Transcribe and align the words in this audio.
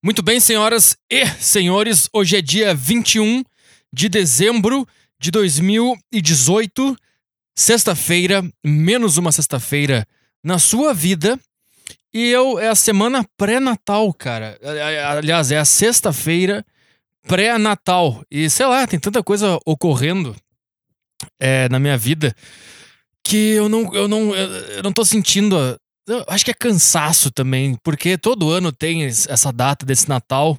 Muito 0.00 0.22
bem, 0.22 0.38
senhoras 0.38 0.96
e 1.10 1.26
senhores, 1.26 2.08
hoje 2.12 2.36
é 2.36 2.40
dia 2.40 2.72
21 2.72 3.42
de 3.92 4.08
dezembro 4.08 4.86
de 5.18 5.32
2018, 5.32 6.96
sexta-feira, 7.56 8.48
menos 8.64 9.16
uma 9.16 9.32
sexta-feira 9.32 10.06
na 10.42 10.56
sua 10.60 10.94
vida. 10.94 11.36
E 12.14 12.28
eu 12.28 12.60
é 12.60 12.68
a 12.68 12.76
semana 12.76 13.26
pré-natal, 13.36 14.14
cara. 14.14 14.56
Aliás, 15.16 15.50
é 15.50 15.58
a 15.58 15.64
sexta-feira 15.64 16.64
pré-natal. 17.26 18.24
E 18.30 18.48
sei 18.48 18.66
lá, 18.66 18.86
tem 18.86 19.00
tanta 19.00 19.20
coisa 19.20 19.58
ocorrendo 19.66 20.36
é, 21.40 21.68
na 21.70 21.80
minha 21.80 21.98
vida 21.98 22.32
que 23.24 23.50
eu 23.54 23.68
não, 23.68 23.92
eu 23.92 24.06
não, 24.06 24.32
eu 24.32 24.82
não 24.84 24.92
tô 24.92 25.04
sentindo. 25.04 25.56
Eu 26.08 26.24
acho 26.26 26.44
que 26.44 26.50
é 26.50 26.54
cansaço 26.54 27.30
também, 27.30 27.76
porque 27.84 28.16
todo 28.16 28.50
ano 28.50 28.72
tem 28.72 29.04
essa 29.04 29.52
data 29.52 29.84
desse 29.84 30.08
Natal, 30.08 30.58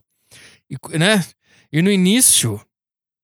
e, 0.69 0.97
né? 0.97 1.25
E 1.71 1.81
no 1.81 1.91
início, 1.91 2.61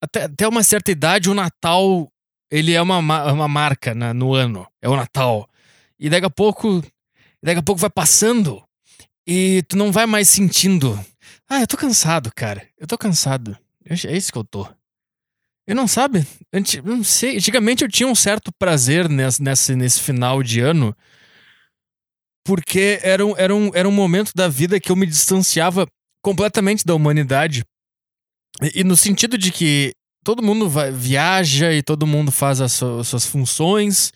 até, 0.01 0.23
até 0.23 0.48
uma 0.48 0.63
certa 0.63 0.91
idade, 0.91 1.29
o 1.29 1.34
Natal 1.34 2.11
ele 2.51 2.73
é 2.73 2.81
uma, 2.81 2.99
uma 2.99 3.48
marca 3.48 3.93
né, 3.93 4.13
no 4.13 4.34
ano. 4.34 4.67
É 4.81 4.88
o 4.88 4.95
Natal. 4.95 5.49
E 5.99 6.09
daqui 6.09 6.25
a 6.25 6.29
pouco. 6.29 6.84
Daqui 7.43 7.59
a 7.59 7.63
pouco 7.63 7.79
vai 7.79 7.89
passando 7.89 8.63
e 9.27 9.63
tu 9.67 9.77
não 9.77 9.91
vai 9.91 10.05
mais 10.05 10.29
sentindo. 10.29 10.99
Ah, 11.48 11.62
eu 11.62 11.67
tô 11.67 11.77
cansado, 11.77 12.31
cara. 12.34 12.67
Eu 12.77 12.87
tô 12.87 12.98
cansado. 12.98 13.57
É 13.87 14.17
isso 14.17 14.31
que 14.31 14.37
eu 14.37 14.43
tô. 14.43 14.67
Eu 15.67 15.76
não 15.76 15.87
sabe? 15.87 16.26
Antes, 16.51 16.84
não 16.84 17.03
sei. 17.03 17.37
Antigamente 17.37 17.84
eu 17.84 17.89
tinha 17.89 18.07
um 18.07 18.15
certo 18.15 18.51
prazer 18.57 19.07
nesse, 19.09 19.41
nesse, 19.41 19.76
nesse 19.76 20.01
final 20.01 20.41
de 20.41 20.59
ano. 20.59 20.95
Porque 22.45 22.99
era 23.02 23.26
um, 23.26 23.34
era, 23.35 23.55
um, 23.55 23.72
era 23.73 23.90
um 23.90 23.91
momento 23.91 24.31
da 24.35 24.48
vida 24.48 24.80
que 24.80 24.91
eu 24.91 24.95
me 24.95 25.05
distanciava 25.05 25.88
completamente 26.22 26.85
da 26.85 26.95
humanidade. 26.95 27.66
E, 28.62 28.81
e 28.81 28.84
no 28.84 28.95
sentido 28.95 29.38
de 29.38 29.52
que 29.52 29.91
todo 30.24 30.43
mundo 30.43 30.70
vai, 30.70 30.91
viaja 30.91 31.74
e 31.74 31.84
todo 31.84 32.07
mundo 32.07 32.32
faz 32.32 32.62
as, 32.62 32.82
as 32.82 33.07
suas 33.07 33.26
funções. 33.26 34.13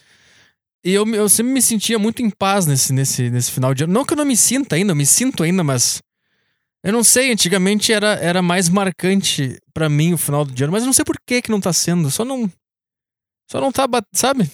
E 0.85 0.93
eu, 0.93 1.05
eu 1.13 1.27
sempre 1.27 1.51
me 1.51 1.61
sentia 1.61 1.99
muito 1.99 2.21
em 2.21 2.29
paz 2.29 2.65
nesse, 2.65 2.93
nesse, 2.93 3.29
nesse 3.29 3.51
final 3.51 3.73
de 3.73 3.83
ano. 3.83 3.93
Não 3.93 4.05
que 4.05 4.13
eu 4.13 4.17
não 4.17 4.25
me 4.25 4.37
sinta 4.37 4.75
ainda, 4.75 4.91
eu 4.91 4.95
me 4.95 5.05
sinto 5.05 5.43
ainda, 5.43 5.63
mas 5.63 6.01
eu 6.83 6.93
não 6.93 7.03
sei, 7.03 7.31
antigamente 7.31 7.91
era, 7.91 8.13
era 8.15 8.41
mais 8.41 8.69
marcante 8.69 9.59
para 9.73 9.89
mim 9.89 10.13
o 10.13 10.17
final 10.17 10.45
do 10.45 10.63
ano, 10.63 10.71
mas 10.71 10.83
eu 10.83 10.85
não 10.85 10.93
sei 10.93 11.03
por 11.03 11.17
que 11.27 11.41
que 11.41 11.51
não 11.51 11.59
tá 11.59 11.73
sendo. 11.73 12.09
Só 12.09 12.23
não. 12.23 12.49
Só 13.51 13.59
não 13.59 13.71
tá, 13.71 13.85
sabe? 14.13 14.49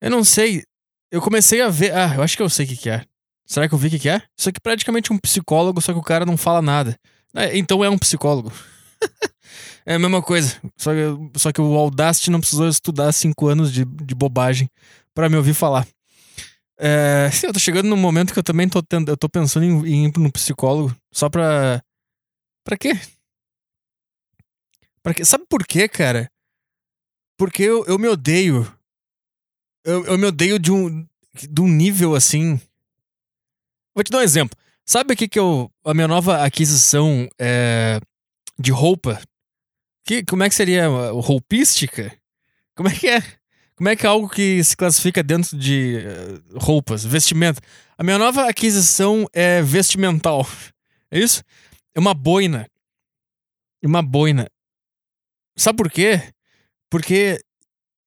Eu 0.00 0.10
não 0.10 0.22
sei. 0.22 0.62
Eu 1.10 1.20
comecei 1.20 1.60
a 1.60 1.68
ver. 1.68 1.94
Ah, 1.94 2.14
eu 2.14 2.22
acho 2.22 2.36
que 2.36 2.42
eu 2.42 2.48
sei 2.48 2.64
o 2.64 2.68
que, 2.68 2.76
que 2.76 2.90
é. 2.90 3.04
Será 3.44 3.68
que 3.68 3.74
eu 3.74 3.78
vi 3.78 3.88
o 3.88 3.90
que, 3.90 3.98
que 3.98 4.08
é? 4.08 4.22
Isso 4.38 4.48
aqui 4.48 4.58
é 4.58 4.62
praticamente 4.62 5.12
um 5.12 5.18
psicólogo, 5.18 5.80
só 5.80 5.92
que 5.92 5.98
o 5.98 6.02
cara 6.02 6.24
não 6.24 6.36
fala 6.36 6.62
nada. 6.62 6.96
É, 7.34 7.58
então 7.58 7.84
é 7.84 7.90
um 7.90 7.98
psicólogo. 7.98 8.52
é 9.84 9.94
a 9.94 9.98
mesma 9.98 10.22
coisa. 10.22 10.56
Só 10.76 10.92
que, 10.92 11.38
só 11.38 11.52
que 11.52 11.60
o 11.60 11.76
Audacity 11.76 12.30
não 12.30 12.38
precisou 12.38 12.68
estudar 12.68 13.10
cinco 13.12 13.48
anos 13.48 13.72
de, 13.72 13.84
de 13.84 14.14
bobagem 14.14 14.70
para 15.12 15.28
me 15.28 15.36
ouvir 15.36 15.54
falar. 15.54 15.84
É, 16.78 17.28
eu 17.42 17.52
tô 17.52 17.58
chegando 17.58 17.88
num 17.88 17.96
momento 17.96 18.32
que 18.32 18.38
eu 18.38 18.44
também 18.44 18.68
tô, 18.68 18.80
tendo, 18.82 19.10
eu 19.10 19.16
tô 19.16 19.28
pensando 19.28 19.64
em, 19.64 19.86
em 19.86 20.06
ir 20.06 20.12
no 20.16 20.30
psicólogo 20.30 20.94
só 21.12 21.28
pra. 21.28 21.82
Pra 22.64 22.76
quê? 22.76 22.92
Pra 25.02 25.12
quê? 25.12 25.24
Sabe 25.24 25.44
por 25.48 25.66
quê, 25.66 25.88
cara? 25.88 26.30
Porque 27.36 27.62
eu, 27.62 27.84
eu 27.86 27.98
me 27.98 28.06
odeio. 28.06 28.70
Eu, 29.84 30.04
eu 30.04 30.18
me 30.18 30.26
odeio 30.26 30.58
de 30.58 30.70
um, 30.70 31.06
de 31.34 31.60
um 31.60 31.68
nível 31.68 32.14
assim. 32.14 32.60
Vou 33.94 34.04
te 34.04 34.10
dar 34.10 34.18
um 34.18 34.22
exemplo. 34.22 34.56
Sabe 34.84 35.14
o 35.14 35.16
que 35.16 35.38
eu. 35.38 35.70
A 35.84 35.94
minha 35.94 36.08
nova 36.08 36.44
aquisição 36.44 37.28
é, 37.38 38.00
de 38.58 38.70
roupa? 38.70 39.20
Que, 40.04 40.24
como 40.24 40.42
é 40.42 40.48
que 40.48 40.54
seria? 40.54 40.88
Roupística? 41.12 42.12
Como 42.74 42.88
é 42.88 42.94
que 42.94 43.08
é? 43.08 43.22
Como 43.76 43.88
é 43.88 43.96
que 43.96 44.04
é 44.04 44.08
algo 44.08 44.28
que 44.28 44.62
se 44.62 44.76
classifica 44.76 45.22
dentro 45.22 45.56
de 45.56 45.98
uh, 45.98 46.58
roupas, 46.58 47.04
vestimenta? 47.04 47.62
A 47.96 48.02
minha 48.02 48.18
nova 48.18 48.46
aquisição 48.46 49.26
é 49.32 49.62
vestimental. 49.62 50.46
É 51.10 51.18
isso? 51.18 51.42
É 51.94 51.98
uma 51.98 52.12
boina. 52.12 52.68
Uma 53.82 54.02
boina. 54.02 54.46
Sabe 55.56 55.78
por 55.78 55.90
quê? 55.90 56.22
Porque 56.90 57.40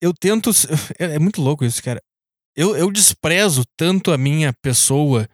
eu 0.00 0.12
tento. 0.12 0.50
É, 0.98 1.16
é 1.16 1.18
muito 1.18 1.40
louco 1.40 1.64
isso, 1.64 1.82
cara. 1.82 2.02
Eu, 2.56 2.76
eu 2.76 2.90
desprezo 2.90 3.64
tanto 3.76 4.12
a 4.12 4.18
minha 4.18 4.52
pessoa 4.62 5.28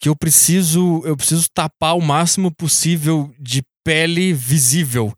que 0.00 0.08
eu 0.08 0.16
preciso 0.16 1.02
eu 1.04 1.16
preciso 1.16 1.48
tapar 1.52 1.96
o 1.96 2.00
máximo 2.00 2.54
possível 2.54 3.34
de 3.38 3.62
pele 3.84 4.32
visível. 4.32 5.12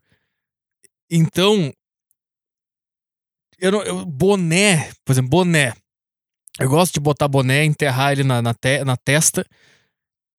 Então, 1.09 1.71
eu, 3.59 3.71
eu, 3.83 4.05
boné, 4.05 4.91
por 5.05 5.13
exemplo, 5.13 5.29
boné. 5.29 5.73
Eu 6.59 6.69
gosto 6.69 6.93
de 6.93 6.99
botar 6.99 7.27
boné, 7.27 7.63
enterrar 7.63 8.13
ele 8.13 8.23
na, 8.23 8.41
na, 8.41 8.53
te, 8.53 8.83
na 8.83 8.95
testa 8.95 9.45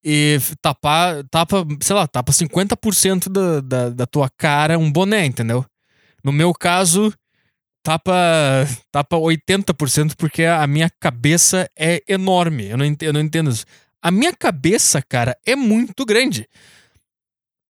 e 0.03 0.39
tapar, 0.63 1.25
tapa, 1.25 1.67
sei 1.83 1.95
lá, 1.95 2.07
tapa 2.07 2.33
50% 2.33 3.29
da, 3.29 3.61
da, 3.61 3.91
da 3.91 4.07
tua 4.07 4.31
cara 4.31 4.79
um 4.79 4.91
boné, 4.91 5.27
entendeu? 5.27 5.65
No 6.25 6.33
meu 6.33 6.53
caso, 6.53 7.13
tapa, 7.87 8.67
tapa 8.91 9.17
80% 9.17 10.17
porque 10.17 10.43
a 10.43 10.67
minha 10.67 10.91
cabeça 11.01 11.71
é 11.79 12.03
enorme. 12.09 12.69
Eu 12.69 12.77
não, 12.77 12.85
entendo, 12.85 13.09
eu 13.09 13.13
não 13.13 13.21
entendo 13.21 13.51
isso. 13.51 13.65
A 14.03 14.11
minha 14.11 14.33
cabeça, 14.33 15.01
cara, 15.01 15.37
é 15.47 15.55
muito 15.55 16.05
grande. 16.05 16.49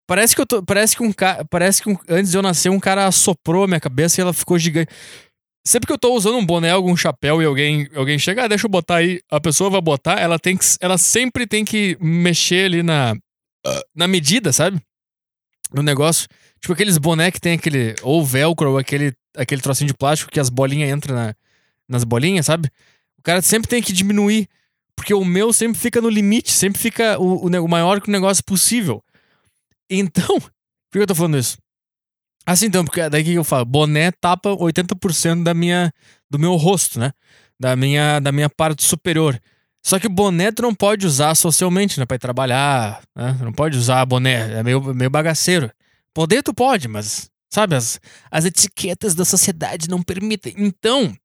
Parece 0.07 0.33
que 0.33 0.39
eu 0.39 0.45
tô, 0.45 0.63
parece 0.63 0.95
que 0.95 1.03
um 1.03 1.11
parece 1.49 1.81
que 1.81 1.89
um, 1.89 1.97
antes 2.07 2.31
de 2.31 2.37
eu 2.37 2.41
nascer 2.41 2.69
um 2.69 2.79
cara 2.79 3.07
assoprou 3.07 3.65
a 3.65 3.67
minha 3.67 3.79
cabeça 3.79 4.21
e 4.21 4.21
ela 4.21 4.31
ficou 4.31 4.57
gigante. 4.57 4.89
Sempre 5.67 5.87
que 5.87 5.93
eu 5.93 5.97
tô 5.97 6.13
usando 6.13 6.37
um 6.37 6.45
boné, 6.45 6.69
algum 6.69 6.95
chapéu 6.95 7.41
e 7.41 7.45
alguém, 7.45 7.89
alguém 7.95 8.17
chega, 8.19 8.45
ah, 8.45 8.47
deixa 8.47 8.67
eu 8.67 8.69
botar 8.69 8.97
aí, 8.97 9.19
a 9.29 9.41
pessoa 9.41 9.69
vai 9.69 9.81
botar, 9.81 10.19
ela 10.19 10.37
tem 10.37 10.55
que, 10.55 10.63
ela 10.79 10.97
sempre 10.97 11.47
tem 11.47 11.65
que 11.65 11.97
mexer 11.99 12.65
ali 12.65 12.83
na, 12.83 13.15
na 13.95 14.07
medida, 14.07 14.53
sabe? 14.53 14.79
No 15.75 15.83
negócio. 15.83 16.27
Tipo 16.61 16.73
aqueles 16.73 16.97
boné 16.97 17.29
que 17.29 17.39
tem 17.39 17.53
aquele, 17.53 17.95
ou 18.01 18.25
velcro, 18.25 18.71
ou 18.71 18.77
aquele, 18.77 19.13
aquele 19.35 19.61
trocinho 19.61 19.87
de 19.87 19.93
plástico 19.93 20.31
que 20.31 20.39
as 20.39 20.49
bolinhas 20.49 20.89
entram 20.89 21.15
na, 21.15 21.35
nas 21.87 22.03
bolinhas, 22.03 22.45
sabe? 22.45 22.69
O 23.19 23.21
cara 23.21 23.41
sempre 23.41 23.67
tem 23.67 23.81
que 23.81 23.91
diminuir, 23.91 24.47
porque 24.95 25.13
o 25.13 25.25
meu 25.25 25.51
sempre 25.51 25.79
fica 25.79 25.99
no 26.01 26.09
limite, 26.09 26.51
sempre 26.51 26.81
fica 26.81 27.19
o, 27.19 27.45
o, 27.45 27.65
o 27.65 27.67
maior 27.67 27.99
que 28.01 28.07
o 28.07 28.11
negócio 28.11 28.43
possível. 28.43 29.03
Então, 29.89 30.39
por 30.39 30.91
que 30.93 30.99
eu 30.99 31.07
tô 31.07 31.13
falando 31.13 31.37
isso? 31.37 31.57
Assim, 32.45 32.67
então, 32.67 32.85
porque 32.85 33.09
daí 33.09 33.23
que 33.23 33.33
eu 33.33 33.43
falo, 33.43 33.65
boné 33.65 34.11
tapa 34.11 34.49
80% 34.55 35.43
da 35.43 35.53
minha, 35.53 35.91
do 36.29 36.37
meu 36.37 36.55
rosto, 36.55 36.99
né? 36.99 37.11
Da 37.59 37.75
minha, 37.75 38.19
da 38.19 38.31
minha 38.31 38.49
parte 38.49 38.83
superior. 38.83 39.39
Só 39.85 39.99
que 39.99 40.09
boné 40.09 40.51
tu 40.51 40.63
não 40.63 40.73
pode 40.73 41.05
usar 41.05 41.35
socialmente, 41.35 41.99
né? 41.99 42.07
Pra 42.07 42.15
ir 42.15 42.19
trabalhar, 42.19 43.03
né? 43.15 43.37
Não 43.39 43.53
pode 43.53 43.77
usar 43.77 44.03
boné, 44.03 44.57
é 44.57 44.63
meio, 44.63 44.81
meio 44.95 45.11
bagaceiro. 45.11 45.69
Poder 46.11 46.41
tu 46.41 46.55
pode, 46.55 46.87
mas, 46.87 47.29
sabe, 47.53 47.75
as, 47.75 47.99
as 48.31 48.45
etiquetas 48.45 49.13
da 49.13 49.23
sociedade 49.23 49.87
não 49.87 50.01
permitem. 50.01 50.55
Então, 50.57 51.15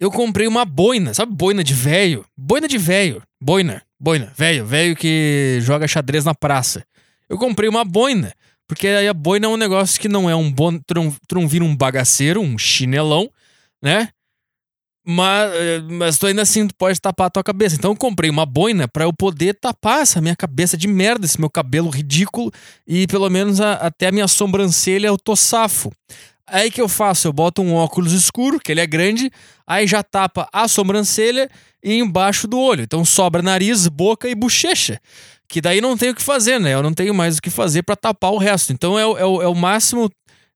eu 0.00 0.10
comprei 0.10 0.46
uma 0.46 0.64
boina, 0.64 1.12
sabe 1.12 1.34
boina 1.34 1.62
de 1.62 1.74
velho? 1.74 2.24
Boina 2.34 2.66
de 2.66 2.78
velho, 2.78 3.22
boina, 3.38 3.82
boina, 4.00 4.32
velho, 4.34 4.64
velho 4.64 4.96
que 4.96 5.58
joga 5.60 5.86
xadrez 5.86 6.24
na 6.24 6.34
praça. 6.34 6.82
Eu 7.28 7.36
comprei 7.36 7.68
uma 7.68 7.84
boina. 7.84 8.32
Porque 8.66 8.86
aí 8.86 9.06
a 9.06 9.12
boina 9.12 9.44
é 9.44 9.48
um 9.50 9.58
negócio 9.58 10.00
que 10.00 10.08
não 10.08 10.30
é 10.30 10.34
um 10.34 10.50
bom. 10.50 10.78
Tu 10.78 10.94
não, 10.94 11.14
tu 11.28 11.34
não 11.34 11.46
vira 11.46 11.64
um 11.64 11.76
bagaceiro, 11.76 12.40
um 12.40 12.56
chinelão, 12.56 13.28
né? 13.82 14.08
Mas, 15.04 15.54
eh, 15.54 15.80
mas 15.88 16.18
tu 16.18 16.26
ainda 16.26 16.42
assim 16.42 16.66
tu 16.66 16.74
pode 16.74 17.00
tapar 17.00 17.28
a 17.28 17.30
tua 17.30 17.42
cabeça. 17.42 17.76
Então 17.76 17.92
eu 17.92 17.96
comprei 17.96 18.30
uma 18.30 18.44
boina 18.44 18.86
para 18.86 19.04
eu 19.04 19.12
poder 19.12 19.54
tapar 19.54 20.02
essa 20.02 20.20
minha 20.20 20.36
cabeça 20.36 20.76
de 20.76 20.86
merda, 20.86 21.24
esse 21.24 21.40
meu 21.40 21.48
cabelo 21.48 21.88
ridículo 21.88 22.52
e 22.86 23.06
pelo 23.06 23.28
menos 23.30 23.60
a, 23.60 23.74
até 23.74 24.08
a 24.08 24.12
minha 24.12 24.28
sobrancelha 24.28 25.06
eu 25.06 25.16
tô 25.16 25.34
safo. 25.34 25.90
Aí 26.46 26.70
que 26.70 26.80
eu 26.80 26.88
faço? 26.88 27.28
Eu 27.28 27.32
boto 27.32 27.62
um 27.62 27.74
óculos 27.74 28.12
escuro, 28.12 28.58
que 28.58 28.72
ele 28.72 28.80
é 28.80 28.86
grande, 28.86 29.30
aí 29.66 29.86
já 29.86 30.02
tapa 30.02 30.48
a 30.52 30.66
sobrancelha 30.66 31.48
e 31.82 31.94
embaixo 31.94 32.46
do 32.46 32.58
olho. 32.58 32.82
Então 32.82 33.04
sobra 33.04 33.40
nariz, 33.40 33.86
boca 33.86 34.28
e 34.28 34.34
bochecha. 34.34 35.00
Que 35.48 35.60
daí 35.60 35.80
não 35.80 35.96
tem 35.96 36.10
o 36.10 36.14
que 36.14 36.22
fazer, 36.22 36.60
né? 36.60 36.74
Eu 36.74 36.82
não 36.82 36.92
tenho 36.92 37.14
mais 37.14 37.38
o 37.38 37.42
que 37.42 37.50
fazer 37.50 37.82
para 37.82 37.96
tapar 37.96 38.32
o 38.32 38.38
resto. 38.38 38.72
Então 38.72 38.98
é, 38.98 39.02
é, 39.02 39.22
é 39.22 39.48
o 39.48 39.54
máximo. 39.54 40.10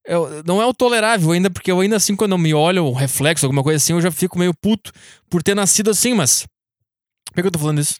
É, 0.06 0.14
não 0.44 0.60
é 0.60 0.66
o 0.66 0.74
tolerável 0.74 1.32
ainda, 1.32 1.50
porque 1.50 1.70
eu 1.70 1.80
ainda 1.80 1.96
assim, 1.96 2.14
quando 2.14 2.32
eu 2.32 2.38
me 2.38 2.52
olho, 2.52 2.84
o 2.84 2.92
reflexo, 2.92 3.46
alguma 3.46 3.62
coisa 3.62 3.76
assim, 3.76 3.94
eu 3.94 4.00
já 4.00 4.10
fico 4.10 4.38
meio 4.38 4.52
puto 4.54 4.92
por 5.30 5.42
ter 5.42 5.54
nascido 5.54 5.90
assim, 5.90 6.14
mas. 6.14 6.46
Por 7.32 7.40
que 7.40 7.46
eu 7.46 7.50
tô 7.50 7.58
falando 7.58 7.80
isso? 7.80 7.98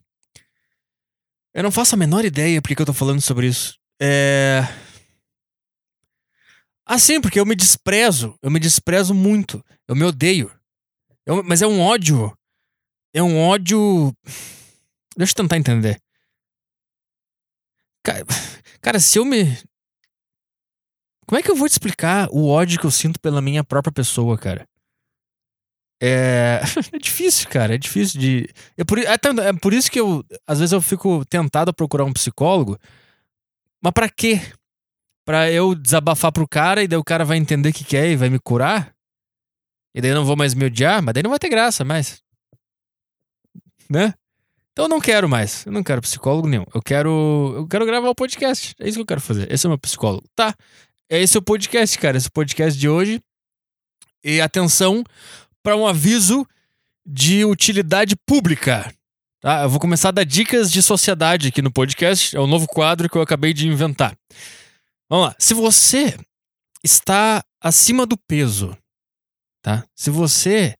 Eu 1.54 1.62
não 1.62 1.70
faço 1.70 1.94
a 1.94 1.98
menor 1.98 2.24
ideia 2.24 2.60
por 2.60 2.74
que 2.74 2.80
eu 2.82 2.86
tô 2.86 2.92
falando 2.92 3.20
sobre 3.20 3.46
isso. 3.46 3.78
É. 4.00 4.62
Assim, 6.84 7.20
porque 7.20 7.40
eu 7.40 7.46
me 7.46 7.54
desprezo. 7.54 8.36
Eu 8.42 8.50
me 8.50 8.60
desprezo 8.60 9.14
muito. 9.14 9.64
Eu 9.88 9.96
me 9.96 10.04
odeio. 10.04 10.50
Eu, 11.24 11.42
mas 11.42 11.62
é 11.62 11.66
um 11.66 11.80
ódio. 11.80 12.36
É 13.14 13.22
um 13.22 13.38
ódio. 13.38 14.12
Deixa 15.16 15.32
eu 15.32 15.36
tentar 15.36 15.56
entender. 15.56 16.00
Cara, 18.02 18.24
cara, 18.82 19.00
se 19.00 19.18
eu 19.18 19.24
me. 19.24 19.56
Como 21.26 21.38
é 21.38 21.42
que 21.42 21.50
eu 21.50 21.56
vou 21.56 21.68
te 21.68 21.72
explicar 21.72 22.28
o 22.30 22.48
ódio 22.48 22.78
que 22.78 22.86
eu 22.86 22.90
sinto 22.90 23.20
pela 23.20 23.40
minha 23.40 23.64
própria 23.64 23.92
pessoa, 23.92 24.36
cara? 24.36 24.66
É, 26.02 26.60
é 26.92 26.98
difícil, 26.98 27.48
cara. 27.48 27.74
É 27.74 27.78
difícil 27.78 28.20
de. 28.20 28.48
É 28.76 28.84
por, 28.84 28.98
é, 28.98 29.04
é 29.04 29.52
por 29.60 29.72
isso 29.72 29.90
que 29.90 29.98
eu. 29.98 30.24
Às 30.46 30.58
vezes 30.58 30.72
eu 30.72 30.82
fico 30.82 31.24
tentado 31.24 31.70
a 31.70 31.74
procurar 31.74 32.04
um 32.04 32.12
psicólogo. 32.12 32.78
Mas 33.82 33.92
pra 33.92 34.08
quê? 34.08 34.40
Pra 35.24 35.50
eu 35.50 35.74
desabafar 35.74 36.32
pro 36.32 36.46
cara 36.46 36.82
e 36.82 36.88
daí 36.88 36.98
o 36.98 37.04
cara 37.04 37.24
vai 37.24 37.38
entender 37.38 37.70
o 37.70 37.72
que, 37.72 37.96
é 37.96 38.10
e 38.10 38.16
vai 38.16 38.28
me 38.28 38.38
curar? 38.38 38.94
E 39.94 40.00
daí 40.00 40.10
eu 40.10 40.16
não 40.16 40.24
vou 40.24 40.36
mais 40.36 40.52
me 40.54 40.66
odiar? 40.66 41.02
Mas 41.02 41.14
daí 41.14 41.22
não 41.22 41.30
vai 41.30 41.38
ter 41.38 41.48
graça 41.48 41.84
mais. 41.84 42.22
Né? 43.88 44.12
Então 44.72 44.86
eu 44.86 44.88
não 44.88 45.00
quero 45.00 45.28
mais. 45.28 45.64
Eu 45.64 45.72
não 45.72 45.82
quero 45.82 46.02
psicólogo 46.02 46.48
nenhum. 46.48 46.66
Eu 46.74 46.82
quero. 46.82 47.54
Eu 47.56 47.68
quero 47.68 47.86
gravar 47.86 48.10
o 48.10 48.14
podcast. 48.14 48.74
É 48.78 48.88
isso 48.88 48.98
que 48.98 49.02
eu 49.02 49.06
quero 49.06 49.20
fazer. 49.20 49.50
Esse 49.50 49.64
é 49.66 49.68
o 49.68 49.70
meu 49.70 49.78
psicólogo. 49.78 50.26
Tá. 50.34 50.54
É 51.10 51.20
esse 51.20 51.36
o 51.36 51.42
podcast, 51.42 51.98
cara. 51.98 52.16
Esse 52.16 52.28
o 52.28 52.32
podcast 52.32 52.78
de 52.78 52.88
hoje. 52.88 53.20
E 54.22 54.40
atenção 54.40 55.04
para 55.62 55.76
um 55.76 55.86
aviso 55.86 56.46
de 57.06 57.44
utilidade 57.44 58.16
pública. 58.26 58.92
Tá? 59.40 59.62
Eu 59.62 59.68
vou 59.68 59.78
começar 59.78 60.08
a 60.08 60.12
dar 60.12 60.24
dicas 60.24 60.72
de 60.72 60.82
sociedade 60.82 61.48
aqui 61.48 61.60
no 61.60 61.70
podcast. 61.70 62.34
É 62.34 62.40
um 62.40 62.46
novo 62.46 62.66
quadro 62.66 63.08
que 63.08 63.16
eu 63.16 63.22
acabei 63.22 63.52
de 63.52 63.68
inventar. 63.68 64.16
Vamos 65.10 65.26
lá. 65.26 65.36
Se 65.38 65.52
você 65.52 66.16
está 66.82 67.44
acima 67.60 68.06
do 68.06 68.16
peso, 68.16 68.76
tá? 69.62 69.84
Se 69.94 70.08
você 70.08 70.74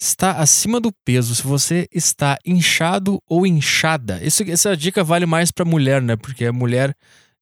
está 0.00 0.32
acima 0.38 0.80
do 0.80 0.90
peso, 1.04 1.34
se 1.34 1.42
você 1.42 1.86
está 1.92 2.38
inchado 2.44 3.22
ou 3.26 3.46
inchada. 3.46 4.22
Isso, 4.24 4.42
essa 4.44 4.74
dica 4.76 5.04
vale 5.04 5.26
mais 5.26 5.50
para 5.50 5.64
mulher, 5.64 6.00
né? 6.00 6.16
Porque 6.16 6.46
é 6.46 6.50
mulher 6.50 6.96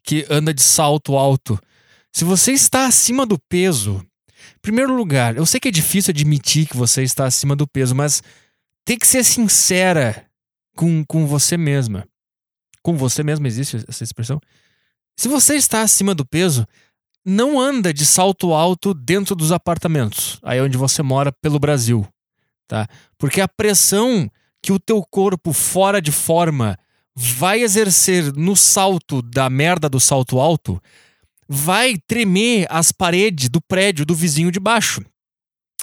que 0.04 0.26
anda 0.28 0.52
de 0.52 0.62
salto 0.62 1.16
alto. 1.16 1.58
Se 2.12 2.24
você 2.24 2.52
está 2.52 2.86
acima 2.86 3.24
do 3.24 3.38
peso, 3.38 4.04
primeiro 4.60 4.94
lugar, 4.94 5.36
eu 5.36 5.46
sei 5.46 5.60
que 5.60 5.68
é 5.68 5.72
difícil 5.72 6.10
admitir 6.10 6.66
que 6.66 6.76
você 6.76 7.02
está 7.02 7.26
acima 7.26 7.54
do 7.54 7.66
peso, 7.66 7.94
mas 7.94 8.22
tem 8.84 8.98
que 8.98 9.06
ser 9.06 9.24
sincera 9.24 10.26
com, 10.76 11.04
com 11.04 11.26
você 11.26 11.56
mesma. 11.56 12.06
Com 12.82 12.96
você 12.96 13.22
mesma 13.22 13.46
existe 13.46 13.84
essa 13.88 14.02
expressão? 14.02 14.40
Se 15.16 15.28
você 15.28 15.54
está 15.54 15.82
acima 15.82 16.14
do 16.14 16.24
peso, 16.24 16.66
não 17.24 17.60
anda 17.60 17.92
de 17.92 18.06
salto 18.06 18.52
alto 18.54 18.94
dentro 18.94 19.34
dos 19.34 19.52
apartamentos, 19.52 20.38
aí 20.42 20.60
onde 20.60 20.78
você 20.78 21.02
mora 21.02 21.30
pelo 21.30 21.58
Brasil 21.58 22.08
tá? 22.70 22.86
Porque 23.18 23.40
a 23.40 23.48
pressão 23.48 24.30
que 24.62 24.70
o 24.70 24.78
teu 24.78 25.02
corpo 25.02 25.52
fora 25.52 26.00
de 26.00 26.12
forma 26.12 26.78
vai 27.16 27.62
exercer 27.62 28.32
no 28.36 28.54
salto 28.54 29.20
da 29.20 29.50
merda 29.50 29.88
do 29.88 29.98
salto 29.98 30.38
alto 30.38 30.80
vai 31.52 31.96
tremer 32.06 32.64
as 32.70 32.92
paredes 32.92 33.48
do 33.48 33.60
prédio 33.60 34.06
do 34.06 34.14
vizinho 34.14 34.52
de 34.52 34.60
baixo 34.60 35.04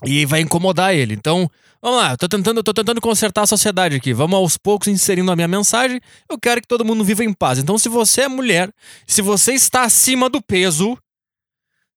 e 0.05 0.25
vai 0.25 0.39
incomodar 0.39 0.95
ele. 0.95 1.13
Então, 1.13 1.51
vamos 1.81 1.97
lá, 1.97 2.11
eu 2.11 2.17
tô 2.17 2.29
tentando, 2.29 2.63
tô 2.63 2.73
tentando 2.73 3.01
consertar 3.01 3.41
a 3.41 3.47
sociedade 3.47 3.97
aqui. 3.97 4.13
Vamos 4.13 4.37
aos 4.37 4.57
poucos 4.57 4.87
inserindo 4.87 5.29
a 5.29 5.35
minha 5.35 5.47
mensagem. 5.47 5.99
Eu 6.29 6.39
quero 6.39 6.61
que 6.61 6.67
todo 6.67 6.85
mundo 6.85 7.03
viva 7.03 7.21
em 7.21 7.33
paz. 7.33 7.59
Então, 7.59 7.77
se 7.77 7.89
você 7.89 8.21
é 8.21 8.27
mulher, 8.29 8.73
se 9.05 9.21
você 9.21 9.51
está 9.51 9.83
acima 9.83 10.29
do 10.29 10.41
peso, 10.41 10.97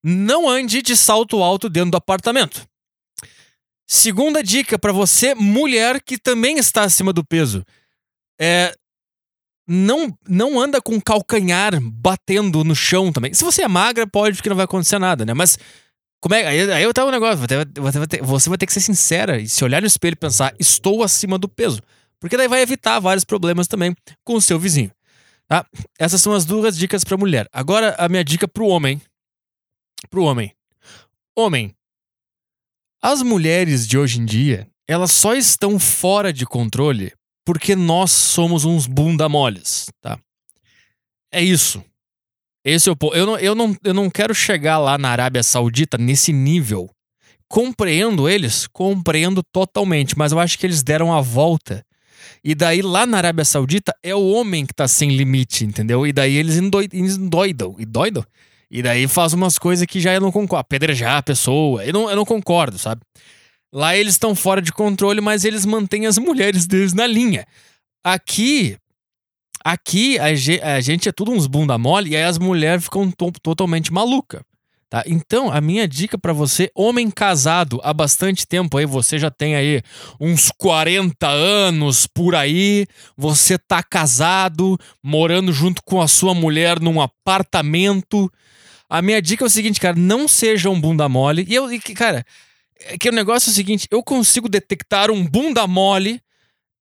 não 0.02 0.48
ande 0.48 0.82
de 0.82 0.96
salto 0.96 1.40
alto 1.40 1.68
dentro 1.68 1.92
do 1.92 1.96
apartamento. 1.96 2.66
Segunda 3.86 4.42
dica 4.42 4.80
para 4.80 4.90
você, 4.90 5.32
mulher 5.32 6.02
que 6.02 6.18
também 6.18 6.58
está 6.58 6.82
acima 6.82 7.12
do 7.12 7.24
peso. 7.24 7.64
É, 8.40 8.74
não, 9.72 10.12
não 10.28 10.58
anda 10.58 10.82
com 10.82 11.00
calcanhar 11.00 11.80
batendo 11.80 12.64
no 12.64 12.74
chão 12.74 13.12
também. 13.12 13.32
Se 13.32 13.44
você 13.44 13.62
é 13.62 13.68
magra, 13.68 14.04
pode, 14.04 14.36
porque 14.36 14.48
não 14.48 14.56
vai 14.56 14.64
acontecer 14.64 14.98
nada, 14.98 15.24
né? 15.24 15.32
Mas 15.32 15.56
como 16.20 16.34
é, 16.34 16.44
aí, 16.44 16.72
aí 16.72 16.82
eu 16.82 16.92
tava 16.92 17.08
um 17.08 17.12
negócio, 17.12 17.38
você 17.38 17.98
vai, 17.98 18.06
ter, 18.08 18.20
você 18.20 18.48
vai 18.48 18.58
ter 18.58 18.66
que 18.66 18.72
ser 18.72 18.80
sincera 18.80 19.38
e 19.38 19.48
se 19.48 19.62
olhar 19.62 19.80
no 19.80 19.86
espelho 19.86 20.14
e 20.14 20.16
pensar, 20.16 20.52
estou 20.58 21.04
acima 21.04 21.38
do 21.38 21.48
peso. 21.48 21.80
Porque 22.18 22.36
daí 22.36 22.48
vai 22.48 22.62
evitar 22.62 22.98
vários 22.98 23.24
problemas 23.24 23.68
também 23.68 23.94
com 24.24 24.34
o 24.34 24.40
seu 24.40 24.58
vizinho. 24.58 24.90
Tá? 25.46 25.64
Essas 26.00 26.20
são 26.20 26.32
as 26.32 26.44
duas 26.44 26.76
dicas 26.76 27.04
para 27.04 27.16
mulher. 27.16 27.48
Agora 27.52 27.94
a 27.96 28.08
minha 28.08 28.24
dica 28.24 28.48
pro 28.48 28.66
homem. 28.66 29.00
Pro 30.10 30.24
homem. 30.24 30.52
Homem, 31.38 31.72
as 33.00 33.22
mulheres 33.22 33.86
de 33.86 33.96
hoje 33.96 34.20
em 34.20 34.24
dia, 34.24 34.68
elas 34.88 35.12
só 35.12 35.34
estão 35.34 35.78
fora 35.78 36.32
de 36.32 36.44
controle 36.44 37.12
porque 37.44 37.74
nós 37.74 38.10
somos 38.10 38.64
uns 38.64 38.86
bunda 38.86 39.28
moles, 39.28 39.86
tá? 40.00 40.18
É 41.32 41.42
isso. 41.42 41.82
Esse 42.64 42.88
é 42.88 42.92
o. 42.92 42.96
Eu 43.14 43.26
não, 43.26 43.38
eu, 43.38 43.54
não, 43.54 43.76
eu 43.82 43.94
não 43.94 44.10
quero 44.10 44.34
chegar 44.34 44.78
lá 44.78 44.98
na 44.98 45.10
Arábia 45.10 45.42
Saudita 45.42 45.96
nesse 45.96 46.32
nível. 46.32 46.90
Compreendo 47.48 48.28
eles? 48.28 48.66
Compreendo 48.66 49.42
totalmente, 49.42 50.16
mas 50.16 50.32
eu 50.32 50.38
acho 50.38 50.58
que 50.58 50.66
eles 50.66 50.82
deram 50.82 51.12
a 51.12 51.20
volta. 51.20 51.84
E 52.44 52.54
daí 52.54 52.80
lá 52.80 53.06
na 53.06 53.16
Arábia 53.16 53.44
Saudita 53.44 53.94
é 54.02 54.14
o 54.14 54.28
homem 54.30 54.64
que 54.64 54.74
tá 54.74 54.86
sem 54.86 55.10
limite, 55.10 55.64
entendeu? 55.64 56.06
E 56.06 56.12
daí 56.12 56.36
eles 56.36 56.56
endoidam. 56.56 57.74
E 57.78 57.84
doidam? 57.84 58.24
E 58.70 58.82
daí 58.82 59.08
faz 59.08 59.32
umas 59.32 59.58
coisas 59.58 59.84
que 59.86 60.00
já 60.00 60.14
eu 60.14 60.20
não 60.20 60.30
concordo. 60.30 60.60
Apedrejar 60.60 61.16
a 61.16 61.22
pessoa. 61.22 61.84
Eu 61.84 61.92
não, 61.92 62.10
eu 62.10 62.16
não 62.16 62.24
concordo, 62.24 62.78
sabe? 62.78 63.02
Lá 63.72 63.96
eles 63.96 64.14
estão 64.14 64.34
fora 64.34 64.60
de 64.60 64.72
controle, 64.72 65.20
mas 65.20 65.44
eles 65.44 65.64
mantêm 65.64 66.06
as 66.06 66.18
mulheres 66.18 66.66
deles 66.66 66.92
na 66.92 67.06
linha. 67.06 67.46
Aqui. 68.04 68.76
Aqui 69.62 70.18
a, 70.18 70.24
a 70.76 70.80
gente 70.80 71.08
é 71.08 71.12
tudo 71.12 71.32
uns 71.32 71.46
bunda 71.46 71.76
mole 71.76 72.10
e 72.10 72.16
aí 72.16 72.24
as 72.24 72.38
mulheres 72.38 72.84
ficam 72.84 73.10
to 73.10 73.30
totalmente 73.42 73.92
maluca. 73.92 74.42
Tá? 74.90 75.04
Então, 75.06 75.52
a 75.52 75.60
minha 75.60 75.86
dica 75.86 76.18
para 76.18 76.32
você, 76.32 76.68
homem 76.74 77.08
casado 77.12 77.80
há 77.84 77.92
bastante 77.92 78.44
tempo 78.44 78.76
aí, 78.76 78.84
você 78.84 79.20
já 79.20 79.30
tem 79.30 79.54
aí 79.54 79.82
uns 80.18 80.50
40 80.50 81.28
anos 81.28 82.08
por 82.08 82.34
aí, 82.34 82.86
você 83.16 83.56
tá 83.56 83.84
casado, 83.84 84.76
morando 85.00 85.52
junto 85.52 85.80
com 85.84 86.00
a 86.00 86.08
sua 86.08 86.34
mulher 86.34 86.80
num 86.80 87.00
apartamento, 87.00 88.28
a 88.88 89.00
minha 89.00 89.22
dica 89.22 89.44
é 89.44 89.46
o 89.46 89.50
seguinte, 89.50 89.78
cara, 89.78 89.94
não 89.96 90.26
seja 90.26 90.68
um 90.68 90.80
bunda 90.80 91.08
mole. 91.08 91.46
E 91.48 91.54
eu, 91.54 91.68
cara, 91.94 92.24
é 92.84 92.98
que 92.98 93.08
o 93.08 93.12
negócio 93.12 93.50
é 93.50 93.52
o 93.52 93.54
seguinte, 93.54 93.86
eu 93.90 94.02
consigo 94.02 94.48
detectar 94.48 95.10
um 95.10 95.26
bunda 95.26 95.66
mole 95.66 96.20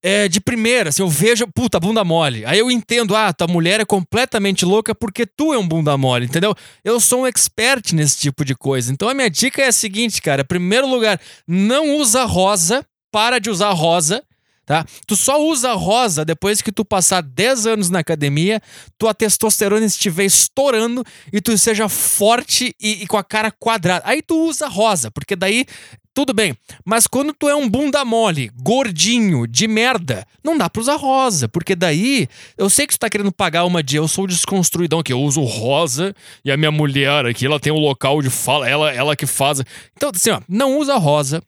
é, 0.02 0.28
de 0.30 0.40
primeira, 0.40 0.92
se 0.92 1.02
eu 1.02 1.10
vejo, 1.10 1.46
puta, 1.48 1.80
bunda 1.80 2.04
mole. 2.04 2.46
Aí 2.46 2.58
eu 2.60 2.72
entendo, 2.72 3.16
ah, 3.16 3.34
tua 3.34 3.48
mulher 3.48 3.82
é 3.82 3.86
completamente 3.86 4.64
louca 4.64 4.96
porque 4.96 5.26
tu 5.26 5.54
é 5.54 5.58
um 5.58 5.68
bunda 5.68 5.98
mole, 5.98 6.26
entendeu? 6.26 6.56
Eu 6.84 7.00
sou 7.00 7.22
um 7.22 7.28
expert 7.28 7.94
nesse 7.94 8.18
tipo 8.18 8.46
de 8.46 8.56
coisa. 8.56 8.94
Então 8.94 9.10
a 9.10 9.14
minha 9.14 9.30
dica 9.30 9.62
é 9.62 9.68
a 9.68 9.74
seguinte, 9.74 10.22
cara, 10.22 10.46
primeiro 10.46 10.88
lugar, 10.88 11.20
não 11.46 11.98
usa 11.98 12.24
rosa, 12.24 12.86
para 13.12 13.40
de 13.40 13.50
usar 13.50 13.72
rosa 13.72 14.24
tá? 14.70 14.86
Tu 15.08 15.16
só 15.16 15.44
usa 15.44 15.74
rosa 15.74 16.24
depois 16.24 16.62
que 16.62 16.72
tu 16.72 16.86
passar 16.86 17.24
10 17.24 17.66
anos 17.66 17.90
na 17.90 17.98
academia, 17.98 18.62
tua 19.00 19.16
testosterona 19.16 19.84
estiver 19.84 20.26
estourando 20.26 21.04
e 21.34 21.42
tu 21.42 21.58
seja 21.58 21.90
forte 21.90 22.76
e, 22.80 23.02
e 23.02 23.08
com 23.08 23.18
a 23.18 23.24
cara 23.24 23.50
quadrada. 23.50 24.04
Aí 24.06 24.22
tu 24.22 24.48
usa 24.48 24.68
rosa, 24.68 25.10
porque 25.10 25.36
daí 25.36 25.66
tudo 26.14 26.34
bem. 26.34 26.56
Mas 26.86 27.08
quando 27.08 27.34
tu 27.34 27.50
é 27.50 27.56
um 27.56 27.68
bunda 27.68 28.06
mole, 28.06 28.52
gordinho, 28.62 29.48
de 29.48 29.68
merda, 29.68 30.24
não 30.44 30.56
dá 30.56 30.70
pra 30.70 30.82
usar 30.82 30.98
rosa. 30.98 31.50
Porque 31.50 31.76
daí, 31.76 32.28
eu 32.56 32.70
sei 32.70 32.86
que 32.86 32.94
tu 32.94 33.00
tá 33.00 33.10
querendo 33.10 33.32
pagar 33.32 33.66
uma 33.66 33.82
de 33.82 33.96
eu 33.96 34.08
sou 34.08 34.28
desconstruidão, 34.28 35.02
que 35.02 35.14
eu 35.14 35.20
uso 35.20 35.42
rosa 35.42 36.14
e 36.46 36.52
a 36.52 36.58
minha 36.58 36.72
mulher 36.72 37.26
aqui, 37.26 37.48
ela 37.48 37.60
tem 37.60 37.74
um 37.74 37.80
local 37.80 38.22
de 38.22 38.30
fala, 38.30 38.70
ela, 38.70 38.92
ela 38.92 39.16
que 39.16 39.26
faz. 39.26 39.64
Então, 39.96 40.12
assim, 40.14 40.30
ó, 40.30 40.40
não 40.48 40.78
usa 40.78 40.96
rosa. 40.98 41.42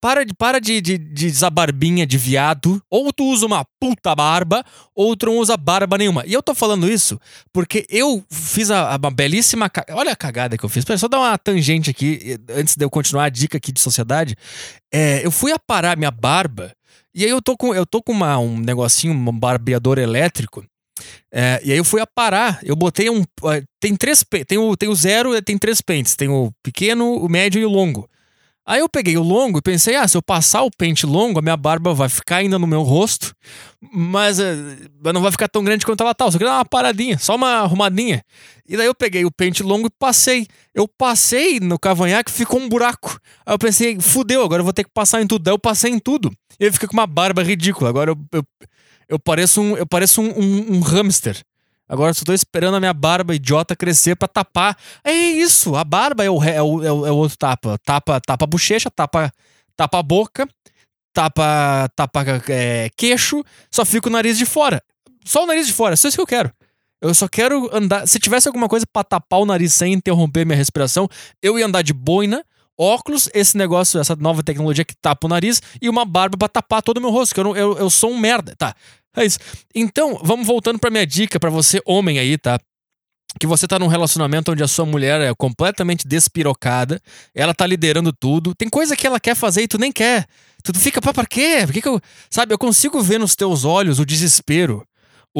Para, 0.00 0.24
de, 0.24 0.32
para 0.32 0.60
de, 0.60 0.80
de, 0.80 0.96
de 0.96 1.26
usar 1.26 1.50
barbinha 1.50 2.06
de 2.06 2.16
viado. 2.16 2.80
Ou 2.88 3.12
tu 3.12 3.24
usa 3.24 3.46
uma 3.46 3.64
puta 3.80 4.14
barba, 4.14 4.64
ou 4.94 5.16
tu 5.16 5.26
não 5.26 5.38
usa 5.38 5.56
barba 5.56 5.98
nenhuma. 5.98 6.24
E 6.26 6.32
eu 6.32 6.42
tô 6.42 6.54
falando 6.54 6.88
isso 6.90 7.20
porque 7.52 7.84
eu 7.88 8.24
fiz 8.30 8.70
a, 8.70 8.94
a 8.94 8.96
uma 8.96 9.10
belíssima. 9.10 9.70
Olha 9.90 10.12
a 10.12 10.16
cagada 10.16 10.56
que 10.56 10.64
eu 10.64 10.68
fiz. 10.68 10.84
Pera, 10.84 10.98
só 10.98 11.08
dar 11.08 11.18
uma 11.18 11.36
tangente 11.36 11.90
aqui, 11.90 12.38
antes 12.50 12.76
de 12.76 12.84
eu 12.84 12.90
continuar 12.90 13.24
a 13.24 13.28
dica 13.28 13.56
aqui 13.58 13.72
de 13.72 13.80
sociedade. 13.80 14.36
É, 14.92 15.24
eu 15.24 15.30
fui 15.30 15.52
aparar 15.52 15.96
minha 15.96 16.10
barba. 16.10 16.72
E 17.14 17.24
aí 17.24 17.30
eu 17.30 17.42
tô 17.42 17.56
com, 17.56 17.74
eu 17.74 17.84
tô 17.84 18.02
com 18.02 18.12
uma, 18.12 18.38
um 18.38 18.58
negocinho, 18.58 19.12
um 19.12 19.38
barbeador 19.38 19.98
elétrico. 19.98 20.64
É, 21.32 21.60
e 21.64 21.72
aí 21.72 21.78
eu 21.78 21.84
fui 21.84 22.00
aparar. 22.00 22.60
Eu 22.62 22.76
botei 22.76 23.10
um. 23.10 23.24
Tem 23.80 23.96
três. 23.96 24.24
Tem 24.46 24.58
o, 24.58 24.76
tem 24.76 24.88
o 24.88 24.94
zero, 24.94 25.40
tem 25.42 25.58
três 25.58 25.80
pentes. 25.80 26.14
Tem 26.14 26.28
o 26.28 26.52
pequeno, 26.62 27.14
o 27.14 27.28
médio 27.28 27.60
e 27.60 27.64
o 27.64 27.70
longo. 27.70 28.08
Aí 28.68 28.80
eu 28.80 28.88
peguei 28.88 29.16
o 29.16 29.22
longo 29.22 29.60
e 29.60 29.62
pensei, 29.62 29.96
ah, 29.96 30.06
se 30.06 30.14
eu 30.14 30.20
passar 30.20 30.62
o 30.62 30.70
pente 30.70 31.06
longo, 31.06 31.38
a 31.38 31.42
minha 31.42 31.56
barba 31.56 31.94
vai 31.94 32.06
ficar 32.06 32.36
ainda 32.36 32.58
no 32.58 32.66
meu 32.66 32.82
rosto, 32.82 33.34
mas 33.90 34.38
uh, 34.38 34.42
não 35.10 35.22
vai 35.22 35.32
ficar 35.32 35.48
tão 35.48 35.64
grande 35.64 35.86
quanto 35.86 36.02
ela 36.02 36.14
tá. 36.14 36.26
Eu 36.26 36.32
só 36.32 36.36
queria 36.36 36.52
dar 36.52 36.58
uma 36.58 36.64
paradinha, 36.66 37.16
só 37.16 37.36
uma 37.36 37.48
arrumadinha. 37.62 38.22
E 38.68 38.76
daí 38.76 38.84
eu 38.84 38.94
peguei 38.94 39.24
o 39.24 39.30
pente 39.30 39.62
longo 39.62 39.86
e 39.86 39.90
passei. 39.98 40.46
Eu 40.74 40.86
passei 40.86 41.58
no 41.60 41.78
cavanhaque 41.78 42.30
ficou 42.30 42.60
um 42.60 42.68
buraco. 42.68 43.18
Aí 43.46 43.54
eu 43.54 43.58
pensei, 43.58 43.98
fudeu, 44.00 44.44
agora 44.44 44.60
eu 44.60 44.64
vou 44.64 44.74
ter 44.74 44.84
que 44.84 44.90
passar 44.92 45.22
em 45.22 45.26
tudo. 45.26 45.44
Daí 45.44 45.54
eu 45.54 45.58
passei 45.58 45.90
em 45.90 45.98
tudo. 45.98 46.30
E 46.60 46.66
eu 46.66 46.72
fiquei 46.72 46.86
com 46.86 46.94
uma 46.94 47.06
barba 47.06 47.42
ridícula. 47.42 47.88
Agora 47.88 48.10
eu, 48.10 48.18
eu, 48.32 48.44
eu 49.08 49.18
pareço 49.18 49.62
um, 49.62 49.78
eu 49.78 49.86
pareço 49.86 50.20
um, 50.20 50.28
um, 50.38 50.76
um 50.76 50.80
hamster. 50.80 51.42
Agora 51.88 52.12
só 52.12 52.24
tô 52.24 52.32
esperando 52.32 52.74
a 52.74 52.80
minha 52.80 52.92
barba 52.92 53.34
idiota 53.34 53.74
crescer 53.74 54.14
pra 54.14 54.28
tapar. 54.28 54.76
É 55.02 55.12
isso, 55.12 55.74
a 55.74 55.84
barba 55.84 56.24
é 56.24 56.30
o, 56.30 56.42
é 56.42 56.62
o, 56.62 56.84
é 56.84 56.92
o, 56.92 57.06
é 57.06 57.10
o 57.10 57.16
outro 57.16 57.38
tapa. 57.38 57.78
Tapa, 57.78 58.20
tapa 58.20 58.46
bochecha, 58.46 58.90
tapa, 58.90 59.32
tapa 59.74 60.02
boca, 60.02 60.46
tapa, 61.14 61.88
tapa 61.96 62.24
é, 62.48 62.90
queixo, 62.96 63.42
só 63.70 63.84
fica 63.84 64.08
o 64.08 64.12
nariz 64.12 64.36
de 64.36 64.44
fora. 64.44 64.82
Só 65.24 65.44
o 65.44 65.46
nariz 65.46 65.66
de 65.66 65.72
fora, 65.72 65.96
só 65.96 66.08
isso 66.08 66.16
que 66.16 66.22
eu 66.22 66.26
quero. 66.26 66.52
Eu 67.00 67.14
só 67.14 67.28
quero 67.28 67.70
andar. 67.74 68.06
Se 68.06 68.18
tivesse 68.18 68.48
alguma 68.48 68.68
coisa 68.68 68.84
pra 68.92 69.04
tapar 69.04 69.40
o 69.40 69.46
nariz 69.46 69.72
sem 69.72 69.92
interromper 69.92 70.44
minha 70.44 70.56
respiração, 70.56 71.08
eu 71.42 71.58
ia 71.58 71.64
andar 71.64 71.82
de 71.82 71.92
boina, 71.92 72.44
óculos, 72.76 73.30
esse 73.32 73.56
negócio, 73.56 74.00
essa 74.00 74.16
nova 74.16 74.42
tecnologia 74.42 74.84
que 74.84 74.96
tapa 74.96 75.26
o 75.26 75.30
nariz, 75.30 75.62
e 75.80 75.88
uma 75.88 76.04
barba 76.04 76.36
pra 76.36 76.48
tapar 76.48 76.82
todo 76.82 76.98
o 76.98 77.00
meu 77.00 77.10
rosto, 77.10 77.34
que 77.34 77.40
eu, 77.40 77.44
não, 77.44 77.56
eu, 77.56 77.78
eu 77.78 77.88
sou 77.88 78.10
um 78.10 78.18
merda, 78.18 78.54
tá? 78.56 78.74
É 79.18 79.24
isso. 79.24 79.38
Então, 79.74 80.18
vamos 80.22 80.46
voltando 80.46 80.78
pra 80.78 80.90
minha 80.90 81.06
dica 81.06 81.40
para 81.40 81.50
você, 81.50 81.80
homem 81.84 82.18
aí, 82.18 82.38
tá? 82.38 82.58
que 83.38 83.46
você 83.46 83.68
tá 83.68 83.78
num 83.78 83.86
relacionamento 83.86 84.50
onde 84.52 84.62
a 84.62 84.68
sua 84.68 84.86
mulher 84.86 85.20
é 85.20 85.32
completamente 85.34 86.06
despirocada, 86.08 87.00
ela 87.34 87.54
tá 87.54 87.66
liderando 87.66 88.12
tudo, 88.12 88.54
tem 88.54 88.68
coisa 88.68 88.96
que 88.96 89.06
ela 89.06 89.20
quer 89.20 89.34
fazer 89.34 89.62
e 89.62 89.68
tu 89.68 89.78
nem 89.78 89.92
quer. 89.92 90.26
Tu 90.64 90.76
fica, 90.78 91.00
pá, 91.00 91.12
pra 91.12 91.26
quê? 91.26 91.62
Por 91.64 91.72
que, 91.72 91.82
que 91.82 91.88
eu. 91.88 92.00
Sabe, 92.30 92.52
eu 92.52 92.58
consigo 92.58 93.00
ver 93.00 93.18
nos 93.18 93.36
teus 93.36 93.64
olhos 93.64 93.98
o 94.00 94.04
desespero. 94.04 94.84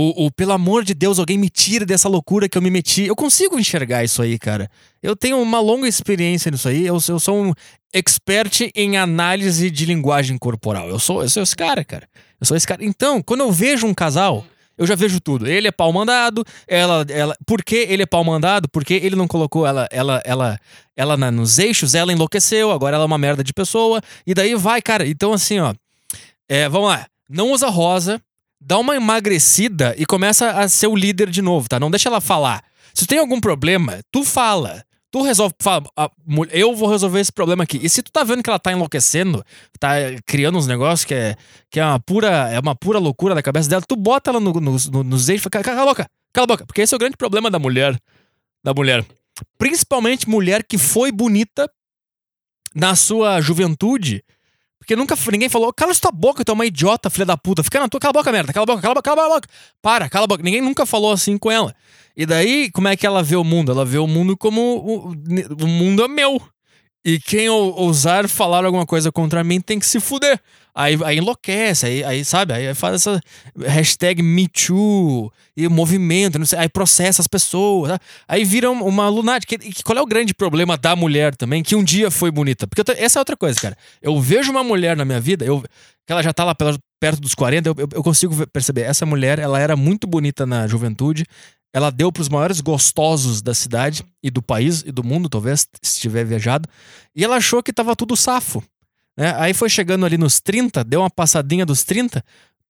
O, 0.00 0.26
o, 0.26 0.30
pelo 0.30 0.52
amor 0.52 0.84
de 0.84 0.94
Deus, 0.94 1.18
alguém 1.18 1.36
me 1.36 1.50
tira 1.50 1.84
dessa 1.84 2.08
loucura 2.08 2.48
que 2.48 2.56
eu 2.56 2.62
me 2.62 2.70
meti. 2.70 3.06
Eu 3.06 3.16
consigo 3.16 3.58
enxergar 3.58 4.04
isso 4.04 4.22
aí, 4.22 4.38
cara. 4.38 4.70
Eu 5.02 5.16
tenho 5.16 5.42
uma 5.42 5.58
longa 5.58 5.88
experiência 5.88 6.52
nisso 6.52 6.68
aí. 6.68 6.86
Eu, 6.86 6.98
eu 7.08 7.18
sou 7.18 7.46
um 7.46 7.52
expert 7.92 8.70
em 8.76 8.96
análise 8.96 9.68
de 9.68 9.84
linguagem 9.84 10.38
corporal. 10.38 10.88
Eu 10.88 11.00
sou, 11.00 11.24
eu 11.24 11.28
sou 11.28 11.42
esse 11.42 11.56
cara, 11.56 11.84
cara. 11.84 12.08
Eu 12.40 12.46
sou 12.46 12.56
esse 12.56 12.64
cara. 12.64 12.84
Então, 12.84 13.20
quando 13.20 13.40
eu 13.40 13.50
vejo 13.50 13.88
um 13.88 13.92
casal, 13.92 14.46
eu 14.76 14.86
já 14.86 14.94
vejo 14.94 15.18
tudo. 15.18 15.48
Ele 15.48 15.66
é 15.66 15.72
pau 15.72 15.92
mandado, 15.92 16.44
ela, 16.68 17.04
ela. 17.08 17.36
Por 17.44 17.64
que 17.64 17.74
ele 17.88 18.04
é 18.04 18.06
pau 18.06 18.22
mandado? 18.22 18.68
Porque 18.68 18.94
ele 18.94 19.16
não 19.16 19.26
colocou 19.26 19.66
ela, 19.66 19.88
ela, 19.90 20.22
ela, 20.24 20.60
ela 20.96 21.16
nos 21.32 21.58
eixos, 21.58 21.96
ela 21.96 22.12
enlouqueceu, 22.12 22.70
agora 22.70 22.94
ela 22.94 23.02
é 23.02 23.06
uma 23.06 23.18
merda 23.18 23.42
de 23.42 23.52
pessoa. 23.52 24.00
E 24.24 24.32
daí 24.32 24.54
vai, 24.54 24.80
cara. 24.80 25.08
Então, 25.08 25.32
assim, 25.32 25.58
ó. 25.58 25.74
É, 26.48 26.68
vamos 26.68 26.88
lá. 26.88 27.04
Não 27.28 27.50
usa 27.50 27.68
rosa, 27.68 28.22
dá 28.60 28.78
uma 28.78 28.96
emagrecida 28.96 29.94
e 29.98 30.04
começa 30.04 30.50
a 30.50 30.68
ser 30.68 30.86
o 30.86 30.96
líder 30.96 31.30
de 31.30 31.42
novo, 31.42 31.68
tá? 31.68 31.78
Não 31.78 31.90
deixa 31.90 32.08
ela 32.08 32.20
falar. 32.20 32.64
Se 32.94 33.06
tem 33.06 33.18
algum 33.18 33.40
problema, 33.40 34.00
tu 34.10 34.24
fala. 34.24 34.84
Tu 35.10 35.22
resolve, 35.22 35.54
fala, 35.58 35.84
eu 36.50 36.76
vou 36.76 36.90
resolver 36.90 37.20
esse 37.20 37.32
problema 37.32 37.64
aqui. 37.64 37.80
E 37.82 37.88
se 37.88 38.02
tu 38.02 38.12
tá 38.12 38.22
vendo 38.24 38.42
que 38.42 38.50
ela 38.50 38.58
tá 38.58 38.72
enlouquecendo, 38.72 39.42
tá 39.80 39.92
criando 40.26 40.58
uns 40.58 40.66
negócios 40.66 41.06
que 41.06 41.14
é, 41.14 41.34
que 41.70 41.80
é 41.80 41.84
uma 41.84 41.98
pura 41.98 42.28
é 42.50 42.60
uma 42.60 42.74
pura 42.74 42.98
loucura 42.98 43.34
da 43.34 43.42
cabeça 43.42 43.70
dela, 43.70 43.80
tu 43.80 43.96
bota 43.96 44.30
ela 44.30 44.40
no, 44.40 44.52
no, 44.52 44.76
no, 44.92 45.04
nos 45.04 45.28
eixos 45.30 45.46
e 45.46 45.50
fala, 45.50 45.64
cala 45.64 45.82
a 45.82 45.86
boca, 45.86 46.10
cala 46.30 46.44
a 46.44 46.46
boca. 46.46 46.66
Porque 46.66 46.82
esse 46.82 46.94
é 46.94 46.96
o 46.96 46.98
grande 46.98 47.16
problema 47.16 47.50
da 47.50 47.58
mulher. 47.58 47.98
Da 48.62 48.74
mulher. 48.74 49.02
Principalmente 49.56 50.28
mulher 50.28 50.62
que 50.62 50.76
foi 50.76 51.10
bonita 51.10 51.70
na 52.74 52.94
sua 52.94 53.40
juventude 53.40 54.22
porque 54.88 54.96
nunca 54.96 55.14
ninguém 55.30 55.50
falou, 55.50 55.70
cala 55.70 55.94
tua 55.94 56.10
boca, 56.10 56.42
tu 56.42 56.50
é 56.50 56.54
uma 56.54 56.64
idiota, 56.64 57.10
filha 57.10 57.26
da 57.26 57.36
puta. 57.36 57.62
Fica 57.62 57.78
na 57.78 57.90
tua, 57.90 58.00
cala 58.00 58.08
a 58.08 58.12
boca, 58.14 58.32
merda, 58.32 58.54
cala 58.54 58.62
a 58.62 58.66
boca, 58.66 58.80
cala 58.80 58.92
a 58.92 58.94
boca, 58.94 59.10
cala 59.10 59.26
a 59.26 59.34
boca. 59.34 59.48
Para, 59.82 60.08
cala 60.08 60.24
a 60.24 60.26
boca. 60.26 60.42
Ninguém 60.42 60.62
nunca 60.62 60.86
falou 60.86 61.12
assim 61.12 61.36
com 61.36 61.50
ela. 61.50 61.74
E 62.16 62.24
daí, 62.24 62.70
como 62.70 62.88
é 62.88 62.96
que 62.96 63.06
ela 63.06 63.22
vê 63.22 63.36
o 63.36 63.44
mundo? 63.44 63.70
Ela 63.70 63.84
vê 63.84 63.98
o 63.98 64.06
mundo 64.06 64.34
como 64.34 64.62
o, 64.62 65.10
o 65.10 65.66
mundo 65.66 66.02
é 66.02 66.08
meu. 66.08 66.40
E 67.08 67.18
quem 67.18 67.48
ousar 67.48 68.28
falar 68.28 68.66
alguma 68.66 68.84
coisa 68.84 69.10
contra 69.10 69.42
mim 69.42 69.62
tem 69.62 69.78
que 69.78 69.86
se 69.86 69.98
fuder. 69.98 70.38
Aí, 70.74 70.94
aí 71.02 71.16
enlouquece, 71.16 71.86
aí, 71.86 72.04
aí 72.04 72.22
sabe? 72.22 72.52
Aí 72.52 72.74
faz 72.74 72.96
essa 72.96 73.18
hashtag 73.66 74.22
MeToo 74.22 75.32
e 75.56 75.66
movimento, 75.68 76.38
não 76.38 76.44
sei, 76.44 76.58
aí 76.58 76.68
processa 76.68 77.22
as 77.22 77.26
pessoas. 77.26 77.92
Tá? 77.92 77.98
Aí 78.28 78.44
vira 78.44 78.70
uma 78.70 79.08
lunática. 79.08 79.54
E 79.54 79.72
qual 79.82 79.96
é 79.96 80.02
o 80.02 80.06
grande 80.06 80.34
problema 80.34 80.76
da 80.76 80.94
mulher 80.94 81.34
também, 81.34 81.62
que 81.62 81.74
um 81.74 81.82
dia 81.82 82.10
foi 82.10 82.30
bonita? 82.30 82.66
Porque 82.66 82.84
tô, 82.84 82.92
essa 82.92 83.18
é 83.18 83.20
outra 83.22 83.38
coisa, 83.38 83.58
cara. 83.58 83.76
Eu 84.02 84.20
vejo 84.20 84.50
uma 84.50 84.62
mulher 84.62 84.94
na 84.94 85.06
minha 85.06 85.18
vida, 85.20 85.46
eu, 85.46 85.62
que 86.06 86.12
ela 86.12 86.22
já 86.22 86.34
tá 86.34 86.44
lá 86.44 86.54
pela, 86.54 86.78
perto 87.00 87.22
dos 87.22 87.34
40, 87.34 87.70
eu, 87.70 87.74
eu, 87.78 87.88
eu 87.94 88.02
consigo 88.02 88.46
perceber. 88.48 88.82
Essa 88.82 89.06
mulher, 89.06 89.38
ela 89.38 89.58
era 89.58 89.74
muito 89.76 90.06
bonita 90.06 90.44
na 90.44 90.66
juventude, 90.66 91.24
ela 91.72 91.90
deu 91.90 92.10
para 92.10 92.22
os 92.22 92.28
maiores 92.28 92.60
gostosos 92.60 93.42
da 93.42 93.54
cidade 93.54 94.04
e 94.22 94.30
do 94.30 94.42
país 94.42 94.82
e 94.86 94.90
do 94.90 95.04
mundo, 95.04 95.28
talvez, 95.28 95.66
se 95.82 96.00
tiver 96.00 96.24
viajado, 96.24 96.68
e 97.14 97.24
ela 97.24 97.36
achou 97.36 97.62
que 97.62 97.72
tava 97.72 97.94
tudo 97.94 98.16
safo. 98.16 98.62
Né? 99.16 99.34
Aí 99.36 99.52
foi 99.52 99.68
chegando 99.68 100.06
ali 100.06 100.16
nos 100.16 100.40
30, 100.40 100.84
deu 100.84 101.00
uma 101.00 101.10
passadinha 101.10 101.66
dos 101.66 101.82
30. 101.82 102.24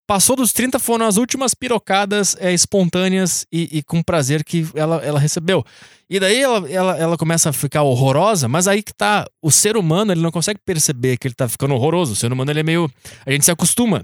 Passou 0.06 0.34
dos 0.34 0.54
30, 0.54 0.78
foram 0.78 1.04
as 1.04 1.18
últimas 1.18 1.52
pirocadas 1.52 2.34
é, 2.40 2.50
espontâneas 2.50 3.46
e, 3.52 3.78
e, 3.78 3.82
com 3.82 4.02
prazer 4.02 4.42
que 4.42 4.66
ela, 4.74 4.96
ela 5.04 5.20
recebeu. 5.20 5.62
E 6.08 6.18
daí 6.18 6.40
ela, 6.40 6.70
ela, 6.70 6.96
ela 6.96 7.16
começa 7.18 7.50
a 7.50 7.52
ficar 7.52 7.82
horrorosa, 7.82 8.48
mas 8.48 8.66
aí 8.66 8.82
que 8.82 8.94
tá. 8.94 9.26
O 9.42 9.50
ser 9.50 9.76
humano, 9.76 10.10
ele 10.10 10.22
não 10.22 10.30
consegue 10.30 10.58
perceber 10.64 11.18
que 11.18 11.28
ele 11.28 11.34
tá 11.34 11.46
ficando 11.46 11.74
horroroso. 11.74 12.14
O 12.14 12.16
ser 12.16 12.32
humano, 12.32 12.50
ele 12.50 12.60
é 12.60 12.62
meio. 12.62 12.90
A 13.26 13.30
gente 13.30 13.44
se 13.44 13.50
acostuma 13.50 14.02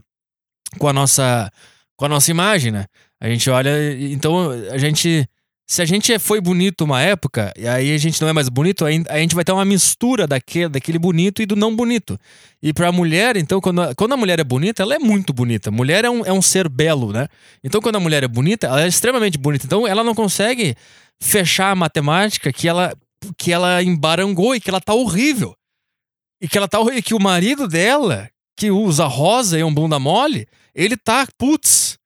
com 0.79 0.87
a 0.87 0.93
nossa, 0.93 1.51
com 1.97 2.05
a 2.05 2.09
nossa 2.11 2.31
imagem, 2.31 2.71
né? 2.71 2.85
A 3.25 3.29
gente 3.31 3.49
olha. 3.49 3.71
Então 4.13 4.51
a 4.51 4.77
gente 4.77 5.27
se 5.67 5.81
a 5.81 5.87
gente 5.87 6.19
foi 6.19 6.43
bonito 6.43 6.85
uma 6.85 7.01
época, 7.01 7.51
e 7.57 7.67
aí 7.67 7.95
a 7.95 7.97
gente 7.97 8.21
não 8.21 8.29
é 8.29 8.35
mais 8.35 8.51
bonito, 8.51 8.85
a 8.85 8.91
gente 8.91 9.35
vai 9.35 9.43
ter 9.43 9.53
uma 9.53 9.65
mistura 9.65 10.27
daquele, 10.27 10.69
daquele 10.69 10.99
bonito 10.99 11.41
e 11.41 11.47
do 11.47 11.57
não 11.57 11.75
bonito. 11.75 12.19
E 12.63 12.71
pra 12.71 12.93
mulher, 12.93 13.35
então, 13.39 13.63
quando 13.63 13.81
a, 13.81 13.95
quando 13.95 14.13
a 14.13 14.17
mulher 14.17 14.39
é 14.39 14.45
bonita, 14.45 14.83
ela 14.83 14.95
é 14.95 14.99
muito 14.99 15.33
bonita. 15.33 15.71
Mulher 15.71 16.05
é 16.05 16.11
um, 16.11 16.23
é 16.27 16.31
um 16.31 16.43
ser 16.43 16.69
belo, 16.69 17.15
né? 17.15 17.29
Então, 17.63 17.81
quando 17.81 17.97
a 17.97 18.01
mulher 18.01 18.23
é 18.23 18.29
bonita, 18.29 18.67
ela 18.67 18.83
é 18.83 18.89
extremamente 18.89 19.39
bonita. 19.39 19.65
Então, 19.65 19.89
ela 19.89 20.05
não 20.05 20.15
consegue 20.15 20.77
fechar 21.19 21.71
a 21.71 21.75
matemática 21.75 22.53
que 22.53 22.69
ela, 22.69 22.93
que 23.39 23.51
ela 23.51 23.83
embarangou 23.83 24.55
e 24.55 24.61
que 24.61 24.69
ela 24.69 24.83
tá 24.83 24.93
horrível. 24.93 25.55
E 26.43 26.47
que 26.47 26.59
ela 26.59 26.69
tá 26.69 26.79
horrível. 26.79 26.99
E 26.99 27.03
que 27.03 27.15
o 27.15 27.23
marido 27.23 27.67
dela, 27.67 28.29
que 28.55 28.71
usa 28.71 29.07
rosa 29.07 29.59
e 29.59 29.65
um 29.65 29.73
bunda 29.73 29.99
mole, 29.99 30.47
ele 30.75 30.95
tá, 30.95 31.27
putz 31.39 31.97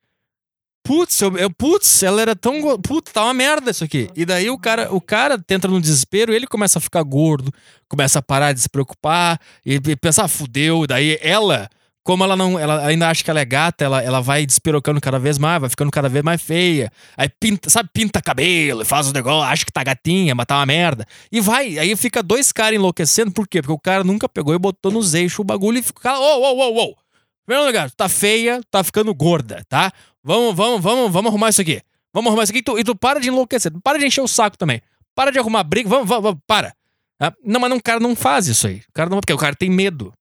Putz, 0.88 1.20
eu, 1.20 1.36
eu, 1.36 1.50
putz, 1.50 2.02
ela 2.02 2.22
era 2.22 2.34
tão. 2.34 2.80
Putz, 2.80 3.12
tá 3.12 3.22
uma 3.22 3.34
merda 3.34 3.70
isso 3.70 3.84
aqui. 3.84 4.08
E 4.16 4.24
daí 4.24 4.48
o 4.48 4.56
cara, 4.56 4.88
o 4.90 5.02
cara 5.02 5.38
tenta 5.38 5.68
no 5.68 5.78
desespero, 5.82 6.32
ele 6.32 6.46
começa 6.46 6.78
a 6.78 6.80
ficar 6.80 7.02
gordo, 7.02 7.52
começa 7.86 8.20
a 8.20 8.22
parar 8.22 8.54
de 8.54 8.60
se 8.62 8.70
preocupar 8.70 9.38
e, 9.66 9.74
e 9.74 9.96
pensar, 9.96 10.24
ah, 10.24 10.28
fudeu. 10.28 10.86
Daí 10.86 11.18
ela, 11.20 11.68
como 12.02 12.24
ela 12.24 12.34
não. 12.34 12.58
Ela 12.58 12.86
ainda 12.86 13.06
acha 13.06 13.22
que 13.22 13.30
ela 13.30 13.38
é 13.38 13.44
gata, 13.44 13.84
ela, 13.84 14.02
ela 14.02 14.22
vai 14.22 14.46
despirocando 14.46 14.98
cada 14.98 15.18
vez 15.18 15.36
mais, 15.36 15.60
vai 15.60 15.68
ficando 15.68 15.90
cada 15.90 16.08
vez 16.08 16.24
mais 16.24 16.40
feia. 16.40 16.90
Aí 17.18 17.28
pinta, 17.28 17.68
sabe, 17.68 17.90
pinta 17.92 18.22
cabelo, 18.22 18.82
faz 18.82 19.08
os 19.08 19.12
negócios, 19.12 19.52
acha 19.52 19.66
que 19.66 19.72
tá 19.72 19.84
gatinha, 19.84 20.34
mas 20.34 20.46
tá 20.46 20.56
uma 20.56 20.64
merda. 20.64 21.04
E 21.30 21.38
vai, 21.38 21.78
aí 21.78 21.94
fica 21.96 22.22
dois 22.22 22.50
caras 22.50 22.76
enlouquecendo, 22.76 23.30
por 23.30 23.46
quê? 23.46 23.60
Porque 23.60 23.74
o 23.74 23.78
cara 23.78 24.02
nunca 24.02 24.26
pegou 24.26 24.54
e 24.54 24.58
botou 24.58 24.90
nos 24.90 25.12
eixos 25.12 25.40
o 25.40 25.44
bagulho 25.44 25.80
e 25.80 25.82
fica. 25.82 26.18
Ô, 26.18 26.40
ô, 26.40 26.56
ô, 26.56 26.82
ô! 26.82 26.96
Primeiro 27.44 27.66
lugar, 27.66 27.90
tá 27.90 28.10
feia, 28.10 28.60
tá 28.70 28.84
ficando 28.84 29.14
gorda, 29.14 29.62
tá? 29.70 29.90
Vamos, 30.28 30.54
vamos, 30.54 30.82
vamos, 30.82 31.10
vamos 31.10 31.30
arrumar 31.30 31.48
isso 31.48 31.62
aqui. 31.62 31.80
Vamos 32.12 32.28
arrumar 32.28 32.42
isso 32.42 32.52
aqui 32.52 32.58
e 32.58 32.62
tu, 32.62 32.78
e 32.78 32.84
tu 32.84 32.94
para 32.94 33.18
de 33.18 33.28
enlouquecer. 33.28 33.72
Para 33.82 33.98
de 33.98 34.04
encher 34.04 34.20
o 34.20 34.28
saco 34.28 34.58
também. 34.58 34.82
Para 35.14 35.32
de 35.32 35.38
arrumar 35.38 35.64
briga. 35.64 35.88
Vamos, 35.88 36.06
vamos, 36.06 36.22
vamos 36.22 36.40
para. 36.46 36.74
Ah, 37.18 37.32
não, 37.42 37.58
mas 37.58 37.70
não, 37.70 37.78
o 37.78 37.82
cara 37.82 37.98
não 37.98 38.14
faz 38.14 38.46
isso 38.46 38.66
aí. 38.66 38.82
O 38.90 38.92
cara 38.92 39.08
não, 39.08 39.20
porque 39.20 39.32
o 39.32 39.38
cara 39.38 39.56
tem 39.56 39.70
medo. 39.70 40.12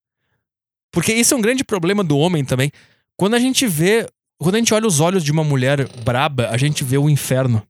Porque 0.93 1.13
isso 1.13 1.33
é 1.33 1.37
um 1.37 1.41
grande 1.41 1.61
problema 1.61 2.05
do 2.05 2.17
homem 2.17 2.45
também. 2.45 2.71
Quando 3.17 3.33
a 3.33 3.39
gente 3.39 3.67
vê. 3.67 4.07
Quando 4.39 4.55
a 4.55 4.59
gente 4.59 4.73
olha 4.73 4.87
os 4.87 5.01
olhos 5.01 5.25
de 5.25 5.31
uma 5.31 5.43
mulher 5.43 5.85
braba, 6.05 6.47
a 6.51 6.57
gente 6.57 6.85
vê 6.85 6.97
o 6.97 7.09
inferno. 7.09 7.61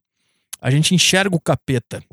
A 0.60 0.70
gente 0.70 0.94
enxerga 0.94 1.34
o 1.34 1.40
capeta. 1.40 2.04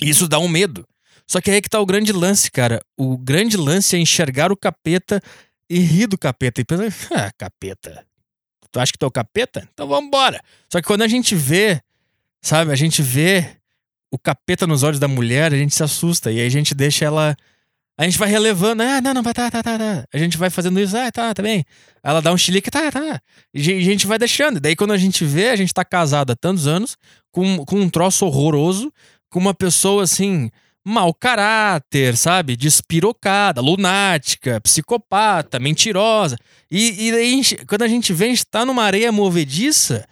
E 0.00 0.08
isso 0.08 0.26
dá 0.26 0.40
um 0.40 0.48
medo. 0.48 0.84
Só 1.24 1.40
que 1.40 1.52
aí 1.52 1.62
que 1.62 1.68
tá 1.68 1.78
o 1.78 1.86
grande 1.86 2.10
lance, 2.10 2.50
cara. 2.50 2.80
O 2.98 3.16
grande 3.16 3.56
lance 3.56 3.94
é 3.94 3.98
enxergar 4.00 4.50
o 4.50 4.56
capeta 4.56 5.22
e 5.70 5.78
rir 5.78 6.08
do 6.08 6.18
capeta. 6.18 6.60
E 6.60 6.64
pensar, 6.64 6.90
ah, 7.12 7.30
capeta. 7.38 8.04
Tu 8.70 8.80
acha 8.80 8.92
que 8.92 8.98
tu 8.98 9.04
é 9.04 9.08
o 9.08 9.10
capeta? 9.10 9.68
Então 9.72 9.86
vamos 9.86 10.08
embora. 10.08 10.40
Só 10.70 10.80
que 10.80 10.86
quando 10.86 11.02
a 11.02 11.08
gente 11.08 11.34
vê, 11.34 11.80
sabe, 12.40 12.72
a 12.72 12.76
gente 12.76 13.02
vê 13.02 13.56
o 14.10 14.18
capeta 14.18 14.66
nos 14.66 14.82
olhos 14.82 14.98
da 14.98 15.08
mulher, 15.08 15.52
a 15.52 15.56
gente 15.56 15.74
se 15.74 15.82
assusta. 15.82 16.30
E 16.30 16.40
aí 16.40 16.46
a 16.46 16.50
gente 16.50 16.74
deixa 16.74 17.04
ela. 17.04 17.36
A 17.98 18.04
gente 18.04 18.18
vai 18.18 18.28
relevando, 18.28 18.82
ah, 18.82 19.00
não, 19.00 19.14
não, 19.14 19.22
tá, 19.22 19.32
tá, 19.32 19.50
tá, 19.50 19.62
tá. 19.62 20.04
A 20.12 20.18
gente 20.18 20.36
vai 20.36 20.50
fazendo 20.50 20.78
isso, 20.78 20.96
ah, 20.96 21.10
tá, 21.10 21.32
tá 21.32 21.42
bem. 21.42 21.64
Ela 22.02 22.20
dá 22.20 22.30
um 22.30 22.36
chilique, 22.36 22.70
tá, 22.70 22.92
tá. 22.92 23.20
E 23.54 23.60
a 23.60 23.80
gente 23.80 24.06
vai 24.06 24.18
deixando. 24.18 24.60
Daí 24.60 24.76
quando 24.76 24.92
a 24.92 24.98
gente 24.98 25.24
vê, 25.24 25.48
a 25.48 25.56
gente 25.56 25.72
tá 25.72 25.84
casado 25.84 26.30
há 26.30 26.36
tantos 26.36 26.66
anos, 26.66 26.96
com, 27.32 27.64
com 27.64 27.80
um 27.80 27.88
troço 27.88 28.26
horroroso, 28.26 28.92
com 29.30 29.38
uma 29.38 29.54
pessoa 29.54 30.02
assim, 30.02 30.50
mau 30.88 31.12
caráter, 31.12 32.16
sabe? 32.16 32.56
Despirocada, 32.56 33.60
lunática, 33.60 34.60
psicopata, 34.60 35.58
mentirosa. 35.58 36.38
E, 36.70 37.08
e 37.08 37.12
daí, 37.12 37.42
quando 37.66 37.82
a 37.82 37.88
gente 37.88 38.12
vê, 38.12 38.26
a 38.26 38.28
gente 38.28 38.46
tá 38.46 38.64
numa 38.64 38.84
areia 38.84 39.10
movediça. 39.10 40.06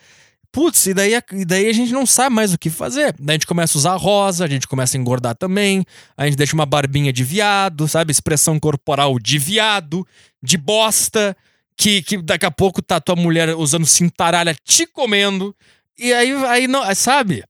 Putz, 0.50 0.86
e 0.86 0.94
daí, 0.94 1.12
e 1.32 1.44
daí 1.44 1.68
a 1.68 1.72
gente 1.72 1.92
não 1.92 2.04
sabe 2.04 2.34
mais 2.34 2.52
o 2.52 2.58
que 2.58 2.70
fazer. 2.70 3.14
Daí 3.20 3.34
a 3.34 3.36
gente 3.36 3.46
começa 3.46 3.76
a 3.76 3.78
usar 3.78 3.96
rosa, 3.96 4.44
a 4.44 4.48
gente 4.48 4.66
começa 4.66 4.96
a 4.96 5.00
engordar 5.00 5.36
também, 5.36 5.84
a 6.16 6.26
gente 6.26 6.36
deixa 6.36 6.54
uma 6.54 6.66
barbinha 6.66 7.12
de 7.12 7.22
viado, 7.22 7.86
sabe? 7.86 8.10
Expressão 8.10 8.58
corporal 8.58 9.16
de 9.20 9.38
viado, 9.38 10.04
de 10.42 10.56
bosta, 10.56 11.36
que, 11.76 12.02
que 12.02 12.20
daqui 12.20 12.46
a 12.46 12.50
pouco 12.50 12.82
tá 12.82 13.00
tua 13.00 13.16
mulher 13.16 13.54
usando 13.56 13.86
cintaralha 13.86 14.56
te 14.64 14.86
comendo, 14.86 15.54
E 15.96 16.12
aí, 16.12 16.32
aí 16.46 16.66
não, 16.66 16.82
sabe? 16.96 17.44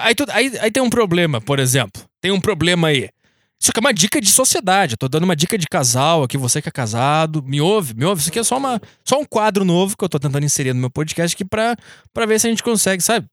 Aí, 0.00 0.14
tu, 0.14 0.24
aí, 0.28 0.52
aí 0.60 0.70
tem 0.70 0.82
um 0.82 0.90
problema, 0.90 1.40
por 1.40 1.58
exemplo. 1.58 2.09
Tem 2.20 2.30
um 2.30 2.40
problema 2.40 2.88
aí. 2.88 3.08
Isso 3.60 3.70
aqui 3.70 3.78
é 3.78 3.82
uma 3.82 3.92
dica 3.92 4.20
de 4.20 4.30
sociedade. 4.30 4.94
Eu 4.94 4.98
tô 4.98 5.08
dando 5.08 5.24
uma 5.24 5.36
dica 5.36 5.58
de 5.58 5.66
casal 5.66 6.22
aqui, 6.22 6.38
você 6.38 6.62
que 6.62 6.68
é 6.68 6.72
casado. 6.72 7.42
Me 7.42 7.60
ouve, 7.60 7.94
me 7.94 8.06
ouve. 8.06 8.20
Isso 8.20 8.30
aqui 8.30 8.38
é 8.38 8.42
só, 8.42 8.56
uma, 8.56 8.80
só 9.04 9.20
um 9.20 9.24
quadro 9.24 9.64
novo 9.64 9.96
que 9.96 10.04
eu 10.04 10.08
tô 10.08 10.18
tentando 10.18 10.44
inserir 10.44 10.72
no 10.72 10.80
meu 10.80 10.90
podcast 10.90 11.34
aqui 11.34 11.44
pra, 11.44 11.76
pra 12.12 12.24
ver 12.24 12.40
se 12.40 12.46
a 12.46 12.50
gente 12.50 12.62
consegue, 12.62 13.02
sabe? 13.02 13.26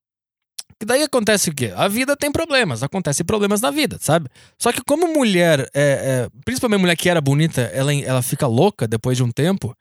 Que 0.80 0.86
daí 0.86 1.02
acontece 1.02 1.50
o 1.50 1.56
quê? 1.56 1.74
A 1.76 1.88
vida 1.88 2.16
tem 2.16 2.32
problemas, 2.32 2.84
acontecem 2.84 3.26
problemas 3.26 3.62
na 3.62 3.72
vida, 3.72 3.98
sabe? 4.00 4.30
Só 4.60 4.72
que 4.72 4.82
como 4.86 5.08
mulher, 5.08 5.62
é, 5.74 6.28
é, 6.28 6.30
principalmente 6.46 6.82
mulher 6.82 6.96
que 6.96 7.10
era 7.10 7.20
bonita, 7.20 7.62
ela, 7.74 7.94
ela 7.96 8.22
fica 8.22 8.46
louca 8.46 8.88
depois 8.88 9.18
de 9.18 9.24
um 9.24 9.32
tempo, 9.32 9.76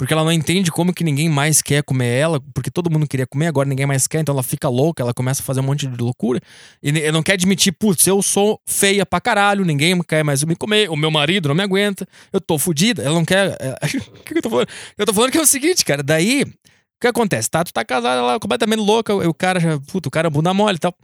porque 0.00 0.14
ela 0.14 0.24
não 0.24 0.32
entende 0.32 0.72
como 0.72 0.94
que 0.94 1.04
ninguém 1.04 1.28
mais 1.28 1.60
quer 1.60 1.82
comer 1.82 2.08
ela, 2.08 2.40
porque 2.54 2.70
todo 2.70 2.90
mundo 2.90 3.06
queria 3.06 3.26
comer, 3.26 3.48
agora 3.48 3.68
ninguém 3.68 3.84
mais 3.84 4.06
quer, 4.06 4.20
então 4.20 4.32
ela 4.32 4.42
fica 4.42 4.66
louca, 4.66 5.02
ela 5.02 5.12
começa 5.12 5.42
a 5.42 5.44
fazer 5.44 5.60
um 5.60 5.64
monte 5.64 5.86
de 5.86 6.02
loucura. 6.02 6.40
E 6.82 7.12
não 7.12 7.22
quer 7.22 7.34
admitir, 7.34 7.70
putz, 7.70 8.06
eu 8.06 8.22
sou 8.22 8.58
feia 8.66 9.04
pra 9.04 9.20
caralho, 9.20 9.62
ninguém 9.62 10.02
quer 10.02 10.24
mais 10.24 10.42
me 10.42 10.56
comer, 10.56 10.88
o 10.88 10.96
meu 10.96 11.10
marido 11.10 11.50
não 11.50 11.54
me 11.54 11.62
aguenta, 11.62 12.08
eu 12.32 12.40
tô 12.40 12.58
fodida, 12.58 13.02
ela 13.02 13.12
não 13.12 13.26
quer. 13.26 13.54
É, 13.60 13.74
o 14.00 14.24
que 14.24 14.38
eu 14.38 14.40
tô 14.40 14.48
falando? 14.48 14.68
Eu 14.96 15.04
tô 15.04 15.12
falando 15.12 15.32
que 15.32 15.36
é 15.36 15.42
o 15.42 15.46
seguinte, 15.46 15.84
cara, 15.84 16.02
daí. 16.02 16.44
O 16.44 17.00
que 17.02 17.06
acontece? 17.06 17.50
Tá, 17.50 17.62
tu 17.62 17.70
tá 17.70 17.84
casada, 17.84 18.20
ela 18.20 18.34
é 18.36 18.38
completamente 18.38 18.80
louca, 18.80 19.14
o 19.14 19.34
cara 19.34 19.60
já. 19.60 19.76
O 19.76 20.10
cara 20.10 20.28
é 20.28 20.30
bunda 20.30 20.54
mole 20.54 20.76
e 20.76 20.80
tal 20.80 20.94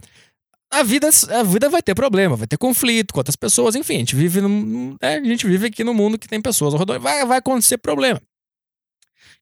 a 0.71 0.83
vida, 0.83 1.09
a 1.31 1.43
vida 1.43 1.69
vai 1.69 1.83
ter 1.83 1.95
problema, 1.95 2.35
vai 2.35 2.47
ter 2.47 2.57
conflito 2.57 3.13
com 3.13 3.21
outras 3.21 3.37
pessoas, 3.37 3.77
enfim, 3.77 3.97
a 3.97 3.99
gente 3.99 4.17
vive 4.17 4.41
num, 4.41 4.97
é, 5.01 5.17
a 5.17 5.23
gente 5.25 5.47
vive 5.47 5.67
aqui 5.67 5.85
no 5.85 5.95
mundo 5.95 6.19
que 6.19 6.27
tem 6.27 6.41
pessoas 6.41 6.73
ao 6.75 6.81
redor, 6.81 6.99
vai, 6.99 7.25
vai 7.25 7.39
acontecer 7.39 7.79
problema. 7.79 8.21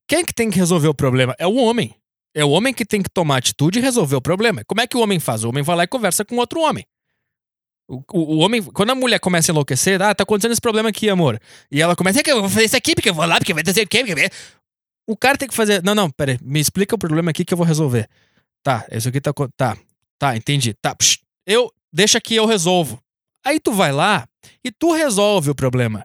Quem 0.06 0.25
que 0.25 0.34
tem 0.34 0.50
que 0.50 0.58
resolver 0.58 0.88
o 0.88 0.94
problema? 0.94 1.34
É 1.38 1.46
o 1.46 1.54
homem. 1.54 1.94
É 2.34 2.44
o 2.44 2.50
homem 2.50 2.75
que 2.75 2.84
tem 2.84 3.02
que 3.02 3.08
tomar 3.08 3.38
atitude 3.38 3.78
e 3.78 3.82
resolver 3.82 4.16
o 4.16 4.20
problema. 4.20 4.64
Como 4.64 4.80
é 4.80 4.87
que 4.87 4.96
o 4.96 5.00
homem 5.00 5.20
faz? 5.20 5.44
O 5.44 5.49
homem 5.49 5.62
vai 5.62 5.76
lá 5.76 5.84
e 5.84 5.87
conversa 5.87 6.25
com 6.25 6.37
outro 6.37 6.61
homem. 6.61 6.84
O, 7.88 8.02
o, 8.12 8.18
o 8.18 8.38
homem, 8.38 8.62
quando 8.62 8.90
a 8.90 8.94
mulher 8.94 9.20
começa 9.20 9.50
a 9.50 9.52
enlouquecer, 9.52 10.02
ah, 10.02 10.14
tá 10.14 10.25
acontecendo 10.25 10.52
esse 10.52 10.61
problema 10.61 10.88
aqui, 10.88 11.08
amor. 11.08 11.40
E 11.70 11.80
ela 11.80 11.94
começa, 11.94 12.20
é 12.20 12.23
que 12.23 12.30
eu 12.32 12.40
vou 12.40 12.49
fazer 12.49 12.64
isso 12.64 12.76
aqui, 12.76 12.94
porque 12.94 13.11
eu 13.11 13.14
vou 13.14 13.25
lá, 13.25 13.38
porque 13.38 13.54
vai 13.54 13.62
ter 13.62 13.82
o 13.82 13.87
quê? 13.88 14.04
O 15.06 15.16
cara 15.16 15.37
tem 15.37 15.46
que 15.46 15.54
fazer, 15.54 15.82
não, 15.82 15.94
não, 15.94 16.11
peraí, 16.11 16.38
me 16.42 16.58
explica 16.58 16.94
o 16.94 16.99
problema 16.99 17.30
aqui 17.30 17.44
que 17.44 17.52
eu 17.52 17.58
vou 17.58 17.66
resolver. 17.66 18.08
Tá, 18.62 18.87
isso 18.90 19.08
aqui 19.11 19.20
tá, 19.20 19.32
tá, 19.56 19.76
tá, 20.18 20.37
entendi. 20.37 20.73
Tá, 20.75 20.94
psh, 20.94 21.18
eu, 21.46 21.70
deixa 21.92 22.20
que 22.20 22.34
eu 22.34 22.46
resolvo. 22.46 22.99
Aí 23.44 23.61
tu 23.61 23.70
vai 23.70 23.92
lá 23.92 24.26
e 24.64 24.73
tu 24.73 24.92
resolve 24.92 25.50
o 25.50 25.54
problema 25.54 26.04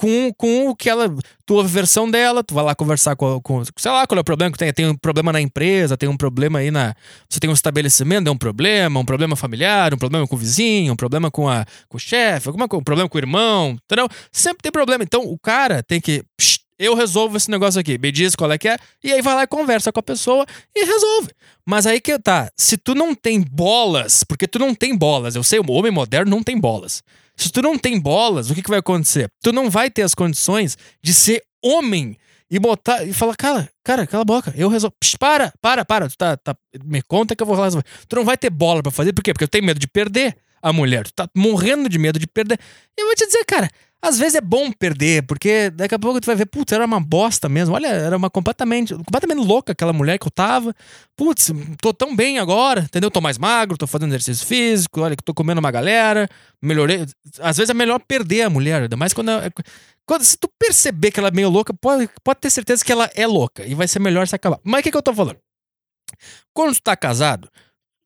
com, 0.00 0.32
com 0.32 0.70
o 0.70 0.74
que 0.74 0.88
ela. 0.88 1.14
Tua 1.44 1.64
versão 1.64 2.10
dela, 2.10 2.42
tu 2.42 2.54
vai 2.54 2.64
lá 2.64 2.74
conversar 2.74 3.14
com, 3.16 3.40
com. 3.42 3.62
Sei 3.76 3.90
lá 3.90 4.06
qual 4.06 4.16
é 4.16 4.20
o 4.20 4.24
problema 4.24 4.50
que 4.50 4.58
tem. 4.58 4.72
Tem 4.72 4.86
um 4.86 4.96
problema 4.96 5.32
na 5.32 5.40
empresa, 5.40 5.96
tem 5.96 6.08
um 6.08 6.16
problema 6.16 6.60
aí 6.60 6.70
na. 6.70 6.94
Você 7.28 7.38
tem 7.38 7.50
um 7.50 7.52
estabelecimento, 7.52 8.26
é 8.26 8.30
um 8.30 8.38
problema, 8.38 8.98
um 8.98 9.04
problema 9.04 9.36
familiar, 9.36 9.92
um 9.92 9.98
problema 9.98 10.26
com 10.26 10.36
o 10.36 10.38
vizinho, 10.38 10.94
um 10.94 10.96
problema 10.96 11.30
com, 11.30 11.48
a, 11.48 11.66
com 11.88 11.98
o 11.98 12.00
chefe, 12.00 12.48
alguma 12.48 12.64
um 12.64 12.82
problema 12.82 13.08
com 13.08 13.18
o 13.18 13.20
irmão, 13.20 13.76
entendeu? 13.84 14.08
Sempre 14.32 14.62
tem 14.62 14.72
problema. 14.72 15.04
Então 15.04 15.22
o 15.22 15.38
cara 15.38 15.82
tem 15.82 16.00
que. 16.00 16.24
Psh, 16.36 16.60
eu 16.78 16.94
resolvo 16.94 17.36
esse 17.36 17.50
negócio 17.50 17.78
aqui, 17.78 17.98
me 17.98 18.10
diz 18.10 18.34
qual 18.34 18.50
é 18.50 18.56
que 18.56 18.66
é, 18.66 18.78
e 19.04 19.12
aí 19.12 19.20
vai 19.20 19.34
lá 19.34 19.42
e 19.42 19.46
conversa 19.46 19.92
com 19.92 20.00
a 20.00 20.02
pessoa 20.02 20.46
e 20.74 20.86
resolve. 20.86 21.28
Mas 21.66 21.86
aí 21.86 22.00
que 22.00 22.18
tá, 22.18 22.50
se 22.56 22.78
tu 22.78 22.94
não 22.94 23.14
tem 23.14 23.42
bolas, 23.42 24.24
porque 24.24 24.48
tu 24.48 24.58
não 24.58 24.74
tem 24.74 24.96
bolas, 24.96 25.36
eu 25.36 25.42
sei, 25.42 25.58
o 25.58 25.70
homem 25.72 25.92
moderno 25.92 26.30
não 26.30 26.42
tem 26.42 26.58
bolas. 26.58 27.02
Se 27.40 27.50
tu 27.50 27.62
não 27.62 27.78
tem 27.78 27.98
bolas, 27.98 28.50
o 28.50 28.54
que, 28.54 28.62
que 28.62 28.68
vai 28.68 28.80
acontecer? 28.80 29.30
Tu 29.42 29.52
não 29.52 29.70
vai 29.70 29.90
ter 29.90 30.02
as 30.02 30.14
condições 30.14 30.76
de 31.02 31.14
ser 31.14 31.42
homem 31.62 32.16
e 32.50 32.58
botar 32.58 33.04
e 33.04 33.12
falar, 33.12 33.36
cara, 33.36 33.70
cara, 33.82 34.06
cala 34.06 34.22
a 34.22 34.24
boca, 34.24 34.52
eu 34.56 34.68
resolvo. 34.68 34.94
Psh, 35.00 35.16
para, 35.16 35.52
para, 35.60 35.84
para, 35.84 36.08
tu 36.08 36.16
tá, 36.18 36.36
tá, 36.36 36.54
me 36.84 37.00
conta 37.00 37.34
que 37.34 37.42
eu 37.42 37.46
vou 37.46 37.56
resolver. 37.56 37.86
Tu 38.08 38.16
não 38.16 38.24
vai 38.24 38.36
ter 38.36 38.50
bola 38.50 38.82
para 38.82 38.92
fazer, 38.92 39.12
por 39.12 39.22
quê? 39.22 39.32
Porque 39.32 39.44
eu 39.44 39.48
tenho 39.48 39.64
medo 39.64 39.80
de 39.80 39.88
perder 39.88 40.36
a 40.60 40.72
mulher, 40.72 41.04
tu 41.04 41.14
tá 41.14 41.28
morrendo 41.34 41.88
de 41.88 41.98
medo 41.98 42.18
de 42.18 42.26
perder. 42.26 42.58
Eu 42.96 43.06
vou 43.06 43.14
te 43.14 43.24
dizer, 43.24 43.44
cara, 43.46 43.70
às 44.02 44.18
vezes 44.18 44.34
é 44.36 44.40
bom 44.40 44.72
perder, 44.72 45.26
porque 45.26 45.68
daqui 45.70 45.94
a 45.94 45.98
pouco 45.98 46.20
tu 46.20 46.26
vai 46.26 46.34
ver, 46.34 46.46
putz, 46.46 46.72
era 46.72 46.84
uma 46.86 46.98
bosta 46.98 47.48
mesmo. 47.50 47.74
Olha, 47.74 47.88
era 47.88 48.16
uma 48.16 48.30
completamente, 48.30 48.94
completamente 48.94 49.46
louca 49.46 49.72
aquela 49.72 49.92
mulher 49.92 50.18
que 50.18 50.26
eu 50.26 50.30
tava. 50.30 50.74
Putz, 51.14 51.52
tô 51.82 51.92
tão 51.92 52.16
bem 52.16 52.38
agora, 52.38 52.80
entendeu? 52.80 53.10
Tô 53.10 53.20
mais 53.20 53.36
magro, 53.36 53.76
tô 53.76 53.86
fazendo 53.86 54.10
exercício 54.10 54.46
físico, 54.46 55.02
olha 55.02 55.14
que 55.14 55.22
tô 55.22 55.34
comendo 55.34 55.60
uma 55.60 55.70
galera, 55.70 56.26
melhorei. 56.62 57.04
Às 57.40 57.58
vezes 57.58 57.68
é 57.68 57.74
melhor 57.74 58.00
perder 58.00 58.42
a 58.42 58.50
mulher, 58.50 58.82
ainda 58.82 58.96
mais 58.96 59.12
quando, 59.12 59.32
é, 59.32 59.50
quando 60.06 60.24
se 60.24 60.36
tu 60.38 60.48
perceber 60.58 61.10
que 61.10 61.20
ela 61.20 61.28
é 61.28 61.32
meio 61.32 61.50
louca, 61.50 61.74
pode, 61.74 62.08
pode 62.24 62.40
ter 62.40 62.48
certeza 62.48 62.82
que 62.82 62.92
ela 62.92 63.10
é 63.14 63.26
louca 63.26 63.66
e 63.66 63.74
vai 63.74 63.86
ser 63.86 63.98
melhor 63.98 64.26
se 64.26 64.34
acabar. 64.34 64.58
Mas 64.64 64.80
o 64.80 64.82
que, 64.82 64.90
que 64.90 64.96
eu 64.96 65.02
tô 65.02 65.12
falando? 65.12 65.38
Quando 66.54 66.74
tu 66.74 66.82
tá 66.82 66.96
casado, 66.96 67.50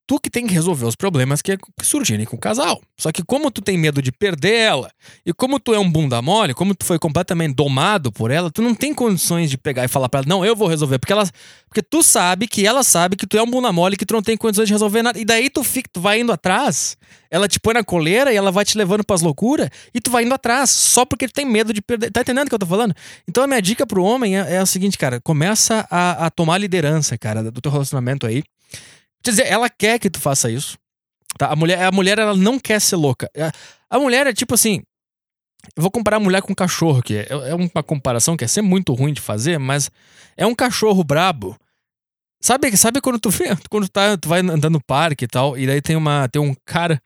tu 0.06 0.20
que 0.20 0.30
tem 0.30 0.46
que 0.46 0.52
resolver 0.52 0.86
os 0.86 0.94
problemas 0.94 1.40
que 1.40 1.56
surgirem 1.82 2.26
com 2.26 2.36
o 2.36 2.38
casal. 2.38 2.80
Só 2.98 3.10
que 3.10 3.22
como 3.24 3.50
tu 3.50 3.60
tem 3.60 3.78
medo 3.78 4.02
de 4.02 4.12
perder 4.12 4.54
ela, 4.54 4.90
e 5.24 5.32
como 5.32 5.58
tu 5.58 5.74
é 5.74 5.78
um 5.78 5.90
bunda 5.90 6.20
mole, 6.20 6.54
como 6.54 6.74
tu 6.74 6.84
foi 6.84 6.98
completamente 6.98 7.54
domado 7.54 8.12
por 8.12 8.30
ela, 8.30 8.50
tu 8.50 8.62
não 8.62 8.74
tem 8.74 8.92
condições 8.94 9.50
de 9.50 9.58
pegar 9.58 9.84
e 9.84 9.88
falar 9.88 10.08
para 10.08 10.20
ela, 10.20 10.28
não, 10.28 10.44
eu 10.44 10.54
vou 10.54 10.68
resolver, 10.68 10.98
porque 10.98 11.12
ela 11.12 11.24
porque 11.68 11.82
tu 11.82 12.04
sabe 12.04 12.46
que 12.46 12.64
ela 12.64 12.84
sabe 12.84 13.16
que 13.16 13.26
tu 13.26 13.36
é 13.36 13.42
um 13.42 13.50
bunda 13.50 13.72
mole 13.72 13.96
que 13.96 14.06
tu 14.06 14.14
não 14.14 14.22
tem 14.22 14.36
condições 14.36 14.68
de 14.68 14.72
resolver 14.72 15.02
nada. 15.02 15.18
E 15.18 15.24
daí 15.24 15.50
tu 15.50 15.64
fica, 15.64 15.90
tu 15.92 16.00
vai 16.00 16.20
indo 16.20 16.30
atrás, 16.30 16.96
ela 17.28 17.48
te 17.48 17.58
põe 17.58 17.74
na 17.74 17.82
coleira 17.82 18.32
e 18.32 18.36
ela 18.36 18.52
vai 18.52 18.64
te 18.64 18.78
levando 18.78 19.02
pras 19.02 19.22
loucuras, 19.22 19.68
e 19.92 20.00
tu 20.00 20.10
vai 20.10 20.24
indo 20.24 20.32
atrás, 20.32 20.70
só 20.70 21.04
porque 21.04 21.26
tu 21.26 21.32
tem 21.32 21.44
medo 21.44 21.72
de 21.72 21.82
perder. 21.82 22.12
Tá 22.12 22.20
entendendo 22.20 22.46
o 22.46 22.48
que 22.48 22.54
eu 22.54 22.60
tô 22.60 22.66
falando? 22.66 22.94
Então 23.28 23.42
a 23.42 23.46
minha 23.46 23.60
dica 23.60 23.84
pro 23.84 24.04
homem 24.04 24.38
é, 24.38 24.54
é 24.54 24.62
o 24.62 24.66
seguinte, 24.66 24.96
cara, 24.96 25.20
começa 25.20 25.84
a, 25.90 26.26
a 26.26 26.30
tomar 26.30 26.58
liderança, 26.58 27.18
cara, 27.18 27.50
do 27.50 27.60
teu 27.60 27.72
relacionamento 27.72 28.24
aí. 28.24 28.44
Quer 29.24 29.30
dizer, 29.30 29.46
ela 29.46 29.70
quer 29.70 29.98
que 29.98 30.10
tu 30.10 30.20
faça 30.20 30.50
isso. 30.50 30.76
Tá? 31.38 31.48
A 31.48 31.56
mulher, 31.56 31.82
a 31.82 31.90
mulher 31.90 32.18
ela 32.18 32.36
não 32.36 32.58
quer 32.58 32.80
ser 32.80 32.96
louca. 32.96 33.30
A, 33.90 33.98
mulher 33.98 34.26
é 34.26 34.32
tipo 34.32 34.54
assim. 34.54 34.82
Eu 35.74 35.80
vou 35.80 35.90
comparar 35.90 36.18
a 36.18 36.20
mulher 36.20 36.42
com 36.42 36.52
um 36.52 36.54
cachorro, 36.54 37.02
que 37.02 37.16
é, 37.16 37.26
é 37.30 37.54
uma 37.54 37.82
comparação 37.82 38.36
que 38.36 38.44
é 38.44 38.46
sempre 38.46 38.68
muito 38.68 38.92
ruim 38.92 39.14
de 39.14 39.20
fazer, 39.20 39.58
mas 39.58 39.90
é 40.36 40.46
um 40.46 40.54
cachorro 40.54 41.02
brabo. 41.02 41.56
Sabe, 42.38 42.76
sabe 42.76 43.00
quando 43.00 43.18
tu, 43.18 43.30
quando 43.70 43.88
tu, 43.88 43.90
tá, 43.90 44.18
tu 44.18 44.28
vai 44.28 44.40
andando 44.40 44.74
no 44.74 44.84
parque 44.84 45.24
e 45.24 45.28
tal, 45.28 45.56
e 45.56 45.66
daí 45.66 45.80
tem, 45.80 45.96
uma, 45.96 46.28
tem 46.28 46.40
um 46.40 46.54
cara 46.66 47.00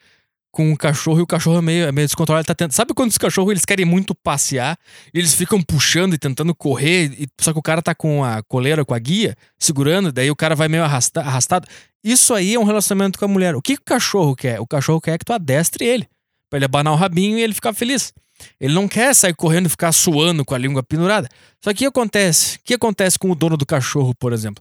com 0.59 0.69
um 0.69 0.75
cachorro 0.75 1.21
e 1.21 1.23
o 1.23 1.27
cachorro 1.27 1.59
é 1.59 1.63
meio, 1.63 1.87
é 1.87 1.93
meio 1.93 2.09
descontrolado. 2.09 2.45
Tá 2.45 2.53
tentando... 2.53 2.73
Sabe 2.73 2.93
quando 2.93 3.11
os 3.13 3.19
cachorros 3.19 3.53
eles 3.53 3.65
querem 3.65 3.85
muito 3.85 4.13
passear 4.13 4.77
eles 5.15 5.33
ficam 5.33 5.63
puxando 5.63 6.15
e 6.15 6.19
tentando 6.19 6.53
correr, 6.53 7.13
e... 7.17 7.29
só 7.41 7.53
que 7.53 7.61
o 7.61 7.63
cara 7.63 7.81
tá 7.81 7.95
com 7.95 8.25
a 8.25 8.43
coleira, 8.43 8.85
com 8.85 8.93
a 8.93 8.99
guia, 8.99 9.37
segurando, 9.57 10.11
daí 10.11 10.33
o 10.33 10.35
cara 10.35 10.57
vai 10.57 10.67
meio 10.67 10.83
arrasta... 10.83 11.21
arrastado. 11.21 11.69
Isso 12.03 12.35
aí 12.35 12.55
é 12.55 12.59
um 12.59 12.65
relacionamento 12.65 13.21
com 13.21 13.25
a 13.25 13.29
mulher. 13.29 13.55
O 13.55 13.63
que, 13.63 13.77
que 13.77 13.83
o 13.83 13.85
cachorro 13.85 14.35
quer? 14.35 14.59
O 14.59 14.67
cachorro 14.67 15.01
quer 15.01 15.17
que 15.17 15.25
tu 15.25 15.33
adestre 15.33 15.85
ele, 15.85 16.09
pra 16.51 16.59
ele 16.59 16.65
abanar 16.65 16.93
o 16.93 16.97
rabinho 16.97 17.39
e 17.39 17.43
ele 17.43 17.55
ficar 17.55 17.73
feliz. 17.73 18.13
Ele 18.61 18.75
não 18.75 18.89
quer 18.89 19.15
sair 19.15 19.35
correndo 19.35 19.67
e 19.67 19.69
ficar 19.69 19.93
suando 19.93 20.45
com 20.45 20.57
a 20.57 20.59
língua 20.59 20.83
pendurada. 20.83 21.29
Só 21.63 21.71
que 21.71 21.77
o 21.77 21.79
que 21.79 21.87
acontece? 21.87 22.57
O 22.57 22.61
que 22.65 22.75
acontece 22.75 23.17
com 23.17 23.31
o 23.31 23.35
dono 23.37 23.57
do 23.57 23.65
cachorro, 23.65 24.13
por 24.19 24.33
exemplo? 24.33 24.61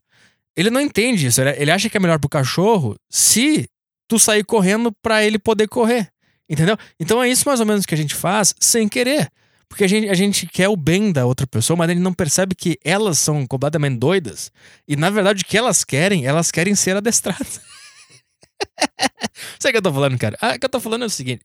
Ele 0.56 0.70
não 0.70 0.80
entende 0.80 1.26
isso. 1.26 1.42
Ele 1.42 1.72
acha 1.72 1.90
que 1.90 1.98
é 1.98 2.00
melhor 2.00 2.20
pro 2.20 2.30
cachorro 2.30 2.96
se 3.10 3.68
tu 4.08 4.18
sair 4.18 4.44
correndo 4.44 4.92
para 4.92 5.24
ele 5.24 5.38
poder 5.38 5.68
correr. 5.68 6.12
Entendeu? 6.50 6.78
Então 7.00 7.22
é 7.22 7.30
isso 7.30 7.48
mais 7.48 7.60
ou 7.60 7.66
menos 7.66 7.86
que 7.86 7.94
a 7.94 7.98
gente 7.98 8.16
faz 8.16 8.56
sem 8.60 8.88
querer. 8.88 9.30
Porque 9.70 9.84
a 9.84 9.88
gente, 9.88 10.10
a 10.10 10.14
gente 10.14 10.48
quer 10.48 10.70
o 10.70 10.78
bem 10.78 11.12
da 11.12 11.26
outra 11.26 11.46
pessoa, 11.46 11.76
mas 11.76 11.90
ele 11.90 12.00
não 12.00 12.14
percebe 12.14 12.56
que 12.56 12.80
elas 12.84 13.20
são 13.20 13.46
completamente 13.46 13.98
doidas. 13.98 14.52
E 14.88 14.96
na 14.96 15.10
verdade 15.10 15.44
o 15.44 15.46
que 15.46 15.58
elas 15.58 15.84
querem, 15.84 16.26
elas 16.26 16.52
querem 16.52 16.74
ser 16.74 16.96
adestradas. 16.96 17.60
Sabe 19.60 19.70
o 19.70 19.72
que 19.72 19.78
eu 19.78 19.82
tô 19.82 19.94
falando, 19.94 20.18
cara? 20.18 20.38
Ah, 20.42 20.56
o 20.56 20.60
que 20.60 20.66
eu 20.66 20.70
tô 20.70 20.80
falando 20.80 21.04
é 21.04 21.08
o 21.08 21.10
seguinte: 21.10 21.42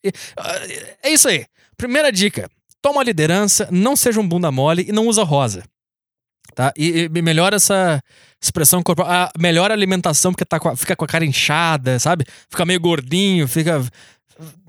é 1.03 1.11
isso 1.11 1.29
aí. 1.29 1.46
Primeira 1.77 2.12
dica: 2.12 2.48
toma 2.81 3.01
a 3.01 3.05
liderança, 3.05 3.68
não 3.70 3.96
seja 3.96 4.20
um 4.20 4.29
bunda 4.29 4.53
mole 4.53 4.87
e 4.88 4.92
não 4.92 5.09
usa 5.09 5.25
rosa. 5.25 5.64
Tá? 6.55 6.73
E, 6.77 7.09
e 7.15 7.23
melhora 7.23 7.57
essa 7.57 8.03
expressão 8.41 8.83
corporal. 8.83 9.11
A 9.11 9.33
melhor 9.38 9.71
alimentação, 9.71 10.33
porque 10.33 10.45
tá 10.45 10.61
com 10.61 10.69
a, 10.69 10.77
fica 10.77 10.95
com 10.95 11.05
a 11.05 11.09
cara 11.09 11.25
inchada, 11.25 11.99
sabe? 11.99 12.25
Fica 12.49 12.65
meio 12.65 12.81
gordinho, 12.81 13.49
fica. 13.49 13.83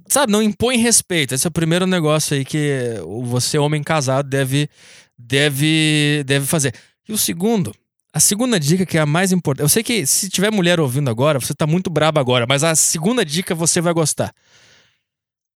Sabe, 0.08 0.32
não 0.32 0.42
impõe 0.42 0.78
respeito. 0.78 1.34
Esse 1.34 1.48
é 1.48 1.50
o 1.50 1.52
primeiro 1.52 1.88
negócio 1.88 2.36
aí 2.36 2.46
que 2.46 2.96
você, 3.26 3.58
homem 3.58 3.82
casado, 3.82 4.30
deve, 4.30 4.70
deve, 5.18 6.24
deve 6.26 6.46
fazer. 6.46 6.74
E 7.08 7.12
o 7.12 7.18
segundo, 7.18 7.74
a 8.14 8.20
segunda 8.20 8.60
dica 8.60 8.86
que 8.86 8.98
é 8.98 9.02
a 9.02 9.06
mais 9.06 9.32
importante. 9.32 9.64
Eu 9.64 9.70
sei 9.70 9.82
que 9.82 10.06
se 10.06 10.30
tiver 10.30 10.52
mulher 10.52 10.80
ouvindo 10.80 11.10
agora, 11.10 11.40
você 11.40 11.54
tá 11.54 11.66
muito 11.66 11.90
braba 11.90 12.22
agora, 12.22 12.46
mas 12.48 12.64
a 12.64 12.76
segunda 12.76 13.26
dica 13.26 13.56
você 13.56 13.82
vai 13.82 13.94
gostar. 13.94 14.32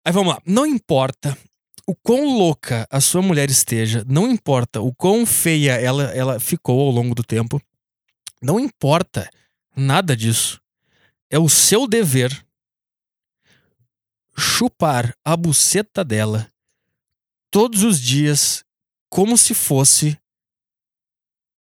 Aí 0.04 0.12
vamos 0.12 0.34
lá. 0.34 0.40
Não 0.46 0.64
importa 0.64 1.36
o 1.86 1.94
quão 1.94 2.36
louca 2.36 2.86
a 2.90 3.00
sua 3.00 3.20
mulher 3.20 3.50
esteja, 3.50 4.04
não 4.08 4.30
importa 4.30 4.80
o 4.80 4.94
quão 4.94 5.26
feia 5.26 5.72
ela, 5.72 6.04
ela 6.14 6.40
ficou 6.40 6.80
ao 6.80 6.90
longo 6.90 7.14
do 7.14 7.22
tempo, 7.22 7.60
não 8.42 8.58
importa 8.58 9.28
nada 9.76 10.16
disso. 10.16 10.60
É 11.30 11.38
o 11.38 11.48
seu 11.48 11.86
dever 11.86 12.46
chupar 14.36 15.14
a 15.24 15.36
buceta 15.36 16.04
dela 16.04 16.50
todos 17.50 17.82
os 17.82 18.00
dias 18.00 18.64
como 19.08 19.36
se 19.38 19.54
fosse 19.54 20.18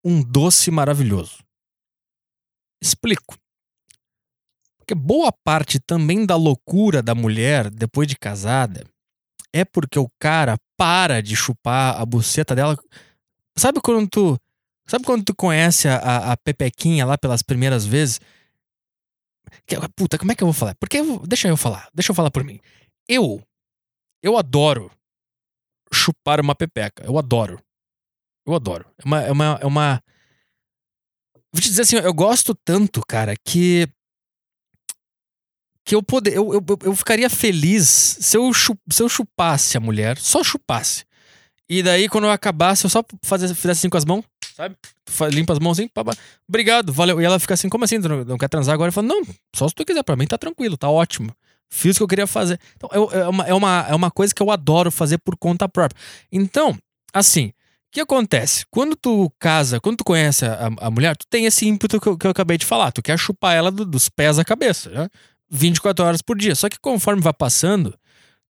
um 0.04 0.22
doce 0.22 0.70
maravilhoso. 0.70 1.42
Explico. 2.82 3.38
Porque 4.78 4.94
boa 4.94 5.32
parte 5.32 5.80
também 5.80 6.26
da 6.26 6.36
loucura 6.36 7.02
da 7.02 7.14
mulher 7.14 7.70
depois 7.70 8.06
de 8.06 8.16
casada 8.16 8.84
é 9.54 9.64
porque 9.64 10.00
o 10.00 10.10
cara 10.18 10.58
para 10.76 11.22
de 11.22 11.36
chupar 11.36 12.00
a 12.00 12.04
buceta 12.04 12.56
dela. 12.56 12.76
Sabe 13.56 13.80
quando 13.80 14.08
tu. 14.10 14.36
Sabe 14.86 15.04
quando 15.04 15.24
tu 15.24 15.34
conhece 15.34 15.88
a, 15.88 16.32
a, 16.32 16.36
Pepequinha 16.36 17.06
lá 17.06 17.16
pelas 17.16 17.40
primeiras 17.40 17.86
vezes? 17.86 18.20
Que, 19.64 19.76
puta, 19.96 20.18
como 20.18 20.32
é 20.32 20.34
que 20.34 20.42
eu 20.42 20.48
vou 20.48 20.52
falar? 20.52 20.74
Porque 20.74 20.98
deixa 21.26 21.48
eu 21.48 21.56
falar, 21.56 21.88
deixa 21.94 22.10
eu 22.10 22.14
falar 22.14 22.30
por 22.30 22.44
mim. 22.44 22.60
Eu, 23.08 23.40
eu 24.22 24.36
adoro 24.36 24.90
chupar 25.92 26.40
uma 26.40 26.54
pepeca. 26.54 27.04
Eu 27.04 27.16
adoro. 27.16 27.62
Eu 28.44 28.54
adoro. 28.54 28.84
É 28.98 29.04
uma, 29.06 29.22
é 29.22 29.32
uma, 29.32 29.58
é 29.62 29.66
uma. 29.66 30.02
Vou 31.52 31.62
te 31.62 31.68
dizer 31.68 31.82
assim, 31.82 31.96
eu 31.96 32.12
gosto 32.12 32.54
tanto, 32.54 33.00
cara, 33.06 33.34
que. 33.42 33.88
Que 35.84 35.94
eu 35.94 36.02
poder. 36.02 36.34
Eu, 36.34 36.52
eu, 36.54 36.64
eu 36.82 36.96
ficaria 36.96 37.28
feliz 37.28 38.16
se 38.20 38.36
eu, 38.36 38.52
chup, 38.52 38.78
se 38.90 39.02
eu 39.02 39.08
chupasse 39.08 39.76
a 39.76 39.80
mulher, 39.80 40.16
só 40.18 40.42
chupasse. 40.42 41.04
E 41.68 41.82
daí, 41.82 42.08
quando 42.08 42.24
eu 42.24 42.30
acabasse, 42.30 42.84
eu 42.84 42.90
só 42.90 43.02
fizesse 43.22 43.70
assim 43.70 43.88
com 43.88 43.96
as 43.96 44.04
mãos, 44.04 44.24
sabe? 44.54 44.76
Limpa 45.32 45.52
as 45.52 45.58
mãos 45.58 45.78
assim, 45.78 45.88
pá. 45.88 46.02
obrigado, 46.48 46.92
valeu. 46.92 47.20
E 47.20 47.24
ela 47.24 47.38
fica 47.38 47.54
assim, 47.54 47.68
como 47.68 47.84
assim? 47.84 47.98
Não, 47.98 48.24
não 48.24 48.38
quer 48.38 48.48
transar 48.48 48.74
agora? 48.74 48.88
Eu 48.88 48.92
falo, 48.92 49.08
não, 49.08 49.22
só 49.54 49.68
se 49.68 49.74
tu 49.74 49.84
quiser, 49.84 50.02
pra 50.02 50.16
mim 50.16 50.26
tá 50.26 50.36
tranquilo, 50.36 50.76
tá 50.76 50.88
ótimo. 50.88 51.34
Fiz 51.70 51.96
o 51.96 51.98
que 51.98 52.02
eu 52.02 52.08
queria 52.08 52.26
fazer. 52.26 52.60
Então, 52.76 52.88
eu, 52.92 53.10
é, 53.10 53.28
uma, 53.28 53.44
é, 53.46 53.54
uma, 53.54 53.86
é 53.88 53.94
uma 53.94 54.10
coisa 54.10 54.34
que 54.34 54.42
eu 54.42 54.50
adoro 54.50 54.90
fazer 54.90 55.18
por 55.18 55.36
conta 55.36 55.68
própria. 55.68 56.00
Então, 56.30 56.78
assim, 57.12 57.46
o 57.46 57.52
que 57.90 58.00
acontece? 58.00 58.64
Quando 58.70 58.94
tu 58.94 59.32
casa, 59.38 59.80
quando 59.80 59.96
tu 59.96 60.04
conhece 60.04 60.44
a, 60.44 60.70
a 60.78 60.90
mulher, 60.90 61.16
tu 61.16 61.26
tem 61.28 61.46
esse 61.46 61.66
ímpeto 61.66 62.00
que 62.00 62.08
eu, 62.08 62.18
que 62.18 62.26
eu, 62.26 62.30
acabei 62.30 62.58
de 62.58 62.66
falar. 62.66 62.92
Tu 62.92 63.02
quer 63.02 63.18
chupar 63.18 63.56
ela 63.56 63.70
do, 63.70 63.84
dos 63.84 64.08
pés 64.08 64.38
à 64.38 64.44
cabeça, 64.44 64.90
né? 64.90 65.08
24 65.54 66.04
horas 66.04 66.22
por 66.22 66.36
dia. 66.36 66.54
Só 66.54 66.68
que 66.68 66.78
conforme 66.80 67.22
vai 67.22 67.32
passando, 67.32 67.96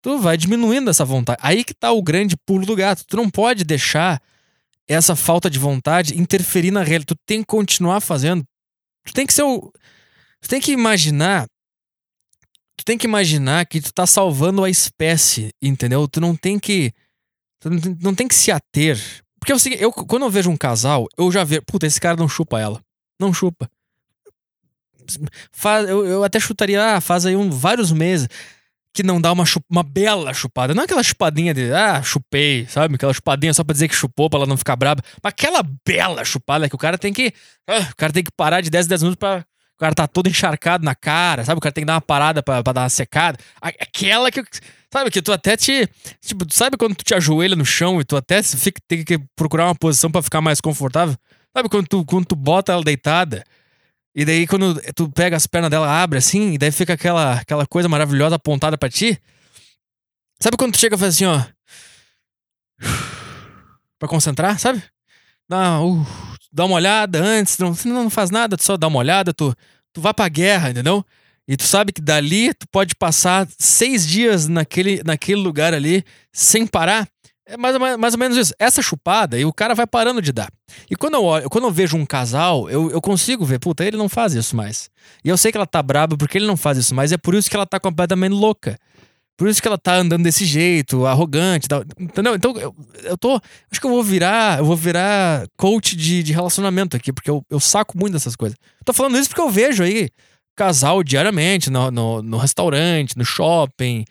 tu 0.01 0.19
vai 0.19 0.37
diminuindo 0.37 0.89
essa 0.89 1.05
vontade. 1.05 1.39
Aí 1.41 1.63
que 1.63 1.73
tá 1.73 1.91
o 1.91 2.01
grande 2.01 2.35
pulo 2.45 2.65
do 2.65 2.75
gato. 2.75 3.03
Tu 3.05 3.17
não 3.17 3.29
pode 3.29 3.63
deixar 3.63 4.21
essa 4.87 5.15
falta 5.15 5.49
de 5.49 5.59
vontade 5.59 6.19
interferir 6.19 6.71
na 6.71 6.81
realidade. 6.81 7.05
Tu 7.07 7.15
tem 7.25 7.41
que 7.41 7.47
continuar 7.47 7.99
fazendo. 7.99 8.43
Tu 9.05 9.13
tem 9.13 9.25
que 9.25 9.33
ser 9.33 9.43
o. 9.43 9.71
Tu 10.41 10.49
tem 10.49 10.61
que 10.61 10.71
imaginar 10.71 11.47
tu 12.77 12.85
tem 12.85 12.97
que 12.97 13.07
imaginar 13.07 13.65
que 13.65 13.79
tu 13.79 13.93
tá 13.93 14.05
salvando 14.05 14.63
a 14.63 14.69
espécie, 14.69 15.51
entendeu? 15.61 16.07
Tu 16.07 16.19
não 16.19 16.35
tem 16.35 16.59
que. 16.59 16.91
Tu 17.59 17.69
não 18.01 18.13
tem 18.13 18.27
que 18.27 18.35
se 18.35 18.51
ater. 18.51 18.99
Porque 19.39 19.51
é 19.51 19.59
seguinte, 19.59 19.81
eu, 19.81 19.91
quando 19.91 20.23
eu 20.23 20.29
vejo 20.29 20.49
um 20.49 20.57
casal, 20.57 21.07
eu 21.17 21.31
já 21.31 21.43
vejo. 21.43 21.61
Puta, 21.65 21.85
esse 21.85 21.99
cara 21.99 22.17
não 22.17 22.27
chupa 22.27 22.59
ela. 22.59 22.81
Não 23.19 23.33
chupa. 23.33 23.69
Faz, 25.51 25.89
eu, 25.89 26.05
eu 26.05 26.23
até 26.23 26.39
chutaria, 26.39 26.95
ah, 26.95 27.01
faz 27.01 27.25
aí 27.25 27.35
um, 27.35 27.49
vários 27.49 27.91
meses 27.91 28.27
que 28.93 29.01
não 29.01 29.19
dá 29.19 29.31
uma, 29.31 29.45
chup, 29.45 29.65
uma 29.69 29.81
bela 29.81 30.33
chupada. 30.33 30.73
Não 30.73 30.83
aquela 30.83 31.01
chupadinha 31.01 31.53
de, 31.53 31.73
ah, 31.73 32.01
chupei, 32.03 32.67
sabe? 32.69 32.95
Aquela 32.95 33.13
chupadinha 33.13 33.53
só 33.53 33.63
pra 33.63 33.73
dizer 33.73 33.87
que 33.87 33.95
chupou, 33.95 34.29
pra 34.29 34.39
ela 34.39 34.45
não 34.45 34.55
ficar 34.55 34.75
braba. 34.75 35.01
Mas 35.21 35.31
aquela 35.31 35.63
bela 35.85 36.23
chupada 36.23 36.69
que 36.69 36.75
o 36.75 36.77
cara 36.77 36.97
tem 36.97 37.11
que. 37.11 37.33
Ah, 37.67 37.89
o 37.91 37.95
cara 37.95 38.13
tem 38.13 38.23
que 38.23 38.31
parar 38.31 38.61
de 38.61 38.69
10 38.69 38.85
em 38.85 38.89
10 38.89 39.01
minutos 39.01 39.19
pra 39.19 39.43
o 39.75 39.79
cara 39.79 39.95
tá 39.95 40.07
todo 40.07 40.29
encharcado 40.29 40.85
na 40.85 40.93
cara, 40.93 41.43
sabe? 41.43 41.57
O 41.57 41.61
cara 41.61 41.73
tem 41.73 41.81
que 41.81 41.87
dar 41.87 41.95
uma 41.95 42.01
parada 42.01 42.43
pra, 42.43 42.63
pra 42.63 42.73
dar 42.73 42.81
uma 42.81 42.89
secada. 42.89 43.37
Aquela 43.59 44.31
que. 44.31 44.43
Sabe, 44.91 45.09
que 45.09 45.21
tu 45.21 45.33
até 45.33 45.57
te. 45.57 45.89
Tipo, 46.21 46.45
sabe 46.51 46.77
quando 46.77 46.95
tu 46.95 47.03
te 47.03 47.15
ajoelha 47.15 47.55
no 47.55 47.65
chão 47.65 47.99
e 47.99 48.05
tu 48.05 48.15
até 48.15 48.43
fica, 48.43 48.79
tem 48.87 49.03
que 49.03 49.19
procurar 49.35 49.65
uma 49.65 49.75
posição 49.75 50.11
para 50.11 50.21
ficar 50.21 50.41
mais 50.41 50.61
confortável? 50.61 51.15
Sabe 51.55 51.67
quando 51.67 51.87
tu, 51.87 52.05
quando 52.05 52.25
tu 52.25 52.35
bota 52.35 52.71
ela 52.71 52.83
deitada? 52.83 53.43
E 54.15 54.23
daí 54.25 54.45
quando 54.45 54.79
tu 54.95 55.09
pega 55.09 55.35
as 55.35 55.47
pernas 55.47 55.71
dela, 55.71 55.87
abre 55.87 56.19
assim, 56.19 56.53
e 56.53 56.57
daí 56.57 56.71
fica 56.71 56.93
aquela, 56.93 57.33
aquela 57.33 57.65
coisa 57.65 57.89
maravilhosa 57.89 58.35
apontada 58.35 58.77
para 58.77 58.89
ti? 58.89 59.19
Sabe 60.39 60.57
quando 60.57 60.73
tu 60.73 60.79
chega 60.79 60.95
e 60.95 60.99
faz 60.99 61.15
assim, 61.15 61.25
ó. 61.25 61.41
pra 63.97 64.07
concentrar, 64.07 64.59
sabe? 64.59 64.83
Dá, 65.49 65.81
uh, 65.81 66.05
dá 66.51 66.65
uma 66.65 66.75
olhada 66.75 67.23
antes, 67.23 67.57
não, 67.57 67.75
não 67.85 68.09
faz 68.09 68.29
nada, 68.29 68.55
tu 68.55 68.63
só 68.63 68.77
dá 68.77 68.87
uma 68.87 68.99
olhada, 68.99 69.33
tu, 69.33 69.55
tu 69.91 70.01
vai 70.01 70.13
pra 70.13 70.29
guerra, 70.29 70.69
entendeu? 70.69 71.03
E 71.47 71.57
tu 71.57 71.63
sabe 71.63 71.91
que 71.91 72.01
dali 72.01 72.53
tu 72.53 72.67
pode 72.69 72.95
passar 72.95 73.47
seis 73.59 74.07
dias 74.07 74.47
naquele, 74.47 75.01
naquele 75.03 75.41
lugar 75.41 75.73
ali 75.73 76.03
sem 76.31 76.65
parar. 76.65 77.07
É 77.45 77.57
mais 77.57 77.75
ou, 77.75 77.81
menos, 77.81 77.97
mais 77.97 78.13
ou 78.13 78.19
menos 78.19 78.37
isso. 78.37 78.53
Essa 78.57 78.81
chupada, 78.81 79.37
e 79.37 79.43
o 79.43 79.51
cara 79.51 79.75
vai 79.75 79.85
parando 79.85 80.21
de 80.21 80.31
dar. 80.31 80.49
E 80.89 80.95
quando 80.95 81.15
eu, 81.15 81.23
olho, 81.23 81.49
quando 81.49 81.65
eu 81.65 81.71
vejo 81.71 81.97
um 81.97 82.05
casal, 82.05 82.69
eu, 82.69 82.89
eu 82.89 83.01
consigo 83.01 83.43
ver, 83.43 83.59
puta, 83.59 83.83
ele 83.83 83.97
não 83.97 84.07
faz 84.07 84.33
isso 84.33 84.55
mais. 84.55 84.89
E 85.23 85.29
eu 85.29 85.37
sei 85.37 85.51
que 85.51 85.57
ela 85.57 85.67
tá 85.67 85.81
braba 85.83 86.15
porque 86.17 86.37
ele 86.37 86.47
não 86.47 86.55
faz 86.55 86.77
isso 86.77 86.95
mais, 86.95 87.11
é 87.11 87.17
por 87.17 87.35
isso 87.35 87.49
que 87.49 87.55
ela 87.55 87.65
tá 87.65 87.79
completamente 87.79 88.31
louca. 88.31 88.77
Por 89.35 89.47
isso 89.47 89.61
que 89.61 89.67
ela 89.67 89.77
tá 89.77 89.95
andando 89.95 90.23
desse 90.23 90.45
jeito, 90.45 91.05
arrogante, 91.05 91.67
tal, 91.67 91.83
entendeu? 91.99 92.35
Então 92.35 92.55
eu, 92.55 92.75
eu 93.03 93.17
tô. 93.17 93.41
Acho 93.69 93.81
que 93.81 93.85
eu 93.85 93.89
vou 93.89 94.03
virar. 94.03 94.59
Eu 94.59 94.65
vou 94.65 94.75
virar 94.75 95.47
coach 95.57 95.95
de, 95.95 96.21
de 96.21 96.31
relacionamento 96.31 96.95
aqui, 96.95 97.11
porque 97.11 97.31
eu, 97.31 97.43
eu 97.49 97.59
saco 97.59 97.97
muito 97.97 98.13
dessas 98.13 98.35
coisas. 98.35 98.57
tô 98.85 98.93
falando 98.93 99.17
isso 99.17 99.27
porque 99.27 99.41
eu 99.41 99.49
vejo 99.49 99.83
aí 99.83 100.09
casal 100.55 101.03
diariamente 101.03 101.71
no, 101.71 101.89
no, 101.89 102.21
no 102.21 102.37
restaurante, 102.37 103.17
no 103.17 103.25
shopping, 103.25 104.05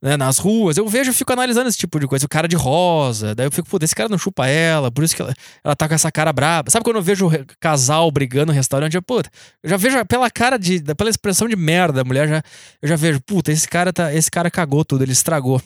né, 0.00 0.16
nas 0.16 0.38
ruas, 0.38 0.76
eu 0.76 0.86
vejo, 0.86 1.10
eu 1.10 1.14
fico 1.14 1.32
analisando 1.32 1.68
esse 1.68 1.78
tipo 1.78 1.98
de 1.98 2.06
coisa. 2.06 2.24
O 2.24 2.28
cara 2.28 2.46
de 2.46 2.54
rosa, 2.54 3.34
daí 3.34 3.46
eu 3.46 3.52
fico, 3.52 3.68
pô, 3.68 3.78
esse 3.82 3.94
cara 3.94 4.08
não 4.08 4.18
chupa 4.18 4.46
ela, 4.46 4.90
por 4.90 5.02
isso 5.02 5.14
que 5.14 5.22
ela, 5.22 5.34
ela 5.64 5.74
tá 5.74 5.88
com 5.88 5.94
essa 5.94 6.10
cara 6.12 6.32
braba. 6.32 6.70
Sabe 6.70 6.84
quando 6.84 6.96
eu 6.96 7.02
vejo 7.02 7.28
casal 7.58 8.10
brigando 8.10 8.46
no 8.46 8.52
restaurante, 8.52 8.94
eu, 8.94 9.02
puta, 9.02 9.30
eu 9.62 9.70
já 9.70 9.76
vejo 9.76 10.04
pela 10.06 10.30
cara 10.30 10.56
de, 10.56 10.82
pela 10.94 11.10
expressão 11.10 11.48
de 11.48 11.56
merda, 11.56 12.02
a 12.02 12.04
mulher 12.04 12.28
já, 12.28 12.42
eu 12.80 12.88
já 12.88 12.96
vejo, 12.96 13.20
puta, 13.20 13.50
esse 13.50 13.68
cara 13.68 13.92
tá, 13.92 14.14
esse 14.14 14.30
cara 14.30 14.50
cagou 14.50 14.84
tudo, 14.84 15.02
ele 15.02 15.12
estragou. 15.12 15.60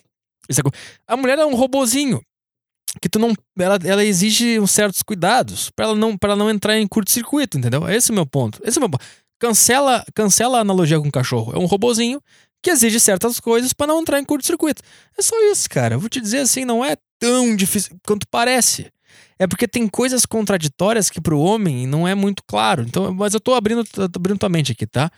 estragou. 0.49 0.73
A 1.07 1.17
mulher 1.17 1.39
é 1.39 1.45
um 1.45 1.55
robozinho 1.55 2.21
que 3.01 3.09
tu 3.09 3.19
não, 3.19 3.35
ela, 3.59 3.79
ela 3.85 4.05
exige 4.05 4.59
uns 4.59 4.71
certos 4.71 5.03
cuidados 5.03 5.71
para 5.71 5.87
ela 5.87 5.95
não, 5.95 6.17
para 6.17 6.37
não 6.37 6.51
entrar 6.51 6.79
em 6.79 6.87
curto-circuito, 6.87 7.59
entendeu? 7.59 7.89
Esse 7.89 8.11
é 8.11 8.13
o 8.13 8.15
meu 8.15 8.27
ponto. 8.27 8.61
Esse 8.65 8.79
é 8.79 8.81
o 8.81 8.83
meu 8.83 8.91
ponto. 8.91 9.05
Cancela, 9.39 10.05
cancela 10.15 10.59
a 10.59 10.61
analogia 10.61 11.01
com 11.01 11.09
o 11.09 11.13
cachorro. 11.13 11.53
É 11.55 11.59
um 11.59 11.67
robozinho 11.67 12.21
que 12.63 12.71
exige 12.71 13.01
certas 13.01 13.41
coisas 13.41 13.73
para 13.73 13.89
não 13.89 14.01
entrar 14.01 14.21
em 14.21 14.25
curto-circuito. 14.25 14.83
É 15.19 15.23
só 15.23 15.37
isso, 15.51 15.69
cara. 15.69 15.97
Eu 15.97 16.01
vou 16.01 16.09
te 16.09 16.21
dizer 16.21 16.39
assim, 16.39 16.65
não 16.65 16.85
é 16.85 16.97
tão 17.19 17.55
difícil 17.57 17.97
quanto 18.07 18.27
parece. 18.29 18.91
É 19.39 19.47
porque 19.47 19.67
tem 19.67 19.89
coisas 19.89 20.25
contraditórias 20.25 21.11
que 21.11 21.21
pro 21.21 21.41
homem 21.41 21.87
não 21.87 22.07
é 22.07 22.15
muito 22.15 22.43
claro. 22.47 22.83
Então, 22.83 23.13
mas 23.13 23.35
eu 23.35 23.41
tô 23.41 23.55
abrindo, 23.55 23.85
tô 23.85 24.03
abrindo 24.03 24.39
tua 24.39 24.49
mente 24.49 24.73
aqui, 24.73 24.87
tá? 24.87 25.11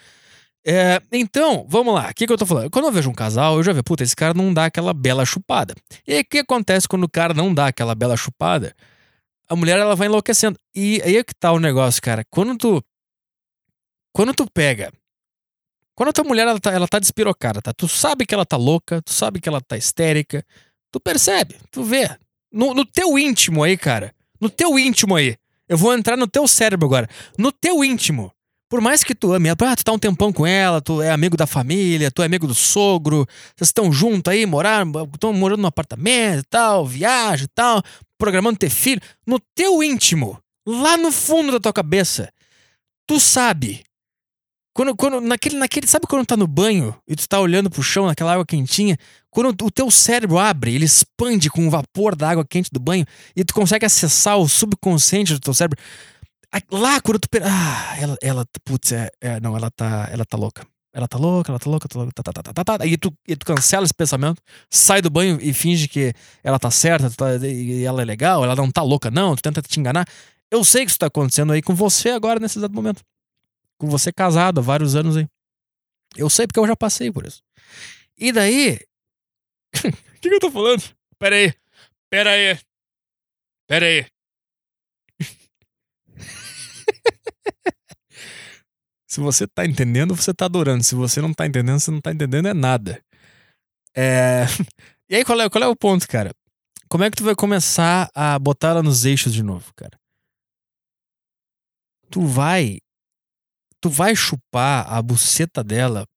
É, 0.67 1.03
então, 1.13 1.67
vamos 1.69 1.93
lá. 1.93 2.09
O 2.09 2.15
que, 2.15 2.27
que 2.27 2.33
eu 2.33 2.39
tô 2.39 2.47
falando? 2.47 2.71
Quando 2.71 2.87
eu 2.87 2.93
vejo 2.93 3.11
um 3.11 3.15
casal, 3.15 3.57
eu 3.57 3.63
já 3.63 3.73
vejo, 3.73 3.85
puta, 3.85 4.03
esse 4.03 4.17
cara 4.17 4.33
não 4.33 4.53
dá 4.55 4.65
aquela 4.65 4.95
bela 4.95 5.27
chupada. 5.27 5.75
E 6.07 6.15
aí, 6.15 6.21
o 6.23 6.25
que 6.25 6.39
acontece 6.39 6.89
quando 6.89 7.05
o 7.05 7.11
cara 7.11 7.35
não 7.35 7.53
dá 7.53 7.67
aquela 7.67 7.95
bela 7.95 8.17
chupada? 8.17 8.75
A 9.47 9.55
mulher, 9.55 9.79
ela 9.79 9.95
vai 9.95 10.09
enlouquecendo. 10.09 10.59
E 10.75 11.03
aí 11.05 11.19
é 11.19 11.25
que 11.25 11.35
tá 11.35 11.53
o 11.53 11.61
negócio, 11.61 12.01
cara. 12.01 12.25
Quando 12.31 12.57
tu. 12.57 12.83
Quando 14.15 14.33
tu 14.33 14.51
pega 14.51 14.91
quando 15.95 16.09
a 16.09 16.13
tua 16.13 16.25
mulher 16.25 16.47
ela 16.47 16.59
tá, 16.59 16.73
ela 16.73 16.89
tá 16.89 16.99
despirocada, 16.99 17.63
tá? 17.63 17.73
Tu 17.73 17.89
sabe 17.89 18.27
que 18.27 18.35
ela 18.35 18.45
tá 18.45 18.57
louca, 18.57 19.01
tu 19.03 19.13
sabe 19.13 19.41
que 19.41 19.49
ela 19.49 19.61
tá 19.61 19.77
histérica, 19.77 20.45
tu 20.91 20.99
percebe, 20.99 21.57
tu 21.71 21.83
vê. 21.85 22.11
No, 22.53 22.75
no 22.75 22.85
teu 22.85 23.19
íntimo 23.19 23.63
aí, 23.63 23.77
cara. 23.77 24.15
No 24.41 24.49
teu 24.49 24.79
íntimo 24.79 25.17
aí. 25.17 25.37
Eu 25.69 25.77
vou 25.77 25.95
entrar 25.95 26.17
no 26.17 26.27
teu 26.27 26.47
cérebro 26.47 26.87
agora. 26.87 27.09
No 27.39 27.51
teu 27.51 27.85
íntimo. 27.85 28.31
Por 28.69 28.81
mais 28.81 29.05
que 29.05 29.15
tu 29.15 29.33
ame 29.33 29.49
ah, 29.49 29.77
tu 29.77 29.85
tá 29.85 29.93
um 29.93 29.99
tempão 29.99 30.33
com 30.33 30.47
ela, 30.47 30.81
tu 30.81 31.01
é 31.01 31.11
amigo 31.11 31.37
da 31.37 31.47
família, 31.47 32.11
tu 32.11 32.23
é 32.23 32.27
amigo 32.27 32.47
do 32.47 32.55
sogro, 32.55 33.27
vocês 33.55 33.69
estão 33.69 33.93
juntos 33.93 34.33
aí, 34.33 34.45
morar, 34.47 34.85
estão 35.13 35.33
morando 35.33 35.61
num 35.61 35.69
apartamento 35.69 36.41
e 36.41 36.49
tal, 36.49 36.85
viagem 36.85 37.45
e 37.45 37.49
tal, 37.55 37.83
programando 38.19 38.59
ter 38.59 38.71
filho. 38.71 39.01
No 39.25 39.39
teu 39.55 39.83
íntimo, 39.83 40.39
lá 40.67 40.97
no 40.97 41.13
fundo 41.13 41.53
da 41.53 41.61
tua 41.61 41.73
cabeça, 41.73 42.33
tu 43.07 43.21
sabe 43.21 43.85
quando, 44.75 44.97
quando, 44.97 45.21
naquele, 45.21 45.57
naquele, 45.57 45.87
sabe 45.87 46.05
quando 46.09 46.27
tá 46.27 46.37
no 46.37 46.49
banho 46.49 46.97
e 47.07 47.15
tu 47.15 47.29
tá 47.29 47.39
olhando 47.39 47.71
pro 47.71 47.81
chão, 47.81 48.07
naquela 48.07 48.33
água 48.33 48.45
quentinha? 48.45 48.99
Quando 49.31 49.65
o 49.65 49.71
teu 49.71 49.89
cérebro 49.89 50.37
abre, 50.37 50.75
ele 50.75 50.85
expande 50.85 51.49
com 51.49 51.65
o 51.65 51.71
vapor 51.71 52.17
da 52.17 52.29
água 52.29 52.45
quente 52.45 52.71
do 52.73 52.81
banho 52.81 53.07
e 53.37 53.45
tu 53.45 53.55
consegue 53.55 53.87
acessar 53.87 54.37
o 54.37 54.49
subconsciente 54.49 55.33
do 55.33 55.39
teu 55.39 55.55
cérebro. 55.55 55.79
Lá, 56.73 57.01
quando 57.01 57.21
tu. 57.21 57.29
Ah, 57.41 57.97
ela, 58.01 58.17
ela 58.21 58.47
putz, 58.65 58.91
é, 58.91 59.11
é, 59.21 59.41
não, 59.41 59.57
ela 59.57 59.71
tá, 59.71 60.09
ela 60.13 60.25
tá 60.25 60.37
louca. 60.37 60.67
Ela 60.93 61.07
tá 61.07 61.19
louca, 61.19 61.53
ela 61.53 61.59
tá 61.59 61.71
louca, 61.71 61.89
tá 61.89 61.99
louca, 61.99 62.13
tá, 62.13 62.23
tá, 62.23 62.33
tá, 62.33 62.43
tá, 62.43 62.65
tá, 62.65 62.79
tá. 62.79 62.87
E 62.87 62.97
tu, 62.97 63.13
e 63.29 63.37
tu 63.37 63.47
cancela 63.47 63.85
esse 63.85 63.95
pensamento, 63.95 64.43
sai 64.71 65.01
do 65.01 65.11
banho 65.11 65.39
e 65.41 65.53
finge 65.53 65.87
que 65.87 66.13
ela 66.43 66.59
tá 66.59 66.71
certa, 66.71 67.11
tá, 67.11 67.37
e 67.47 67.85
ela 67.85 68.03
é 68.03 68.05
legal, 68.05 68.45
ela 68.45 68.55
não 68.57 68.71
tá 68.71 68.83
louca, 68.83 69.11
não, 69.11 69.37
tu 69.37 69.43
tenta 69.43 69.63
te 69.63 69.79
enganar. 69.79 70.07
Eu 70.51 70.65
sei 70.65 70.85
que 70.85 70.91
isso 70.91 70.99
tá 70.99 71.07
acontecendo 71.07 71.53
aí 71.53 71.63
com 71.63 71.75
você 71.75 72.11
agora, 72.11 72.39
nesse 72.39 72.59
exato 72.59 72.75
momento 72.75 73.03
com 73.79 73.89
você 73.89 74.13
casado 74.13 74.61
há 74.61 74.63
vários 74.63 74.95
anos 74.95 75.17
aí. 75.17 75.29
Eu 76.17 76.31
sei 76.31 76.47
porque 76.47 76.61
eu 76.61 76.67
já 76.67 76.77
passei 76.77 77.11
por 77.11 77.27
isso. 77.27 77.43
E 78.17 78.31
daí. 78.33 78.79
O 79.75 79.81
que, 80.21 80.29
que 80.29 80.35
eu 80.35 80.41
tô 80.41 80.51
falando? 80.51 80.83
Pera 81.19 81.37
aí. 81.37 81.53
Pera 82.11 82.31
aí. 82.31 82.59
Pera 83.67 83.87
aí. 83.87 84.07
Se 89.09 89.21
você 89.21 89.47
tá 89.47 89.65
entendendo, 89.65 90.15
você 90.15 90.33
tá 90.35 90.45
adorando. 90.45 90.83
Se 90.85 90.95
você 90.95 91.21
não 91.21 91.33
tá 91.33 91.47
entendendo, 91.47 91.81
você 91.81 91.91
não 91.91 92.01
tá 92.01 92.13
entendendo 92.13 92.49
é 92.49 92.55
nada. 92.55 93.03
É... 93.95 94.45
E 95.07 95.17
aí, 95.17 95.25
qual 95.25 95.39
é, 95.39 95.51
qual 95.51 95.63
é 95.63 95.67
o 95.69 95.77
ponto, 95.77 96.09
cara? 96.09 96.35
Como 96.89 97.05
é 97.05 97.11
que 97.11 97.17
tu 97.19 97.25
vai 97.25 97.35
começar 97.35 98.11
a 98.15 98.39
botar 98.39 98.69
ela 98.69 98.83
nos 98.83 99.05
eixos 99.05 99.35
de 99.35 99.43
novo, 99.43 99.71
cara? 99.77 100.01
Tu 102.11 102.23
vai. 102.23 102.79
Tu 103.85 103.91
vai 103.91 104.17
chupar 104.17 104.91
a 104.91 105.03
buceta 105.03 105.63
dela 105.63 106.09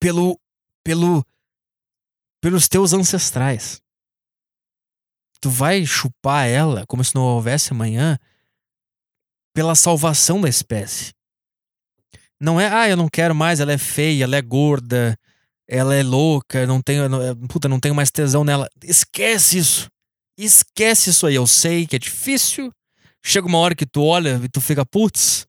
pelo. 0.00 0.40
pelo. 0.82 1.22
pelos 2.40 2.66
teus 2.68 2.94
ancestrais. 2.94 3.82
Tu 5.42 5.50
vai 5.50 5.84
chupar 5.84 6.48
ela 6.48 6.86
como 6.86 7.04
se 7.04 7.14
não 7.14 7.20
houvesse 7.20 7.74
amanhã 7.74 8.18
pela 9.52 9.74
salvação 9.74 10.40
da 10.40 10.48
espécie. 10.48 11.12
Não 12.40 12.58
é, 12.58 12.66
ah, 12.72 12.88
eu 12.88 12.96
não 12.96 13.10
quero 13.10 13.34
mais, 13.34 13.60
ela 13.60 13.72
é 13.72 13.76
feia, 13.76 14.24
ela 14.24 14.36
é 14.36 14.40
gorda, 14.40 15.18
ela 15.68 15.94
é 15.94 16.02
louca, 16.02 16.66
não 16.66 16.80
tenho, 16.80 17.10
não, 17.10 17.46
puta, 17.46 17.68
não 17.68 17.78
tenho 17.78 17.94
mais 17.94 18.10
tesão 18.10 18.42
nela. 18.42 18.70
Esquece 18.82 19.58
isso. 19.58 19.90
Esquece 20.38 21.10
isso 21.10 21.26
aí. 21.26 21.34
Eu 21.34 21.46
sei 21.46 21.86
que 21.86 21.96
é 21.96 21.98
difícil. 21.98 22.72
Chega 23.22 23.46
uma 23.46 23.58
hora 23.58 23.74
que 23.74 23.84
tu 23.84 24.02
olha 24.02 24.40
e 24.42 24.48
tu 24.48 24.62
fica, 24.62 24.86
putz, 24.86 25.46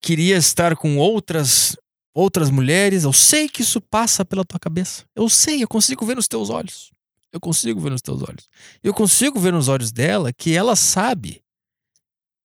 queria 0.00 0.36
estar 0.36 0.76
com 0.76 0.96
outras 0.98 1.76
outras 2.12 2.50
mulheres. 2.50 3.04
Eu 3.04 3.12
sei 3.12 3.48
que 3.48 3.62
isso 3.62 3.80
passa 3.80 4.24
pela 4.24 4.44
tua 4.44 4.58
cabeça. 4.58 5.04
Eu 5.14 5.28
sei, 5.28 5.62
eu 5.62 5.68
consigo 5.68 6.04
ver 6.04 6.16
nos 6.16 6.28
teus 6.28 6.50
olhos. 6.50 6.90
Eu 7.32 7.40
consigo 7.40 7.80
ver 7.80 7.90
nos 7.90 8.02
teus 8.02 8.22
olhos. 8.22 8.48
Eu 8.82 8.92
consigo 8.92 9.38
ver 9.38 9.52
nos 9.52 9.68
olhos 9.68 9.92
dela 9.92 10.32
que 10.32 10.54
ela 10.54 10.74
sabe 10.74 11.42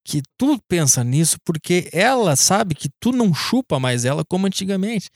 que 0.03 0.21
tu 0.37 0.61
pensa 0.67 1.03
nisso 1.03 1.37
porque 1.43 1.89
ela 1.91 2.35
sabe 2.35 2.75
que 2.75 2.89
tu 2.99 3.11
não 3.11 3.33
chupa 3.33 3.79
mais 3.79 4.05
ela 4.05 4.23
como 4.23 4.45
antigamente. 4.45 5.09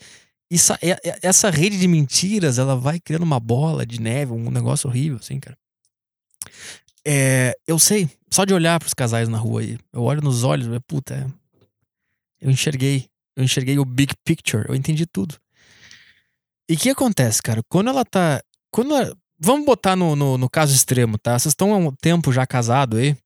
Isso, 0.50 0.74
é, 0.82 0.90
é, 1.04 1.20
essa 1.22 1.52
rede 1.52 1.78
de 1.78 1.88
mentiras, 1.88 2.58
ela 2.58 2.76
vai 2.76 3.00
criando 3.00 3.22
uma 3.22 3.40
bola 3.40 3.86
de 3.86 4.02
neve, 4.02 4.32
um 4.32 4.50
negócio 4.50 4.90
horrível, 4.90 5.20
assim, 5.22 5.40
cara. 5.40 5.56
É, 7.06 7.56
eu 7.68 7.78
sei, 7.78 8.10
só 8.32 8.46
de 8.46 8.54
olhar 8.54 8.80
pros 8.80 8.96
casais 8.96 9.30
na 9.30 9.38
rua 9.38 9.62
aí, 9.62 9.78
eu 9.94 10.02
olho 10.02 10.22
nos 10.22 10.44
olhos, 10.44 10.66
eu, 10.68 10.82
puta, 10.82 11.14
é, 11.14 11.28
eu 12.42 12.50
enxerguei, 12.50 13.08
eu 13.36 13.44
enxerguei 13.44 13.78
o 13.80 13.86
big 13.86 14.14
picture, 14.24 14.66
eu 14.68 14.76
entendi 14.76 15.06
tudo. 15.06 15.36
E 16.70 16.76
o 16.76 16.78
que 16.78 16.90
acontece, 16.90 17.42
cara? 17.42 17.62
Quando 17.68 17.90
ela 17.90 18.06
tá. 18.06 18.42
Quando 18.72 18.96
ela, 18.96 19.16
vamos 19.40 19.66
botar 19.66 19.96
no, 19.96 20.16
no, 20.16 20.38
no, 20.38 20.50
caso 20.50 20.76
extremo, 20.76 21.18
tá? 21.18 21.38
Vocês 21.38 21.52
estão 21.52 21.74
há 21.74 21.78
um 21.78 21.92
tempo 21.92 22.32
já 22.32 22.46
casado 22.46 22.98
aí. 22.98 23.18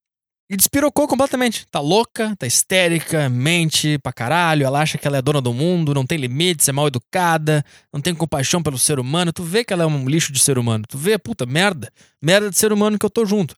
E 0.50 0.56
despirocou 0.56 1.08
completamente. 1.08 1.66
Tá 1.68 1.80
louca, 1.80 2.36
tá 2.38 2.48
histérica, 2.48 3.28
mente 3.28 3.98
pra 4.00 4.14
caralho. 4.14 4.66
Ela 4.66 4.82
acha 4.82 4.98
que 4.98 5.06
ela 5.06 5.18
é 5.18 5.22
dona 5.22 5.42
do 5.42 5.54
mundo, 5.54 5.94
não 5.94 6.06
tem 6.06 6.18
limites, 6.18 6.70
é 6.70 6.72
mal 6.72 6.88
educada, 6.88 7.66
não 7.92 8.00
tem 8.00 8.16
compaixão 8.16 8.64
pelo 8.64 8.78
ser 8.78 9.00
humano. 9.00 9.34
Tu 9.34 9.44
vê 9.44 9.64
que 9.64 9.74
ela 9.74 9.84
é 9.84 9.88
um 9.88 10.08
lixo 10.08 10.32
de 10.32 10.40
ser 10.40 10.58
humano. 10.58 10.86
Tu 10.88 10.98
vê, 10.98 11.18
puta, 11.18 11.46
merda. 11.46 11.92
Merda 12.22 12.50
de 12.50 12.58
ser 12.58 12.72
humano 12.72 12.98
que 12.98 13.06
eu 13.06 13.10
tô 13.10 13.26
junto. 13.26 13.56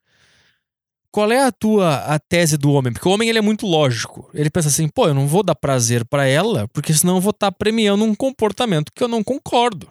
Qual 1.16 1.32
é 1.32 1.42
a 1.42 1.50
tua 1.50 1.96
a 2.14 2.18
tese 2.18 2.58
do 2.58 2.70
homem? 2.72 2.92
Porque 2.92 3.08
o 3.08 3.10
homem 3.10 3.30
ele 3.30 3.38
é 3.38 3.40
muito 3.40 3.66
lógico. 3.66 4.28
Ele 4.34 4.50
pensa 4.50 4.68
assim, 4.68 4.86
pô, 4.86 5.08
eu 5.08 5.14
não 5.14 5.26
vou 5.26 5.42
dar 5.42 5.54
prazer 5.54 6.04
para 6.04 6.26
ela, 6.26 6.68
porque 6.74 6.92
senão 6.92 7.14
eu 7.14 7.22
vou 7.22 7.30
estar 7.30 7.50
tá 7.50 7.56
premiando 7.56 8.04
um 8.04 8.14
comportamento 8.14 8.92
que 8.94 9.02
eu 9.02 9.08
não 9.08 9.24
concordo. 9.24 9.88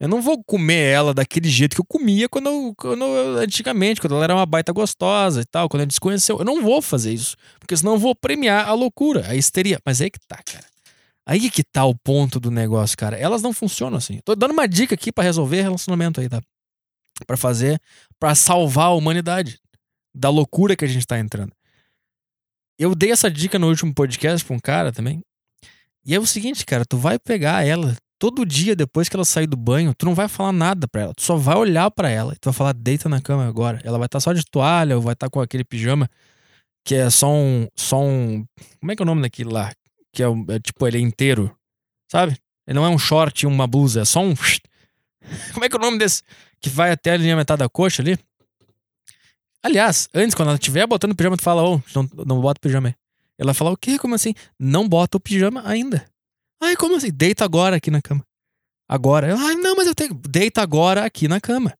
Eu 0.00 0.08
não 0.08 0.20
vou 0.20 0.42
comer 0.42 0.90
ela 0.92 1.14
daquele 1.14 1.48
jeito 1.48 1.76
que 1.76 1.80
eu 1.80 1.84
comia 1.86 2.28
quando, 2.28 2.74
quando 2.76 3.04
antigamente, 3.38 4.00
quando 4.00 4.16
ela 4.16 4.24
era 4.24 4.34
uma 4.34 4.44
baita 4.44 4.72
gostosa 4.72 5.40
e 5.40 5.44
tal, 5.44 5.68
quando 5.68 5.82
a 5.82 5.84
gente 5.84 5.94
se 5.94 6.00
conheceu. 6.00 6.36
Eu 6.36 6.44
não 6.44 6.60
vou 6.60 6.82
fazer 6.82 7.12
isso, 7.12 7.36
porque 7.60 7.76
senão 7.76 7.92
eu 7.92 7.98
vou 8.00 8.12
premiar 8.16 8.68
a 8.68 8.72
loucura, 8.72 9.24
a 9.28 9.36
histeria. 9.36 9.78
Mas 9.86 10.00
aí 10.00 10.10
que 10.10 10.18
tá, 10.26 10.40
cara. 10.44 10.66
Aí 11.24 11.48
que 11.48 11.62
tá 11.62 11.84
o 11.84 11.94
ponto 11.94 12.40
do 12.40 12.50
negócio, 12.50 12.96
cara. 12.96 13.16
Elas 13.16 13.40
não 13.40 13.52
funcionam 13.52 13.98
assim. 13.98 14.18
Tô 14.24 14.34
dando 14.34 14.50
uma 14.50 14.66
dica 14.66 14.96
aqui 14.96 15.12
para 15.12 15.22
resolver 15.22 15.62
relacionamento 15.62 16.20
aí, 16.20 16.28
tá? 16.28 16.42
Para 17.24 17.36
fazer, 17.36 17.80
para 18.18 18.34
salvar 18.34 18.86
a 18.86 18.94
humanidade 18.94 19.60
da 20.16 20.30
loucura 20.30 20.74
que 20.74 20.84
a 20.84 20.88
gente 20.88 21.06
tá 21.06 21.18
entrando. 21.18 21.52
Eu 22.78 22.94
dei 22.94 23.10
essa 23.10 23.30
dica 23.30 23.58
no 23.58 23.68
último 23.68 23.94
podcast 23.94 24.44
pra 24.44 24.56
um 24.56 24.60
cara 24.60 24.92
também. 24.92 25.22
E 26.04 26.14
é 26.14 26.20
o 26.20 26.26
seguinte, 26.26 26.64
cara, 26.64 26.84
tu 26.84 26.96
vai 26.96 27.18
pegar 27.18 27.66
ela 27.66 27.96
todo 28.18 28.46
dia 28.46 28.74
depois 28.74 29.08
que 29.08 29.16
ela 29.16 29.24
sair 29.24 29.46
do 29.46 29.56
banho, 29.56 29.94
tu 29.94 30.06
não 30.06 30.14
vai 30.14 30.28
falar 30.28 30.52
nada 30.52 30.88
pra 30.88 31.02
ela. 31.02 31.14
Tu 31.14 31.22
só 31.22 31.36
vai 31.36 31.56
olhar 31.56 31.90
para 31.90 32.08
ela 32.08 32.32
e 32.32 32.36
tu 32.36 32.46
vai 32.46 32.54
falar, 32.54 32.72
deita 32.72 33.08
na 33.08 33.20
cama 33.20 33.46
agora. 33.46 33.80
Ela 33.84 33.98
vai 33.98 34.06
estar 34.06 34.16
tá 34.16 34.20
só 34.20 34.32
de 34.32 34.44
toalha 34.44 34.96
ou 34.96 35.02
vai 35.02 35.12
estar 35.12 35.26
tá 35.26 35.30
com 35.30 35.40
aquele 35.40 35.64
pijama 35.64 36.08
que 36.84 36.94
é 36.94 37.10
só 37.10 37.30
um. 37.30 37.66
Só 37.74 38.00
um. 38.00 38.46
Como 38.80 38.92
é 38.92 38.96
que 38.96 39.02
é 39.02 39.04
o 39.04 39.06
nome 39.06 39.22
daquilo 39.22 39.52
lá? 39.52 39.72
Que 40.12 40.22
é, 40.22 40.26
é 40.26 40.60
tipo, 40.60 40.86
ele 40.86 40.98
é 40.98 41.00
inteiro. 41.00 41.54
Sabe? 42.10 42.36
Ele 42.66 42.76
não 42.76 42.86
é 42.86 42.88
um 42.88 42.98
short 42.98 43.44
e 43.44 43.46
uma 43.46 43.66
blusa, 43.66 44.02
é 44.02 44.04
só 44.04 44.20
um. 44.20 44.34
Como 45.52 45.64
é 45.64 45.68
que 45.68 45.76
é 45.76 45.78
o 45.78 45.82
nome 45.82 45.98
desse? 45.98 46.22
Que 46.60 46.70
vai 46.70 46.92
até 46.92 47.12
a 47.12 47.16
linha 47.16 47.36
metade 47.36 47.58
da 47.58 47.68
coxa 47.68 48.00
ali? 48.00 48.18
Aliás, 49.62 50.08
antes, 50.14 50.34
quando 50.34 50.48
ela 50.48 50.58
estiver 50.58 50.86
botando 50.86 51.14
pijama, 51.14 51.36
tu 51.36 51.42
fala, 51.42 51.62
ô, 51.62 51.76
oh, 51.76 51.80
não, 51.94 52.24
não 52.24 52.40
bota 52.40 52.58
o 52.58 52.60
pijama. 52.60 52.94
Ela 53.38 53.52
fala, 53.52 53.72
o 53.72 53.76
quê? 53.76 53.98
Como 53.98 54.14
assim? 54.14 54.34
Não 54.58 54.88
bota 54.88 55.16
o 55.16 55.20
pijama 55.20 55.62
ainda. 55.66 56.06
Ai, 56.62 56.76
como 56.76 56.96
assim? 56.96 57.10
Deita 57.10 57.44
agora 57.44 57.76
aqui 57.76 57.90
na 57.90 58.00
cama. 58.00 58.24
Agora. 58.88 59.36
Ai, 59.36 59.56
não, 59.56 59.76
mas 59.76 59.86
eu 59.86 59.94
tenho. 59.94 60.14
Deita 60.14 60.62
agora 60.62 61.04
aqui 61.04 61.28
na 61.28 61.40
cama. 61.40 61.74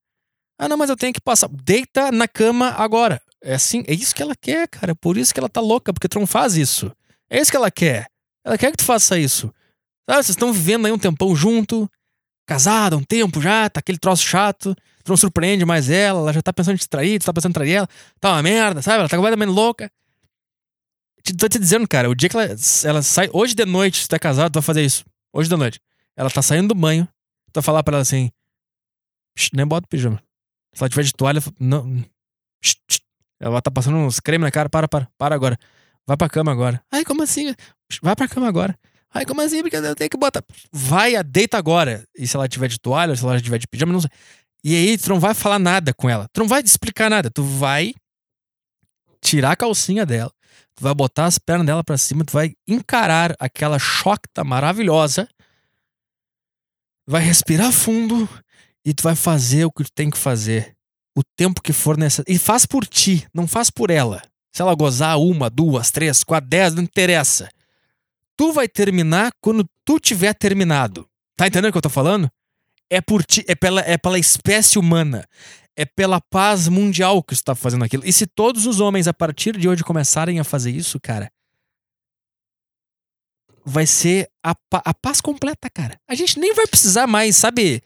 Ah, 0.59 0.69
não, 0.69 0.77
mas 0.77 0.91
eu 0.91 0.97
tenho 0.97 1.13
que 1.13 1.21
passar. 1.21 1.49
Deita 1.49 2.11
na 2.11 2.27
cama 2.27 2.71
agora. 2.71 3.21
É 3.43 3.55
assim, 3.55 3.85
é 3.87 3.95
isso 3.95 4.15
que 4.15 4.23
ela 4.23 4.35
quer, 4.35 4.69
cara. 4.69 4.95
Por 4.95 5.17
isso 5.17 5.33
que 5.33 5.41
ela 5.41 5.49
tá 5.49 5.61
louca, 5.61 5.93
porque 5.93 6.09
tu 6.09 6.19
não 6.19 6.27
faz 6.27 6.57
isso. 6.57 6.91
É 7.31 7.41
isso 7.41 7.51
que 7.51 7.57
ela 7.57 7.71
quer. 7.71 8.07
Ela 8.45 8.59
quer 8.59 8.71
que 8.71 8.79
tu 8.79 8.85
faça 8.85 9.19
isso. 9.19 9.53
Sabe, 10.09 10.23
vocês 10.23 10.31
estão 10.31 10.53
vivendo 10.53 10.87
aí 10.87 10.93
um 10.93 10.99
tempão 10.99 11.35
junto, 11.35 11.91
casado 12.47 12.97
um 12.97 13.03
tempo 13.03 13.41
já, 13.43 13.69
tá 13.69 13.81
aquele 13.81 13.99
troço 13.99 14.23
chato, 14.23 14.75
tu 15.05 15.09
não 15.09 15.17
surpreende 15.17 15.65
mais 15.65 15.91
ela, 15.91 16.21
ela 16.21 16.33
já 16.33 16.41
tá 16.41 16.53
pensando 16.53 16.75
em 16.75 16.79
te 16.79 16.89
trair, 16.89 17.19
tu 17.19 17.27
tá 17.27 17.33
pensando 17.33 17.51
em 17.51 17.55
trair 17.55 17.73
ela, 17.73 17.89
tá 18.21 18.33
uma 18.33 18.43
merda, 18.43 18.81
sabe? 18.81 19.01
Ela 19.01 19.09
tá 19.09 19.17
completamente 19.17 19.51
louca 19.51 19.91
tô 21.35 21.49
te 21.49 21.59
dizendo, 21.59 21.89
cara, 21.89 22.09
o 22.09 22.15
dia 22.15 22.29
que 22.29 22.37
ela, 22.37 22.55
ela 22.85 23.03
sai. 23.03 23.29
Hoje 23.33 23.55
de 23.55 23.65
noite, 23.65 24.03
se 24.03 24.09
tu 24.09 24.15
é 24.15 24.19
casado, 24.19 24.53
tu 24.53 24.55
vai 24.55 24.63
fazer 24.63 24.85
isso. 24.85 25.05
Hoje 25.33 25.49
de 25.49 25.57
noite. 25.57 25.81
Ela 26.17 26.31
tá 26.31 26.43
saindo 26.43 26.69
do 26.69 26.75
banho. 26.75 27.07
Tu 27.53 27.57
vai 27.57 27.63
falar 27.63 27.83
pra 27.83 27.95
ela 27.95 28.03
assim. 28.03 28.31
Nem 29.53 29.67
bota 29.67 29.87
o 29.87 29.89
pijama. 29.89 30.23
Se 30.73 30.83
ela 30.83 30.89
tiver 30.89 31.03
de 31.03 31.13
toalha, 31.13 31.43
não. 31.59 32.05
Ela 33.41 33.61
tá 33.61 33.71
passando 33.71 33.97
uns 33.97 34.21
creme 34.21 34.45
na 34.45 34.51
cara. 34.51 34.69
Para, 34.69 34.89
para, 34.89 35.09
para 35.19 35.35
agora. 35.35 35.59
Vai 36.07 36.17
pra 36.17 36.29
cama 36.29 36.53
agora. 36.53 36.83
Ai, 36.91 37.05
como 37.05 37.23
assim? 37.23 37.55
Vai 38.03 38.15
pra 38.15 38.29
cama 38.29 38.49
agora. 38.49 38.79
Ai, 39.13 39.25
como 39.25 39.41
assim? 39.41 39.63
Porque 39.63 39.77
eu 39.77 39.95
tenho 39.95 40.11
que 40.11 40.17
botar. 40.17 40.45
Vai, 40.73 41.23
deita 41.23 41.57
agora. 41.57 42.05
E 42.17 42.27
se 42.27 42.37
ela 42.37 42.49
tiver 42.49 42.69
de 42.69 42.79
toalha, 42.79 43.17
se 43.17 43.25
ela 43.25 43.41
tiver 43.41 43.59
de 43.59 43.67
pijama, 43.67 43.93
não 43.93 44.01
sei. 44.01 44.11
E 44.63 44.75
aí, 44.75 44.99
tu 44.99 45.09
não 45.09 45.21
vai 45.21 45.33
falar 45.33 45.59
nada 45.59 45.95
com 45.95 46.11
ela. 46.11 46.29
Tu 46.33 46.41
não 46.41 46.49
vai 46.49 46.61
explicar 46.61 47.09
nada. 47.09 47.31
Tu 47.31 47.43
vai 47.43 47.95
tirar 49.21 49.53
a 49.53 49.57
calcinha 49.57 50.05
dela 50.05 50.31
tu 50.77 50.85
vai 50.85 50.95
botar 50.95 51.25
as 51.25 51.39
pernas 51.39 51.67
dela 51.67 51.83
para 51.83 51.97
cima, 51.97 52.25
tu 52.25 52.33
vai 52.33 52.55
encarar 52.69 53.35
aquela 53.41 53.79
chocta 53.79 54.45
maravilhosa, 54.45 55.27
vai 57.09 57.23
respirar 57.23 57.73
fundo 57.73 58.29
e 58.85 58.93
tu 58.93 59.03
vai 59.03 59.17
fazer 59.17 59.65
o 59.65 59.73
que 59.73 59.85
tu 59.85 59.91
tem 59.93 60.11
que 60.11 60.19
fazer, 60.19 60.77
o 61.17 61.23
tempo 61.37 61.63
que 61.63 61.73
for 61.73 61.97
necessário. 61.97 62.33
E 62.33 62.39
faz 62.39 62.67
por 62.67 62.87
ti, 62.87 63.27
não 63.35 63.49
faz 63.49 63.71
por 63.71 63.91
ela. 63.91 64.23
Se 64.55 64.63
ela 64.63 64.75
gozar 64.75 65.19
uma, 65.19 65.49
duas, 65.49 65.91
três, 65.91 66.23
quatro, 66.23 66.49
dez, 66.49 66.75
não 66.75 66.83
interessa. 66.83 67.49
Tu 68.37 68.53
vai 68.53 68.69
terminar 68.69 69.33
quando 69.41 69.69
tu 69.85 69.99
tiver 69.99 70.35
terminado. 70.35 71.09
Tá 71.37 71.47
entendendo 71.47 71.71
o 71.71 71.73
que 71.73 71.79
eu 71.79 71.83
tô 71.83 71.91
falando? 71.91 72.31
É 72.89 73.01
por 73.01 73.25
ti, 73.25 73.45
é 73.49 73.55
pela, 73.55 73.81
é 73.81 73.97
pela 73.97 74.19
espécie 74.19 74.79
humana 74.79 75.27
é 75.77 75.85
pela 75.85 76.21
paz 76.21 76.69
mundial 76.69 77.23
que 77.23 77.35
está 77.35 77.55
fazendo 77.55 77.85
aquilo. 77.85 78.03
E 78.07 78.13
se 78.13 78.27
todos 78.27 78.67
os 78.67 78.81
homens 78.81 79.07
a 79.07 79.13
partir 79.13 79.57
de 79.57 79.69
hoje 79.69 79.85
começarem 79.85 80.41
a 80.41 80.45
fazer 80.45 80.71
isso, 80.71 80.99
cara, 80.99 81.31
vai 83.65 83.87
ser 83.87 84.31
a, 84.43 84.55
a 84.73 84.95
paz 84.95 85.21
completa, 85.21 85.69
cara. 85.69 86.01
A 86.09 86.15
gente 86.15 86.41
nem 86.41 86.55
vai 86.55 86.67
precisar 86.67 87.07
mais, 87.07 87.37
sabe? 87.37 87.83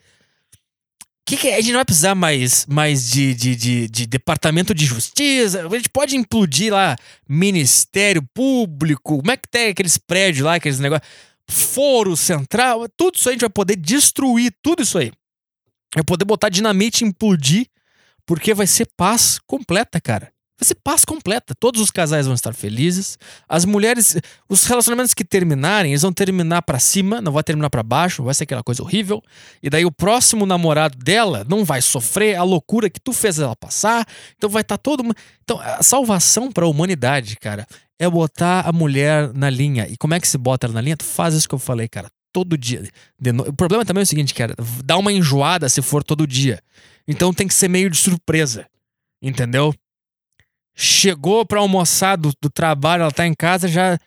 Que 1.31 1.37
que 1.37 1.47
é? 1.47 1.55
A 1.55 1.61
gente 1.61 1.71
não 1.71 1.77
vai 1.77 1.85
precisar 1.85 2.13
mais, 2.13 2.65
mais 2.65 3.09
de, 3.09 3.33
de, 3.33 3.55
de, 3.55 3.87
de, 3.87 4.05
departamento 4.05 4.73
de 4.73 4.85
justiça. 4.85 5.65
A 5.65 5.69
gente 5.69 5.87
pode 5.87 6.17
implodir 6.17 6.73
lá 6.73 6.97
Ministério 7.25 8.21
Público. 8.33 9.19
Como 9.19 9.31
é 9.31 9.37
que 9.37 9.47
tem 9.49 9.69
aqueles 9.69 9.97
prédios 9.97 10.43
lá, 10.43 10.55
aqueles 10.55 10.81
negócios? 10.81 11.07
Foro 11.47 12.17
Central. 12.17 12.85
Tudo 12.97 13.15
isso 13.15 13.29
aí 13.29 13.31
a 13.31 13.35
gente 13.35 13.41
vai 13.43 13.49
poder 13.49 13.77
destruir. 13.77 14.53
Tudo 14.61 14.83
isso 14.83 14.97
aí. 14.97 15.09
Vai 15.95 16.03
poder 16.03 16.25
botar 16.25 16.49
dinamite 16.49 17.05
e 17.05 17.07
implodir 17.07 17.65
porque 18.25 18.53
vai 18.53 18.67
ser 18.67 18.89
paz 18.97 19.39
completa, 19.47 20.01
cara. 20.01 20.33
Vai 20.61 20.67
ser 20.67 20.75
paz 20.75 21.03
completa. 21.03 21.55
Todos 21.55 21.81
os 21.81 21.89
casais 21.89 22.27
vão 22.27 22.35
estar 22.35 22.53
felizes. 22.53 23.17
As 23.49 23.65
mulheres, 23.65 24.15
os 24.47 24.63
relacionamentos 24.65 25.11
que 25.11 25.25
terminarem, 25.25 25.91
eles 25.91 26.03
vão 26.03 26.13
terminar 26.13 26.61
para 26.61 26.77
cima, 26.77 27.19
não 27.19 27.31
vai 27.31 27.41
terminar 27.41 27.71
para 27.71 27.81
baixo, 27.81 28.21
vai 28.21 28.35
ser 28.35 28.43
aquela 28.43 28.61
coisa 28.61 28.83
horrível. 28.83 29.23
E 29.63 29.71
daí 29.71 29.85
o 29.85 29.91
próximo 29.91 30.45
namorado 30.45 30.95
dela 30.99 31.43
não 31.49 31.65
vai 31.65 31.81
sofrer 31.81 32.35
a 32.35 32.43
loucura 32.43 32.91
que 32.91 32.99
tu 32.99 33.11
fez 33.11 33.39
ela 33.39 33.55
passar. 33.55 34.05
Então 34.37 34.51
vai 34.51 34.61
estar 34.61 34.77
tá 34.77 34.81
todo 34.83 35.03
Então 35.43 35.59
a 35.59 35.81
salvação 35.81 36.51
para 36.51 36.63
a 36.63 36.69
humanidade, 36.69 37.37
cara, 37.37 37.65
é 37.97 38.07
botar 38.07 38.61
a 38.61 38.71
mulher 38.71 39.33
na 39.33 39.49
linha. 39.49 39.87
E 39.89 39.97
como 39.97 40.13
é 40.13 40.19
que 40.19 40.27
se 40.27 40.37
bota 40.37 40.67
ela 40.67 40.75
na 40.75 40.81
linha? 40.81 40.95
Tu 40.95 41.05
faz 41.05 41.33
isso 41.33 41.49
que 41.49 41.55
eu 41.55 41.59
falei, 41.59 41.87
cara. 41.87 42.07
Todo 42.31 42.55
dia. 42.55 42.87
No... 43.19 43.45
O 43.49 43.53
problema 43.53 43.83
também 43.83 44.01
é 44.01 44.03
o 44.03 44.07
seguinte, 44.07 44.31
cara. 44.35 44.53
Dá 44.85 44.95
uma 44.95 45.11
enjoada 45.11 45.67
se 45.67 45.81
for 45.81 46.03
todo 46.03 46.27
dia. 46.27 46.61
Então 47.07 47.33
tem 47.33 47.47
que 47.47 47.53
ser 47.55 47.67
meio 47.67 47.89
de 47.89 47.97
surpresa. 47.97 48.67
Entendeu? 49.23 49.73
Chegou 50.75 51.45
pra 51.45 51.59
almoçar 51.59 52.15
do, 52.15 52.31
do 52.41 52.49
trabalho, 52.49 53.01
ela 53.01 53.11
tá 53.11 53.27
em 53.27 53.33
casa, 53.33 53.67
já. 53.67 53.97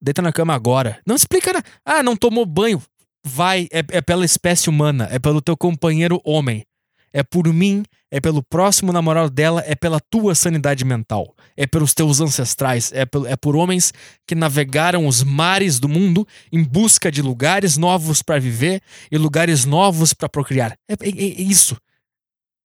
Deita 0.00 0.22
na 0.22 0.32
cama 0.32 0.54
agora. 0.54 1.00
Não 1.06 1.14
explica 1.14 1.52
nada. 1.52 1.66
Ah, 1.84 2.02
não 2.02 2.16
tomou 2.16 2.46
banho. 2.46 2.82
Vai, 3.24 3.68
é, 3.72 3.82
é 3.90 4.00
pela 4.00 4.24
espécie 4.24 4.70
humana, 4.70 5.08
é 5.10 5.18
pelo 5.18 5.42
teu 5.42 5.56
companheiro 5.56 6.20
homem. 6.24 6.64
É 7.12 7.22
por 7.22 7.52
mim, 7.52 7.84
é 8.10 8.20
pelo 8.20 8.42
próximo 8.42 8.92
namorado 8.92 9.30
dela, 9.30 9.62
é 9.66 9.74
pela 9.74 9.98
tua 9.98 10.34
sanidade 10.34 10.84
mental, 10.84 11.34
é 11.56 11.66
pelos 11.66 11.94
teus 11.94 12.20
ancestrais, 12.20 12.92
é 12.92 13.06
por, 13.06 13.26
é 13.26 13.34
por 13.36 13.56
homens 13.56 13.92
que 14.26 14.34
navegaram 14.34 15.06
os 15.06 15.22
mares 15.22 15.78
do 15.78 15.88
mundo 15.88 16.26
em 16.52 16.62
busca 16.62 17.10
de 17.10 17.22
lugares 17.22 17.76
novos 17.76 18.22
para 18.22 18.38
viver 18.38 18.82
e 19.10 19.16
lugares 19.16 19.64
novos 19.64 20.12
para 20.12 20.28
procriar. 20.28 20.76
É, 20.88 20.92
é, 20.92 21.08
é, 21.08 21.42
isso. 21.42 21.76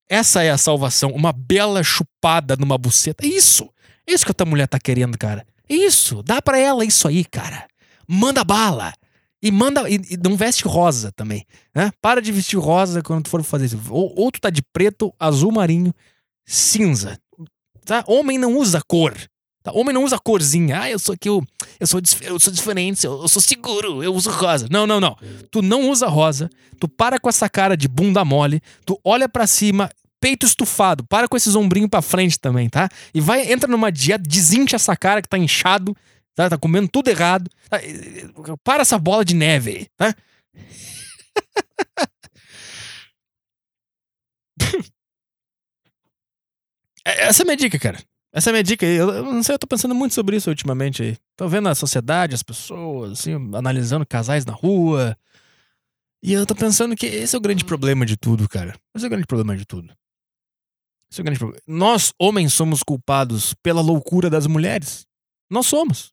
Essa 0.08 0.42
é 0.42 0.50
a 0.50 0.58
salvação. 0.58 1.10
Uma 1.10 1.32
bela 1.32 1.82
chupada 1.82 2.56
numa 2.56 2.76
buceta. 2.76 3.24
É 3.24 3.28
isso. 3.28 3.68
É 4.06 4.12
isso 4.12 4.24
que 4.24 4.30
a 4.30 4.34
tua 4.34 4.46
mulher 4.46 4.68
tá 4.68 4.78
querendo, 4.78 5.16
cara. 5.16 5.46
É 5.68 5.74
isso. 5.74 6.22
Dá 6.22 6.42
para 6.42 6.58
ela 6.58 6.84
isso 6.84 7.08
aí, 7.08 7.24
cara. 7.24 7.66
Manda 8.06 8.44
bala. 8.44 8.92
E 9.42 9.50
manda. 9.50 9.88
E, 9.88 9.94
e, 10.10 10.16
não 10.16 10.36
veste 10.36 10.64
rosa 10.64 11.12
também. 11.12 11.46
Né? 11.74 11.90
Para 12.00 12.20
de 12.20 12.32
vestir 12.32 12.58
rosa 12.58 13.02
quando 13.02 13.24
tu 13.24 13.30
for 13.30 13.42
fazer 13.42 13.66
isso. 13.66 13.80
Ou, 13.90 14.12
ou 14.16 14.30
tu 14.30 14.40
tá 14.40 14.50
de 14.50 14.62
preto, 14.62 15.12
azul 15.18 15.52
marinho, 15.52 15.94
cinza. 16.46 17.18
Tá? 17.84 18.04
Homem 18.06 18.38
não 18.38 18.56
usa 18.56 18.80
cor. 18.86 19.14
Tá? 19.64 19.72
Homem 19.72 19.92
não 19.92 20.04
usa 20.04 20.16
corzinha. 20.18 20.82
Ah, 20.82 20.90
eu 20.90 20.98
sou 20.98 21.14
aqui, 21.14 21.28
eu, 21.28 21.42
eu, 21.80 21.86
sou, 21.86 22.00
eu 22.22 22.38
sou 22.38 22.52
diferente, 22.52 23.04
eu, 23.04 23.22
eu 23.22 23.28
sou 23.28 23.42
seguro, 23.42 24.04
eu 24.04 24.14
uso 24.14 24.30
rosa. 24.30 24.68
Não, 24.70 24.86
não, 24.86 25.00
não. 25.00 25.16
Tu 25.50 25.60
não 25.60 25.90
usa 25.90 26.06
rosa. 26.06 26.48
Tu 26.78 26.86
para 26.86 27.18
com 27.18 27.28
essa 27.28 27.48
cara 27.48 27.76
de 27.76 27.88
bunda 27.88 28.24
mole. 28.24 28.60
Tu 28.86 28.96
olha 29.02 29.28
para 29.28 29.46
cima, 29.46 29.90
peito 30.20 30.46
estufado. 30.46 31.04
Para 31.08 31.26
com 31.26 31.36
esses 31.36 31.56
ombrinhos 31.56 31.90
pra 31.90 32.02
frente 32.02 32.38
também, 32.38 32.68
tá? 32.68 32.88
E 33.12 33.20
vai, 33.20 33.50
entra 33.50 33.68
numa 33.68 33.90
dieta, 33.90 34.22
desincha 34.28 34.76
essa 34.76 34.94
cara 34.94 35.20
que 35.20 35.28
tá 35.28 35.38
inchado 35.38 35.96
Tá, 36.34 36.50
tá 36.50 36.58
comendo 36.58 36.88
tudo 36.88 37.08
errado. 37.08 37.48
Tá, 37.70 37.78
para 38.64 38.82
essa 38.82 38.98
bola 38.98 39.24
de 39.24 39.34
neve 39.34 39.70
aí, 39.70 39.86
tá? 39.96 40.14
É, 47.06 47.24
essa 47.26 47.42
é 47.42 47.44
a 47.44 47.44
minha 47.44 47.56
dica, 47.56 47.78
cara. 47.78 48.02
Essa 48.34 48.48
é 48.48 48.50
a 48.50 48.54
minha 48.54 48.64
dica. 48.64 48.84
Eu, 48.84 49.10
eu 49.10 49.22
não 49.22 49.44
sei, 49.44 49.54
eu 49.54 49.58
tô 49.60 49.66
pensando 49.66 49.94
muito 49.94 50.12
sobre 50.12 50.36
isso 50.36 50.50
ultimamente 50.50 51.04
aí. 51.04 51.16
Tô 51.36 51.48
vendo 51.48 51.68
a 51.68 51.74
sociedade, 51.74 52.34
as 52.34 52.42
pessoas, 52.42 53.12
assim, 53.12 53.34
analisando 53.54 54.04
casais 54.04 54.44
na 54.44 54.52
rua. 54.52 55.16
E 56.20 56.32
eu 56.32 56.44
tô 56.44 56.52
pensando 56.52 56.96
que 56.96 57.06
esse 57.06 57.36
é 57.36 57.38
o 57.38 57.40
grande 57.40 57.64
problema 57.64 58.04
de 58.04 58.16
tudo, 58.16 58.48
cara. 58.48 58.76
Esse 58.92 59.04
é 59.04 59.06
o 59.06 59.10
grande 59.10 59.26
problema 59.26 59.56
de 59.56 59.64
tudo. 59.64 59.94
Esse 61.08 61.20
é 61.20 61.22
o 61.22 61.24
grande 61.24 61.38
problema. 61.38 61.62
Nós, 61.64 62.12
homens, 62.18 62.52
somos 62.52 62.82
culpados 62.82 63.54
pela 63.62 63.80
loucura 63.80 64.28
das 64.28 64.48
mulheres. 64.48 65.06
Nós 65.48 65.68
somos. 65.68 66.12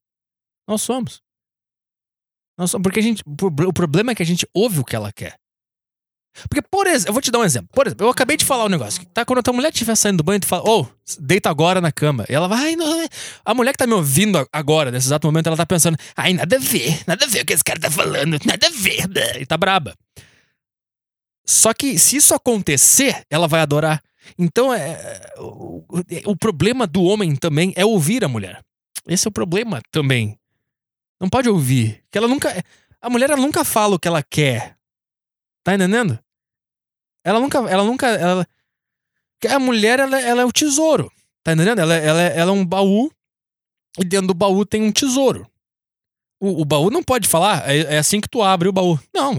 Nós 0.68 0.84
somos. 0.84 1.24
Nós 2.56 2.70
somos. 2.70 2.84
Porque 2.84 3.00
a 3.00 3.04
gente. 3.04 3.24
O 3.26 3.74
problema 3.74 4.12
é 4.12 4.16
que 4.16 4.22
a 4.22 4.26
gente 4.26 4.48
ouve 4.54 4.80
o 4.80 4.86
que 4.86 4.96
ela 4.96 5.12
quer. 5.12 5.41
Porque, 6.50 6.62
por 6.62 6.88
exemplo, 6.88 7.10
eu 7.10 7.14
vou 7.14 7.22
te 7.22 7.32
dar 7.32 7.40
um 7.40 7.44
exemplo. 7.44 7.70
Por 7.74 7.88
exemplo, 7.88 8.06
eu 8.06 8.10
acabei 8.10 8.38
de 8.38 8.46
falar 8.46 8.66
um 8.66 8.70
negócio. 8.70 9.06
Tá? 9.14 9.26
Quando 9.26 9.40
a 9.40 9.44
tua 9.44 9.54
mulher 9.54 9.72
estiver 9.72 9.96
saindo 9.96 10.18
do 10.18 10.24
banho, 10.24 10.40
tu 10.40 10.48
fala, 10.48 10.64
ô, 10.68 10.82
oh, 10.82 10.88
deita 11.20 11.50
agora 11.50 11.82
na 11.82 11.92
cama. 11.92 12.26
E 12.30 12.34
ela 12.34 12.48
vai, 12.48 12.76
não. 12.76 13.08
A 13.44 13.54
mulher 13.54 13.72
que 13.74 13.78
tá 13.78 13.88
me 13.88 13.94
ouvindo 13.94 14.48
agora, 14.52 14.92
nesse 14.92 15.08
exato 15.08 15.28
momento, 15.28 15.48
ela 15.48 15.58
tá 15.58 15.66
pensando, 15.66 15.98
ai, 16.16 16.34
nada 16.34 16.56
a 16.56 16.60
ver, 16.60 17.02
nada 17.06 17.26
a 17.26 17.28
ver 17.28 17.42
o 17.42 17.46
que 17.46 17.54
esse 17.54 17.64
cara 17.64 17.80
tá 17.80 17.92
falando, 17.92 18.40
nada 18.46 18.68
a 18.68 18.70
ver. 18.70 19.10
Né? 19.10 19.42
E 19.42 19.46
tá 19.46 19.58
braba. 19.58 19.94
Só 21.46 21.74
que 21.74 22.00
se 22.00 22.16
isso 22.16 22.34
acontecer, 22.34 23.24
ela 23.30 23.48
vai 23.48 23.62
adorar. 23.62 24.02
Então, 24.38 24.74
é, 24.74 25.34
o, 25.38 25.84
o 26.26 26.36
problema 26.36 26.88
do 26.88 27.04
homem 27.04 27.36
também 27.36 27.74
é 27.76 27.86
ouvir 27.86 28.24
a 28.24 28.30
mulher. 28.30 28.62
Esse 29.08 29.28
é 29.28 29.30
o 29.30 29.34
problema 29.34 29.82
também. 29.92 30.38
Não 31.20 31.30
pode 31.30 31.50
ouvir. 31.50 32.02
Que 32.10 32.18
ela 32.18 32.28
nunca. 32.28 32.64
A 33.02 33.10
mulher 33.10 33.30
ela 33.30 33.42
nunca 33.42 33.64
fala 33.64 33.96
o 33.96 34.00
que 34.00 34.08
ela 34.08 34.24
quer. 34.24 34.76
Tá 35.64 35.76
entendendo? 35.76 36.20
Ela 37.24 37.40
nunca. 37.40 37.58
Ela 37.70 37.84
nunca. 37.84 38.08
Ela... 38.08 38.48
A 39.50 39.60
mulher, 39.60 40.00
ela, 40.00 40.20
ela 40.20 40.42
é 40.42 40.46
o 40.46 40.52
tesouro. 40.52 41.12
Tá 41.44 41.54
entendendo? 41.54 41.80
Ela, 41.80 41.96
ela, 41.96 42.22
ela 42.22 42.52
é 42.52 42.54
um 42.54 42.66
baú. 42.66 43.12
E 44.00 44.06
dentro 44.06 44.28
do 44.28 44.34
baú 44.34 44.66
tem 44.66 44.82
um 44.84 44.92
tesouro. 44.92 45.48
O, 46.40 46.62
o 46.62 46.66
baú 46.66 46.90
não 46.90 47.04
pode 47.04 47.28
falar, 47.28 47.70
é, 47.70 47.96
é, 47.96 47.98
assim 48.00 48.20
que 48.20 48.28
tu 48.28 48.42
abre 48.42 48.68
o 48.68 48.72
baú. 48.72 49.00
Não, 49.14 49.38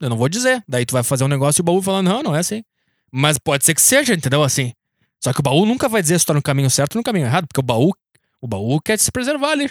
eu 0.00 0.10
não 0.10 0.16
vou 0.16 0.28
dizer. 0.28 0.62
Daí 0.68 0.84
tu 0.84 0.92
vai 0.92 1.02
fazer 1.02 1.24
um 1.24 1.28
negócio 1.28 1.60
e 1.60 1.62
o 1.62 1.64
baú 1.64 1.80
fala, 1.80 2.02
não, 2.02 2.22
não 2.22 2.36
é 2.36 2.40
assim. 2.40 2.62
Mas 3.10 3.38
pode 3.38 3.64
ser 3.64 3.74
que 3.74 3.80
seja, 3.80 4.12
entendeu? 4.12 4.42
Assim. 4.42 4.72
Só 5.22 5.32
que 5.32 5.40
o 5.40 5.42
baú 5.42 5.64
nunca 5.64 5.88
vai 5.88 6.02
dizer 6.02 6.18
se 6.18 6.24
tu 6.24 6.28
tá 6.28 6.34
no 6.34 6.42
caminho 6.42 6.68
certo 6.68 6.96
ou 6.96 7.00
no 7.00 7.04
caminho 7.04 7.24
errado, 7.24 7.46
porque 7.46 7.60
o 7.60 7.62
baú, 7.62 7.92
o 8.42 8.46
baú 8.46 8.78
quer 8.80 8.98
se 8.98 9.10
preservar 9.10 9.52
ali. 9.52 9.70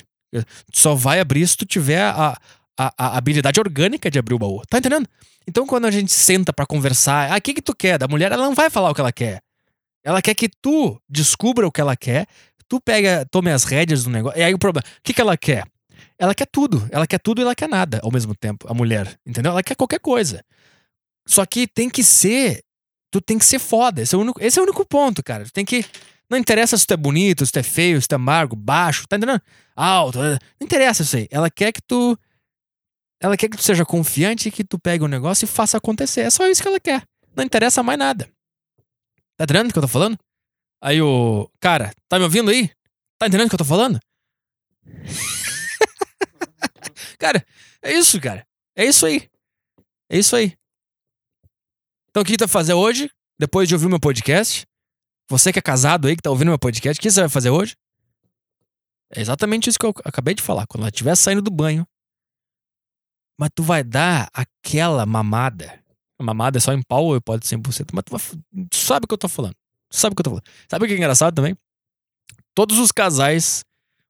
Só 0.74 0.96
vai 0.96 1.20
abrir 1.20 1.48
se 1.48 1.56
tu 1.56 1.66
tiver 1.66 2.02
a, 2.02 2.36
a, 2.78 2.94
a, 2.98 3.18
habilidade 3.18 3.60
orgânica 3.60 4.10
de 4.10 4.20
abrir 4.20 4.36
o 4.36 4.40
baú. 4.40 4.62
Tá 4.70 4.78
entendendo? 4.78 5.08
Então 5.48 5.66
quando 5.66 5.86
a 5.86 5.92
gente 5.92 6.12
senta 6.12 6.54
para 6.54 6.66
conversar, 6.66 7.32
ah, 7.32 7.38
o 7.38 7.42
que 7.42 7.54
que 7.54 7.62
tu 7.62 7.76
quer? 7.76 7.98
Da 7.98 8.08
mulher, 8.08 8.32
ela 8.32 8.46
não 8.46 8.56
vai 8.56 8.70
falar 8.70 8.90
o 8.90 8.96
que 8.96 9.02
ela 9.02 9.12
quer. 9.12 9.42
Ela 10.04 10.22
quer 10.22 10.36
que 10.36 10.50
tu 10.50 11.00
descubra 11.08 11.66
o 11.66 11.72
que 11.72 11.80
ela 11.80 11.96
quer, 11.96 12.28
tu 12.68 12.80
pega, 12.82 13.26
tome 13.30 13.52
as 13.52 13.64
rédeas 13.64 14.04
do 14.04 14.10
negócio. 14.10 14.40
E 14.40 14.44
aí 14.44 14.54
o 14.54 14.60
problema, 14.60 14.84
o 14.98 15.02
que 15.02 15.14
que 15.14 15.22
ela 15.22 15.38
quer? 15.38 15.66
Ela 16.18 16.36
quer 16.36 16.48
tudo. 16.48 16.88
Ela 16.92 17.08
quer 17.08 17.20
tudo 17.20 17.42
e 17.42 17.44
ela 17.44 17.56
quer 17.56 17.70
nada 17.70 18.00
ao 18.04 18.12
mesmo 18.12 18.36
tempo, 18.36 18.66
a 18.70 18.74
mulher. 18.74 19.18
Entendeu? 19.26 19.52
Ela 19.52 19.64
quer 19.64 19.76
qualquer 19.76 20.00
coisa. 20.00 20.44
Só 21.28 21.46
que 21.46 21.68
tem 21.68 21.90
que 21.90 22.04
ser. 22.04 22.64
Tu 23.12 23.22
tem 23.22 23.38
que 23.38 23.46
ser 23.46 23.60
foda. 23.60 24.02
Esse 24.02 24.16
é 24.16 24.18
o 24.18 24.22
único, 24.22 24.44
esse 24.44 24.60
é 24.60 24.62
o 24.62 24.66
único 24.66 24.86
ponto, 24.86 25.24
cara. 25.24 25.46
Tu 25.46 25.52
tem 25.52 25.66
que. 25.66 25.86
Não 26.30 26.38
interessa 26.38 26.78
se 26.78 26.86
tu 26.88 26.94
é 26.94 26.98
bonito, 26.98 27.46
se 27.46 27.52
tu 27.52 27.60
é 27.60 27.64
feio, 27.64 28.02
se 28.02 28.08
tu 28.08 28.14
é 28.14 28.16
amargo, 28.16 28.56
baixo, 28.56 29.06
tá 29.08 29.18
entendendo? 29.18 29.42
Alto. 29.76 30.20
Não 30.20 30.38
interessa 30.62 31.04
isso 31.04 31.16
aí. 31.18 31.28
Ela 31.30 31.50
quer 31.50 31.72
que 31.72 31.82
tu. 31.82 32.18
Ela 33.24 33.38
quer 33.38 33.48
que 33.48 33.56
tu 33.56 33.64
seja 33.64 33.86
confiante 33.86 34.52
que 34.52 34.66
tu 34.66 34.78
pegue 34.78 35.02
um 35.02 35.08
negócio 35.08 35.46
e 35.46 35.48
faça 35.48 35.78
acontecer. 35.78 36.22
É 36.22 36.30
só 36.30 36.46
isso 36.46 36.62
que 36.62 36.68
ela 36.68 36.80
quer. 36.80 37.08
Não 37.34 37.46
interessa 37.46 37.82
mais 37.82 37.98
nada. 37.98 38.30
Tá 39.38 39.46
entendendo 39.46 39.70
o 39.70 39.74
que 39.74 39.80
eu 39.80 39.84
tô 39.84 39.88
falando? 39.88 40.20
Aí 40.82 41.02
o. 41.02 41.50
Cara, 41.62 41.94
tá 42.10 42.20
me 42.20 42.26
ouvindo 42.26 42.52
aí? 42.52 42.68
Tá 43.18 43.28
entendendo 43.28 43.48
o 43.48 43.50
que 43.50 43.56
eu 43.56 43.60
tô 43.60 43.64
falando? 43.64 43.98
cara, 47.18 47.46
é 47.82 47.94
isso, 47.94 48.20
cara. 48.20 48.46
É 48.76 48.84
isso 48.84 49.06
aí. 49.06 49.30
É 50.10 50.18
isso 50.18 50.36
aí. 50.36 50.58
Então 52.10 52.24
o 52.24 52.26
que 52.26 52.36
tu 52.36 52.42
vai 52.42 52.50
fazer 52.50 52.74
hoje? 52.74 53.10
Depois 53.40 53.70
de 53.70 53.74
ouvir 53.74 53.86
o 53.86 53.90
meu 53.90 54.02
podcast? 54.02 54.66
Você 55.30 55.54
que 55.54 55.60
é 55.60 55.62
casado 55.62 56.10
aí, 56.10 56.18
que 56.18 56.22
tá 56.22 56.30
ouvindo 56.30 56.50
meu 56.50 56.60
podcast, 56.60 57.00
o 57.00 57.02
que 57.02 57.10
você 57.10 57.22
vai 57.22 57.30
fazer 57.30 57.52
hoje? 57.52 57.74
É 59.16 59.22
exatamente 59.22 59.70
isso 59.70 59.80
que 59.80 59.86
eu 59.86 59.94
acabei 60.04 60.36
de 60.36 60.42
falar. 60.42 60.68
Quando 60.68 60.82
ela 60.82 60.90
estiver 60.90 61.16
saindo 61.16 61.42
do 61.42 61.50
banho, 61.50 61.88
mas 63.38 63.50
tu 63.54 63.64
vai 63.64 63.84
dar 63.84 64.30
aquela 64.34 65.06
mamada. 65.06 65.80
Mamada 66.22 66.58
é 66.58 66.62
só 66.62 66.72
em 66.74 66.82
pau 66.82 67.06
ou 67.06 67.22
pode 67.22 67.46
ser 67.46 67.58
100%, 67.58 67.90
mas 67.92 68.04
tu, 68.06 68.12
vai, 68.12 68.22
sabe 68.74 69.06
o 69.06 69.08
que 69.08 69.14
eu 69.14 69.18
tô 69.18 69.28
falando. 69.28 69.56
Sabe 69.92 70.14
o 70.14 70.16
que 70.16 70.22
eu 70.22 70.24
tô 70.24 70.30
falando. 70.30 70.46
Sabe 70.70 70.86
o 70.86 70.88
que 70.88 70.94
é 70.94 70.98
engraçado 70.98 71.36
também? 71.36 71.56
Todos 72.56 72.78
os 72.80 72.92
casais, 72.92 73.64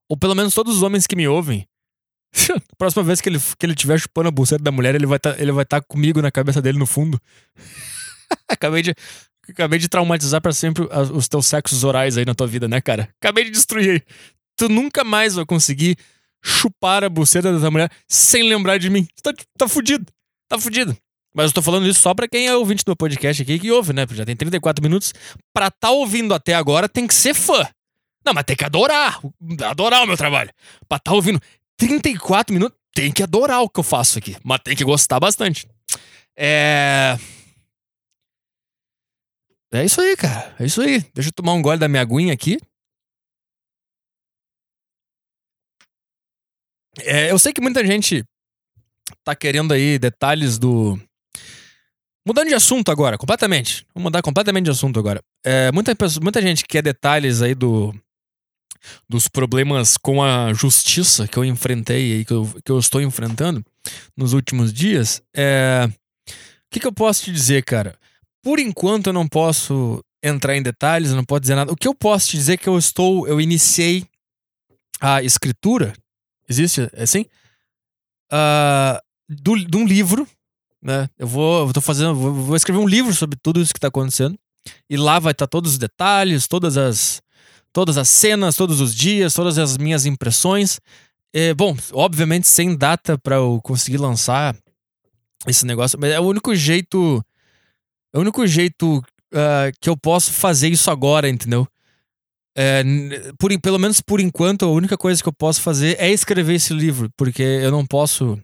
ou 0.08 0.16
pelo 0.16 0.36
menos 0.36 0.54
todos 0.54 0.76
os 0.76 0.84
homens 0.84 1.08
que 1.08 1.16
me 1.16 1.28
ouvem, 1.28 1.68
próxima 2.78 3.04
vez 3.04 3.20
que 3.20 3.30
ele, 3.30 3.40
que 3.58 3.66
ele 3.66 3.76
tiver 3.76 4.00
chupando 4.00 4.28
a 4.28 4.32
buceta 4.32 4.64
da 4.64 4.72
mulher, 4.72 4.94
ele 4.96 5.06
vai 5.06 5.20
tá, 5.20 5.32
estar 5.32 5.66
tá 5.66 5.82
comigo 5.82 6.22
na 6.22 6.32
cabeça 6.32 6.62
dele 6.62 6.78
no 6.78 6.86
fundo. 6.86 7.20
acabei, 8.48 8.82
de, 8.82 8.94
acabei 9.50 9.80
de 9.80 9.90
traumatizar 9.90 10.42
para 10.42 10.54
sempre 10.54 10.88
os 11.14 11.28
teus 11.28 11.48
sexos 11.48 11.84
orais 11.84 12.18
aí 12.18 12.26
na 12.26 12.36
tua 12.36 12.48
vida, 12.48 12.68
né, 12.68 12.80
cara? 12.80 13.10
Acabei 13.20 13.46
de 13.46 13.52
destruir 13.52 14.06
tu 14.56 14.70
nunca 14.70 15.04
mais 15.04 15.36
vai 15.36 15.46
conseguir 15.46 15.98
chupar 16.44 17.04
a 17.04 17.10
buceta 17.10 17.54
dessa 17.54 17.72
mulher 17.72 17.90
sem 18.08 18.44
lembrar 18.48 18.78
de 18.78 18.90
mim. 18.90 19.08
Tá, 19.22 19.34
tá 19.58 19.68
fudido. 19.68 20.06
Tá 20.50 20.60
fudido. 20.60 20.96
Mas 21.34 21.48
eu 21.48 21.54
tô 21.54 21.62
falando 21.62 21.88
isso 21.88 22.00
só 22.00 22.14
pra 22.14 22.28
quem 22.28 22.48
é 22.48 22.56
ouvinte 22.56 22.84
do 22.86 22.96
podcast 22.96 23.42
aqui 23.42 23.58
que 23.58 23.72
ouve, 23.72 23.92
né? 23.94 24.06
Porque 24.06 24.18
já 24.18 24.26
tem 24.26 24.36
34 24.36 24.84
minutos. 24.84 25.14
Pra 25.52 25.72
tá 25.72 25.90
ouvindo 25.90 26.34
até 26.34 26.54
agora 26.54 26.88
tem 26.88 27.08
que 27.08 27.14
ser 27.14 27.34
fã. 27.34 27.68
Não, 28.26 28.34
mas 28.34 28.44
tem 28.44 28.56
que 28.56 28.64
adorar. 28.64 29.20
Adorar 29.66 30.04
o 30.04 30.08
meu 30.08 30.16
trabalho. 30.16 30.52
Pra 30.88 31.00
tá 31.00 31.12
ouvindo 31.12 31.42
34 31.78 32.54
minutos, 32.54 32.78
tem 32.94 33.12
que 33.12 33.24
adorar 33.24 33.62
o 33.62 33.70
que 33.70 33.80
eu 33.80 33.84
faço 33.84 34.20
aqui. 34.20 34.38
Mas 34.44 34.60
tem 34.64 34.76
que 34.76 34.84
gostar 34.84 35.20
bastante. 35.20 35.68
É. 36.38 37.18
É 39.72 39.84
isso 39.84 40.00
aí, 40.00 40.16
cara. 40.16 40.56
É 40.60 40.66
isso 40.66 40.82
aí. 40.82 41.04
Deixa 41.16 41.30
eu 41.30 41.34
tomar 41.34 41.54
um 41.54 41.62
gole 41.62 41.80
da 41.80 41.88
minha 41.88 42.04
aguinha 42.04 42.32
aqui. 42.32 42.60
É, 47.02 47.32
eu 47.32 47.40
sei 47.40 47.54
que 47.54 47.62
muita 47.62 47.86
gente 47.86 48.24
tá 49.24 49.36
querendo 49.36 49.74
aí 49.74 49.98
detalhes 49.98 50.58
do. 50.58 51.00
Mudando 52.26 52.48
de 52.48 52.54
assunto 52.54 52.90
agora, 52.90 53.18
completamente. 53.18 53.86
Vou 53.94 54.04
mudar 54.04 54.22
completamente 54.22 54.66
de 54.66 54.72
assunto 54.72 54.98
agora. 55.00 55.22
É, 55.44 55.72
muita, 55.72 55.96
muita 56.22 56.42
gente 56.42 56.66
quer 56.66 56.82
detalhes 56.82 57.42
aí 57.42 57.54
do. 57.54 57.94
dos 59.10 59.28
problemas 59.28 59.98
com 59.98 60.24
a 60.24 60.54
justiça 60.54 61.28
que 61.28 61.38
eu 61.38 61.44
enfrentei 61.44 62.20
e 62.20 62.26
que 62.26 62.34
eu, 62.34 62.50
que 62.64 62.72
eu 62.72 62.80
estou 62.80 63.02
enfrentando 63.02 63.64
nos 64.16 64.34
últimos 64.34 64.72
dias, 64.72 65.22
é. 65.36 65.90
O 65.90 66.74
que, 66.74 66.80
que 66.80 66.88
eu 66.88 66.94
posso 66.94 67.26
te 67.26 67.32
dizer, 67.32 67.64
cara? 67.64 67.96
Por 68.42 68.60
enquanto 68.60 69.08
eu 69.08 69.14
não 69.14 69.28
posso 69.28 70.04
entrar 70.24 70.56
em 70.56 70.64
detalhes, 70.64 71.12
não 71.12 71.24
posso 71.24 71.42
dizer 71.42 71.56
nada. 71.56 71.72
O 71.72 71.76
que 71.76 71.88
eu 71.88 71.94
posso 71.94 72.30
te 72.30 72.38
dizer 72.38 72.54
é 72.54 72.58
que 72.58 72.68
eu 72.68 72.78
estou. 72.78 73.28
Eu 73.28 73.40
iniciei 73.40 74.06
a 75.00 75.22
escritura. 75.22 75.94
Existe 76.54 76.90
assim? 76.96 77.26
Uh, 78.32 79.00
do, 79.30 79.58
de 79.58 79.78
um 79.78 79.86
livro. 79.86 80.28
Né? 80.82 81.10
Eu 81.18 81.28
vou. 81.28 81.68
Eu 81.68 81.74
tô 81.74 81.82
fazendo. 81.82 82.16
Vou, 82.16 82.34
vou 82.34 82.56
escrever 82.56 82.80
um 82.80 82.88
livro 82.88 83.14
sobre 83.14 83.38
tudo 83.42 83.62
isso 83.62 83.74
que 83.74 83.78
está 83.78 83.88
acontecendo. 83.88 84.38
E 84.90 84.96
lá 84.96 85.20
vai 85.20 85.32
estar 85.32 85.48
tá 85.48 85.50
todos 85.50 85.74
os 85.74 85.78
detalhes, 85.78 86.48
todas 86.48 86.78
as 86.78 87.22
todas 87.72 87.98
as 87.98 88.08
cenas, 88.08 88.56
todos 88.56 88.80
os 88.80 88.94
dias, 88.94 89.34
todas 89.34 89.58
as 89.58 89.78
minhas 89.78 90.06
impressões. 90.06 90.80
É, 91.34 91.54
bom, 91.54 91.76
obviamente 91.92 92.48
sem 92.48 92.78
data 92.78 93.18
para 93.18 93.38
eu 93.38 93.60
conseguir 93.64 93.98
lançar 93.98 94.56
esse 95.48 95.66
negócio, 95.66 95.98
mas 96.00 96.12
é 96.12 96.20
o 96.20 96.24
único 96.24 96.56
jeito. 96.56 97.26
É 98.14 98.18
o 98.20 98.22
único 98.22 98.46
jeito 98.46 99.00
uh, 99.34 99.72
que 99.82 99.90
eu 99.90 99.98
posso 99.98 100.32
fazer 100.32 100.70
isso 100.70 100.92
agora, 100.92 101.28
entendeu? 101.28 101.68
É, 102.56 102.84
por, 103.40 103.60
pelo 103.60 103.80
menos 103.80 104.00
por 104.00 104.20
enquanto, 104.20 104.66
a 104.66 104.72
única 104.72 104.98
coisa 104.98 105.22
que 105.22 105.28
eu 105.28 105.34
posso 105.34 105.62
fazer 105.62 105.96
é 106.00 106.12
escrever 106.12 106.56
esse 106.56 106.74
livro, 106.74 107.10
porque 107.18 107.42
eu 107.42 107.72
não 107.72 107.86
posso 107.86 108.40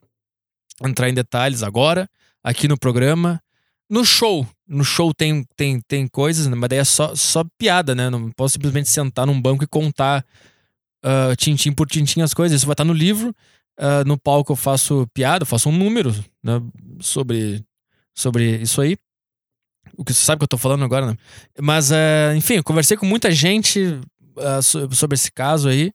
entrar 0.83 1.09
em 1.09 1.13
detalhes 1.13 1.63
agora, 1.63 2.09
aqui 2.43 2.67
no 2.67 2.77
programa. 2.77 3.41
No 3.89 4.05
show, 4.05 4.47
no 4.67 4.83
show 4.83 5.13
tem, 5.13 5.43
tem, 5.55 5.81
tem 5.81 6.07
coisas, 6.07 6.47
né? 6.47 6.55
mas 6.55 6.69
daí 6.69 6.79
é 6.79 6.83
só, 6.83 7.15
só 7.15 7.43
piada, 7.57 7.95
né? 7.95 8.09
Não 8.09 8.31
posso 8.31 8.53
simplesmente 8.53 8.87
sentar 8.89 9.25
num 9.25 9.41
banco 9.41 9.63
e 9.63 9.67
contar 9.67 10.23
uh, 11.03 11.35
tintim 11.35 11.71
por 11.71 11.87
tintim 11.87 12.21
as 12.21 12.33
coisas. 12.33 12.57
Isso 12.57 12.67
vai 12.67 12.73
estar 12.73 12.83
no 12.83 12.93
livro. 12.93 13.35
Uh, 13.79 14.05
no 14.05 14.17
palco 14.17 14.51
eu 14.51 14.55
faço 14.55 15.07
piada, 15.13 15.43
eu 15.43 15.47
faço 15.47 15.69
um 15.69 15.77
número 15.77 16.13
né? 16.43 16.61
sobre, 16.99 17.63
sobre 18.13 18.57
isso 18.57 18.81
aí. 18.81 18.95
O 19.99 20.05
que 20.05 20.13
você 20.13 20.23
sabe 20.23 20.39
que 20.39 20.43
eu 20.45 20.47
tô 20.47 20.57
falando 20.57 20.85
agora, 20.85 21.07
né? 21.07 21.17
Mas, 21.59 21.91
uh, 21.91 22.33
enfim, 22.33 22.55
eu 22.55 22.63
conversei 22.63 22.95
com 22.95 23.05
muita 23.05 23.29
gente 23.31 23.99
sobre 24.93 25.15
esse 25.15 25.29
caso 25.29 25.67
aí. 25.67 25.91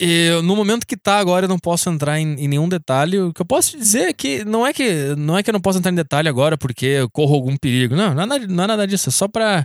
E 0.00 0.30
no 0.42 0.56
momento 0.56 0.84
que 0.84 0.96
tá 0.96 1.18
agora, 1.18 1.46
eu 1.46 1.48
não 1.48 1.58
posso 1.58 1.88
entrar 1.88 2.18
em, 2.18 2.34
em, 2.34 2.48
nenhum 2.48 2.68
detalhe. 2.68 3.18
O 3.18 3.32
que 3.32 3.40
eu 3.40 3.46
posso 3.46 3.78
dizer 3.78 4.08
é 4.08 4.12
que 4.12 4.44
não 4.44 4.66
é 4.66 4.72
que 4.72 5.14
não 5.16 5.38
é 5.38 5.42
que 5.42 5.48
eu 5.48 5.52
não 5.52 5.60
posso 5.60 5.78
entrar 5.78 5.92
em 5.92 5.94
detalhe 5.94 6.28
agora 6.28 6.58
porque 6.58 6.84
eu 6.84 7.08
corro 7.08 7.36
algum 7.36 7.56
perigo. 7.56 7.94
Não, 7.94 8.12
não 8.12 8.22
é 8.24 8.26
nada, 8.26 8.46
não 8.48 8.64
é 8.64 8.66
nada 8.66 8.86
disso. 8.88 9.08
É 9.08 9.12
só 9.12 9.28
pra. 9.28 9.64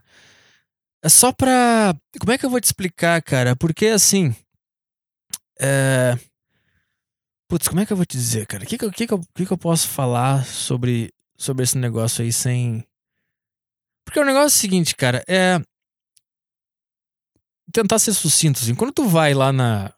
É 1.04 1.10
só 1.10 1.34
pra. 1.34 1.96
Como 2.20 2.32
é 2.32 2.38
que 2.38 2.46
eu 2.46 2.50
vou 2.50 2.62
te 2.62 2.66
explicar, 2.66 3.22
cara? 3.24 3.56
Porque 3.56 3.88
assim. 3.88 4.36
É. 5.60 6.16
Putz, 7.50 7.68
como 7.68 7.82
é 7.82 7.86
que 7.88 7.92
eu 7.92 7.98
vou 7.98 8.06
te 8.06 8.16
dizer, 8.16 8.46
cara? 8.46 8.64
O 8.64 8.68
que, 8.68 8.78
que, 8.78 8.92
que, 8.92 9.08
que, 9.08 9.14
eu, 9.14 9.20
que, 9.36 9.46
que 9.48 9.52
eu 9.52 9.58
posso 9.58 9.89
falar 9.89 10.46
sobre, 10.46 11.10
sobre 11.38 11.64
esse 11.64 11.78
negócio 11.78 12.24
aí 12.24 12.32
sem. 12.32 12.86
Porque 14.12 14.20
o 14.20 14.26
negócio 14.26 14.43
é 14.43 14.47
o 14.47 14.49
seguinte, 14.49 14.93
cara. 14.93 15.24
É. 15.26 15.57
Tentar 17.72 17.97
ser 17.97 18.14
sucinto, 18.14 18.59
assim. 18.59 18.76
Quando 18.76 18.91
tu 18.91 19.07
vai 19.07 19.34
lá 19.34 19.53
na 19.53 19.93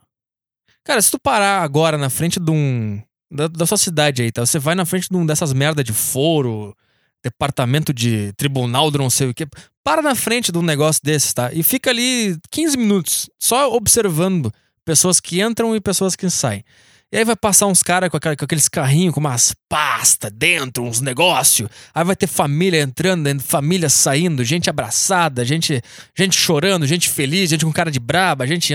Cara, 0.83 1.01
se 1.01 1.09
tu 1.09 1.17
parar 1.17 1.63
agora 1.63 1.97
na 1.97 2.09
frente 2.09 2.39
de 2.39 2.51
um. 2.51 3.01
Da, 3.31 3.47
da 3.47 3.65
sua 3.65 3.77
cidade 3.77 4.21
aí, 4.21 4.31
tá? 4.31 4.45
Você 4.45 4.59
vai 4.59 4.75
na 4.75 4.85
frente 4.85 5.09
de 5.09 5.17
um 5.17 5.25
dessas 5.25 5.51
merda 5.53 5.83
de 5.83 5.91
foro, 5.91 6.75
departamento 7.23 7.91
de 7.91 8.31
tribunal 8.33 8.91
do 8.91 8.99
não 8.99 9.09
sei 9.09 9.29
o 9.29 9.33
quê. 9.33 9.47
Para 9.83 10.03
na 10.03 10.13
frente 10.13 10.51
de 10.51 10.57
um 10.59 10.61
negócio 10.61 11.01
desses, 11.03 11.33
tá? 11.33 11.51
E 11.51 11.63
fica 11.63 11.89
ali 11.89 12.37
15 12.51 12.77
minutos 12.77 13.29
só 13.39 13.73
observando 13.73 14.53
pessoas 14.85 15.19
que 15.19 15.41
entram 15.41 15.75
e 15.75 15.81
pessoas 15.81 16.15
que 16.15 16.29
saem. 16.29 16.63
E 17.13 17.17
aí 17.17 17.23
vai 17.23 17.35
passar 17.35 17.67
uns 17.67 17.83
caras 17.83 18.09
com, 18.09 18.19
com, 18.19 18.45
aqueles 18.45 18.67
carrinhos 18.67 19.13
com 19.13 19.19
umas 19.19 19.53
pastas 19.69 20.31
dentro, 20.33 20.83
uns 20.83 20.99
negócios. 20.99 21.69
Aí 21.93 22.03
vai 22.03 22.15
ter 22.15 22.25
família 22.25 22.81
entrando, 22.81 23.39
família 23.39 23.87
saindo, 23.87 24.43
gente 24.43 24.67
abraçada, 24.67 25.45
gente, 25.45 25.79
gente 26.17 26.35
chorando, 26.35 26.87
gente 26.87 27.07
feliz, 27.07 27.51
gente 27.51 27.65
com 27.65 27.71
cara 27.71 27.91
de 27.91 27.99
braba, 27.99 28.47
gente 28.47 28.73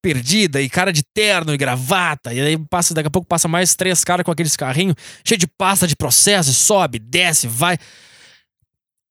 perdida 0.00 0.62
e 0.62 0.68
cara 0.68 0.92
de 0.92 1.02
terno 1.02 1.52
e 1.52 1.56
gravata. 1.56 2.32
E 2.32 2.40
aí 2.40 2.56
passa, 2.56 2.94
daqui 2.94 3.08
a 3.08 3.10
pouco 3.10 3.26
passa 3.26 3.48
mais 3.48 3.74
três 3.74 4.04
caras 4.04 4.22
com 4.22 4.30
aqueles 4.30 4.54
carrinhos 4.54 4.94
cheio 5.24 5.38
de 5.38 5.48
pasta 5.48 5.84
de 5.88 5.96
processo, 5.96 6.54
sobe, 6.54 7.00
desce, 7.00 7.48
vai. 7.48 7.76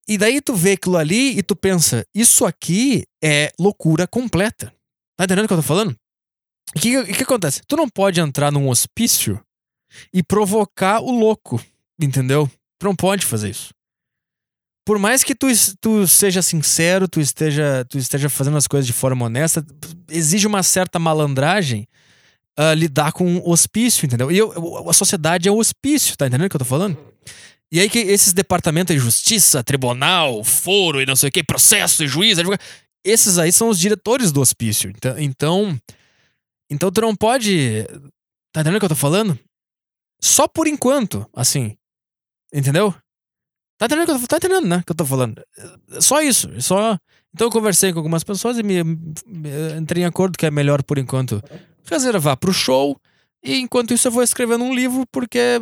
E 0.08 0.18
daí 0.18 0.40
tu 0.40 0.56
vê 0.56 0.72
aquilo 0.72 0.96
ali 0.96 1.38
e 1.38 1.44
tu 1.44 1.54
pensa, 1.54 2.06
isso 2.16 2.46
aqui 2.46 3.04
é 3.22 3.52
loucura 3.60 4.08
completa. 4.08 4.74
Tá 5.18 5.26
entendendo 5.26 5.44
o 5.44 5.48
que 5.50 5.54
eu 5.54 5.58
tô 5.58 5.64
falando? 5.64 5.99
O 6.76 6.80
que, 6.80 7.14
que, 7.14 7.24
acontece? 7.24 7.62
Tu 7.68 7.76
não 7.76 7.90
pode 7.90 8.20
entrar 8.20 8.52
num 8.52 8.70
hospício 8.70 9.40
e 10.14 10.22
provocar 10.22 11.02
o 11.02 11.12
louco, 11.12 11.62
entendeu? 12.00 12.50
Tu 12.80 12.86
não 12.86 12.96
pode 12.96 13.26
fazer 13.26 13.50
isso. 13.50 13.70
Por 14.86 14.98
mais 14.98 15.24
que 15.24 15.36
tu, 15.36 15.48
tu 15.80 16.08
seja 16.08 16.42
sincero, 16.42 17.08
tu 17.08 17.20
esteja, 17.20 17.86
tu 17.88 17.98
esteja 17.98 18.30
fazendo 18.30 18.58
as 18.58 18.68
coisas 18.68 18.88
de 18.88 18.94
forma 18.94 19.26
honesta, 19.26 19.66
exige 20.10 20.48
uma 20.48 20.64
certa 20.64 20.98
malandragem 20.98 21.88
uh, 22.60 22.74
lidar 22.74 23.12
com 23.12 23.38
o 23.38 23.52
hospício, 23.52 24.06
entendeu? 24.06 24.32
E 24.32 24.38
eu, 24.38 24.90
a 24.90 24.94
sociedade 24.94 25.48
é 25.48 25.52
o 25.52 25.58
hospício, 25.58 26.18
tá 26.18 26.28
entendendo 26.28 26.48
o 26.48 26.50
que 26.50 26.56
eu 26.56 26.60
tô 26.60 26.66
falando? 26.66 26.98
E 27.72 27.80
aí 27.80 27.90
que 27.90 28.00
esses 28.00 28.34
departamentos 28.34 28.96
de 28.96 29.02
justiça, 29.02 29.64
tribunal, 29.64 30.44
foro 30.44 31.02
e 31.02 31.06
não 31.06 31.16
sei 31.16 31.30
o 31.30 31.32
que, 31.32 31.44
processo 31.44 32.04
e 32.04 32.08
juiz, 32.08 32.40
advogado, 32.40 32.62
esses 33.06 33.38
aí 33.38 33.52
são 33.52 33.70
os 33.70 33.80
diretores 33.80 34.32
do 34.32 34.42
hospício. 34.42 34.90
Então, 34.90 35.20
então 35.20 35.80
então 36.70 36.92
tu 36.92 37.02
não 37.02 37.16
pode. 37.16 37.86
Tá 38.52 38.62
entendendo 38.62 38.78
o 38.78 38.80
que 38.80 38.86
eu 38.86 38.90
tô 38.90 38.96
falando? 38.96 39.38
Só 40.22 40.48
por 40.48 40.68
enquanto, 40.68 41.26
assim. 41.34 41.76
Entendeu? 42.54 42.94
Tá 43.78 43.86
entendendo, 43.86 44.06
que 44.06 44.12
eu 44.12 44.20
tô, 44.20 44.28
tá 44.28 44.38
entendendo, 44.38 44.68
né? 44.68 44.84
Que 44.86 44.92
eu 44.92 44.96
tô 44.96 45.06
falando. 45.06 45.42
Só 46.00 46.22
isso. 46.22 46.50
Só. 46.62 46.98
Então 47.34 47.48
eu 47.48 47.52
conversei 47.52 47.94
com 47.94 48.00
algumas 48.00 48.24
pessoas 48.24 48.58
e 48.58 48.64
me, 48.64 48.84
me 48.84 49.78
entrei 49.80 50.04
em 50.04 50.06
acordo 50.06 50.38
que 50.38 50.46
é 50.46 50.52
melhor, 50.52 50.84
por 50.84 50.98
enquanto, 50.98 51.42
reservar 51.86 52.38
pro 52.38 52.54
show. 52.54 53.00
E 53.44 53.58
enquanto 53.58 53.94
isso 53.94 54.08
eu 54.08 54.12
vou 54.12 54.24
escrevendo 54.24 54.64
um 54.64 54.74
livro, 54.74 55.06
porque 55.12 55.62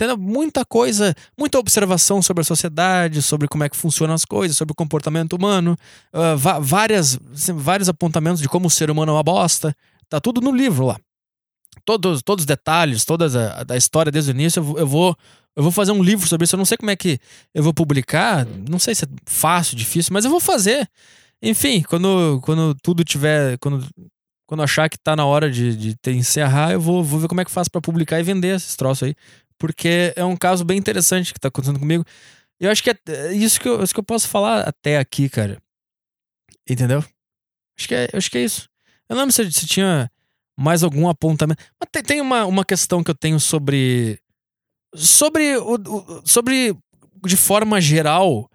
tendo 0.00 0.16
muita 0.16 0.64
coisa, 0.64 1.14
muita 1.36 1.58
observação 1.58 2.22
sobre 2.22 2.40
a 2.40 2.44
sociedade, 2.44 3.20
sobre 3.20 3.46
como 3.46 3.64
é 3.64 3.68
que 3.68 3.76
funcionam 3.76 4.14
as 4.14 4.24
coisas, 4.24 4.56
sobre 4.56 4.72
o 4.72 4.74
comportamento 4.74 5.34
humano, 5.34 5.76
uh, 6.14 6.60
várias, 6.62 7.18
vários 7.54 7.86
apontamentos 7.86 8.40
de 8.40 8.48
como 8.48 8.68
o 8.68 8.70
ser 8.70 8.90
humano 8.90 9.12
é 9.12 9.14
uma 9.16 9.22
bosta, 9.22 9.76
Tá 10.10 10.20
tudo 10.20 10.40
no 10.40 10.50
livro 10.50 10.86
lá. 10.86 10.98
Todos, 11.84 12.20
todos 12.22 12.42
os 12.42 12.46
detalhes, 12.46 13.04
toda 13.04 13.26
a, 13.26 13.72
a 13.72 13.76
história 13.76 14.10
desde 14.10 14.32
o 14.32 14.34
início, 14.34 14.60
eu, 14.60 14.78
eu, 14.80 14.86
vou 14.86 15.16
eu 15.56 15.62
vou 15.62 15.72
fazer 15.72 15.92
um 15.92 16.02
livro 16.02 16.28
sobre 16.28 16.44
isso. 16.44 16.56
Eu 16.56 16.58
não 16.58 16.64
sei 16.64 16.76
como 16.76 16.90
é 16.90 16.96
que 16.96 17.18
eu 17.54 17.62
vou 17.62 17.72
publicar, 17.72 18.44
não 18.68 18.78
sei 18.78 18.94
se 18.94 19.04
é 19.04 19.08
fácil, 19.24 19.76
difícil, 19.76 20.12
mas 20.12 20.24
eu 20.24 20.30
vou 20.30 20.40
fazer. 20.40 20.88
Enfim, 21.42 21.82
quando, 21.82 22.40
quando 22.42 22.74
tudo 22.82 23.04
tiver. 23.04 23.56
Quando, 23.58 23.86
quando 24.46 24.64
achar 24.64 24.90
que 24.90 24.98
tá 24.98 25.14
na 25.14 25.24
hora 25.24 25.48
de, 25.48 25.76
de 25.76 25.96
ter, 25.96 26.12
encerrar, 26.12 26.72
eu 26.72 26.80
vou, 26.80 27.04
vou 27.04 27.20
ver 27.20 27.28
como 27.28 27.40
é 27.40 27.44
que 27.44 27.50
faço 27.52 27.70
para 27.70 27.80
publicar 27.80 28.18
e 28.18 28.24
vender 28.24 28.56
esses 28.56 28.74
troços 28.74 29.04
aí. 29.04 29.14
Porque 29.56 30.12
é 30.16 30.24
um 30.24 30.36
caso 30.36 30.64
bem 30.64 30.76
interessante 30.76 31.32
que 31.32 31.38
tá 31.38 31.48
acontecendo 31.48 31.78
comigo. 31.78 32.04
Eu 32.58 32.70
acho 32.70 32.82
que 32.82 32.90
é, 32.90 32.98
é 33.08 33.32
isso 33.32 33.60
que 33.60 33.68
eu, 33.68 33.82
isso 33.82 33.94
que 33.94 34.00
eu 34.00 34.04
posso 34.04 34.28
falar 34.28 34.62
até 34.68 34.98
aqui, 34.98 35.28
cara. 35.28 35.58
Entendeu? 36.68 37.04
Acho 37.78 37.88
que 37.88 37.94
é, 37.94 38.08
acho 38.12 38.30
que 38.30 38.38
é 38.38 38.44
isso. 38.44 38.69
Eu 39.10 39.16
não 39.16 39.22
lembro 39.22 39.34
se, 39.34 39.50
se 39.50 39.66
tinha 39.66 40.08
mais 40.56 40.84
algum 40.84 41.08
apontamento. 41.08 41.60
Mas 41.80 41.88
tem, 41.90 42.02
tem, 42.02 42.20
uma, 42.20 42.46
uma 42.46 42.64
questão 42.64 43.02
que 43.02 43.10
eu 43.10 43.14
tenho 43.14 43.40
sobre. 43.40 44.20
Sobre 44.94 45.56
o, 45.56 45.74
o, 45.74 46.22
sobre, 46.24 46.76
de 47.24 47.36
forma 47.36 47.80
geral, 47.80 48.48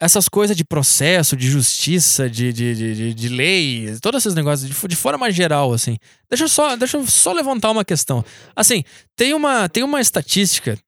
essas 0.00 0.28
coisas 0.28 0.56
de 0.56 0.64
processo, 0.64 1.36
de 1.36 1.48
justiça, 1.48 2.28
de, 2.28 2.52
de, 2.52 2.74
de, 2.74 3.14
de 3.14 3.28
lei, 3.28 3.98
todos 4.00 4.22
esses 4.22 4.34
negócios, 4.34 4.68
de, 4.68 4.88
de, 4.88 4.96
forma 4.96 5.30
geral, 5.30 5.72
assim. 5.72 5.98
Deixa 6.28 6.44
eu, 6.44 6.48
só, 6.48 6.76
deixa 6.76 6.96
eu 6.96 7.06
só 7.06 7.32
levantar 7.32 7.70
uma 7.70 7.84
questão. 7.84 8.24
Assim, 8.56 8.82
tem 9.14 9.34
uma, 9.34 9.68
tem 9.68 9.82
uma 9.82 10.00
estatística 10.00 10.78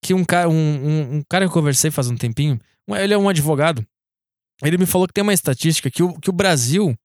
que 0.00 0.14
um 0.14 0.24
cara, 0.24 0.48
um, 0.48 0.54
um, 0.54 1.16
um 1.16 1.22
cara 1.28 1.44
que 1.44 1.48
eu 1.48 1.54
conversei 1.54 1.90
faz 1.90 2.08
um 2.08 2.16
tempinho, 2.16 2.58
ele 2.88 3.14
é 3.14 3.18
um 3.18 3.28
advogado, 3.28 3.86
ele 4.62 4.76
me 4.76 4.86
falou 4.86 5.06
que 5.06 5.14
tem 5.14 5.22
uma 5.22 5.32
estatística 5.32 5.90
que 5.90 6.02
o, 6.02 6.12
que 6.20 6.30
o 6.30 6.32
Brasil 6.32 6.96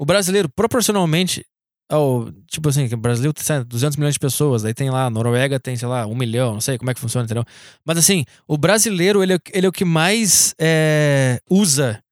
o 0.00 0.06
brasileiro, 0.06 0.48
proporcionalmente 0.48 1.44
ao. 1.86 2.32
Tipo 2.46 2.70
assim, 2.70 2.88
o 2.90 2.96
Brasil 2.96 3.30
tem 3.34 3.62
200 3.62 3.98
milhões 3.98 4.14
de 4.14 4.18
pessoas, 4.18 4.64
aí 4.64 4.72
tem 4.72 4.88
lá, 4.88 5.04
a 5.04 5.10
Noruega 5.10 5.60
tem, 5.60 5.76
sei 5.76 5.86
lá, 5.86 6.06
um 6.06 6.14
milhão, 6.14 6.54
não 6.54 6.60
sei 6.62 6.78
como 6.78 6.90
é 6.90 6.94
que 6.94 7.00
funciona, 7.00 7.26
entendeu? 7.26 7.44
Mas 7.84 7.98
assim, 7.98 8.24
o 8.48 8.56
brasileiro, 8.56 9.22
ele, 9.22 9.34
é, 9.34 9.38
ele 9.52 9.66
é 9.66 9.68
o 9.68 9.72
que 9.72 9.84
mais 9.84 10.54
é, 10.58 11.38
usa 11.50 12.02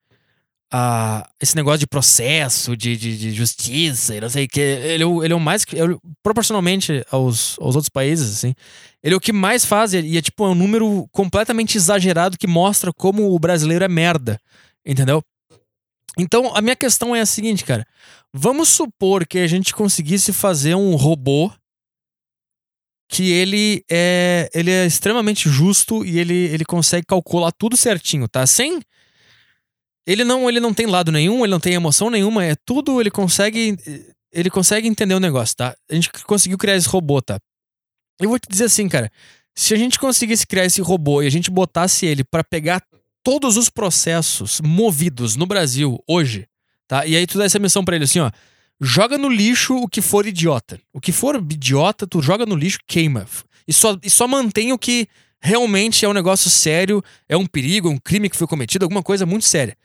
a, 0.70 1.26
esse 1.40 1.56
negócio 1.56 1.78
de 1.78 1.86
processo, 1.86 2.76
de, 2.76 2.94
de, 2.94 3.16
de 3.16 3.32
justiça, 3.32 4.14
e 4.14 4.20
não 4.20 4.28
sei 4.28 4.44
o 4.44 4.48
que. 4.48 4.60
Ele, 4.60 5.04
é 5.04 5.24
ele 5.24 5.32
é 5.32 5.36
o 5.36 5.40
mais. 5.40 5.64
Ele, 5.72 5.96
proporcionalmente 6.22 7.02
aos, 7.10 7.58
aos 7.58 7.74
outros 7.74 7.88
países, 7.88 8.36
assim. 8.36 8.54
Ele 9.02 9.14
é 9.14 9.16
o 9.16 9.20
que 9.20 9.32
mais 9.32 9.64
faz, 9.64 9.94
e 9.94 10.18
é 10.18 10.20
tipo 10.20 10.44
é 10.44 10.50
um 10.50 10.54
número 10.54 11.08
completamente 11.10 11.78
exagerado 11.78 12.36
que 12.36 12.46
mostra 12.46 12.92
como 12.92 13.34
o 13.34 13.38
brasileiro 13.38 13.82
é 13.82 13.88
merda. 13.88 14.38
Entendeu? 14.84 15.22
Então, 16.16 16.54
a 16.54 16.60
minha 16.60 16.76
questão 16.76 17.14
é 17.14 17.20
a 17.20 17.26
seguinte, 17.26 17.64
cara. 17.64 17.86
Vamos 18.32 18.68
supor 18.68 19.26
que 19.26 19.38
a 19.38 19.46
gente 19.46 19.74
conseguisse 19.74 20.32
fazer 20.32 20.74
um 20.74 20.94
robô 20.94 21.50
que 23.08 23.32
ele 23.32 23.84
é, 23.90 24.50
ele 24.52 24.70
é 24.70 24.84
extremamente 24.84 25.48
justo 25.48 26.04
e 26.04 26.18
ele, 26.18 26.34
ele 26.34 26.64
consegue 26.64 27.06
calcular 27.06 27.50
tudo 27.52 27.76
certinho, 27.76 28.28
tá? 28.28 28.46
Sem 28.46 28.80
ele 30.06 30.24
não 30.24 30.48
ele 30.48 30.60
não 30.60 30.74
tem 30.74 30.86
lado 30.86 31.10
nenhum, 31.10 31.42
ele 31.42 31.50
não 31.50 31.60
tem 31.60 31.72
emoção 31.72 32.10
nenhuma, 32.10 32.44
é 32.44 32.54
tudo 32.66 33.00
ele 33.00 33.10
consegue 33.10 33.76
ele 34.30 34.50
consegue 34.50 34.86
entender 34.86 35.14
o 35.14 35.20
negócio, 35.20 35.56
tá? 35.56 35.74
A 35.90 35.94
gente 35.94 36.10
conseguiu 36.24 36.58
criar 36.58 36.76
esse 36.76 36.88
robô, 36.88 37.22
tá? 37.22 37.40
Eu 38.20 38.28
vou 38.28 38.38
te 38.38 38.48
dizer 38.48 38.64
assim, 38.64 38.88
cara, 38.88 39.10
se 39.56 39.72
a 39.72 39.76
gente 39.76 39.98
conseguisse 39.98 40.46
criar 40.46 40.66
esse 40.66 40.82
robô 40.82 41.22
e 41.22 41.26
a 41.26 41.30
gente 41.30 41.50
botasse 41.50 42.04
ele 42.04 42.24
para 42.24 42.44
pegar 42.44 42.82
todos 43.22 43.56
os 43.56 43.68
processos 43.68 44.60
movidos 44.60 45.36
no 45.36 45.46
Brasil 45.46 46.02
hoje, 46.06 46.48
tá? 46.86 47.06
E 47.06 47.16
aí 47.16 47.26
tu 47.26 47.38
dá 47.38 47.44
essa 47.44 47.58
missão 47.58 47.84
para 47.84 47.96
ele 47.96 48.04
assim, 48.04 48.20
ó, 48.20 48.30
joga 48.80 49.18
no 49.18 49.28
lixo 49.28 49.76
o 49.76 49.88
que 49.88 50.00
for 50.00 50.26
idiota. 50.26 50.80
O 50.92 51.00
que 51.00 51.12
for 51.12 51.36
idiota, 51.36 52.06
tu 52.06 52.22
joga 52.22 52.46
no 52.46 52.54
lixo, 52.54 52.78
queima. 52.86 53.26
E 53.66 53.72
só, 53.72 53.96
e 54.02 54.08
só 54.08 54.26
mantém 54.26 54.72
o 54.72 54.78
que 54.78 55.08
realmente 55.40 56.04
é 56.04 56.08
um 56.08 56.12
negócio 56.12 56.50
sério, 56.50 57.02
é 57.28 57.36
um 57.36 57.46
perigo, 57.46 57.88
é 57.88 57.92
um 57.92 57.98
crime 57.98 58.28
que 58.28 58.36
foi 58.36 58.46
cometido, 58.46 58.84
alguma 58.84 59.02
coisa 59.02 59.26
muito 59.26 59.44
séria. 59.44 59.76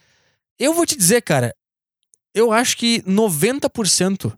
Eu 0.57 0.73
vou 0.73 0.86
te 0.86 0.95
dizer, 0.95 1.21
cara, 1.21 1.55
eu 2.34 2.51
acho 2.51 2.77
que 2.77 3.01
90% 3.03 4.36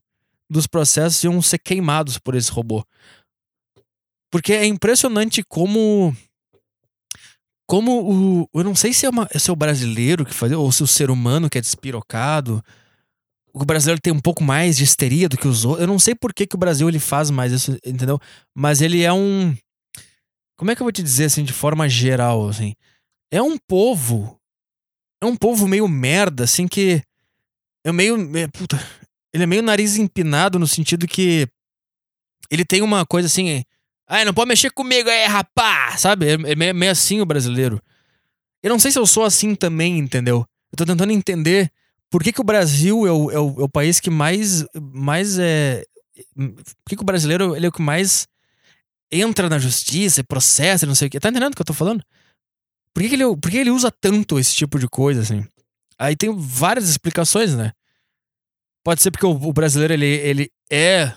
dos 0.49 0.67
processos 0.67 1.23
iam 1.23 1.41
ser 1.41 1.59
queimados 1.59 2.17
por 2.17 2.35
esse 2.35 2.51
robô. 2.51 2.85
Porque 4.29 4.53
é 4.53 4.65
impressionante 4.65 5.43
como. 5.43 6.15
Como 7.67 8.43
o. 8.43 8.49
Eu 8.53 8.63
não 8.63 8.75
sei 8.75 8.93
se 8.93 9.05
é, 9.05 9.09
uma, 9.09 9.27
se 9.35 9.49
é 9.49 9.53
o 9.53 9.55
brasileiro 9.55 10.25
que 10.25 10.33
faz, 10.33 10.51
ou 10.51 10.71
se 10.71 10.83
é 10.83 10.85
o 10.85 10.87
ser 10.87 11.09
humano 11.09 11.49
que 11.49 11.57
é 11.57 11.61
despirocado, 11.61 12.63
o 13.53 13.65
brasileiro 13.65 14.01
tem 14.01 14.13
um 14.13 14.19
pouco 14.19 14.43
mais 14.43 14.77
de 14.77 14.83
histeria 14.83 15.29
do 15.29 15.37
que 15.37 15.47
os 15.47 15.65
outros. 15.65 15.81
Eu 15.81 15.87
não 15.87 15.97
sei 15.97 16.13
por 16.13 16.33
que, 16.33 16.45
que 16.45 16.55
o 16.55 16.59
Brasil 16.59 16.87
ele 16.87 16.99
faz 16.99 17.31
mais 17.31 17.51
isso, 17.51 17.77
entendeu? 17.85 18.19
Mas 18.53 18.81
ele 18.81 19.01
é 19.01 19.11
um. 19.11 19.55
Como 20.57 20.69
é 20.69 20.75
que 20.75 20.81
eu 20.81 20.85
vou 20.85 20.91
te 20.91 21.01
dizer 21.01 21.25
assim, 21.25 21.43
de 21.43 21.53
forma 21.53 21.87
geral, 21.89 22.49
assim? 22.49 22.75
É 23.31 23.41
um 23.41 23.57
povo. 23.57 24.37
É 25.23 25.25
um 25.25 25.35
povo 25.35 25.67
meio 25.67 25.87
merda, 25.87 26.43
assim, 26.43 26.67
que. 26.67 27.01
É 27.83 27.91
meio. 27.91 28.17
Puta. 28.51 28.77
Ele 29.33 29.43
é 29.43 29.47
meio 29.47 29.63
nariz 29.63 29.97
empinado 29.97 30.59
no 30.59 30.67
sentido 30.67 31.07
que. 31.07 31.47
Ele 32.51 32.63
tem 32.63 32.81
uma 32.81 33.05
coisa 33.05 33.25
assim. 33.25 33.63
Ah, 34.07 34.23
não 34.23 34.33
pode 34.33 34.47
mexer 34.47 34.69
comigo 34.71 35.09
aí, 35.09 35.25
rapá! 35.25 35.97
Sabe? 35.97 36.27
É 36.29 36.55
meio, 36.55 36.75
meio 36.75 36.91
assim 36.91 37.21
o 37.21 37.25
brasileiro. 37.25 37.81
Eu 38.61 38.69
não 38.69 38.79
sei 38.79 38.91
se 38.91 38.99
eu 38.99 39.05
sou 39.05 39.23
assim 39.23 39.55
também, 39.55 39.97
entendeu? 39.97 40.45
Eu 40.71 40.77
tô 40.77 40.85
tentando 40.85 41.11
entender 41.11 41.71
por 42.09 42.23
que, 42.23 42.31
que 42.31 42.41
o 42.41 42.45
Brasil 42.45 43.05
é 43.05 43.11
o, 43.11 43.31
é 43.31 43.39
o, 43.39 43.61
é 43.61 43.63
o 43.63 43.69
país 43.69 43.99
que 43.99 44.09
mais, 44.09 44.65
mais 44.73 45.37
é. 45.39 45.83
Por 46.35 46.89
que, 46.89 46.95
que 46.95 47.01
o 47.01 47.05
brasileiro 47.05 47.55
ele 47.55 47.65
é 47.65 47.69
o 47.69 47.71
que 47.71 47.81
mais 47.81 48.27
entra 49.11 49.49
na 49.49 49.59
justiça, 49.59 50.23
processa, 50.23 50.85
não 50.85 50.95
sei 50.95 51.07
o 51.07 51.11
quê? 51.11 51.19
Tá 51.19 51.29
entendendo 51.29 51.53
o 51.53 51.55
que 51.55 51.61
eu 51.61 51.65
tô 51.65 51.73
falando? 51.73 52.03
Por 52.93 53.03
que, 53.03 53.09
que, 53.09 53.15
ele, 53.15 53.35
por 53.37 53.51
que 53.51 53.57
ele 53.57 53.71
usa 53.71 53.91
tanto 53.91 54.39
esse 54.39 54.55
tipo 54.55 54.79
de 54.79 54.87
coisa, 54.87 55.21
assim? 55.21 55.45
Aí 55.97 56.15
tem 56.15 56.33
várias 56.35 56.87
explicações, 56.89 57.55
né? 57.55 57.73
Pode 58.83 59.01
ser 59.01 59.11
porque 59.11 59.25
o, 59.25 59.31
o 59.31 59.53
brasileiro, 59.53 59.93
ele, 59.93 60.05
ele 60.05 60.51
é. 60.71 61.13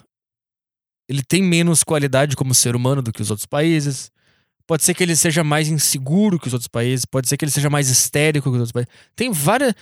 Ele 1.08 1.22
tem 1.22 1.42
menos 1.42 1.82
qualidade 1.82 2.36
como 2.36 2.54
ser 2.54 2.76
humano 2.76 3.00
do 3.00 3.12
que 3.12 3.22
os 3.22 3.30
outros 3.30 3.46
países. 3.46 4.10
Pode 4.66 4.84
ser 4.84 4.92
que 4.92 5.02
ele 5.02 5.16
seja 5.16 5.42
mais 5.42 5.68
inseguro 5.68 6.38
que 6.38 6.46
os 6.46 6.52
outros 6.52 6.68
países. 6.68 7.06
Pode 7.06 7.28
ser 7.28 7.36
que 7.36 7.44
ele 7.44 7.52
seja 7.52 7.70
mais 7.70 7.88
histérico 7.88 8.50
que 8.50 8.56
os 8.56 8.60
outros 8.60 8.72
países. 8.72 8.92
Tem 9.16 9.32
várias. 9.32 9.74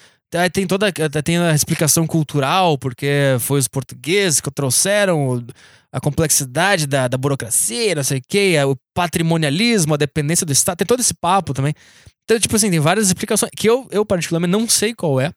Tem 0.53 0.66
toda 0.66 0.93
tem 1.22 1.39
a 1.39 1.55
explicação 1.55 2.07
cultural, 2.07 2.77
porque 2.77 3.37
foi 3.41 3.61
os 3.61 3.68
portugueses 3.68 4.41
que 4.41 4.51
trouxeram 4.51 5.45
a 5.93 6.01
complexidade 6.01 6.87
da, 6.87 7.09
da 7.09 7.16
burocracia, 7.16 7.95
não 7.95 8.03
sei 8.03 8.18
o 8.18 8.22
quê, 8.29 8.57
o 8.66 8.77
patrimonialismo, 8.93 9.95
a 9.95 9.97
dependência 9.97 10.45
do 10.45 10.53
Estado, 10.53 10.79
tem 10.79 10.87
todo 10.87 11.01
esse 11.01 11.14
papo 11.14 11.55
também. 11.55 11.72
Então, 12.24 12.39
tipo 12.41 12.55
assim, 12.55 12.70
tem 12.70 12.81
várias 12.81 13.07
explicações 13.07 13.51
que 13.57 13.68
eu, 13.68 13.89
eu 13.91 14.05
particularmente 14.05 14.51
não 14.51 14.68
sei 14.68 14.95
qual 14.95 15.20
é 15.20 15.33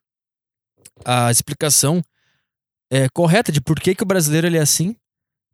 a 1.06 1.32
explicação 1.32 2.02
é, 2.92 3.08
correta 3.10 3.52
de 3.52 3.62
por 3.62 3.80
que, 3.80 3.96
que 3.96 4.04
o 4.04 4.06
brasileiro 4.06 4.48
ele 4.48 4.58
é 4.58 4.62
assim. 4.62 4.96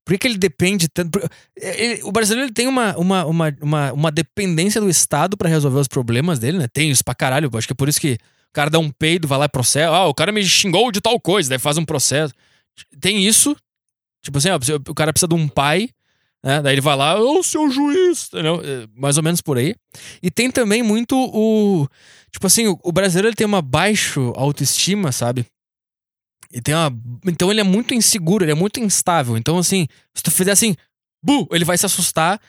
Por 0.06 0.14
que, 0.14 0.20
que 0.20 0.28
ele 0.28 0.38
depende 0.38 0.88
tanto. 0.88 1.20
Ele, 1.58 2.04
o 2.04 2.12
brasileiro 2.12 2.48
ele 2.48 2.54
tem 2.54 2.68
uma, 2.68 2.96
uma, 2.96 3.26
uma, 3.26 3.58
uma, 3.60 3.94
uma 3.94 4.12
dependência 4.12 4.80
do 4.80 4.90
Estado 4.90 5.36
para 5.36 5.50
resolver 5.50 5.80
os 5.80 5.88
problemas 5.88 6.38
dele, 6.38 6.60
né? 6.60 6.68
Tem 6.68 6.92
isso 6.92 7.04
pra 7.04 7.16
caralho. 7.16 7.50
Acho 7.56 7.68
que 7.68 7.74
é 7.74 7.76
por 7.76 7.90
isso 7.90 8.00
que 8.00 8.20
cara 8.56 8.70
dá 8.70 8.80
um 8.80 8.90
peido, 8.90 9.28
vai 9.28 9.38
lá 9.38 9.46
e 9.46 9.50
processa. 9.50 9.94
Ah, 9.94 10.08
o 10.08 10.14
cara 10.14 10.32
me 10.32 10.44
xingou 10.44 10.92
de 10.92 11.02
tal 11.02 11.20
coisa, 11.20 11.50
daí 11.50 11.60
faz 11.60 11.78
um 11.78 11.84
processo. 11.84 12.34
Tem 13.00 13.24
isso. 13.24 13.56
Tipo 14.24 14.38
assim, 14.38 14.50
ó, 14.50 14.58
o 14.90 14.96
cara 14.96 15.12
precisa 15.12 15.28
de 15.28 15.36
um 15.36 15.48
pai, 15.48 15.90
né? 16.44 16.62
Daí 16.62 16.74
ele 16.74 16.82
vai 16.82 16.96
lá, 16.96 17.22
ô, 17.22 17.40
oh, 17.40 17.44
seu 17.44 17.70
juiz, 17.70 18.30
entendeu? 18.30 18.62
É, 18.64 18.88
mais 18.96 19.18
ou 19.18 19.24
menos 19.24 19.42
por 19.42 19.58
aí. 19.58 19.76
E 20.24 20.32
tem 20.32 20.50
também 20.50 20.82
muito 20.82 21.16
o. 21.16 21.86
Tipo 22.32 22.48
assim, 22.48 22.68
o, 22.68 22.80
o 22.82 22.92
brasileiro 22.92 23.28
ele 23.28 23.36
tem 23.36 23.46
uma 23.46 23.62
baixa 23.62 24.22
autoestima, 24.36 25.12
sabe? 25.12 25.46
E 26.52 26.62
tem 26.62 26.74
uma. 26.74 26.92
Então 27.26 27.52
ele 27.52 27.62
é 27.62 27.64
muito 27.64 27.94
inseguro, 27.94 28.44
ele 28.44 28.52
é 28.52 28.56
muito 28.56 28.80
instável. 28.80 29.38
Então, 29.38 29.58
assim, 29.58 29.88
se 30.14 30.24
tu 30.24 30.32
fizer 30.32 30.52
assim, 30.52 30.76
bu, 31.24 31.48
ele 31.52 31.66
vai 31.66 31.78
se 31.78 31.86
assustar 31.86 32.40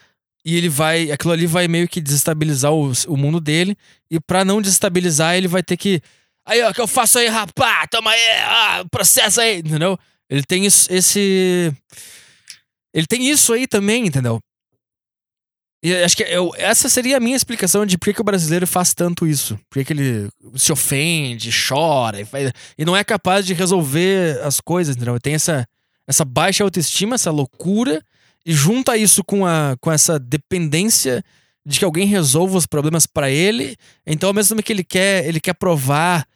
e 0.44 0.56
ele 0.56 0.68
vai. 0.68 1.10
Aquilo 1.10 1.32
ali 1.32 1.46
vai 1.46 1.66
meio 1.68 1.88
que 1.88 2.00
desestabilizar 2.00 2.72
o, 2.72 2.92
o 3.08 3.16
mundo 3.16 3.40
dele. 3.40 3.76
E 4.10 4.20
para 4.20 4.44
não 4.44 4.62
desestabilizar, 4.62 5.36
ele 5.36 5.48
vai 5.48 5.62
ter 5.62 5.76
que. 5.76 6.00
Aí, 6.46 6.62
ó, 6.62 6.72
que 6.72 6.80
eu 6.80 6.86
faço 6.86 7.18
aí, 7.18 7.26
rapá, 7.26 7.86
toma 7.88 8.10
aí, 8.10 8.84
processo 8.90 9.40
aí, 9.40 9.58
entendeu? 9.58 9.98
Ele 10.30 10.42
tem 10.42 10.64
isso, 10.64 10.92
esse. 10.92 11.72
Ele 12.94 13.06
tem 13.06 13.28
isso 13.28 13.52
aí 13.52 13.66
também, 13.66 14.06
entendeu? 14.06 14.40
E 15.86 15.94
acho 16.02 16.16
que 16.16 16.24
eu, 16.24 16.50
essa 16.56 16.88
seria 16.88 17.16
a 17.16 17.20
minha 17.20 17.36
explicação 17.36 17.86
de 17.86 17.96
por 17.96 18.12
que, 18.12 18.20
o 18.20 18.24
brasileiro 18.24 18.66
faz 18.66 18.92
tanto 18.92 19.24
isso. 19.24 19.56
Por 19.70 19.78
que, 19.78 19.84
que 19.84 19.92
ele 19.92 20.28
se 20.56 20.72
ofende, 20.72 21.48
chora 21.52 22.20
e, 22.20 22.24
faz, 22.24 22.50
e 22.76 22.84
não 22.84 22.96
é 22.96 23.04
capaz 23.04 23.46
de 23.46 23.54
resolver 23.54 24.40
as 24.42 24.60
coisas, 24.60 24.96
entendeu? 24.96 25.20
Tem 25.20 25.34
essa, 25.34 25.64
essa 26.04 26.24
baixa 26.24 26.64
autoestima, 26.64 27.14
essa 27.14 27.30
loucura 27.30 28.02
e 28.44 28.52
junta 28.52 28.96
isso 28.96 29.22
com, 29.22 29.46
a, 29.46 29.76
com 29.80 29.92
essa 29.92 30.18
dependência 30.18 31.22
de 31.64 31.78
que 31.78 31.84
alguém 31.84 32.08
resolva 32.08 32.58
os 32.58 32.66
problemas 32.66 33.06
para 33.06 33.30
ele. 33.30 33.76
Então, 34.04 34.30
ao 34.30 34.34
mesmo 34.34 34.56
tempo 34.56 34.66
que 34.66 34.72
ele 34.72 34.82
quer, 34.82 35.24
ele 35.24 35.38
quer 35.38 35.54
provar 35.54 36.26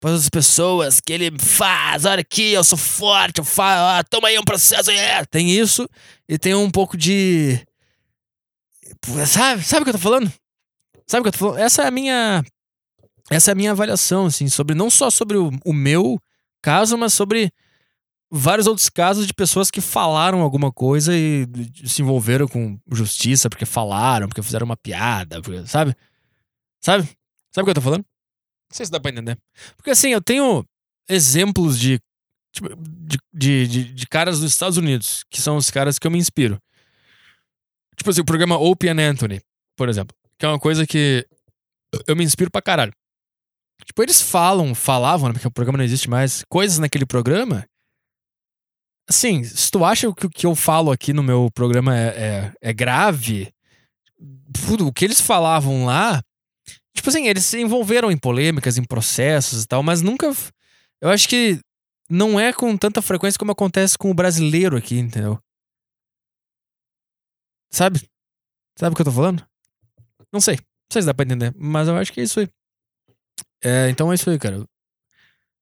para 0.00 0.14
as 0.14 0.28
pessoas 0.28 1.00
que 1.00 1.12
ele 1.12 1.30
faz, 1.38 2.04
olha 2.04 2.22
aqui, 2.22 2.54
eu 2.54 2.64
sou 2.64 2.76
forte, 2.76 3.38
eu 3.38 3.44
faço, 3.44 4.00
ah, 4.00 4.04
toma 4.10 4.26
aí 4.26 4.36
um 4.36 4.44
processo. 4.44 4.90
É. 4.90 5.24
Tem 5.26 5.48
isso 5.48 5.88
e 6.28 6.36
tem 6.36 6.56
um 6.56 6.72
pouco 6.72 6.96
de. 6.96 7.64
Sabe, 9.26 9.62
sabe 9.62 9.82
o 9.82 9.84
que 9.84 9.90
eu 9.90 9.94
tô 9.94 10.00
falando? 10.00 10.32
Sabe 11.06 11.20
o 11.20 11.22
que 11.24 11.28
eu 11.28 11.32
tô 11.32 11.38
falando? 11.38 11.58
Essa 11.58 11.82
é 11.82 11.86
a 11.86 11.90
minha. 11.90 12.44
Essa 13.30 13.50
é 13.50 13.52
a 13.52 13.54
minha 13.54 13.72
avaliação, 13.72 14.26
assim, 14.26 14.48
sobre 14.48 14.74
não 14.74 14.88
só 14.88 15.10
sobre 15.10 15.36
o, 15.36 15.50
o 15.64 15.72
meu 15.72 16.20
caso, 16.62 16.96
mas 16.96 17.12
sobre 17.12 17.52
vários 18.30 18.66
outros 18.66 18.88
casos 18.88 19.26
de 19.26 19.34
pessoas 19.34 19.70
que 19.70 19.80
falaram 19.80 20.40
alguma 20.40 20.72
coisa 20.72 21.12
e 21.16 21.46
se 21.84 22.02
envolveram 22.02 22.46
com 22.48 22.78
justiça 22.90 23.48
porque 23.48 23.64
falaram, 23.64 24.28
porque 24.28 24.42
fizeram 24.42 24.64
uma 24.64 24.76
piada, 24.76 25.40
porque, 25.42 25.66
sabe? 25.66 25.94
Sabe? 26.80 27.08
Sabe 27.52 27.62
o 27.62 27.64
que 27.64 27.70
eu 27.70 27.74
tô 27.74 27.80
falando? 27.80 28.04
Não 28.04 28.76
sei 28.76 28.86
se 28.86 28.92
dá 28.92 29.00
pra 29.00 29.10
entender. 29.10 29.38
Porque 29.76 29.90
assim, 29.90 30.10
eu 30.10 30.20
tenho 30.20 30.64
exemplos 31.08 31.78
de, 31.78 32.00
tipo, 32.52 32.68
de, 32.76 33.18
de, 33.32 33.66
de, 33.66 33.84
de 33.94 34.06
caras 34.06 34.40
dos 34.40 34.52
Estados 34.52 34.76
Unidos, 34.76 35.24
que 35.30 35.40
são 35.40 35.56
os 35.56 35.70
caras 35.70 35.98
que 35.98 36.06
eu 36.06 36.10
me 36.10 36.18
inspiro. 36.18 36.60
Tipo 37.96 38.10
assim, 38.10 38.20
o 38.20 38.24
programa 38.24 38.58
Opie 38.58 38.88
and 38.88 39.00
Anthony, 39.00 39.40
por 39.76 39.88
exemplo. 39.88 40.16
Que 40.38 40.46
é 40.46 40.48
uma 40.48 40.58
coisa 40.58 40.86
que 40.86 41.26
eu 42.06 42.14
me 42.14 42.24
inspiro 42.24 42.50
pra 42.50 42.62
caralho. 42.62 42.92
Tipo, 43.84 44.02
eles 44.02 44.20
falam, 44.20 44.74
falavam, 44.74 45.28
né, 45.28 45.34
porque 45.34 45.48
o 45.48 45.50
programa 45.50 45.78
não 45.78 45.84
existe 45.84 46.08
mais, 46.08 46.42
coisas 46.48 46.78
naquele 46.78 47.06
programa 47.06 47.66
Assim, 49.08 49.44
se 49.44 49.70
tu 49.70 49.84
acha 49.84 50.12
que 50.12 50.26
o 50.26 50.30
que 50.30 50.46
eu 50.46 50.54
falo 50.56 50.90
aqui 50.90 51.12
no 51.12 51.22
meu 51.22 51.48
programa 51.54 51.96
é, 51.96 52.06
é, 52.06 52.52
é 52.70 52.72
grave, 52.72 53.52
o 54.80 54.92
que 54.92 55.04
eles 55.04 55.20
falavam 55.20 55.84
lá, 55.84 56.20
tipo 56.92 57.08
assim, 57.08 57.28
eles 57.28 57.44
se 57.44 57.60
envolveram 57.60 58.10
em 58.10 58.16
polêmicas, 58.16 58.78
em 58.78 58.84
processos 58.84 59.62
e 59.62 59.66
tal, 59.66 59.82
mas 59.82 60.02
nunca. 60.02 60.32
Eu 61.00 61.10
acho 61.10 61.28
que 61.28 61.60
não 62.10 62.40
é 62.40 62.52
com 62.52 62.76
tanta 62.76 63.00
frequência 63.00 63.38
como 63.38 63.52
acontece 63.52 63.96
com 63.96 64.10
o 64.10 64.14
brasileiro 64.14 64.76
aqui, 64.76 64.98
entendeu? 64.98 65.38
Sabe? 67.70 68.08
Sabe 68.78 68.92
o 68.92 68.96
que 68.96 69.02
eu 69.02 69.06
tô 69.06 69.12
falando? 69.12 69.44
Não 70.32 70.40
sei. 70.40 70.56
Não 70.56 70.92
sei 70.92 71.02
se 71.02 71.06
dá 71.06 71.14
pra 71.14 71.24
entender, 71.24 71.52
mas 71.56 71.88
eu 71.88 71.96
acho 71.96 72.12
que 72.12 72.20
é 72.20 72.24
isso 72.24 72.40
aí. 72.40 72.48
É, 73.62 73.88
então 73.90 74.12
é 74.12 74.14
isso 74.14 74.28
aí, 74.30 74.38
cara. 74.38 74.60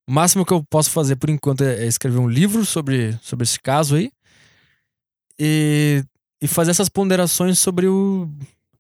O 0.06 0.12
máximo 0.12 0.44
que 0.44 0.52
eu 0.52 0.62
posso 0.64 0.90
fazer 0.90 1.16
por 1.16 1.30
enquanto 1.30 1.64
é, 1.64 1.84
é 1.84 1.86
escrever 1.86 2.18
um 2.18 2.28
livro 2.28 2.64
sobre, 2.66 3.18
sobre 3.22 3.44
esse 3.44 3.58
caso 3.60 3.96
aí. 3.96 4.12
E, 5.38 6.04
e 6.42 6.46
fazer 6.46 6.70
essas 6.70 6.88
ponderações 6.88 7.58
sobre 7.58 7.86
o. 7.88 8.28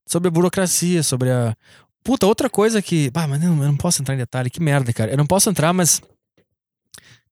sobre 0.06 0.28
a 0.28 0.30
burocracia, 0.30 1.02
sobre 1.02 1.30
a. 1.30 1.56
Puta, 2.04 2.26
outra 2.26 2.50
coisa 2.50 2.82
que. 2.82 3.10
Ah, 3.14 3.26
mas 3.26 3.40
não, 3.40 3.62
eu 3.62 3.68
não 3.68 3.76
posso 3.76 4.02
entrar 4.02 4.14
em 4.14 4.18
detalhe, 4.18 4.50
que 4.50 4.60
merda, 4.60 4.92
cara. 4.92 5.12
Eu 5.12 5.16
não 5.16 5.26
posso 5.26 5.48
entrar, 5.50 5.72
mas 5.72 6.02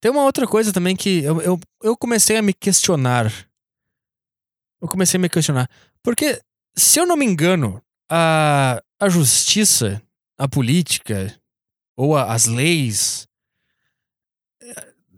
Tem 0.01 0.11
uma 0.11 0.25
outra 0.25 0.47
coisa 0.49 0.73
também 0.73 0.97
que 0.97 1.23
eu, 1.23 1.41
eu, 1.43 1.61
eu 1.83 1.97
comecei 1.97 2.37
a 2.37 2.43
me 2.43 2.53
questionar. 2.53 3.33
Eu 4.83 4.89
comecei 4.89 5.17
a 5.17 5.21
me 5.21 5.29
questionar. 5.29 5.71
Porque, 6.03 6.43
se 6.77 6.99
eu 6.99 7.07
não 7.07 7.17
me 7.17 7.25
engano, 7.25 7.81
a, 8.11 8.83
a 9.01 9.09
justiça, 9.09 10.03
a 10.37 10.49
política, 10.49 11.33
ou 11.97 12.17
a, 12.17 12.33
as 12.33 12.47
leis. 12.47 13.29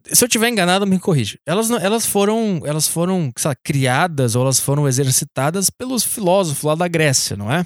Se 0.05 0.23
eu 0.23 0.29
tiver 0.29 0.51
enganado, 0.51 0.87
me 0.87 0.99
corrija. 0.99 1.39
Elas, 1.47 1.71
elas 1.71 2.05
foram, 2.05 2.61
elas 2.65 2.87
foram 2.87 3.33
sabe, 3.39 3.57
criadas 3.65 4.37
ou 4.37 4.43
elas 4.43 4.61
foram 4.61 4.87
exercitadas 4.87 5.71
pelos 5.71 6.05
filósofos 6.05 6.62
lá 6.62 6.75
da 6.75 6.87
Grécia, 6.87 7.35
não 7.35 7.51
é? 7.51 7.65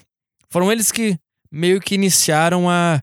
Foram 0.49 0.71
eles 0.71 0.93
que 0.93 1.19
meio 1.51 1.81
que 1.81 1.97
iniciaram 1.97 2.71
a. 2.71 3.01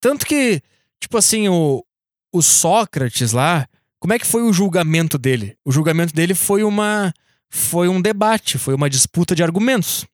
Tanto 0.00 0.24
que, 0.24 0.62
tipo 0.98 1.18
assim, 1.18 1.50
o, 1.50 1.84
o 2.32 2.40
Sócrates 2.40 3.32
lá, 3.32 3.68
como 4.00 4.14
é 4.14 4.18
que 4.18 4.26
foi 4.26 4.42
o 4.42 4.52
julgamento 4.54 5.18
dele? 5.18 5.54
O 5.66 5.70
julgamento 5.70 6.14
dele 6.14 6.34
foi 6.34 6.62
uma 6.62 7.12
foi 7.50 7.88
um 7.88 8.00
debate, 8.00 8.58
foi 8.58 8.74
uma 8.74 8.90
disputa 8.90 9.34
de 9.34 9.42
argumentos, 9.42 10.06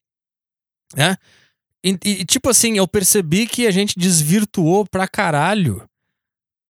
né? 0.95 1.17
E, 1.85 1.99
e 2.05 2.25
tipo 2.25 2.49
assim, 2.49 2.79
eu 2.79 2.89
percebi 2.89 3.47
que 3.47 3.67
a 3.67 3.71
gente 3.71 3.99
desvirtuou 3.99 4.87
pra 4.87 5.07
caralho 5.07 5.85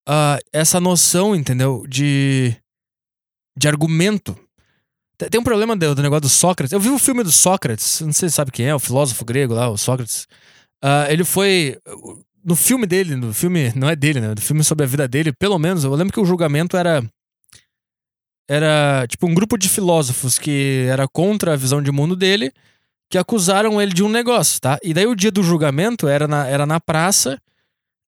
uh, 0.08 0.38
essa 0.52 0.80
noção, 0.80 1.36
entendeu? 1.36 1.84
De 1.86 2.56
de 3.56 3.68
argumento. 3.68 4.36
Tem 5.30 5.40
um 5.40 5.44
problema 5.44 5.76
do, 5.76 5.94
do, 5.94 6.02
negócio 6.02 6.22
do 6.22 6.28
Sócrates. 6.28 6.72
Eu 6.72 6.80
vi 6.80 6.88
o 6.88 6.98
filme 6.98 7.22
do 7.22 7.30
Sócrates, 7.30 8.00
não 8.00 8.12
sei 8.12 8.28
se 8.28 8.34
sabe 8.34 8.50
quem 8.50 8.66
é, 8.66 8.74
o 8.74 8.78
filósofo 8.78 9.24
grego 9.24 9.54
lá, 9.54 9.68
o 9.68 9.76
Sócrates. 9.76 10.26
Uh, 10.82 11.06
ele 11.10 11.22
foi 11.22 11.78
no 12.44 12.56
filme 12.56 12.86
dele, 12.86 13.14
no 13.14 13.32
filme, 13.32 13.72
não 13.76 13.88
é 13.88 13.94
dele, 13.94 14.20
né? 14.20 14.28
No 14.34 14.40
filme 14.40 14.64
sobre 14.64 14.84
a 14.84 14.88
vida 14.88 15.06
dele, 15.06 15.32
pelo 15.32 15.58
menos, 15.58 15.84
eu 15.84 15.94
lembro 15.94 16.12
que 16.12 16.20
o 16.20 16.24
julgamento 16.24 16.76
era. 16.76 17.02
Era 18.48 19.06
tipo 19.08 19.26
um 19.26 19.34
grupo 19.34 19.56
de 19.56 19.68
filósofos 19.68 20.38
que 20.38 20.86
era 20.90 21.06
contra 21.08 21.54
a 21.54 21.56
visão 21.56 21.80
de 21.80 21.92
mundo 21.92 22.16
dele, 22.16 22.52
que 23.08 23.18
acusaram 23.18 23.80
ele 23.80 23.92
de 23.92 24.02
um 24.02 24.08
negócio, 24.08 24.60
tá? 24.60 24.78
E 24.82 24.92
daí 24.92 25.06
o 25.06 25.14
dia 25.14 25.30
do 25.30 25.42
julgamento 25.42 26.08
era 26.08 26.26
na, 26.26 26.46
era 26.46 26.66
na 26.66 26.80
praça, 26.80 27.40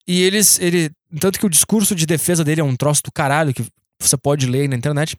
e 0.06 0.22
eles. 0.22 0.58
Ele, 0.58 0.90
tanto 1.20 1.38
que 1.38 1.46
o 1.46 1.50
discurso 1.50 1.94
de 1.94 2.06
defesa 2.06 2.44
dele 2.44 2.60
é 2.60 2.64
um 2.64 2.76
troço 2.76 3.02
do 3.04 3.12
caralho 3.12 3.54
que 3.54 3.64
você 4.00 4.16
pode 4.16 4.46
ler 4.46 4.68
na 4.68 4.76
internet. 4.76 5.16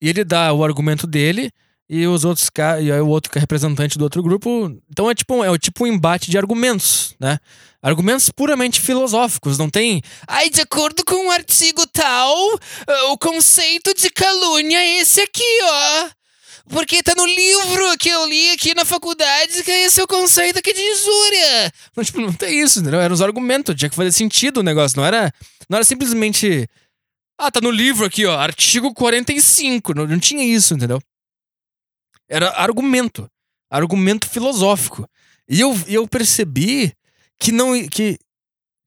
E 0.00 0.08
ele 0.08 0.24
dá 0.24 0.52
o 0.52 0.64
argumento 0.64 1.06
dele, 1.06 1.50
e 1.88 2.06
os 2.06 2.24
outros 2.24 2.50
e 2.82 2.92
o 2.92 3.08
outro 3.08 3.32
é 3.34 3.40
representante 3.40 3.96
do 3.96 4.04
outro 4.04 4.22
grupo. 4.22 4.70
Então 4.90 5.10
é 5.10 5.14
tipo, 5.14 5.42
é 5.42 5.58
tipo 5.58 5.84
um 5.84 5.86
embate 5.86 6.30
de 6.30 6.36
argumentos, 6.36 7.14
né? 7.18 7.38
Argumentos 7.80 8.28
puramente 8.28 8.80
filosóficos, 8.80 9.56
não 9.56 9.70
tem. 9.70 10.02
Ai, 10.26 10.50
de 10.50 10.60
acordo 10.60 11.04
com 11.04 11.28
o 11.28 11.30
artigo 11.30 11.86
tal, 11.86 12.36
o 13.10 13.18
conceito 13.18 13.94
de 13.94 14.10
calúnia 14.10 14.78
é 14.78 15.00
esse 15.00 15.20
aqui, 15.20 15.60
ó. 15.62 16.08
Porque 16.68 17.02
tá 17.02 17.14
no 17.16 17.24
livro 17.24 17.96
que 17.98 18.10
eu 18.10 18.26
li 18.28 18.50
aqui 18.50 18.74
na 18.74 18.84
faculdade 18.84 19.62
que 19.62 19.70
esse 19.70 20.00
é 20.00 20.04
o 20.04 20.08
conceito 20.08 20.58
aqui 20.58 20.74
de 20.74 20.80
injúria. 20.80 21.72
Não, 21.96 22.04
tipo, 22.04 22.20
não 22.20 22.32
tem 22.32 22.60
isso, 22.60 22.80
entendeu? 22.80 23.00
Eram 23.00 23.14
os 23.14 23.22
argumentos, 23.22 23.74
tinha 23.74 23.88
que 23.88 23.96
fazer 23.96 24.12
sentido 24.12 24.58
o 24.58 24.62
negócio, 24.62 24.98
não 24.98 25.06
era, 25.06 25.32
não 25.70 25.76
era 25.76 25.84
simplesmente. 25.84 26.68
Ah, 27.38 27.50
tá 27.50 27.60
no 27.60 27.70
livro 27.70 28.04
aqui, 28.04 28.26
ó, 28.26 28.36
artigo 28.36 28.92
45. 28.92 29.94
Não, 29.94 30.06
não 30.06 30.18
tinha 30.18 30.44
isso, 30.44 30.74
entendeu? 30.74 31.00
Era 32.28 32.50
argumento. 32.50 33.28
Argumento 33.70 34.28
filosófico. 34.28 35.08
E 35.48 35.60
eu, 35.60 35.78
eu 35.86 36.06
percebi 36.06 36.92
que 37.38 37.52
não. 37.52 37.72
que 37.88 38.18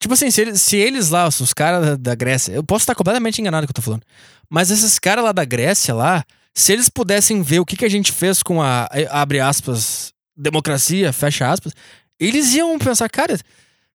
Tipo 0.01 0.15
assim, 0.15 0.31
se 0.31 0.41
eles, 0.41 0.61
se 0.63 0.75
eles 0.75 1.09
lá, 1.09 1.27
os 1.27 1.53
caras 1.53 1.95
da 1.99 2.15
Grécia. 2.15 2.53
Eu 2.53 2.63
posso 2.63 2.81
estar 2.81 2.95
completamente 2.95 3.39
enganado 3.39 3.67
que 3.67 3.71
eu 3.71 3.75
tô 3.75 3.83
falando. 3.83 4.03
Mas 4.49 4.71
esses 4.71 4.97
caras 4.97 5.23
lá 5.23 5.31
da 5.31 5.45
Grécia 5.45 5.93
lá, 5.93 6.25
se 6.55 6.73
eles 6.73 6.89
pudessem 6.89 7.43
ver 7.43 7.59
o 7.59 7.65
que, 7.65 7.77
que 7.77 7.85
a 7.85 7.89
gente 7.89 8.11
fez 8.11 8.41
com 8.41 8.61
a. 8.63 8.89
abre 9.11 9.39
aspas, 9.39 10.11
democracia, 10.35 11.13
fecha 11.13 11.47
aspas, 11.47 11.73
eles 12.19 12.51
iam 12.55 12.79
pensar, 12.79 13.07
cara, 13.09 13.39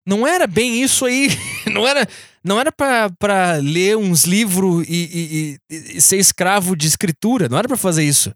não 0.05 0.27
era 0.27 0.45
bem 0.45 0.83
isso 0.83 1.05
aí. 1.05 1.29
não 1.73 1.87
era. 1.87 2.07
Não 2.43 2.59
era 2.59 2.71
para 2.71 3.57
ler 3.59 3.97
uns 3.97 4.25
livros 4.25 4.85
e, 4.87 5.57
e, 5.71 5.97
e, 5.97 5.99
ser 6.01 6.17
escravo 6.17 6.75
de 6.75 6.85
escritura. 6.85 7.49
Não 7.49 7.57
era 7.57 7.67
para 7.67 7.75
fazer 7.75 8.03
isso. 8.03 8.31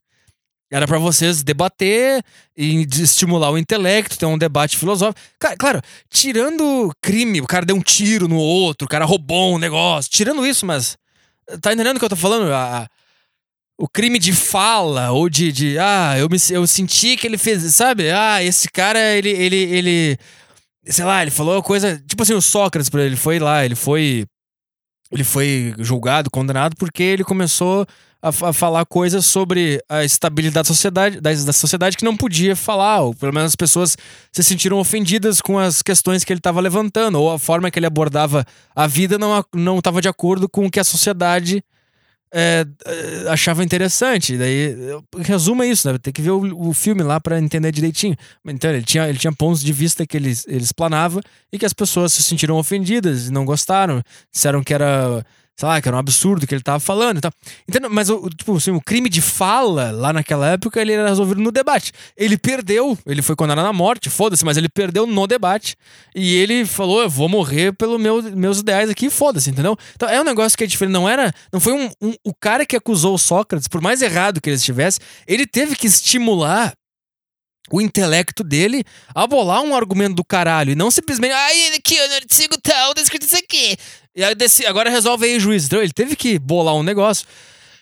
Era 0.72 0.86
para 0.86 1.00
vocês 1.00 1.42
debater 1.42 2.24
e 2.56 2.86
estimular 3.02 3.50
o 3.50 3.58
intelecto, 3.58 4.18
ter 4.18 4.26
um 4.28 4.38
debate 4.38 4.78
filosófico. 4.78 5.20
Claro, 5.58 5.82
tirando 6.10 6.92
crime, 7.02 7.42
o 7.42 7.48
cara 7.48 7.66
deu 7.66 7.76
um 7.76 7.82
tiro 7.82 8.28
no 8.28 8.38
outro, 8.38 8.86
o 8.86 8.90
cara 8.90 9.06
roubou 9.06 9.56
um 9.56 9.58
negócio, 9.58 10.12
tirando 10.12 10.46
isso, 10.46 10.66
mas. 10.66 10.98
Tá 11.62 11.74
entendendo 11.74 11.96
o 11.96 12.00
que 12.00 12.06
eu 12.06 12.10
tô 12.10 12.16
falando? 12.16 12.54
A, 12.54 12.88
o 13.80 13.88
crime 13.88 14.20
de 14.20 14.34
fala, 14.34 15.12
ou 15.12 15.30
de, 15.30 15.52
de. 15.52 15.80
Ah, 15.80 16.16
eu, 16.20 16.28
me, 16.30 16.38
eu 16.52 16.68
senti 16.68 17.16
que 17.18 17.26
ele 17.26 17.38
fez. 17.38 17.64
Sabe? 17.74 18.12
Ah, 18.12 18.44
esse 18.44 18.70
cara, 18.70 19.00
ele. 19.16 19.30
ele, 19.30 19.56
ele 19.56 20.20
sei 20.86 21.06
lá, 21.06 21.22
ele 21.22 21.32
falou 21.32 21.64
coisa. 21.64 21.98
Tipo 22.06 22.24
assim, 22.24 22.34
o 22.34 22.42
Sócrates, 22.42 22.94
ele 22.94 23.16
foi 23.16 23.40
lá, 23.40 23.64
ele 23.66 23.76
foi. 23.76 24.26
Ele 25.12 25.24
foi 25.24 25.74
julgado, 25.80 26.30
condenado, 26.30 26.76
porque 26.78 27.02
ele 27.02 27.24
começou 27.24 27.86
a, 28.22 28.30
a, 28.30 28.54
falar 28.54 28.86
coisas 28.86 29.26
sobre 29.26 29.82
a 29.90 30.04
estabilidade 30.04 30.68
da 30.68 30.74
sociedade, 30.74 31.22
da, 31.22 31.32
da, 31.34 31.54
sociedade 31.54 31.98
que 31.98 32.06
não 32.06 32.16
podia 32.16 32.56
falar, 32.56 33.02
ou 33.02 33.16
pelo 33.16 33.34
menos 33.34 33.50
as 33.50 33.56
pessoas 33.56 33.98
se 34.32 34.44
sentiram 34.44 34.78
ofendidas 34.78 35.42
com 35.42 35.58
as 35.58 35.82
questões 35.82 36.24
que 36.24 36.32
ele 36.32 36.40
estava 36.40 36.62
levantando, 36.62 37.20
ou 37.20 37.32
a 37.32 37.40
forma 37.40 37.72
que 37.72 37.80
ele 37.80 37.86
abordava 37.86 38.46
a 38.76 38.88
vida 38.88 39.18
não 39.18 39.78
estava 39.78 40.02
de 40.02 40.08
acordo 40.08 40.48
com 40.48 40.66
o 40.66 40.72
que 40.72 40.80
a 40.80 40.84
sociedade 40.84 41.64
é, 42.34 42.66
achava 43.30 43.64
interessante. 43.64 44.38
Daí, 44.38 44.76
resumo 45.18 45.64
é 45.64 45.68
isso, 45.68 45.92
né? 45.92 45.98
Tem 45.98 46.14
que 46.14 46.22
ver 46.22 46.32
o, 46.32 46.70
o 46.70 46.74
filme 46.74 47.02
lá 47.04 47.20
para 47.20 47.40
entender 47.40 47.72
direitinho. 47.72 48.16
Então, 48.46 48.72
ele 48.72 48.84
tinha, 48.84 49.08
ele 49.08 49.18
tinha 49.18 49.34
pontos 49.34 49.62
de 49.62 49.74
vista 49.74 50.06
que 50.06 50.18
ele, 50.18 50.34
ele 50.48 50.64
explanava 50.64 51.22
e 51.52 51.58
que 51.58 51.66
as 51.66 51.74
pessoas 51.74 52.14
se 52.14 52.24
sentiram 52.24 52.58
ofendidas 52.58 53.28
e 53.28 53.32
não 53.32 53.46
gostaram. 53.46 54.02
Disseram 54.32 54.64
que 54.64 54.74
era 54.74 55.26
sei 55.60 55.68
lá, 55.68 55.82
que 55.82 55.90
era 55.90 55.98
um 55.98 56.00
absurdo 56.00 56.48
que 56.48 56.56
ele 56.56 56.64
tava 56.64 56.80
falando 56.80 57.18
e 57.18 57.22
tal. 57.22 57.32
Então, 57.68 57.90
mas 57.90 58.10
o, 58.10 58.30
tipo, 58.30 58.56
assim, 58.56 58.72
o 58.72 58.80
crime 58.80 59.10
de 59.10 59.20
fala 59.20 59.92
lá 59.92 60.14
naquela 60.14 60.48
época 60.48 60.80
ele 60.80 60.94
era 60.94 61.10
resolvido 61.10 61.42
no 61.42 61.52
debate. 61.52 61.92
Ele 62.16 62.38
perdeu, 62.38 62.98
ele 63.06 63.22
foi 63.22 63.36
condenado 63.36 63.66
à 63.66 63.74
morte, 63.74 64.10
foda-se, 64.10 64.46
mas 64.46 64.56
ele 64.56 64.70
perdeu 64.70 65.06
no 65.06 65.28
debate. 65.28 65.76
E 66.16 66.38
ele 66.38 66.66
falou: 66.66 67.02
eu 67.02 67.10
vou 67.10 67.28
morrer 67.28 67.74
pelos 67.74 68.00
meu, 68.00 68.24
meus 68.24 68.60
ideais 68.60 68.90
aqui, 68.90 69.10
foda-se, 69.10 69.50
entendeu? 69.50 69.76
Então 69.96 70.08
é 70.08 70.22
um 70.22 70.24
negócio 70.24 70.58
que 70.58 70.64
é 70.64 70.68
diferente. 70.68 70.94
Não 70.94 71.10
era. 71.10 71.34
Não 71.52 71.60
foi 71.60 71.74
um, 71.74 71.92
um, 72.02 72.14
O 72.24 72.34
cara 72.34 72.66
que 72.66 72.78
acusou 72.78 73.16
o 73.16 73.20
Sócrates, 73.20 73.68
por 73.68 73.82
mais 73.82 74.02
errado 74.02 74.40
que 74.40 74.50
ele 74.50 74.56
estivesse, 74.56 75.02
ele 75.28 75.46
teve 75.46 75.76
que 75.76 75.88
estimular 75.88 76.74
o 77.72 77.82
intelecto 77.82 78.44
dele 78.44 78.84
a 79.14 79.28
bolar 79.28 79.62
um 79.62 79.76
argumento 79.76 80.16
do 80.16 80.24
caralho 80.24 80.72
e 80.72 80.76
não 80.76 80.90
simplesmente, 80.90 81.34
ai, 81.34 81.62
ele 81.68 81.76
aqui, 81.78 81.96
no 82.08 82.16
artigo 82.16 82.58
tal, 82.62 82.94
tá 82.94 83.02
escrito 83.02 83.26
isso 83.26 83.38
aqui. 83.38 83.78
E 84.20 84.24
aí 84.26 84.36
desse, 84.36 84.66
agora 84.66 84.90
resolve 84.90 85.26
aí, 85.26 85.40
juiz. 85.40 85.66
Então, 85.66 85.82
ele 85.82 85.94
teve 85.94 86.14
que 86.14 86.38
bolar 86.38 86.76
um 86.76 86.84
negócio. 86.84 87.26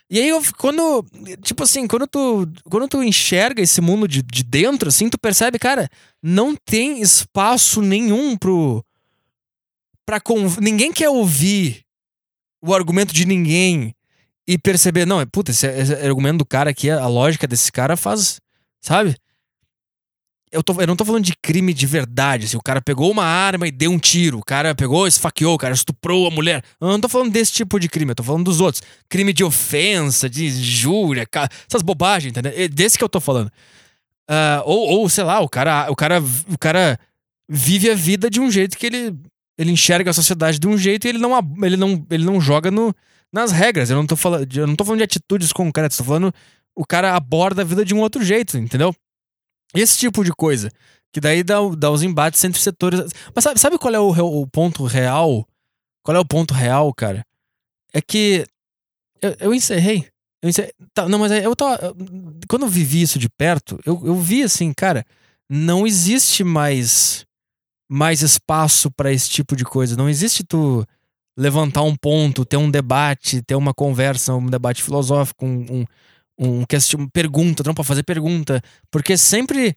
E 0.07 0.19
aí, 0.19 0.29
eu, 0.29 0.39
quando. 0.55 1.03
Tipo 1.41 1.63
assim, 1.63 1.87
quando 1.87 2.05
tu, 2.05 2.47
quando 2.69 2.87
tu 2.87 3.01
enxerga 3.01 3.59
esse 3.59 3.81
mundo 3.81 4.07
de, 4.07 4.21
de 4.21 4.43
dentro, 4.43 4.87
assim, 4.87 5.09
tu 5.09 5.17
percebe, 5.17 5.57
cara, 5.57 5.89
não 6.21 6.55
tem 6.55 7.01
espaço 7.01 7.81
nenhum 7.81 8.37
pro. 8.37 8.85
Pra 10.05 10.19
conv... 10.19 10.59
Ninguém 10.59 10.93
quer 10.93 11.09
ouvir 11.09 11.83
o 12.61 12.71
argumento 12.71 13.15
de 13.15 13.25
ninguém 13.25 13.95
e 14.47 14.59
perceber, 14.59 15.07
não, 15.07 15.19
é 15.19 15.25
puta, 15.25 15.49
esse, 15.49 15.65
esse 15.65 15.93
argumento 15.95 16.37
do 16.37 16.45
cara 16.45 16.69
aqui, 16.69 16.87
a 16.87 17.07
lógica 17.07 17.47
desse 17.47 17.71
cara 17.71 17.97
faz. 17.97 18.39
Sabe? 18.79 19.15
Eu, 20.51 20.63
tô, 20.63 20.79
eu 20.79 20.87
não 20.87 20.95
tô 20.95 21.03
falando 21.03 21.23
de 21.23 21.35
crime 21.35 21.73
de 21.73 21.85
verdade, 21.85 22.45
assim, 22.45 22.55
o 22.55 22.61
cara 22.61 22.81
pegou 22.81 23.11
uma 23.11 23.25
arma 23.25 23.67
e 23.67 23.71
deu 23.71 23.91
um 23.91 23.99
tiro, 23.99 24.39
o 24.39 24.43
cara 24.43 24.73
pegou, 24.73 25.05
esfaqueou, 25.05 25.55
o 25.55 25.57
cara 25.57 25.73
estuprou 25.73 26.27
a 26.27 26.31
mulher. 26.31 26.63
Eu 26.79 26.87
não 26.87 27.01
tô 27.01 27.09
falando 27.09 27.31
desse 27.31 27.51
tipo 27.51 27.77
de 27.79 27.89
crime, 27.89 28.11
eu 28.11 28.15
tô 28.15 28.23
falando 28.23 28.45
dos 28.45 28.61
outros. 28.61 28.81
Crime 29.09 29.33
de 29.33 29.43
ofensa, 29.43 30.29
de 30.29 30.49
júria, 30.49 31.27
essas 31.69 31.81
bobagens, 31.81 32.31
entendeu? 32.31 32.53
É 32.55 32.67
desse 32.67 32.97
que 32.97 33.03
eu 33.03 33.09
tô 33.09 33.19
falando. 33.19 33.47
Uh, 34.29 34.63
ou, 34.65 34.99
ou, 34.99 35.09
sei 35.09 35.23
lá, 35.23 35.41
o 35.41 35.49
cara, 35.49 35.91
o, 35.91 35.95
cara, 35.95 36.23
o 36.49 36.57
cara 36.57 36.99
vive 37.49 37.89
a 37.89 37.95
vida 37.95 38.29
de 38.29 38.39
um 38.39 38.49
jeito 38.49 38.77
que 38.77 38.85
ele, 38.85 39.15
ele 39.57 39.71
enxerga 39.71 40.11
a 40.11 40.13
sociedade 40.13 40.59
de 40.59 40.67
um 40.67 40.77
jeito 40.77 41.05
e 41.05 41.09
ele 41.09 41.17
não, 41.17 41.37
ele 41.63 41.77
não, 41.77 42.05
ele 42.09 42.25
não 42.25 42.39
joga 42.39 42.71
no, 42.71 42.93
nas 43.33 43.51
regras. 43.51 43.89
Eu 43.89 43.97
não, 43.97 44.05
tô 44.05 44.15
falando, 44.15 44.47
eu 44.57 44.67
não 44.67 44.75
tô 44.75 44.85
falando 44.85 44.99
de 44.99 45.05
atitudes 45.05 45.51
concretas, 45.51 45.97
tô 45.97 46.03
falando 46.03 46.33
o 46.77 46.85
cara 46.85 47.15
aborda 47.15 47.63
a 47.63 47.65
vida 47.65 47.83
de 47.83 47.95
um 47.95 47.99
outro 47.99 48.23
jeito, 48.23 48.57
entendeu? 48.57 48.95
Esse 49.73 49.97
tipo 49.97 50.23
de 50.23 50.31
coisa. 50.31 50.71
Que 51.11 51.19
daí 51.19 51.43
dá, 51.43 51.57
dá 51.77 51.89
os 51.89 52.03
embates 52.03 52.43
entre 52.43 52.61
setores. 52.61 53.11
Mas 53.33 53.43
sabe, 53.43 53.59
sabe 53.59 53.77
qual 53.77 53.93
é 53.93 53.99
o, 53.99 54.09
o 54.09 54.47
ponto 54.47 54.83
real? 54.85 55.47
Qual 56.03 56.15
é 56.15 56.19
o 56.19 56.25
ponto 56.25 56.53
real, 56.53 56.93
cara? 56.93 57.25
É 57.93 58.01
que 58.01 58.45
eu, 59.21 59.35
eu 59.39 59.53
encerrei. 59.53 60.07
Eu 60.41 60.49
encerrei. 60.49 60.73
Tá, 60.93 61.07
não, 61.07 61.19
mas 61.19 61.31
eu 61.31 61.55
tava. 61.55 61.95
Quando 62.47 62.63
eu 62.63 62.69
vivi 62.69 63.01
isso 63.01 63.17
de 63.19 63.29
perto, 63.29 63.79
eu, 63.85 64.01
eu 64.05 64.15
vi 64.15 64.43
assim, 64.43 64.73
cara, 64.73 65.05
não 65.49 65.87
existe 65.87 66.43
mais 66.43 67.25
mais 67.89 68.21
espaço 68.21 68.91
para 68.91 69.11
esse 69.11 69.29
tipo 69.29 69.55
de 69.55 69.63
coisa. 69.63 69.95
Não 69.95 70.09
existe 70.09 70.43
tu 70.43 70.85
levantar 71.37 71.83
um 71.83 71.95
ponto, 71.95 72.43
ter 72.43 72.57
um 72.57 72.69
debate, 72.69 73.41
ter 73.41 73.55
uma 73.55 73.73
conversa, 73.73 74.33
um 74.33 74.47
debate 74.47 74.83
filosófico, 74.83 75.45
um, 75.45 75.65
um, 75.69 75.85
um 76.37 76.65
question, 76.65 77.07
pergunta, 77.07 77.63
não 77.65 77.73
para 77.73 77.83
fazer 77.83 78.03
pergunta, 78.03 78.61
porque 78.91 79.17
sempre 79.17 79.75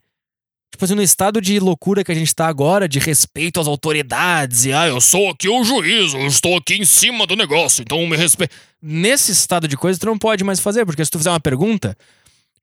tipo 0.71 0.85
assim, 0.85 0.95
no 0.95 1.03
estado 1.03 1.41
de 1.41 1.59
loucura 1.59 2.03
que 2.03 2.11
a 2.11 2.15
gente 2.15 2.33
tá 2.33 2.47
agora, 2.47 2.87
de 2.87 2.97
respeito 2.97 3.59
às 3.59 3.67
autoridades, 3.67 4.65
e 4.65 4.71
ah, 4.71 4.87
eu 4.87 5.01
sou 5.01 5.29
aqui 5.29 5.49
o 5.49 5.63
juiz, 5.63 6.13
eu 6.13 6.25
estou 6.25 6.57
aqui 6.57 6.75
em 6.75 6.85
cima 6.85 7.27
do 7.27 7.35
negócio, 7.35 7.81
então 7.81 8.05
me 8.07 8.15
respeita. 8.15 8.55
Nesse 8.81 9.31
estado 9.31 9.67
de 9.67 9.75
coisa, 9.75 9.99
tu 9.99 10.05
não 10.05 10.17
pode 10.17 10.43
mais 10.43 10.59
fazer, 10.59 10.85
porque 10.85 11.03
se 11.03 11.11
tu 11.11 11.17
fizer 11.17 11.29
uma 11.29 11.39
pergunta, 11.39 11.95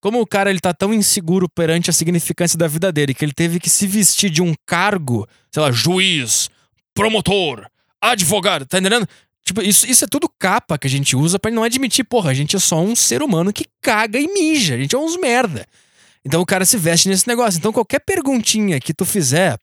como 0.00 0.20
o 0.20 0.26
cara 0.26 0.50
ele 0.50 0.58
tá 0.58 0.72
tão 0.72 0.94
inseguro 0.94 1.48
perante 1.48 1.90
a 1.90 1.92
significância 1.92 2.58
da 2.58 2.66
vida 2.66 2.90
dele, 2.90 3.12
que 3.12 3.24
ele 3.24 3.32
teve 3.32 3.60
que 3.60 3.68
se 3.68 3.86
vestir 3.86 4.30
de 4.30 4.40
um 4.40 4.54
cargo, 4.66 5.28
sei 5.52 5.62
lá, 5.62 5.70
juiz, 5.70 6.48
promotor, 6.94 7.66
advogado, 8.00 8.64
tá 8.64 8.78
entendendo? 8.78 9.06
Tipo, 9.48 9.62
isso, 9.62 9.86
isso 9.86 10.04
é 10.04 10.06
tudo 10.06 10.30
capa 10.38 10.76
que 10.76 10.86
a 10.86 10.90
gente 10.90 11.16
usa 11.16 11.38
para 11.38 11.50
não 11.50 11.62
admitir, 11.62 12.04
porra, 12.04 12.32
a 12.32 12.34
gente 12.34 12.54
é 12.54 12.58
só 12.58 12.82
um 12.82 12.94
ser 12.94 13.22
humano 13.22 13.50
que 13.50 13.64
caga 13.80 14.20
e 14.20 14.30
mija, 14.30 14.74
a 14.74 14.76
gente 14.78 14.94
é 14.94 14.98
uns 14.98 15.18
merda. 15.18 15.64
Então 16.22 16.42
o 16.42 16.44
cara 16.44 16.66
se 16.66 16.76
veste 16.76 17.08
nesse 17.08 17.26
negócio. 17.26 17.56
Então 17.56 17.72
qualquer 17.72 18.00
perguntinha 18.00 18.78
que 18.78 18.92
tu 18.92 19.06
fizer 19.06 19.56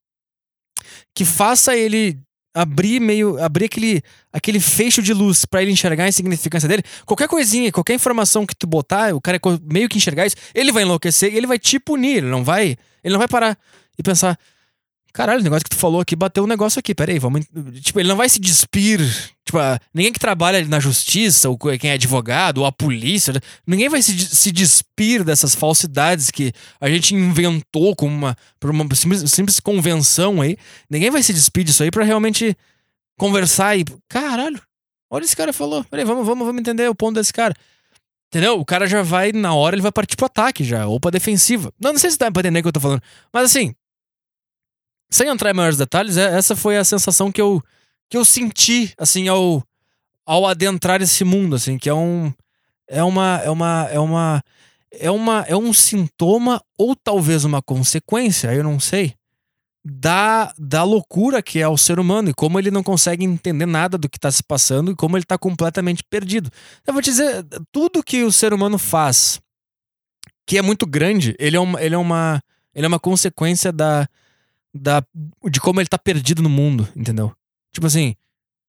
que 1.13 1.23
faça 1.23 1.75
ele 1.75 2.17
abrir 2.51 2.99
meio 2.99 3.37
abrir 3.37 3.65
aquele 3.65 4.01
aquele 4.33 4.59
fecho 4.59 5.03
de 5.03 5.13
luz 5.13 5.45
para 5.45 5.61
ele 5.61 5.71
enxergar 5.71 6.05
a 6.05 6.09
insignificância 6.09 6.67
dele, 6.67 6.81
qualquer 7.05 7.27
coisinha, 7.27 7.71
qualquer 7.71 7.93
informação 7.93 8.43
que 8.43 8.55
tu 8.55 8.65
botar, 8.65 9.13
o 9.13 9.21
cara 9.21 9.39
meio 9.71 9.87
que 9.87 9.97
enxergar 9.97 10.25
isso, 10.25 10.35
ele 10.55 10.71
vai 10.71 10.81
enlouquecer 10.81 11.31
e 11.31 11.37
ele 11.37 11.45
vai 11.45 11.59
te 11.59 11.77
punir, 11.79 12.17
ele 12.17 12.27
não 12.27 12.43
vai, 12.43 12.75
ele 13.03 13.13
não 13.13 13.19
vai 13.19 13.27
parar 13.27 13.55
e 13.99 14.01
pensar, 14.01 14.35
Caralho, 15.15 15.39
o 15.39 15.43
negócio 15.45 15.63
que 15.63 15.69
tu 15.69 15.77
falou 15.77 16.01
aqui 16.01 16.13
bateu 16.13 16.43
um 16.43 16.47
negócio 16.47 16.77
aqui, 16.77 16.93
peraí, 16.93 17.17
vamos. 17.17 17.45
Tipo, 17.81 18.01
ele 18.01 18.09
não 18.09 18.17
vai 18.17 18.27
se 18.27 18.37
despir. 18.37 18.99
Tipo, 19.45 19.57
ninguém 19.93 20.11
que 20.11 20.19
trabalha 20.19 20.65
na 20.65 20.77
justiça, 20.77 21.49
ou 21.49 21.57
quem 21.57 21.89
é 21.89 21.93
advogado, 21.93 22.57
ou 22.57 22.65
a 22.65 22.71
polícia, 22.71 23.33
ninguém 23.65 23.87
vai 23.87 24.01
se, 24.01 24.13
se 24.13 24.51
despir 24.51 25.23
dessas 25.23 25.55
falsidades 25.55 26.29
que 26.29 26.51
a 26.81 26.89
gente 26.89 27.15
inventou 27.15 27.95
com 27.95 28.07
uma, 28.07 28.35
por 28.59 28.69
uma 28.69 28.83
simples, 28.93 29.31
simples 29.31 29.61
convenção 29.61 30.41
aí. 30.41 30.57
Ninguém 30.89 31.09
vai 31.09 31.23
se 31.23 31.31
despir 31.31 31.63
disso 31.63 31.81
aí 31.81 31.89
para 31.89 32.03
realmente 32.03 32.53
conversar 33.17 33.77
e. 33.77 33.85
Caralho, 34.09 34.61
olha 35.09 35.23
esse 35.23 35.33
cara 35.33 35.53
falou. 35.53 35.85
Peraí, 35.85 36.03
vamos, 36.03 36.27
vamos, 36.27 36.45
vamos 36.45 36.59
entender 36.59 36.89
o 36.89 36.95
ponto 36.95 37.15
desse 37.15 37.31
cara. 37.31 37.53
Entendeu? 38.27 38.59
O 38.59 38.65
cara 38.65 38.85
já 38.85 39.01
vai, 39.01 39.31
na 39.31 39.53
hora, 39.53 39.75
ele 39.75 39.81
vai 39.81 39.93
partir 39.93 40.17
pro 40.17 40.25
ataque 40.25 40.61
já, 40.61 40.87
ou 40.87 40.99
pra 40.99 41.09
defensiva. 41.09 41.71
Não, 41.79 41.93
não 41.93 41.99
sei 41.99 42.11
se 42.11 42.17
dá 42.17 42.29
pra 42.29 42.41
entender 42.41 42.59
o 42.59 42.63
que 42.63 42.67
eu 42.67 42.73
tô 42.73 42.81
falando. 42.81 43.01
Mas 43.31 43.45
assim, 43.45 43.73
sem 45.09 45.27
entrar 45.29 45.51
em 45.51 45.53
maiores 45.53 45.77
detalhes, 45.77 46.17
é, 46.17 46.37
essa 46.37 46.55
foi 46.55 46.77
a 46.77 46.83
sensação 46.83 47.31
que 47.31 47.41
eu, 47.41 47.61
que 48.09 48.17
eu 48.17 48.25
senti, 48.25 48.93
assim, 48.97 49.27
ao, 49.27 49.63
ao 50.25 50.45
adentrar 50.45 51.01
esse 51.01 51.23
mundo, 51.23 51.55
assim, 51.55 51.77
que 51.77 51.89
é 51.89 51.93
um. 51.93 52.33
É 52.87 53.03
uma. 53.03 53.41
É 53.43 53.49
uma. 53.49 53.87
É 53.91 53.99
uma. 53.99 54.43
É, 54.97 55.11
uma, 55.11 55.41
é 55.41 55.55
um 55.57 55.73
sintoma, 55.73 56.61
ou 56.77 56.95
talvez 56.95 57.43
uma 57.43 57.61
consequência, 57.61 58.53
eu 58.53 58.63
não 58.63 58.79
sei, 58.79 59.13
da, 59.83 60.53
da 60.57 60.83
loucura 60.83 61.43
que 61.43 61.59
é 61.59 61.67
o 61.67 61.77
ser 61.77 61.99
humano 61.99 62.29
e 62.29 62.33
como 62.33 62.57
ele 62.57 62.71
não 62.71 62.81
consegue 62.81 63.25
entender 63.25 63.65
nada 63.65 63.97
do 63.97 64.07
que 64.07 64.17
está 64.17 64.31
se 64.31 64.41
passando 64.41 64.91
e 64.91 64.95
como 64.95 65.17
ele 65.17 65.23
está 65.23 65.37
completamente 65.37 66.01
perdido. 66.09 66.49
Eu 66.87 66.93
vou 66.93 67.01
te 67.01 67.11
dizer, 67.11 67.45
tudo 67.73 68.01
que 68.01 68.23
o 68.23 68.31
ser 68.31 68.53
humano 68.53 68.79
faz, 68.79 69.39
que 70.47 70.57
é 70.57 70.61
muito 70.61 70.87
grande, 70.87 71.35
ele 71.37 71.57
é 71.57 71.59
uma, 71.59 71.81
ele 71.81 71.93
é 71.93 71.97
uma, 71.97 72.41
ele 72.73 72.85
é 72.85 72.87
uma 72.87 72.99
consequência 72.99 73.71
da, 73.71 74.07
da, 74.75 75.01
de 75.49 75.61
como 75.61 75.79
ele 75.79 75.87
tá 75.87 75.97
perdido 75.97 76.43
no 76.43 76.49
mundo, 76.49 76.87
entendeu? 76.95 77.33
Tipo 77.71 77.87
assim, 77.87 78.13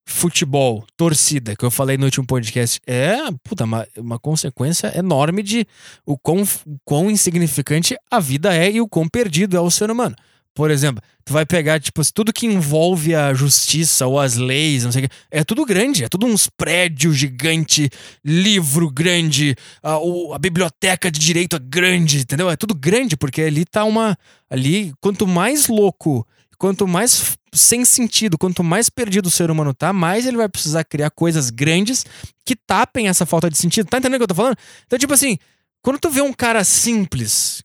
futebol, 0.05 0.85
torcida, 0.95 1.53
que 1.55 1.65
eu 1.65 1.69
falei 1.69 1.97
no 1.97 2.05
último 2.05 2.25
podcast, 2.25 2.79
é 2.87 3.17
puta, 3.43 3.65
uma, 3.65 3.85
uma 3.97 4.17
consequência 4.17 4.97
enorme 4.97 5.43
de 5.43 5.67
o 6.05 6.17
quão, 6.17 6.43
quão 6.85 7.11
insignificante 7.11 7.97
a 8.09 8.19
vida 8.19 8.55
é 8.55 8.71
e 8.71 8.81
o 8.81 8.87
quão 8.87 9.07
perdido 9.07 9.57
é 9.57 9.59
o 9.59 9.69
ser 9.69 9.91
humano. 9.91 10.15
Por 10.57 10.71
exemplo, 10.71 11.03
tu 11.23 11.33
vai 11.33 11.45
pegar, 11.45 11.79
tipo, 11.79 12.01
tudo 12.11 12.33
que 12.33 12.47
envolve 12.47 13.13
a 13.13 13.31
justiça 13.31 14.07
ou 14.07 14.19
as 14.19 14.37
leis, 14.37 14.83
não 14.83 14.91
sei 14.91 15.05
o 15.05 15.07
que, 15.07 15.15
é 15.29 15.43
tudo 15.43 15.63
grande, 15.63 16.03
é 16.03 16.09
tudo 16.09 16.25
uns 16.25 16.49
prédios 16.49 17.15
gigante, 17.15 17.91
livro 18.25 18.89
grande, 18.89 19.55
a, 19.83 19.99
a 20.33 20.39
biblioteca 20.39 21.11
de 21.11 21.19
direito 21.19 21.57
é 21.57 21.59
grande, 21.59 22.21
entendeu? 22.21 22.49
É 22.49 22.55
tudo 22.55 22.73
grande, 22.73 23.15
porque 23.15 23.43
ali 23.43 23.65
tá 23.65 23.83
uma. 23.83 24.17
Ali, 24.49 24.95
quanto 24.99 25.27
mais 25.27 25.67
louco, 25.67 26.25
quanto 26.57 26.87
mais 26.87 27.37
sem 27.53 27.85
sentido, 27.85 28.35
quanto 28.35 28.63
mais 28.63 28.89
perdido 28.89 29.27
o 29.27 29.31
ser 29.31 29.51
humano 29.51 29.75
tá, 29.75 29.93
mais 29.93 30.25
ele 30.25 30.37
vai 30.37 30.49
precisar 30.49 30.83
criar 30.85 31.11
coisas 31.11 31.51
grandes 31.51 32.03
que 32.43 32.55
tapem 32.55 33.09
essa 33.09 33.27
falta 33.27 33.47
de 33.47 33.59
sentido. 33.59 33.87
Tá 33.87 33.99
entendendo 33.99 34.15
o 34.15 34.19
que 34.21 34.23
eu 34.23 34.27
tô 34.29 34.33
falando? 34.33 34.57
Então, 34.87 34.97
tipo 34.97 35.13
assim, 35.13 35.37
quando 35.83 35.99
tu 35.99 36.09
vê 36.09 36.21
um 36.21 36.33
cara 36.33 36.63
simples 36.63 37.61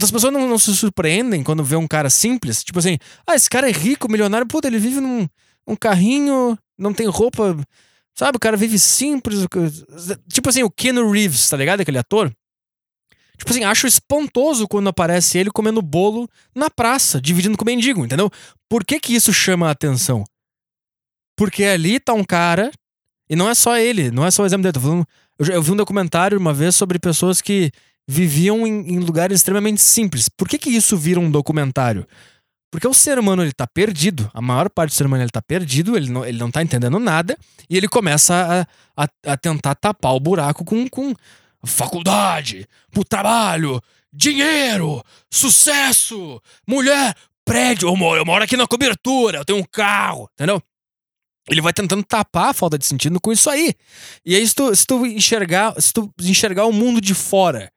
as 0.00 0.10
pessoas 0.10 0.32
não, 0.32 0.48
não, 0.48 0.58
se 0.58 0.74
surpreendem 0.76 1.42
quando 1.42 1.64
vê 1.64 1.76
um 1.76 1.88
cara 1.88 2.08
simples. 2.08 2.62
Tipo 2.62 2.78
assim, 2.78 2.98
ah, 3.26 3.34
esse 3.34 3.50
cara 3.50 3.68
é 3.68 3.72
rico, 3.72 4.10
milionário, 4.10 4.46
puta, 4.46 4.68
ele 4.68 4.78
vive 4.78 5.00
num 5.00 5.28
um 5.66 5.74
carrinho, 5.74 6.56
não 6.78 6.94
tem 6.94 7.08
roupa. 7.08 7.56
Sabe, 8.14 8.36
o 8.36 8.40
cara 8.40 8.56
vive 8.56 8.78
simples. 8.78 9.44
Tipo 10.32 10.48
assim, 10.48 10.62
o 10.62 10.70
Keanu 10.70 11.10
Reeves, 11.10 11.48
tá 11.48 11.56
ligado? 11.56 11.80
Aquele 11.80 11.98
ator. 11.98 12.32
Tipo 13.36 13.50
assim, 13.50 13.64
acho 13.64 13.86
espantoso 13.86 14.66
quando 14.66 14.88
aparece 14.88 15.36
ele 15.36 15.50
comendo 15.50 15.82
bolo 15.82 16.28
na 16.54 16.70
praça, 16.70 17.20
dividindo 17.20 17.56
com 17.56 17.64
o 17.64 17.66
mendigo, 17.66 18.04
entendeu? 18.04 18.30
Por 18.68 18.84
que 18.84 18.98
que 18.98 19.14
isso 19.14 19.32
chama 19.32 19.68
a 19.68 19.72
atenção? 19.72 20.24
Porque 21.36 21.64
ali 21.64 22.00
tá 22.00 22.14
um 22.14 22.24
cara, 22.24 22.70
e 23.28 23.36
não 23.36 23.50
é 23.50 23.54
só 23.54 23.76
ele, 23.76 24.10
não 24.10 24.24
é 24.24 24.30
só 24.30 24.42
o 24.42 24.46
exemplo 24.46 24.62
dele. 24.62 25.04
Eu 25.52 25.60
vi 25.60 25.72
um 25.72 25.76
documentário 25.76 26.38
uma 26.38 26.54
vez 26.54 26.74
sobre 26.74 26.98
pessoas 26.98 27.42
que 27.42 27.70
viviam 28.08 28.66
em, 28.66 28.94
em, 28.94 28.98
lugares 28.98 29.40
extremamente 29.40 29.80
simples. 29.80 30.28
Por 30.28 30.48
que, 30.48 30.58
que 30.58 30.70
isso 30.70 30.96
vira 30.96 31.18
um 31.18 31.30
documentário? 31.30 32.06
Porque 32.70 32.86
o 32.86 32.94
ser 32.94 33.18
humano 33.18 33.42
ele 33.42 33.52
tá 33.52 33.66
perdido, 33.66 34.30
a 34.34 34.40
maior 34.40 34.68
parte 34.68 34.90
do 34.90 34.94
ser 34.94 35.06
humano 35.06 35.22
ele 35.22 35.30
tá 35.30 35.42
perdido, 35.42 35.96
ele 35.96 36.10
não, 36.10 36.24
ele 36.24 36.38
não 36.38 36.50
tá 36.50 36.62
entendendo 36.62 36.98
nada, 36.98 37.36
e 37.70 37.76
ele 37.76 37.88
começa 37.88 38.66
a, 38.96 39.04
a, 39.04 39.32
a 39.32 39.36
tentar 39.36 39.74
tapar 39.76 40.14
o 40.14 40.20
buraco 40.20 40.64
com, 40.64 40.88
com 40.88 41.14
faculdade, 41.64 42.66
pro 42.90 43.04
trabalho, 43.04 43.80
dinheiro, 44.12 45.02
sucesso, 45.30 46.40
mulher, 46.66 47.14
prédio, 47.44 47.88
eu 47.88 47.96
moro, 47.96 48.20
eu 48.20 48.26
moro 48.26 48.44
aqui 48.44 48.56
na 48.56 48.66
cobertura, 48.66 49.38
eu 49.38 49.44
tenho 49.44 49.58
um 49.58 49.64
carro, 49.64 50.28
entendeu? 50.34 50.62
Ele 51.48 51.60
vai 51.60 51.72
tentando 51.72 52.02
tapar 52.02 52.50
a 52.50 52.54
falta 52.54 52.76
de 52.76 52.84
sentido 52.84 53.20
com 53.20 53.30
isso 53.30 53.48
aí. 53.48 53.72
E 54.24 54.34
aí, 54.34 54.46
se 54.46 54.54
tu, 54.54 54.74
se 54.74 54.84
tu 54.84 55.06
enxergar, 55.06 55.80
se 55.80 55.92
tu 55.92 56.12
enxergar 56.20 56.66
o 56.66 56.72
mundo 56.72 57.00
de 57.00 57.14
fora 57.14 57.70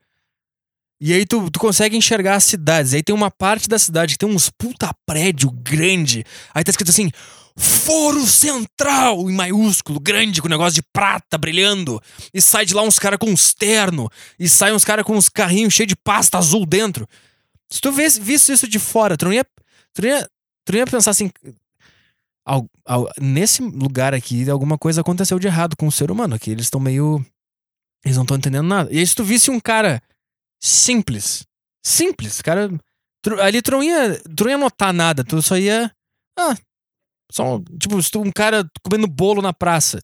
e 1.02 1.14
aí 1.14 1.26
tu, 1.26 1.50
tu 1.50 1.60
consegue 1.60 1.96
enxergar 1.96 2.36
as 2.36 2.44
cidades. 2.44 2.94
Aí 2.94 3.02
tem 3.02 3.16
uma 3.16 3.32
parte 3.32 3.70
da 3.70 3.80
cidade 3.80 4.14
que 4.14 4.18
tem 4.18 4.30
uns 4.30 4.50
puta 4.50 4.94
prédio 5.06 5.50
grande. 5.50 6.26
Aí 6.54 6.62
tá 6.64 6.72
escrito 6.72 6.90
assim: 6.90 7.10
Foro 7.58 8.26
Central, 8.26 9.30
em 9.30 9.34
maiúsculo, 9.34 10.00
grande, 10.00 10.42
com 10.42 10.50
negócio 10.50 10.76
de 10.76 10.82
prata 10.94 11.38
brilhando. 11.38 12.02
E 12.34 12.42
sai 12.42 12.66
de 12.66 12.74
lá 12.74 12.82
uns 12.82 13.00
caras 13.00 13.18
com 13.18 13.28
uns 13.28 13.54
terno. 13.54 14.10
E 14.38 14.50
sai 14.50 14.74
uns 14.74 14.84
caras 14.84 15.06
com 15.06 15.16
uns 15.16 15.30
carrinhos 15.30 15.74
cheios 15.74 15.88
de 15.88 15.96
pasta 15.96 16.38
azul 16.38 16.66
dentro. 16.66 17.08
Se 17.72 17.80
tu 17.80 17.92
visse 17.92 18.52
isso 18.52 18.68
de 18.68 18.80
fora, 18.80 19.16
tu 19.16 19.26
não 19.26 19.34
ia, 19.34 19.46
tu 19.94 20.02
não 20.02 20.10
ia, 20.10 20.30
tu 20.66 20.72
não 20.74 20.80
ia 20.80 20.86
pensar 20.86 21.12
assim. 21.12 21.32
Ao, 22.46 22.66
ao, 22.86 23.10
nesse 23.22 23.62
lugar 23.62 24.14
aqui, 24.14 24.50
alguma 24.50 24.78
coisa 24.78 25.00
aconteceu 25.00 25.40
de 25.40 25.48
errado 25.48 25.78
com 25.78 25.88
o 25.88 25.92
ser 25.92 26.12
humano. 26.12 26.36
Aqui 26.36 26.52
eles 26.52 26.66
estão 26.66 26.80
meio. 26.80 27.24
Eles 28.04 28.18
não 28.18 28.24
estão 28.24 28.36
entendendo 28.38 28.68
nada. 28.68 28.92
E 28.92 29.00
aí, 29.00 29.08
se 29.08 29.16
tu 29.16 29.24
visse 29.24 29.50
um 29.50 29.60
cara 29.60 30.02
simples. 30.60 31.46
Simples, 31.86 32.42
cara. 32.42 32.70
Ali 33.42 33.62
tu 33.62 33.72
não, 33.72 33.84
ia, 33.84 34.22
tu 34.36 34.44
não 34.46 34.52
ia 34.52 34.58
notar 34.58 34.94
nada, 34.94 35.24
tu 35.24 35.42
só 35.42 35.58
ia. 35.58 35.92
Ah, 36.38 36.56
só, 37.32 37.62
tipo, 37.80 37.98
um 38.20 38.32
cara 38.32 38.68
comendo 38.84 39.08
bolo 39.08 39.42
na 39.42 39.54
praça. 39.54 40.02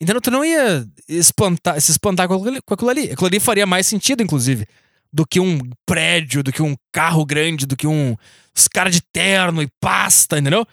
Então 0.00 0.20
tu 0.20 0.30
não 0.30 0.44
ia 0.44 0.86
espantar, 1.08 1.80
se 1.80 1.90
espantar 1.90 2.26
com 2.26 2.34
aquilo, 2.34 2.62
com 2.62 2.74
aquilo 2.74 2.90
ali. 2.90 3.10
Aquilo 3.10 3.26
ali 3.26 3.40
faria 3.40 3.66
mais 3.66 3.86
sentido, 3.86 4.22
inclusive, 4.22 4.66
do 5.12 5.26
que 5.26 5.38
um 5.40 5.60
prédio, 5.86 6.42
do 6.42 6.52
que 6.52 6.62
um 6.62 6.76
carro 6.92 7.24
grande, 7.24 7.66
do 7.66 7.76
que 7.76 7.86
um. 7.86 8.16
Os 8.54 8.66
caras 8.66 8.94
de 8.94 9.00
terno 9.00 9.62
e 9.62 9.68
pasta, 9.80 10.38
entendeu? 10.38 10.66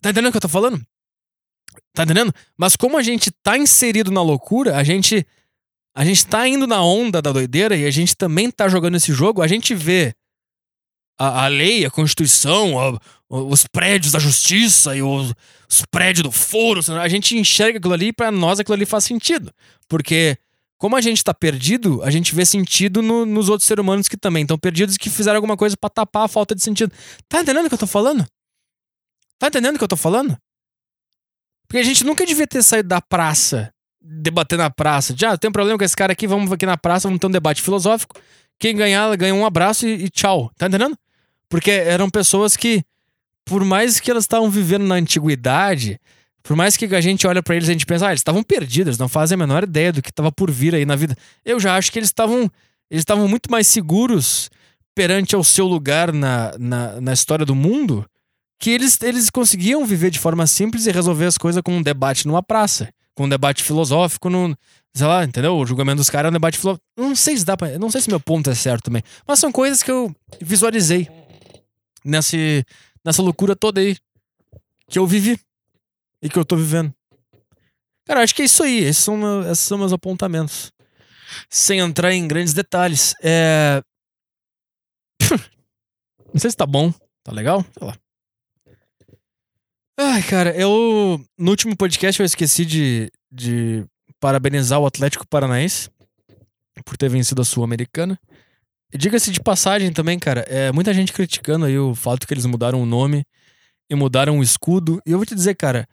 Tá 0.00 0.10
entendendo 0.10 0.28
o 0.28 0.32
que 0.32 0.38
eu 0.38 0.42
tô 0.42 0.48
falando? 0.48 0.80
Tá 1.92 2.04
entendendo? 2.04 2.32
Mas 2.56 2.76
como 2.76 2.96
a 2.96 3.02
gente 3.02 3.30
tá 3.30 3.58
inserido 3.58 4.10
na 4.10 4.22
loucura, 4.22 4.76
a 4.76 4.84
gente 4.84 5.26
a 6.00 6.04
gente 6.06 6.26
tá 6.26 6.48
indo 6.48 6.66
na 6.66 6.82
onda 6.82 7.20
da 7.20 7.30
doideira 7.30 7.76
e 7.76 7.84
a 7.84 7.90
gente 7.90 8.16
também 8.16 8.50
tá 8.50 8.66
jogando 8.70 8.96
esse 8.96 9.12
jogo, 9.12 9.42
a 9.42 9.46
gente 9.46 9.74
vê 9.74 10.14
a, 11.18 11.44
a 11.44 11.46
lei, 11.46 11.84
a 11.84 11.90
Constituição, 11.90 12.80
a, 12.80 12.98
os 13.28 13.66
prédios 13.66 14.10
da 14.10 14.18
justiça 14.18 14.96
e 14.96 15.02
os, 15.02 15.34
os, 15.68 15.84
prédios 15.90 16.22
do 16.22 16.32
foro, 16.32 16.80
a 16.98 17.06
gente 17.06 17.36
enxerga 17.36 17.76
aquilo 17.76 17.92
ali 17.92 18.06
e 18.06 18.12
pra 18.14 18.30
nós 18.30 18.58
aquilo 18.58 18.76
ali 18.76 18.86
faz 18.86 19.04
sentido. 19.04 19.52
Porque, 19.90 20.38
como 20.78 20.96
a 20.96 21.02
gente 21.02 21.22
tá 21.22 21.34
perdido, 21.34 22.02
a 22.02 22.10
gente 22.10 22.34
vê 22.34 22.46
sentido 22.46 23.02
no, 23.02 23.26
nos 23.26 23.50
outros 23.50 23.66
seres 23.66 23.82
humanos 23.82 24.08
que 24.08 24.16
também 24.16 24.40
estão 24.40 24.56
perdidos 24.56 24.94
e 24.94 24.98
que 24.98 25.10
fizeram 25.10 25.36
alguma 25.36 25.54
coisa 25.54 25.76
para 25.76 25.90
tapar 25.90 26.24
a 26.24 26.28
falta 26.28 26.54
de 26.54 26.62
sentido. 26.62 26.90
Tá 27.28 27.42
entendendo 27.42 27.66
o 27.66 27.68
que 27.68 27.74
eu 27.74 27.78
tô 27.78 27.86
falando? 27.86 28.26
Tá 29.38 29.48
entendendo 29.48 29.74
o 29.74 29.78
que 29.78 29.84
eu 29.84 29.88
tô 29.88 29.98
falando? 29.98 30.34
Porque 31.68 31.76
a 31.76 31.84
gente 31.84 32.04
nunca 32.04 32.24
devia 32.24 32.46
ter 32.46 32.62
saído 32.62 32.88
da 32.88 33.02
praça, 33.02 33.70
debater 34.00 34.58
na 34.58 34.70
praça. 34.70 35.14
Já, 35.16 35.32
ah, 35.32 35.38
tem 35.38 35.48
um 35.48 35.52
problema 35.52 35.78
com 35.78 35.84
esse 35.84 35.96
cara 35.96 36.12
aqui, 36.12 36.26
vamos 36.26 36.50
aqui 36.50 36.66
na 36.66 36.76
praça, 36.76 37.08
vamos 37.08 37.20
ter 37.20 37.26
um 37.26 37.30
debate 37.30 37.62
filosófico. 37.62 38.14
Quem 38.58 38.76
ganhar, 38.76 39.14
ganha 39.16 39.34
um 39.34 39.44
abraço 39.44 39.86
e, 39.86 40.04
e 40.04 40.08
tchau. 40.08 40.50
Tá 40.56 40.66
entendendo? 40.66 40.96
Porque 41.48 41.70
eram 41.70 42.08
pessoas 42.08 42.56
que, 42.56 42.82
por 43.44 43.64
mais 43.64 44.00
que 44.00 44.10
elas 44.10 44.24
estavam 44.24 44.50
vivendo 44.50 44.84
na 44.84 44.96
antiguidade, 44.96 46.00
por 46.42 46.56
mais 46.56 46.76
que 46.76 46.84
a 46.94 47.00
gente 47.00 47.26
olha 47.26 47.42
para 47.42 47.56
eles 47.56 47.68
e 47.68 47.70
a 47.70 47.74
gente 47.74 47.86
pensa, 47.86 48.06
ah, 48.06 48.10
eles 48.10 48.20
estavam 48.20 48.42
perdidos, 48.42 48.98
não 48.98 49.08
fazem 49.08 49.34
a 49.34 49.38
menor 49.38 49.64
ideia 49.64 49.92
do 49.92 50.02
que 50.02 50.10
estava 50.10 50.32
por 50.32 50.50
vir 50.50 50.74
aí 50.74 50.86
na 50.86 50.96
vida. 50.96 51.16
Eu 51.44 51.60
já 51.60 51.76
acho 51.76 51.92
que 51.92 51.98
eles 51.98 52.08
estavam 52.08 52.50
eles 52.90 53.02
estavam 53.02 53.28
muito 53.28 53.50
mais 53.50 53.68
seguros 53.68 54.50
perante 54.94 55.34
ao 55.34 55.44
seu 55.44 55.66
lugar 55.66 56.12
na, 56.12 56.52
na, 56.58 57.00
na 57.00 57.12
história 57.12 57.46
do 57.46 57.54
mundo 57.54 58.04
que 58.58 58.70
eles, 58.70 59.00
eles 59.00 59.30
conseguiam 59.30 59.86
viver 59.86 60.10
de 60.10 60.18
forma 60.18 60.46
simples 60.46 60.86
e 60.86 60.90
resolver 60.90 61.24
as 61.26 61.38
coisas 61.38 61.62
com 61.62 61.72
um 61.72 61.82
debate 61.82 62.26
numa 62.26 62.42
praça, 62.42 62.92
com 63.20 63.26
um 63.26 63.28
debate 63.28 63.62
filosófico, 63.62 64.30
no, 64.30 64.56
sei 64.94 65.06
lá, 65.06 65.22
entendeu? 65.22 65.54
O 65.54 65.66
julgamento 65.66 65.98
dos 65.98 66.08
caras 66.08 66.28
é 66.28 66.30
um 66.30 66.32
debate 66.32 66.56
filosófico. 66.56 66.86
Não 66.96 67.14
sei 67.14 67.36
se 67.36 67.44
dá 67.44 67.54
pra, 67.54 67.78
não 67.78 67.90
sei 67.90 68.00
se 68.00 68.08
meu 68.08 68.18
ponto 68.18 68.48
é 68.48 68.54
certo 68.54 68.84
também, 68.84 69.02
mas 69.28 69.38
são 69.38 69.52
coisas 69.52 69.82
que 69.82 69.90
eu 69.90 70.10
visualizei 70.40 71.06
nesse, 72.02 72.64
nessa 73.04 73.20
loucura 73.20 73.54
toda 73.54 73.78
aí 73.78 73.94
que 74.88 74.98
eu 74.98 75.06
vivi 75.06 75.38
e 76.22 76.30
que 76.30 76.38
eu 76.38 76.46
tô 76.46 76.56
vivendo. 76.56 76.94
Cara, 78.06 78.22
acho 78.22 78.34
que 78.34 78.40
é 78.40 78.46
isso 78.46 78.62
aí. 78.62 78.78
Esses 78.78 79.04
são, 79.04 79.18
meus, 79.18 79.46
esses 79.48 79.66
são 79.66 79.76
meus 79.76 79.92
apontamentos. 79.92 80.72
Sem 81.50 81.80
entrar 81.80 82.14
em 82.14 82.26
grandes 82.26 82.54
detalhes. 82.54 83.14
É. 83.22 83.82
Não 86.32 86.40
sei 86.40 86.50
se 86.50 86.56
tá 86.56 86.64
bom. 86.64 86.90
Tá 87.22 87.32
legal? 87.32 87.62
Sei 87.78 87.86
lá. 87.86 87.94
Ai, 90.02 90.22
cara, 90.22 90.56
eu. 90.56 91.22
No 91.36 91.50
último 91.50 91.76
podcast 91.76 92.18
eu 92.18 92.24
esqueci 92.24 92.64
de, 92.64 93.12
de 93.30 93.84
parabenizar 94.18 94.80
o 94.80 94.86
Atlético 94.86 95.28
Paranaense 95.28 95.90
por 96.86 96.96
ter 96.96 97.10
vencido 97.10 97.42
a 97.42 97.44
Sul-Americana. 97.44 98.18
E 98.90 98.96
diga-se 98.96 99.30
de 99.30 99.42
passagem 99.42 99.92
também, 99.92 100.18
cara, 100.18 100.40
é 100.48 100.72
muita 100.72 100.94
gente 100.94 101.12
criticando 101.12 101.66
aí 101.66 101.78
o 101.78 101.94
fato 101.94 102.26
que 102.26 102.32
eles 102.32 102.46
mudaram 102.46 102.82
o 102.82 102.86
nome 102.86 103.26
e 103.90 103.94
mudaram 103.94 104.38
o 104.38 104.42
escudo. 104.42 105.02
E 105.04 105.12
eu 105.12 105.18
vou 105.18 105.26
te 105.26 105.34
dizer, 105.34 105.54
cara, 105.54 105.86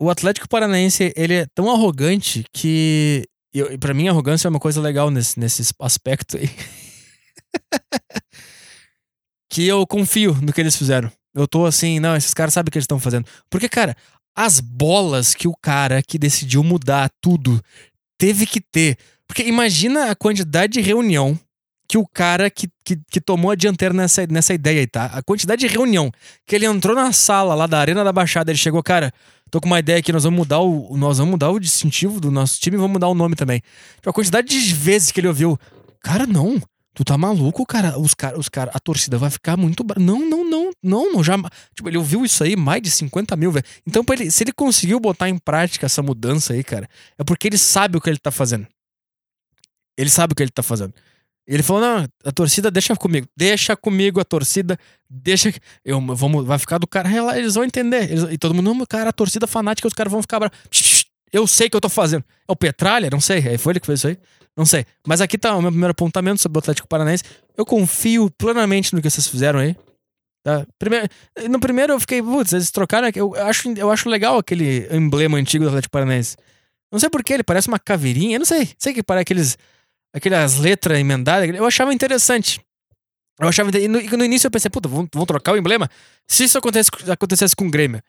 o 0.00 0.08
Atlético 0.08 0.48
Paranaense, 0.48 1.12
ele 1.14 1.34
é 1.34 1.46
tão 1.54 1.70
arrogante 1.70 2.46
que. 2.50 3.28
Eu, 3.52 3.78
pra 3.78 3.92
mim, 3.92 4.08
arrogância 4.08 4.48
é 4.48 4.50
uma 4.50 4.58
coisa 4.58 4.80
legal 4.80 5.10
nesse, 5.10 5.38
nesse 5.38 5.70
aspecto 5.80 6.38
aí. 6.38 6.48
que 9.52 9.66
eu 9.66 9.86
confio 9.86 10.34
no 10.40 10.50
que 10.50 10.62
eles 10.62 10.76
fizeram. 10.76 11.12
Eu 11.36 11.46
tô 11.46 11.66
assim, 11.66 12.00
não, 12.00 12.16
esses 12.16 12.32
caras 12.32 12.54
sabem 12.54 12.70
o 12.70 12.72
que 12.72 12.78
eles 12.78 12.84
estão 12.84 12.98
fazendo. 12.98 13.26
Porque, 13.50 13.68
cara, 13.68 13.94
as 14.34 14.58
bolas 14.58 15.34
que 15.34 15.46
o 15.46 15.54
cara 15.54 16.02
que 16.02 16.18
decidiu 16.18 16.64
mudar 16.64 17.10
tudo 17.20 17.62
teve 18.18 18.46
que 18.46 18.58
ter. 18.60 18.96
Porque 19.28 19.42
imagina 19.42 20.10
a 20.10 20.16
quantidade 20.16 20.72
de 20.72 20.80
reunião 20.80 21.38
que 21.88 21.98
o 21.98 22.06
cara 22.06 22.50
que, 22.50 22.68
que, 22.84 22.98
que, 23.10 23.20
tomou 23.20 23.50
a 23.50 23.54
dianteira 23.54 23.94
nessa, 23.94 24.26
nessa 24.26 24.54
ideia 24.54 24.80
aí, 24.80 24.86
tá? 24.86 25.06
A 25.06 25.22
quantidade 25.22 25.60
de 25.60 25.66
reunião 25.68 26.10
que 26.46 26.56
ele 26.56 26.66
entrou 26.66 26.96
na 26.96 27.12
sala 27.12 27.54
lá 27.54 27.66
da 27.66 27.78
Arena 27.78 28.02
da 28.02 28.12
Baixada, 28.12 28.50
ele 28.50 28.58
chegou, 28.58 28.82
cara, 28.82 29.12
tô 29.50 29.60
com 29.60 29.66
uma 29.66 29.78
ideia 29.78 29.98
aqui, 29.98 30.12
nós 30.12 30.24
vamos 30.24 30.38
mudar 30.38 30.60
o, 30.60 30.96
nós 30.96 31.18
vamos 31.18 31.32
mudar 31.32 31.50
o 31.50 31.60
distintivo 31.60 32.18
do 32.18 32.30
nosso 32.30 32.58
time 32.60 32.76
e 32.76 32.80
vamos 32.80 32.94
mudar 32.94 33.08
o 33.08 33.14
nome 33.14 33.36
também. 33.36 33.62
Tipo, 33.96 34.10
a 34.10 34.12
quantidade 34.12 34.48
de 34.48 34.74
vezes 34.74 35.12
que 35.12 35.20
ele 35.20 35.28
ouviu, 35.28 35.58
cara, 36.02 36.26
não, 36.26 36.60
Tu 36.96 37.04
tá 37.04 37.18
maluco, 37.18 37.66
cara? 37.66 37.98
Os 37.98 38.14
cara, 38.14 38.38
os 38.38 38.48
cara, 38.48 38.70
a 38.72 38.80
torcida 38.80 39.18
vai 39.18 39.28
ficar 39.28 39.54
muito. 39.54 39.84
Não, 39.98 40.18
não, 40.26 40.42
não, 40.48 40.70
não, 40.82 41.12
não, 41.12 41.22
já. 41.22 41.36
Tipo, 41.74 41.90
ele 41.90 41.98
ouviu 41.98 42.24
isso 42.24 42.42
aí, 42.42 42.56
mais 42.56 42.80
de 42.80 42.90
50 42.90 43.36
mil, 43.36 43.52
velho. 43.52 43.66
Então, 43.86 44.02
ele, 44.12 44.30
se 44.30 44.42
ele 44.42 44.50
conseguiu 44.50 44.98
botar 44.98 45.28
em 45.28 45.36
prática 45.36 45.84
essa 45.84 46.02
mudança 46.02 46.54
aí, 46.54 46.64
cara, 46.64 46.88
é 47.18 47.22
porque 47.22 47.48
ele 47.48 47.58
sabe 47.58 47.98
o 47.98 48.00
que 48.00 48.08
ele 48.08 48.16
tá 48.16 48.30
fazendo. 48.30 48.66
Ele 49.94 50.08
sabe 50.08 50.32
o 50.32 50.34
que 50.34 50.42
ele 50.42 50.50
tá 50.50 50.62
fazendo. 50.62 50.94
Ele 51.46 51.62
falou: 51.62 51.82
não, 51.82 52.08
a 52.24 52.32
torcida 52.32 52.70
deixa 52.70 52.96
comigo. 52.96 53.28
Deixa 53.36 53.76
comigo 53.76 54.18
a 54.18 54.24
torcida. 54.24 54.78
Deixa. 55.08 55.52
Eu, 55.84 56.00
vamos, 56.00 56.46
vai 56.46 56.58
ficar 56.58 56.78
do 56.78 56.86
cara. 56.86 57.10
Eles 57.36 57.56
vão 57.56 57.64
entender. 57.64 58.10
Eles, 58.10 58.22
e 58.30 58.38
todo 58.38 58.54
mundo, 58.54 58.72
não, 58.72 58.86
cara, 58.86 59.10
a 59.10 59.12
torcida 59.12 59.46
fanática, 59.46 59.86
os 59.86 59.92
caras 59.92 60.10
vão 60.10 60.22
ficar. 60.22 60.50
Eu 61.30 61.46
sei 61.46 61.66
o 61.66 61.70
que 61.70 61.76
eu 61.76 61.80
tô 61.82 61.90
fazendo. 61.90 62.24
É 62.48 62.52
o 62.52 62.56
Petralha? 62.56 63.10
Não 63.10 63.20
sei. 63.20 63.58
Foi 63.58 63.72
ele 63.72 63.80
que 63.80 63.86
fez 63.86 64.00
isso 64.00 64.08
aí? 64.08 64.18
Não 64.56 64.64
sei. 64.64 64.86
Mas 65.06 65.20
aqui 65.20 65.36
tá 65.36 65.54
o 65.54 65.60
meu 65.60 65.70
primeiro 65.70 65.90
apontamento 65.90 66.40
sobre 66.40 66.58
o 66.58 66.60
Atlético 66.60 66.88
Paranaense. 66.88 67.24
Eu 67.56 67.66
confio 67.66 68.30
plenamente 68.30 68.94
no 68.94 69.02
que 69.02 69.10
vocês 69.10 69.26
fizeram 69.26 69.58
aí. 69.58 69.76
Tá? 70.42 70.64
Primeiro, 70.78 71.08
no 71.50 71.60
primeiro 71.60 71.92
eu 71.92 72.00
fiquei, 72.00 72.22
putz, 72.22 72.52
eles 72.52 72.70
trocaram. 72.70 73.10
Eu 73.14 73.34
acho, 73.34 73.68
eu 73.76 73.90
acho 73.90 74.08
legal 74.08 74.38
aquele 74.38 74.88
emblema 74.90 75.36
antigo 75.36 75.64
do 75.64 75.68
Atlético 75.68 75.92
Paranaense. 75.92 76.36
Não 76.90 76.98
sei 76.98 77.10
porquê, 77.10 77.34
ele 77.34 77.44
parece 77.44 77.68
uma 77.68 77.78
caveirinha. 77.78 78.36
Eu 78.36 78.38
não 78.38 78.46
sei. 78.46 78.70
Sei 78.78 78.94
que 78.94 79.02
parece 79.02 79.22
aqueles. 79.22 79.58
Aquelas 80.14 80.56
letras 80.56 80.98
emendadas. 80.98 81.48
Eu 81.50 81.66
achava 81.66 81.92
interessante. 81.92 82.60
Eu 83.38 83.48
achava. 83.48 83.76
E 83.76 83.88
no, 83.88 84.00
no 84.00 84.24
início 84.24 84.46
eu 84.46 84.50
pensei, 84.50 84.70
puta, 84.70 84.88
vão, 84.88 85.06
vão 85.12 85.26
trocar 85.26 85.52
o 85.52 85.56
emblema? 85.58 85.90
Se 86.26 86.44
isso 86.44 86.56
acontecesse, 86.56 86.90
acontecesse 87.10 87.54
com 87.54 87.66
o 87.66 87.70
Grêmio, 87.70 88.00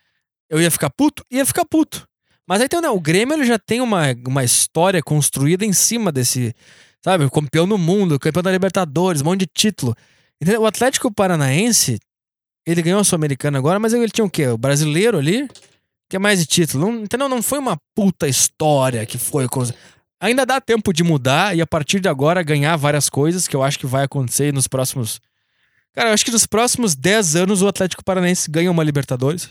eu 0.49 0.61
ia 0.61 0.71
ficar 0.71 0.89
puto? 0.89 1.25
Ia 1.29 1.45
ficar 1.45 1.65
puto. 1.65 2.06
Mas 2.47 2.61
aí 2.61 2.69
tem, 2.69 2.79
né, 2.79 2.89
o 2.89 2.99
Grêmio 2.99 3.35
ele 3.35 3.45
já 3.45 3.59
tem 3.59 3.81
uma, 3.81 4.15
uma 4.25 4.43
história 4.43 5.03
construída 5.03 5.65
em 5.65 5.73
cima 5.73 6.11
desse, 6.11 6.55
sabe? 7.03 7.29
Campeão 7.29 7.67
no 7.67 7.77
mundo, 7.77 8.17
campeão 8.17 8.41
da 8.41 8.51
Libertadores, 8.51 9.21
um 9.21 9.25
monte 9.25 9.41
de 9.41 9.47
título. 9.47 9.93
Entendeu? 10.41 10.61
O 10.61 10.65
Atlético 10.65 11.13
Paranaense, 11.13 11.99
ele 12.65 12.81
ganhou 12.81 13.01
a 13.01 13.03
Sul-Americana 13.03 13.57
agora, 13.57 13.79
mas 13.79 13.93
ele 13.93 14.09
tinha 14.09 14.23
o 14.23 14.29
quê? 14.29 14.47
O 14.47 14.57
brasileiro 14.57 15.17
ali? 15.17 15.49
Que 16.09 16.15
é 16.15 16.19
mais 16.19 16.39
de 16.39 16.45
título. 16.45 16.85
Não, 16.85 17.03
entendeu? 17.03 17.27
Não 17.27 17.41
foi 17.41 17.59
uma 17.59 17.77
puta 17.93 18.29
história 18.29 19.05
que 19.05 19.17
foi. 19.17 19.45
Ainda 20.21 20.45
dá 20.45 20.61
tempo 20.61 20.93
de 20.93 21.03
mudar 21.03 21.55
e 21.55 21.61
a 21.61 21.67
partir 21.67 21.99
de 21.99 22.07
agora 22.07 22.41
ganhar 22.41 22.77
várias 22.77 23.09
coisas 23.09 23.47
que 23.47 23.55
eu 23.55 23.61
acho 23.61 23.77
que 23.77 23.85
vai 23.85 24.05
acontecer 24.05 24.53
nos 24.53 24.67
próximos. 24.67 25.19
Cara, 25.93 26.09
eu 26.09 26.13
acho 26.13 26.23
que 26.23 26.31
nos 26.31 26.45
próximos 26.45 26.95
10 26.95 27.35
anos 27.35 27.61
o 27.61 27.67
Atlético 27.67 28.05
Paranaense 28.05 28.49
ganha 28.49 28.71
uma 28.71 28.83
Libertadores. 28.83 29.49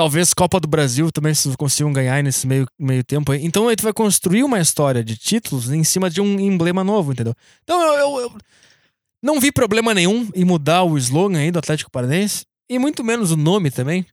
Talvez 0.00 0.32
Copa 0.32 0.58
do 0.58 0.66
Brasil 0.66 1.12
também 1.12 1.34
vocês 1.34 1.54
consigam 1.54 1.92
ganhar 1.92 2.22
nesse 2.22 2.46
meio, 2.46 2.66
meio 2.78 3.04
tempo. 3.04 3.34
Então 3.34 3.68
aí 3.68 3.76
tu 3.76 3.82
vai 3.82 3.92
construir 3.92 4.42
uma 4.42 4.58
história 4.58 5.04
de 5.04 5.14
títulos 5.14 5.70
em 5.70 5.84
cima 5.84 6.08
de 6.08 6.22
um 6.22 6.40
emblema 6.40 6.82
novo, 6.82 7.12
entendeu? 7.12 7.34
Então 7.62 7.78
eu, 7.82 7.94
eu, 7.98 8.20
eu 8.20 8.32
não 9.22 9.38
vi 9.38 9.52
problema 9.52 9.92
nenhum 9.92 10.26
em 10.34 10.42
mudar 10.42 10.84
o 10.84 10.96
slogan 10.96 11.36
aí 11.36 11.50
do 11.50 11.58
Atlético 11.58 11.90
Paranaense. 11.90 12.46
E 12.66 12.78
muito 12.78 13.04
menos 13.04 13.30
o 13.30 13.36
nome 13.36 13.70
também. 13.70 14.06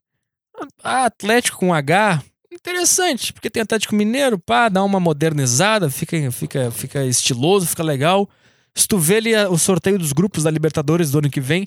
Ah, 0.83 1.05
Atlético 1.05 1.59
com 1.59 1.73
H, 1.73 2.21
interessante, 2.51 3.31
porque 3.31 3.49
tem 3.49 3.63
Atlético 3.63 3.95
Mineiro, 3.95 4.37
pá, 4.37 4.67
dá 4.67 4.83
uma 4.83 4.99
modernizada, 4.99 5.89
fica, 5.89 6.29
fica, 6.33 6.69
fica 6.69 7.05
estiloso, 7.05 7.65
fica 7.65 7.81
legal. 7.81 8.29
Se 8.75 8.85
tu 8.89 8.97
vê 8.97 9.15
ali 9.15 9.35
o 9.37 9.57
sorteio 9.57 9.97
dos 9.97 10.11
grupos 10.11 10.43
da 10.43 10.51
Libertadores 10.51 11.11
do 11.11 11.19
ano 11.19 11.29
que 11.29 11.39
vem, 11.39 11.65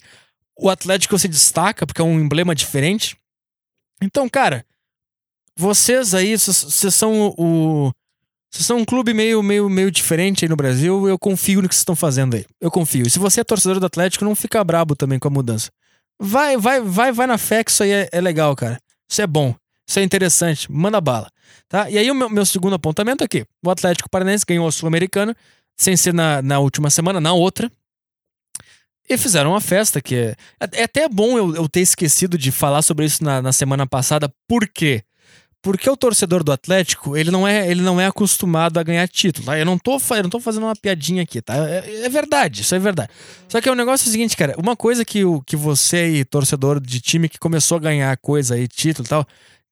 o 0.58 0.68
Atlético 0.68 1.18
se 1.18 1.26
destaca 1.26 1.86
porque 1.86 2.02
é 2.02 2.04
um 2.04 2.20
emblema 2.20 2.54
diferente. 2.54 3.16
Então, 4.02 4.28
cara, 4.28 4.64
vocês 5.56 6.14
aí, 6.14 6.36
vocês 6.36 6.94
são 6.94 7.34
o. 7.36 7.92
Vocês 8.52 8.66
são 8.66 8.78
um 8.78 8.84
clube 8.84 9.14
meio, 9.14 9.42
meio, 9.42 9.68
meio 9.68 9.90
diferente 9.90 10.44
aí 10.44 10.48
no 10.48 10.56
Brasil. 10.56 11.06
Eu 11.06 11.18
confio 11.18 11.62
no 11.62 11.68
que 11.68 11.74
vocês 11.74 11.82
estão 11.82 11.94
fazendo 11.94 12.34
aí. 12.34 12.44
Eu 12.60 12.70
confio. 12.70 13.06
E 13.06 13.10
se 13.10 13.18
você 13.18 13.42
é 13.42 13.44
torcedor 13.44 13.78
do 13.78 13.86
Atlético, 13.86 14.24
não 14.24 14.34
fica 14.34 14.64
brabo 14.64 14.96
também 14.96 15.20
com 15.20 15.28
a 15.28 15.30
mudança. 15.30 15.70
Vai, 16.18 16.56
vai, 16.56 16.80
vai, 16.80 17.12
vai 17.12 17.26
na 17.26 17.38
fé 17.38 17.62
que 17.62 17.70
isso 17.70 17.82
aí 17.82 17.92
é, 17.92 18.08
é 18.10 18.20
legal, 18.20 18.56
cara. 18.56 18.80
Isso 19.08 19.22
é 19.22 19.26
bom. 19.26 19.54
Isso 19.88 20.00
é 20.00 20.02
interessante. 20.02 20.70
Manda 20.70 21.00
bala. 21.00 21.30
Tá? 21.68 21.88
E 21.88 21.96
aí, 21.96 22.10
o 22.10 22.14
meu, 22.14 22.28
meu 22.28 22.44
segundo 22.44 22.74
apontamento 22.74 23.22
aqui: 23.22 23.44
o 23.64 23.70
Atlético 23.70 24.10
Paranense 24.10 24.44
ganhou 24.46 24.66
a 24.66 24.72
Sul-Americana, 24.72 25.36
sem 25.76 25.96
ser 25.96 26.12
na, 26.12 26.42
na 26.42 26.58
última 26.58 26.90
semana, 26.90 27.20
na 27.20 27.32
outra. 27.32 27.70
E 29.10 29.18
fizeram 29.18 29.50
uma 29.50 29.60
festa 29.60 30.00
que 30.00 30.14
é. 30.14 30.36
É 30.72 30.84
até 30.84 31.08
bom 31.08 31.36
eu, 31.36 31.56
eu 31.56 31.68
ter 31.68 31.80
esquecido 31.80 32.38
de 32.38 32.52
falar 32.52 32.80
sobre 32.80 33.04
isso 33.04 33.24
na, 33.24 33.42
na 33.42 33.52
semana 33.52 33.84
passada. 33.84 34.32
Por 34.46 34.68
quê? 34.68 35.02
Porque 35.60 35.90
o 35.90 35.96
torcedor 35.96 36.44
do 36.44 36.52
Atlético, 36.52 37.16
ele 37.16 37.28
não 37.32 37.46
é, 37.46 37.68
ele 37.68 37.82
não 37.82 38.00
é 38.00 38.06
acostumado 38.06 38.78
a 38.78 38.84
ganhar 38.84 39.06
título, 39.08 39.46
tá? 39.46 39.58
Eu 39.58 39.66
não 39.66 39.76
tô, 39.76 39.98
eu 39.98 40.22
não 40.22 40.30
tô 40.30 40.38
fazendo 40.38 40.62
uma 40.62 40.76
piadinha 40.76 41.24
aqui, 41.24 41.42
tá? 41.42 41.54
É, 41.68 42.04
é 42.04 42.08
verdade, 42.08 42.62
isso 42.62 42.72
é 42.72 42.78
verdade. 42.78 43.10
Só 43.48 43.60
que 43.60 43.68
é 43.68 43.72
o 43.72 43.74
um 43.74 43.76
negócio 43.76 44.06
é 44.06 44.08
o 44.08 44.12
seguinte, 44.12 44.36
cara, 44.36 44.54
uma 44.56 44.76
coisa 44.76 45.04
que, 45.04 45.24
o, 45.24 45.42
que 45.42 45.56
você 45.56 45.96
aí, 45.96 46.24
torcedor 46.24 46.80
de 46.80 47.00
time 47.00 47.28
que 47.28 47.38
começou 47.38 47.76
a 47.76 47.80
ganhar 47.80 48.16
coisa 48.18 48.54
aí, 48.54 48.68
título 48.68 49.06
e 49.06 49.08
tal, 49.10 49.26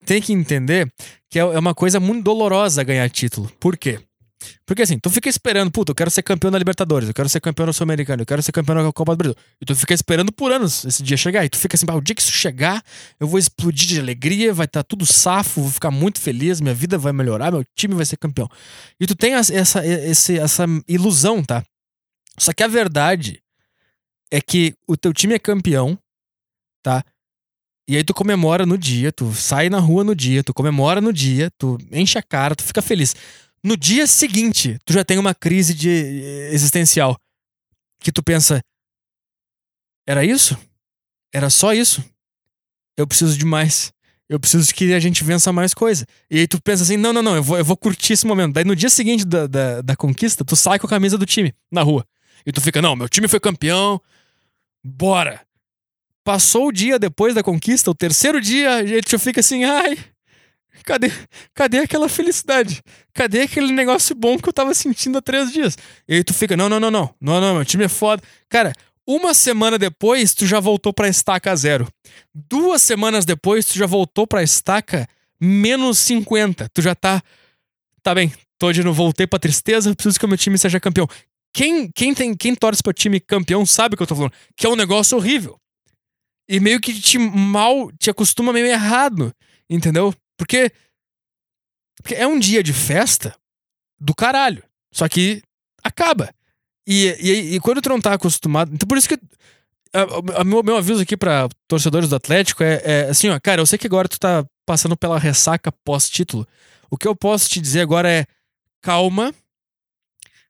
tem 0.05 0.21
que 0.21 0.33
entender 0.33 0.91
que 1.29 1.39
é, 1.39 1.41
é 1.41 1.59
uma 1.59 1.73
coisa 1.73 1.99
muito 1.99 2.23
dolorosa 2.23 2.83
ganhar 2.83 3.09
título. 3.09 3.49
Por 3.59 3.77
quê? 3.77 3.99
Porque 4.65 4.83
assim, 4.83 4.97
tu 4.99 5.09
fica 5.09 5.27
esperando, 5.27 5.71
puta, 5.71 5.91
eu 5.91 5.95
quero 5.95 6.09
ser 6.09 6.23
campeão 6.23 6.51
da 6.51 6.57
Libertadores, 6.57 7.07
eu 7.07 7.13
quero 7.13 7.27
ser 7.27 7.39
campeão 7.39 7.65
da 7.65 7.73
Sul-Americana, 7.73 8.21
eu 8.21 8.25
quero 8.25 8.41
ser 8.41 8.51
campeão 8.51 8.83
da 8.83 8.91
Copa 8.93 9.13
do 9.13 9.17
Brasil. 9.17 9.35
E 9.61 9.65
tu 9.65 9.75
fica 9.75 9.93
esperando 9.93 10.31
por 10.31 10.51
anos 10.51 10.85
esse 10.85 11.03
dia 11.03 11.17
chegar. 11.17 11.43
E 11.45 11.49
tu 11.49 11.57
fica 11.57 11.75
assim, 11.75 11.85
o 11.89 12.01
dia 12.01 12.15
que 12.15 12.21
isso 12.21 12.31
chegar, 12.31 12.83
eu 13.19 13.27
vou 13.27 13.39
explodir 13.39 13.87
de 13.87 13.99
alegria, 13.99 14.53
vai 14.53 14.65
estar 14.65 14.83
tá 14.83 14.87
tudo 14.87 15.05
safo, 15.05 15.61
vou 15.61 15.71
ficar 15.71 15.91
muito 15.91 16.19
feliz, 16.21 16.61
minha 16.61 16.73
vida 16.73 16.97
vai 16.97 17.11
melhorar, 17.11 17.51
meu 17.51 17.63
time 17.75 17.93
vai 17.95 18.05
ser 18.05 18.17
campeão. 18.17 18.47
E 18.99 19.05
tu 19.05 19.15
tem 19.15 19.33
essa, 19.33 19.53
essa, 19.53 20.33
essa 20.33 20.65
ilusão, 20.87 21.43
tá? 21.43 21.63
Só 22.37 22.53
que 22.53 22.63
a 22.63 22.67
verdade 22.67 23.41
é 24.31 24.39
que 24.39 24.73
o 24.87 24.95
teu 24.95 25.13
time 25.13 25.35
é 25.35 25.39
campeão, 25.39 25.97
tá? 26.81 27.03
E 27.89 27.97
aí 27.97 28.03
tu 28.03 28.13
comemora 28.13 28.67
no 28.67 28.77
dia, 28.77 29.11
tu 29.11 29.33
sai 29.33 29.67
na 29.67 29.79
rua 29.79 30.03
no 30.03 30.13
dia, 30.13 30.43
tu 30.43 30.53
comemora 30.53 31.01
no 31.01 31.11
dia, 31.11 31.49
tu 31.57 31.75
enche 31.91 32.19
a 32.19 32.21
cara, 32.21 32.55
tu 32.55 32.63
fica 32.63 32.83
feliz. 32.83 33.15
No 33.63 33.75
dia 33.75 34.07
seguinte, 34.07 34.77
tu 34.85 34.93
já 34.93 35.03
tem 35.03 35.17
uma 35.17 35.35
crise 35.35 35.73
de 35.73 35.89
existencial. 36.51 37.17
Que 37.99 38.11
tu 38.11 38.23
pensa, 38.23 38.61
era 40.07 40.23
isso? 40.23 40.57
Era 41.33 41.49
só 41.49 41.73
isso? 41.73 42.03
Eu 42.97 43.05
preciso 43.05 43.37
de 43.37 43.45
mais. 43.45 43.91
Eu 44.29 44.39
preciso 44.39 44.73
que 44.73 44.93
a 44.93 44.99
gente 44.99 45.23
vença 45.23 45.51
mais 45.51 45.73
coisa. 45.73 46.05
E 46.29 46.39
aí 46.39 46.47
tu 46.47 46.61
pensa 46.61 46.83
assim, 46.83 46.97
não, 46.97 47.11
não, 47.11 47.21
não, 47.21 47.35
eu 47.35 47.43
vou, 47.43 47.57
eu 47.57 47.65
vou 47.65 47.75
curtir 47.75 48.13
esse 48.13 48.27
momento. 48.27 48.53
Daí 48.53 48.63
no 48.63 48.75
dia 48.75 48.89
seguinte 48.89 49.25
da, 49.25 49.47
da, 49.47 49.81
da 49.81 49.95
conquista, 49.95 50.45
tu 50.45 50.55
sai 50.55 50.77
com 50.77 50.85
a 50.85 50.89
camisa 50.89 51.17
do 51.17 51.25
time 51.25 51.53
na 51.71 51.81
rua. 51.81 52.05
E 52.45 52.51
tu 52.51 52.61
fica, 52.61 52.81
não, 52.81 52.95
meu 52.95 53.09
time 53.09 53.27
foi 53.27 53.39
campeão, 53.39 53.99
bora. 54.83 55.41
Passou 56.23 56.67
o 56.67 56.71
dia 56.71 56.99
depois 56.99 57.33
da 57.33 57.41
conquista, 57.41 57.89
o 57.89 57.95
terceiro 57.95 58.39
dia, 58.39 58.75
a 58.75 58.85
gente 58.85 59.17
fica 59.17 59.39
assim, 59.39 59.63
ai, 59.63 59.97
cadê, 60.83 61.11
cadê 61.53 61.79
aquela 61.79 62.09
felicidade? 62.09 62.81
Cadê 63.13 63.41
aquele 63.41 63.71
negócio 63.71 64.15
bom 64.15 64.37
que 64.37 64.47
eu 64.47 64.53
tava 64.53 64.73
sentindo 64.73 65.17
há 65.17 65.21
três 65.21 65.51
dias? 65.51 65.77
E 66.07 66.15
aí 66.15 66.23
tu 66.23 66.33
fica, 66.33 66.55
não, 66.55 66.69
não, 66.69 66.79
não, 66.79 66.91
não, 66.91 67.15
não, 67.19 67.41
não, 67.41 67.55
meu 67.55 67.65
time 67.65 67.85
é 67.85 67.89
foda. 67.89 68.21
Cara, 68.47 68.73
uma 69.07 69.33
semana 69.33 69.77
depois, 69.79 70.35
tu 70.35 70.45
já 70.45 70.59
voltou 70.59 70.93
pra 70.93 71.09
estaca 71.09 71.55
zero. 71.55 71.87
Duas 72.33 72.81
semanas 72.81 73.25
depois, 73.25 73.65
tu 73.65 73.77
já 73.77 73.87
voltou 73.87 74.27
pra 74.27 74.43
estaca 74.43 75.07
menos 75.41 75.97
50. 75.99 76.69
Tu 76.69 76.81
já 76.81 76.93
tá. 76.93 77.21
Tá 78.03 78.13
bem, 78.13 78.31
tô 78.59 78.71
de 78.71 78.83
novo, 78.83 78.97
voltei 78.97 79.25
pra 79.25 79.39
tristeza, 79.39 79.93
preciso 79.95 80.19
que 80.19 80.25
o 80.25 80.29
meu 80.29 80.37
time 80.37 80.57
seja 80.57 80.79
campeão. 80.79 81.07
Quem, 81.51 81.91
quem, 81.91 82.13
tem, 82.13 82.35
quem 82.35 82.53
torce 82.53 82.83
pro 82.83 82.93
time 82.93 83.19
campeão 83.19 83.65
sabe 83.65 83.95
o 83.95 83.97
que 83.97 84.03
eu 84.03 84.07
tô 84.07 84.15
falando. 84.15 84.33
Que 84.55 84.67
é 84.67 84.69
um 84.69 84.75
negócio 84.75 85.17
horrível. 85.17 85.59
E 86.47 86.59
meio 86.59 86.79
que 86.79 86.93
te 86.93 87.17
mal, 87.17 87.91
te 87.99 88.09
acostuma 88.09 88.53
meio 88.53 88.67
errado. 88.67 89.33
Entendeu? 89.69 90.13
Porque, 90.39 90.71
porque 91.97 92.15
é 92.15 92.25
um 92.25 92.39
dia 92.39 92.63
de 92.63 92.71
festa 92.71 93.35
do 93.99 94.15
caralho. 94.15 94.63
Só 94.89 95.07
que 95.09 95.43
acaba. 95.83 96.33
E, 96.87 97.15
e, 97.19 97.55
e 97.55 97.59
quando 97.59 97.81
tu 97.81 97.89
não 97.89 97.99
tá 97.99 98.13
acostumado. 98.13 98.73
Então 98.73 98.87
por 98.87 98.97
isso 98.97 99.09
que. 99.09 99.19
A, 99.91 100.39
a 100.41 100.43
meu, 100.45 100.63
meu 100.63 100.77
aviso 100.77 101.01
aqui 101.01 101.17
para 101.17 101.49
torcedores 101.67 102.09
do 102.09 102.15
Atlético 102.15 102.63
é, 102.63 102.81
é, 102.85 103.01
assim, 103.09 103.27
ó, 103.27 103.39
cara, 103.39 103.59
eu 103.59 103.65
sei 103.65 103.77
que 103.77 103.87
agora 103.87 104.07
tu 104.07 104.19
tá 104.19 104.45
passando 104.65 104.95
pela 104.95 105.19
ressaca 105.19 105.71
pós-título. 105.83 106.47
O 106.89 106.97
que 106.97 107.07
eu 107.07 107.15
posso 107.15 107.49
te 107.49 107.59
dizer 107.59 107.81
agora 107.81 108.09
é 108.09 108.25
calma, 108.81 109.33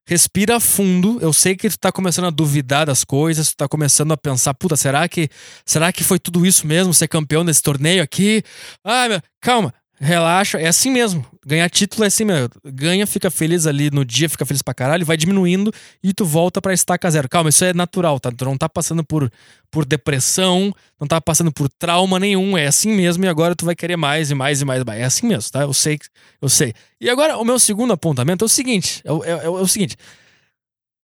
respira 0.06 0.60
fundo. 0.60 1.20
Eu 1.22 1.32
sei 1.32 1.56
que 1.56 1.70
tu 1.70 1.80
tá 1.80 1.92
começando 1.92 2.26
a 2.26 2.32
duvidar 2.32 2.86
das 2.86 3.04
coisas, 3.06 3.50
tu 3.50 3.58
tá 3.58 3.68
começando 3.68 4.12
a 4.12 4.18
pensar, 4.18 4.54
puta, 4.54 4.76
será 4.76 5.08
que 5.08 5.30
será 5.66 5.94
que 5.94 6.04
foi 6.04 6.20
tudo 6.20 6.46
isso 6.46 6.68
mesmo 6.68 6.94
ser 6.94 7.08
campeão 7.08 7.44
nesse 7.44 7.62
torneio 7.62 8.04
aqui? 8.04 8.44
Ah, 8.84 9.08
meu, 9.08 9.22
calma. 9.40 9.74
Relaxa, 10.02 10.58
é 10.58 10.68
assim 10.68 10.90
mesmo. 10.90 11.26
Ganhar 11.46 11.70
título 11.70 12.06
é 12.06 12.08
assim 12.08 12.24
mesmo. 12.24 12.50
Ganha, 12.64 13.06
fica 13.06 13.30
feliz 13.30 13.68
ali 13.68 13.92
no 13.92 14.06
dia, 14.06 14.30
fica 14.30 14.46
feliz 14.46 14.62
pra 14.62 14.74
caralho, 14.74 15.06
vai 15.06 15.18
diminuindo 15.18 15.74
e 16.02 16.14
tu 16.14 16.24
volta 16.24 16.62
pra 16.62 16.74
estaca 16.74 17.12
zero. 17.12 17.28
Calma, 17.28 17.50
isso 17.50 17.66
é 17.66 17.74
natural, 17.74 18.18
tá? 18.18 18.32
Tu 18.32 18.46
não 18.46 18.58
tá 18.58 18.70
passando 18.70 19.04
por, 19.04 19.30
por 19.70 19.86
depressão, 19.86 20.74
não 20.98 21.06
tá 21.06 21.20
passando 21.20 21.52
por 21.52 21.68
trauma 21.68 22.18
nenhum. 22.18 22.58
É 22.58 22.68
assim 22.68 22.94
mesmo 22.94 23.26
e 23.26 23.28
agora 23.28 23.54
tu 23.54 23.66
vai 23.66 23.76
querer 23.76 23.98
mais 23.98 24.32
e 24.32 24.36
mais 24.36 24.62
e 24.62 24.66
mais. 24.66 24.82
É 24.88 25.04
assim 25.04 25.28
mesmo, 25.28 25.52
tá? 25.52 25.64
Eu 25.64 25.74
sei, 25.74 26.00
eu 26.42 26.48
sei. 26.48 26.74
E 27.02 27.10
agora, 27.10 27.38
o 27.38 27.44
meu 27.44 27.60
segundo 27.60 27.92
apontamento 27.92 28.46
é 28.46 28.48
o 28.48 28.50
seguinte: 28.50 29.04
é, 29.04 29.32
é, 29.32 29.46
é 29.46 29.50
o 29.50 29.68
seguinte. 29.68 29.98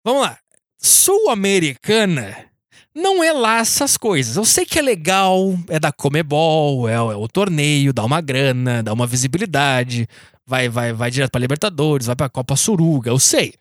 Vamos 0.05 0.22
lá. 0.22 0.36
Sul-Americana 0.78 2.49
não 2.95 3.22
é 3.22 3.32
lá 3.32 3.59
essas 3.59 3.97
coisas. 3.97 4.36
Eu 4.36 4.45
sei 4.45 4.64
que 4.64 4.78
é 4.78 4.82
legal, 4.82 5.59
é 5.68 5.78
da 5.78 5.93
Comebol, 5.93 6.88
é, 6.88 6.95
é 6.95 7.01
o 7.01 7.28
torneio, 7.28 7.93
dá 7.93 8.05
uma 8.05 8.20
grana, 8.20 8.82
dá 8.82 8.93
uma 8.93 9.07
visibilidade, 9.07 10.09
vai 10.47 10.68
vai 10.68 10.93
vai 10.93 11.11
direto 11.11 11.30
para 11.30 11.41
Libertadores, 11.41 12.07
vai 12.07 12.16
para 12.16 12.28
Copa 12.28 12.57
Suruga, 12.57 13.11
eu 13.11 13.18
sei. 13.18 13.55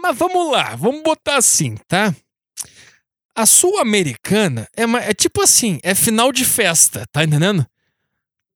Mas 0.00 0.16
vamos 0.16 0.50
lá, 0.52 0.76
vamos 0.76 1.02
botar 1.02 1.36
assim, 1.36 1.76
tá? 1.86 2.14
A 3.34 3.46
Sul-Americana 3.46 4.68
é, 4.76 4.82
é 5.10 5.14
tipo 5.14 5.42
assim, 5.42 5.78
é 5.82 5.94
final 5.94 6.32
de 6.32 6.44
festa, 6.44 7.06
tá 7.12 7.22
entendendo? 7.22 7.66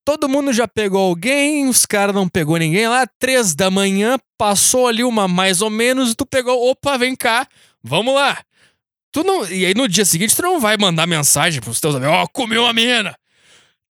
Todo 0.05 0.29
mundo 0.29 0.53
já 0.53 0.67
pegou 0.67 1.01
alguém, 1.01 1.69
os 1.69 1.87
caras 1.87 2.15
não 2.15 2.29
pegou 2.29 2.57
ninguém 2.57 2.89
lá, 2.89 3.07
três 3.21 3.55
da 3.55 3.71
manhã, 3.71 4.19
passou 4.37 4.89
ali 4.89 5.05
uma 5.05 5.29
mais 5.29 5.63
ou 5.63 5.71
menos, 5.71 6.15
tu 6.17 6.27
pegou, 6.27 6.69
opa, 6.69 6.97
vem 6.99 7.15
cá, 7.15 7.47
vamos 7.83 8.13
lá. 8.13 8.43
Tu 9.13 9.23
não. 9.23 9.47
E 9.47 9.67
aí 9.67 9.75
no 9.75 9.87
dia 9.87 10.05
seguinte 10.05 10.35
tu 10.35 10.43
não 10.43 10.59
vai 10.59 10.77
mandar 10.77 11.07
mensagem 11.07 11.61
pros 11.61 11.81
teus 11.81 11.95
amigos, 11.95 12.15
ó, 12.15 12.23
oh, 12.23 12.29
comeu 12.29 12.63
uma 12.63 12.73
mina. 12.73 13.15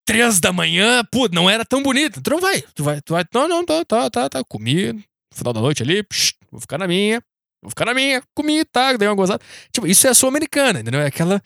Três 0.04 0.40
da 0.40 0.52
manhã, 0.52 1.04
pô, 1.04 1.28
não 1.30 1.48
era 1.48 1.64
tão 1.64 1.82
bonita. 1.82 2.20
Tu 2.20 2.30
não 2.30 2.40
vai. 2.40 2.62
Tu 2.74 2.82
vai, 2.82 3.00
tu 3.00 3.12
vai. 3.12 3.24
Não, 3.32 3.46
não, 3.46 3.64
tá, 3.64 3.84
tá, 3.84 4.10
tá, 4.10 4.28
tá. 4.28 4.44
Comi 4.44 5.04
final 5.32 5.52
da 5.52 5.60
noite 5.60 5.82
ali, 5.82 6.02
psh, 6.02 6.34
vou 6.50 6.60
ficar 6.60 6.78
na 6.78 6.86
minha. 6.86 7.22
Vou 7.62 7.68
ficar 7.70 7.84
na 7.84 7.92
minha, 7.92 8.22
comi, 8.34 8.64
tá, 8.64 8.94
dei 8.94 9.06
uma 9.06 9.14
gozada. 9.14 9.42
Tipo, 9.70 9.86
isso 9.86 10.06
é 10.06 10.10
a 10.10 10.14
sul-americana, 10.14 10.80
entendeu? 10.80 11.00
É 11.00 11.06
aquela. 11.06 11.42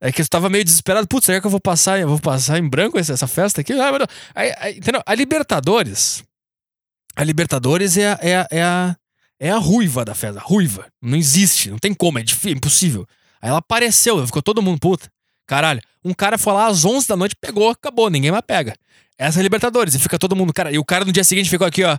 É 0.00 0.10
que 0.10 0.22
eu 0.22 0.28
tava 0.28 0.48
meio 0.48 0.64
desesperado. 0.64 1.06
Putz, 1.06 1.26
será 1.26 1.38
que 1.38 1.46
eu 1.46 1.50
vou 1.50 1.60
passar, 1.60 2.00
eu 2.00 2.08
vou 2.08 2.18
passar 2.18 2.58
em 2.58 2.66
branco 2.66 2.98
essa, 2.98 3.12
essa 3.12 3.26
festa 3.26 3.60
aqui? 3.60 3.74
Ah, 3.74 3.90
aí, 4.34 4.54
aí, 4.56 4.78
entendeu? 4.78 5.02
A 5.04 5.14
Libertadores. 5.14 6.24
A 7.14 7.22
Libertadores 7.22 7.98
é 7.98 8.12
a, 8.12 8.18
é 8.22 8.36
a, 8.36 8.48
é 8.50 8.62
a, 8.62 8.96
é 9.40 9.50
a 9.50 9.56
ruiva 9.56 10.04
da 10.04 10.14
festa. 10.14 10.38
Ruiva. 10.38 10.86
Não 11.00 11.16
existe. 11.16 11.70
Não 11.70 11.78
tem 11.78 11.94
como. 11.94 12.18
É 12.18 12.22
difícil, 12.22 12.58
impossível. 12.58 13.06
Aí 13.40 13.48
ela 13.48 13.58
apareceu. 13.58 14.24
Ficou 14.26 14.42
todo 14.42 14.60
mundo 14.60 14.78
puta. 14.78 15.10
Caralho. 15.46 15.80
Um 16.04 16.12
cara 16.12 16.36
foi 16.36 16.52
lá 16.52 16.66
às 16.66 16.84
11 16.84 17.08
da 17.08 17.16
noite, 17.16 17.34
pegou, 17.40 17.70
acabou. 17.70 18.10
Ninguém 18.10 18.30
mais 18.30 18.44
pega. 18.46 18.74
Essa 19.18 19.38
é 19.38 19.40
a 19.40 19.42
Libertadores. 19.42 19.94
E 19.94 19.98
fica 19.98 20.18
todo 20.18 20.36
mundo. 20.36 20.52
Cara, 20.52 20.70
e 20.70 20.78
o 20.78 20.84
cara 20.84 21.06
no 21.06 21.12
dia 21.12 21.24
seguinte 21.24 21.48
ficou 21.48 21.66
aqui, 21.66 21.82
ó. 21.82 21.96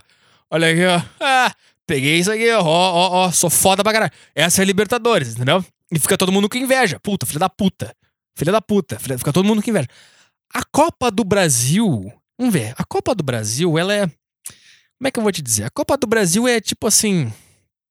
Olha 0.48 0.70
aqui, 0.70 0.86
ó. 0.86 1.02
Ah, 1.20 1.52
peguei 1.84 2.18
isso 2.18 2.30
aqui, 2.30 2.48
ó. 2.52 2.62
Ó, 2.62 3.26
ó. 3.26 3.32
Sou 3.32 3.50
foda 3.50 3.82
pra 3.82 3.92
caralho. 3.92 4.12
Essa 4.34 4.60
é 4.60 4.62
a 4.62 4.66
Libertadores, 4.66 5.34
entendeu? 5.34 5.64
E 5.90 5.98
fica 5.98 6.16
todo 6.16 6.30
mundo 6.30 6.48
com 6.48 6.56
inveja. 6.56 7.00
Puta, 7.00 7.26
filha 7.26 7.40
da 7.40 7.50
puta. 7.50 7.92
Filha 8.36 8.52
da 8.52 8.62
puta. 8.62 8.98
Filha... 9.00 9.18
Fica 9.18 9.32
todo 9.32 9.44
mundo 9.44 9.62
com 9.62 9.68
inveja. 9.68 9.88
A 10.54 10.62
Copa 10.64 11.10
do 11.10 11.24
Brasil. 11.24 12.12
Vamos 12.38 12.54
ver. 12.54 12.72
A 12.78 12.84
Copa 12.84 13.14
do 13.14 13.22
Brasil, 13.22 13.78
ela 13.78 13.92
é. 13.92 14.08
Como 15.02 15.08
é 15.08 15.10
que 15.10 15.18
eu 15.18 15.22
vou 15.24 15.32
te 15.32 15.42
dizer? 15.42 15.64
A 15.64 15.70
Copa 15.70 15.96
do 15.96 16.06
Brasil 16.06 16.46
é 16.46 16.60
tipo 16.60 16.86
assim. 16.86 17.32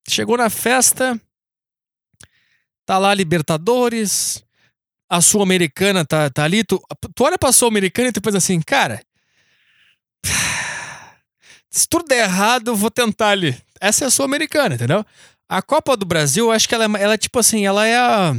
Chegou 0.08 0.38
na 0.38 0.50
festa. 0.50 1.20
Tá 2.86 2.98
lá 2.98 3.14
Libertadores. 3.14 4.42
A 5.10 5.20
Sul-Americana 5.20 6.06
tá, 6.06 6.30
tá 6.30 6.46
ali. 6.46 6.64
Tu, 6.64 6.82
tu 7.14 7.26
olha 7.26 7.38
pra 7.38 7.52
Sul-Americana 7.52 8.08
e 8.08 8.12
tu 8.14 8.22
pensa 8.22 8.38
assim, 8.38 8.62
cara. 8.62 9.04
Se 11.70 11.86
tudo 11.86 12.06
der 12.08 12.24
errado, 12.24 12.70
eu 12.70 12.78
vou 12.78 12.90
tentar 12.90 13.32
ali. 13.32 13.62
Essa 13.82 14.06
é 14.06 14.08
a 14.08 14.10
Sul-Americana, 14.10 14.76
entendeu? 14.76 15.06
A 15.50 15.62
Copa 15.62 15.98
do 15.98 16.06
Brasil, 16.06 16.46
eu 16.46 16.52
acho 16.54 16.66
que 16.66 16.76
ela 16.76 16.86
é, 16.86 17.04
ela 17.04 17.14
é 17.16 17.18
tipo 17.18 17.38
assim, 17.40 17.66
ela 17.66 17.86
é 17.86 17.98
a. 17.98 18.34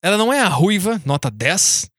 Ela 0.00 0.16
não 0.16 0.32
é 0.32 0.40
a 0.40 0.48
ruiva, 0.48 1.02
nota 1.04 1.30
10. 1.30 1.90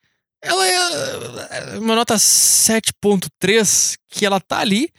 Ela 0.41 0.67
é 0.67 1.77
uma 1.77 1.95
nota 1.95 2.15
7.3, 2.15 3.99
que 4.07 4.25
ela 4.25 4.39
tá 4.39 4.57
ali 4.57 4.91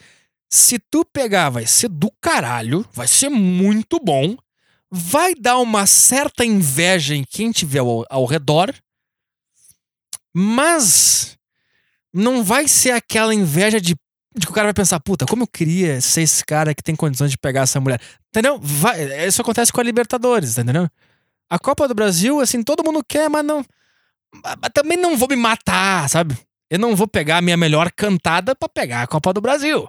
se 0.50 0.80
tu 0.80 1.04
pegar, 1.04 1.48
vai 1.48 1.64
ser 1.64 1.88
do 1.88 2.10
caralho, 2.20 2.84
vai 2.92 3.06
ser 3.06 3.28
muito 3.28 4.00
bom, 4.00 4.36
vai 4.90 5.32
dar 5.34 5.58
uma 5.58 5.86
certa 5.86 6.44
inveja 6.44 7.14
em 7.14 7.22
quem 7.22 7.52
tiver 7.52 7.78
ao, 7.78 8.04
ao 8.10 8.24
redor, 8.24 8.74
mas 10.34 11.38
não 12.12 12.42
vai 12.42 12.66
ser 12.66 12.90
aquela 12.90 13.32
inveja 13.32 13.80
de, 13.80 13.94
de, 14.34 14.46
que 14.46 14.50
o 14.50 14.54
cara 14.54 14.66
vai 14.66 14.74
pensar, 14.74 14.98
puta, 14.98 15.24
como 15.24 15.44
eu 15.44 15.46
queria 15.46 16.00
ser 16.00 16.22
esse 16.22 16.44
cara 16.44 16.74
que 16.74 16.82
tem 16.82 16.96
condições 16.96 17.30
de 17.30 17.38
pegar 17.38 17.62
essa 17.62 17.80
mulher. 17.80 18.00
Entendeu? 18.28 18.58
Vai, 18.60 19.26
isso 19.26 19.40
acontece 19.40 19.72
com 19.72 19.80
a 19.80 19.84
Libertadores, 19.84 20.56
tá 20.56 20.62
entendeu? 20.62 20.88
A 21.48 21.58
Copa 21.58 21.86
do 21.86 21.94
Brasil, 21.94 22.40
assim, 22.40 22.62
todo 22.62 22.84
mundo 22.84 23.04
quer, 23.06 23.28
mas 23.30 23.44
não. 23.44 23.64
Mas 24.32 24.70
também 24.74 24.96
não 24.96 25.16
vou 25.16 25.28
me 25.28 25.36
matar, 25.36 26.08
sabe? 26.08 26.36
Eu 26.68 26.78
não 26.78 26.94
vou 26.94 27.08
pegar 27.08 27.38
a 27.38 27.42
minha 27.42 27.56
melhor 27.56 27.90
cantada 27.92 28.54
para 28.54 28.68
pegar 28.68 29.02
a 29.02 29.06
Copa 29.06 29.32
do 29.32 29.40
Brasil. 29.40 29.88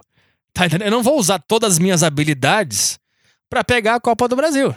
Tá 0.54 0.66
entendendo? 0.66 0.88
Eu 0.88 0.90
não 0.90 1.02
vou 1.02 1.18
usar 1.18 1.38
todas 1.38 1.74
as 1.74 1.78
minhas 1.78 2.02
habilidades 2.02 2.98
para 3.48 3.64
pegar 3.64 3.96
a 3.96 4.00
Copa 4.00 4.28
do 4.28 4.36
Brasil. 4.36 4.74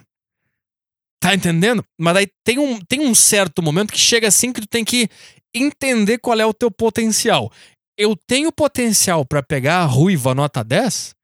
Tá 1.19 1.34
entendendo? 1.34 1.84
Mas 1.97 2.17
aí 2.17 2.28
tem 2.43 2.59
um, 2.59 2.80
tem 2.80 3.01
um 3.01 3.15
certo 3.15 3.61
momento 3.61 3.91
que 3.91 3.99
chega 3.99 4.28
assim 4.28 4.53
que 4.53 4.61
tu 4.61 4.67
tem 4.67 4.86
que 4.86 5.09
entender 5.53 6.17
qual 6.19 6.39
é 6.39 6.45
o 6.45 6.53
teu 6.53 6.69
potencial. 6.69 7.51
Eu 7.97 8.15
tenho 8.15 8.51
potencial 8.51 9.26
para 9.26 9.41
pegar 9.41 9.80
a 9.80 9.86
ruiva 9.86 10.36
nota 10.36 10.63
10? 10.63 11.15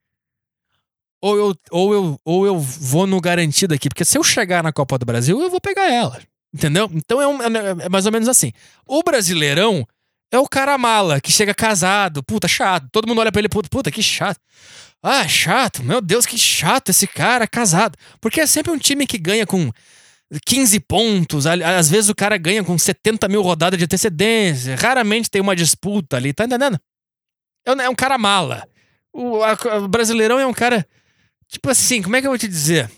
Ou 1.22 1.38
eu, 1.38 1.56
ou, 1.70 1.94
eu, 1.94 2.20
ou 2.26 2.46
eu 2.46 2.60
vou 2.60 3.06
no 3.06 3.22
garantido 3.22 3.74
aqui? 3.74 3.90
Porque 3.90 4.06
se 4.06 4.18
eu 4.18 4.24
chegar 4.24 4.64
na 4.64 4.74
Copa 4.74 4.98
do 4.98 5.06
Brasil, 5.06 5.40
eu 5.40 5.52
vou 5.52 5.62
pegar 5.62 5.92
ela. 5.92 6.20
Entendeu? 6.54 6.90
Então 6.94 7.22
é, 7.22 7.28
um, 7.28 7.42
é, 7.42 7.86
é 7.86 7.90
mais 7.90 8.06
ou 8.06 8.12
menos 8.12 8.28
assim. 8.28 8.52
O 8.88 9.04
Brasileirão 9.04 9.86
é 10.32 10.40
o 10.40 10.48
cara 10.48 10.78
mala 10.78 11.20
que 11.20 11.32
chega 11.32 11.54
casado, 11.54 12.24
puta, 12.24 12.48
chato. 12.48 12.88
Todo 12.92 13.08
mundo 13.08 13.20
olha 13.20 13.32
pra 13.32 13.40
ele, 13.40 13.50
puta, 13.50 13.68
puta, 13.70 13.92
que 13.92 14.02
chato. 14.02 14.40
Ah, 15.04 15.28
chato, 15.28 15.84
meu 15.84 16.00
Deus, 16.00 16.26
que 16.26 16.38
chato 16.38 16.90
esse 16.90 17.06
cara 17.06 17.48
casado. 17.48 17.98
Porque 18.22 18.40
é 18.40 18.46
sempre 18.46 18.72
um 18.72 18.78
time 18.78 19.06
que 19.06 19.18
ganha 19.18 19.46
com 19.46 19.72
15 20.46 20.80
pontos. 20.82 21.46
Às 21.46 21.90
vezes 21.90 22.10
o 22.10 22.16
cara 22.16 22.38
ganha 22.38 22.64
com 22.64 22.78
70 22.78 23.28
mil 23.28 23.42
rodadas 23.42 23.78
de 23.78 23.84
antecedência. 23.84 24.76
Raramente 24.76 25.30
tem 25.30 25.42
uma 25.42 25.56
disputa 25.56 26.16
ali, 26.16 26.32
tá 26.32 26.46
entendendo? 26.46 26.80
É 27.66 27.90
um, 27.90 27.92
é 27.92 27.96
cara 27.96 28.18
mala. 28.18 28.66
O, 29.12 29.40
Brasileirão 29.90 30.40
é 30.40 30.48
um 30.48 30.54
cara. 30.54 30.88
Tipo 31.48 31.70
assim, 31.70 32.02
como 32.02 32.16
é 32.16 32.22
que 32.22 32.28
eu 32.28 32.32
vou 32.32 32.38
te 32.38 32.48
dizer? 32.48 32.90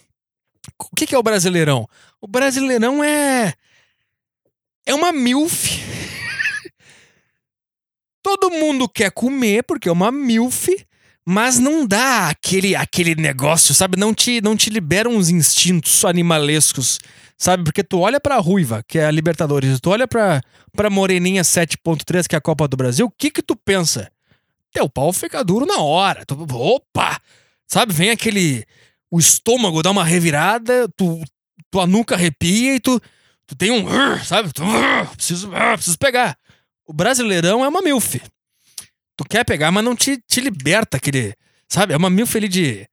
O 0.79 0.95
que 0.95 1.15
é 1.15 1.17
o 1.17 1.23
Brasileirão? 1.23 1.89
O 2.21 2.27
Brasileirão 2.27 3.03
é. 3.03 3.53
É 4.85 4.93
uma 4.93 5.11
MILF. 5.11 5.81
Todo 8.23 8.49
mundo 8.49 8.87
quer 8.87 9.11
comer 9.11 9.63
porque 9.63 9.89
é 9.89 9.91
uma 9.91 10.09
MILF, 10.11 10.69
mas 11.25 11.59
não 11.59 11.85
dá 11.85 12.29
aquele, 12.29 12.73
aquele 12.75 13.15
negócio, 13.15 13.73
sabe? 13.73 13.99
Não 13.99 14.13
te, 14.13 14.39
não 14.41 14.55
te 14.55 14.69
libera 14.69 15.09
uns 15.09 15.29
instintos 15.29 16.05
animalescos, 16.05 16.99
sabe? 17.37 17.65
Porque 17.65 17.83
tu 17.83 17.99
olha 17.99 18.21
pra 18.21 18.37
Ruiva, 18.37 18.81
que 18.87 18.97
é 18.97 19.05
a 19.05 19.11
Libertadores, 19.11 19.79
tu 19.81 19.89
olha 19.89 20.07
pra, 20.07 20.41
pra 20.71 20.89
Moreninha 20.89 21.41
7.3, 21.41 22.25
que 22.27 22.35
é 22.35 22.37
a 22.37 22.41
Copa 22.41 22.65
do 22.67 22.77
Brasil, 22.77 23.05
o 23.05 23.11
que 23.11 23.29
que 23.29 23.43
tu 23.43 23.55
pensa? 23.57 24.09
Teu 24.71 24.89
pau 24.89 25.13
fica 25.13 25.43
duro 25.43 25.65
na 25.65 25.79
hora. 25.81 26.25
Tu, 26.25 26.35
opa! 26.51 27.19
Sabe? 27.67 27.93
Vem 27.93 28.09
aquele. 28.09 28.65
O 29.11 29.19
estômago 29.19 29.83
dá 29.83 29.91
uma 29.91 30.03
revirada, 30.03 30.89
tu, 30.97 31.21
tua 31.69 31.85
nuca 31.85 32.15
arrepia 32.15 32.75
e 32.75 32.79
tu, 32.79 32.99
tu 33.45 33.55
tem 33.55 33.69
um. 33.69 33.85
Sabe? 34.23 34.51
Tu, 34.51 34.63
preciso, 35.15 35.49
preciso 35.49 35.97
pegar. 35.99 36.35
O 36.85 36.93
brasileirão 36.93 37.63
é 37.63 37.67
uma 37.67 37.81
milf. 37.81 38.15
Tu 39.15 39.23
quer 39.29 39.45
pegar, 39.45 39.71
mas 39.71 39.83
não 39.83 39.95
te, 39.95 40.17
te 40.27 40.41
liberta 40.41 40.97
aquele. 40.97 41.33
Sabe? 41.67 41.93
É 41.93 41.97
uma 41.97 42.09
milf 42.09 42.35
ali 42.35 42.47
de 42.47 42.87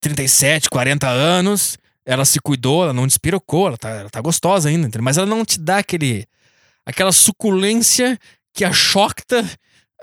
37, 0.00 0.68
40 0.68 1.08
anos. 1.08 1.78
Ela 2.04 2.24
se 2.24 2.40
cuidou, 2.40 2.84
ela 2.84 2.92
não 2.92 3.06
despirocou, 3.06 3.68
ela 3.68 3.76
tá, 3.76 3.90
ela 3.90 4.10
tá 4.10 4.20
gostosa 4.20 4.68
ainda, 4.68 4.88
mas 5.02 5.18
ela 5.18 5.26
não 5.26 5.44
te 5.44 5.58
dá 5.58 5.78
aquele. 5.78 6.26
aquela 6.86 7.12
suculência 7.12 8.18
que 8.54 8.64
a 8.64 8.72
chocta 8.72 9.44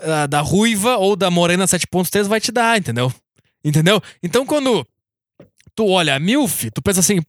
uh, 0.00 0.28
da 0.28 0.40
ruiva 0.40 0.96
ou 0.96 1.16
da 1.16 1.30
morena 1.30 1.64
7.3 1.64 2.24
vai 2.24 2.40
te 2.40 2.52
dar, 2.52 2.78
entendeu? 2.78 3.12
Entendeu? 3.64 4.00
Então 4.22 4.46
quando 4.46 4.86
tu 5.74 5.88
olha 5.88 6.14
a 6.14 6.20
MILF, 6.20 6.70
tu 6.70 6.80
pensa 6.80 7.00
assim, 7.00 7.20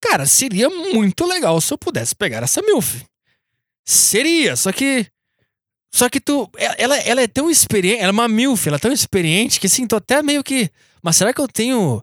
cara, 0.00 0.26
seria 0.26 0.68
muito 0.70 1.26
legal 1.26 1.60
se 1.60 1.72
eu 1.72 1.78
pudesse 1.78 2.14
pegar 2.14 2.42
essa 2.42 2.62
MILF. 2.62 3.04
Seria, 3.86 4.56
só 4.56 4.72
que 4.72 5.06
só 5.96 6.10
que 6.10 6.20
tu. 6.20 6.50
Ela, 6.76 6.98
ela 6.98 7.22
é 7.22 7.26
tão 7.26 7.50
experiente. 7.50 8.00
Ela 8.00 8.10
é 8.10 8.12
uma 8.12 8.28
MILF, 8.28 8.68
ela 8.68 8.76
é 8.76 8.80
tão 8.80 8.92
experiente 8.92 9.58
que 9.58 9.66
assim, 9.66 9.86
tô 9.86 9.96
até 9.96 10.22
meio 10.22 10.44
que. 10.44 10.70
Mas 11.02 11.16
será 11.16 11.32
que 11.32 11.40
eu 11.40 11.48
tenho 11.48 12.02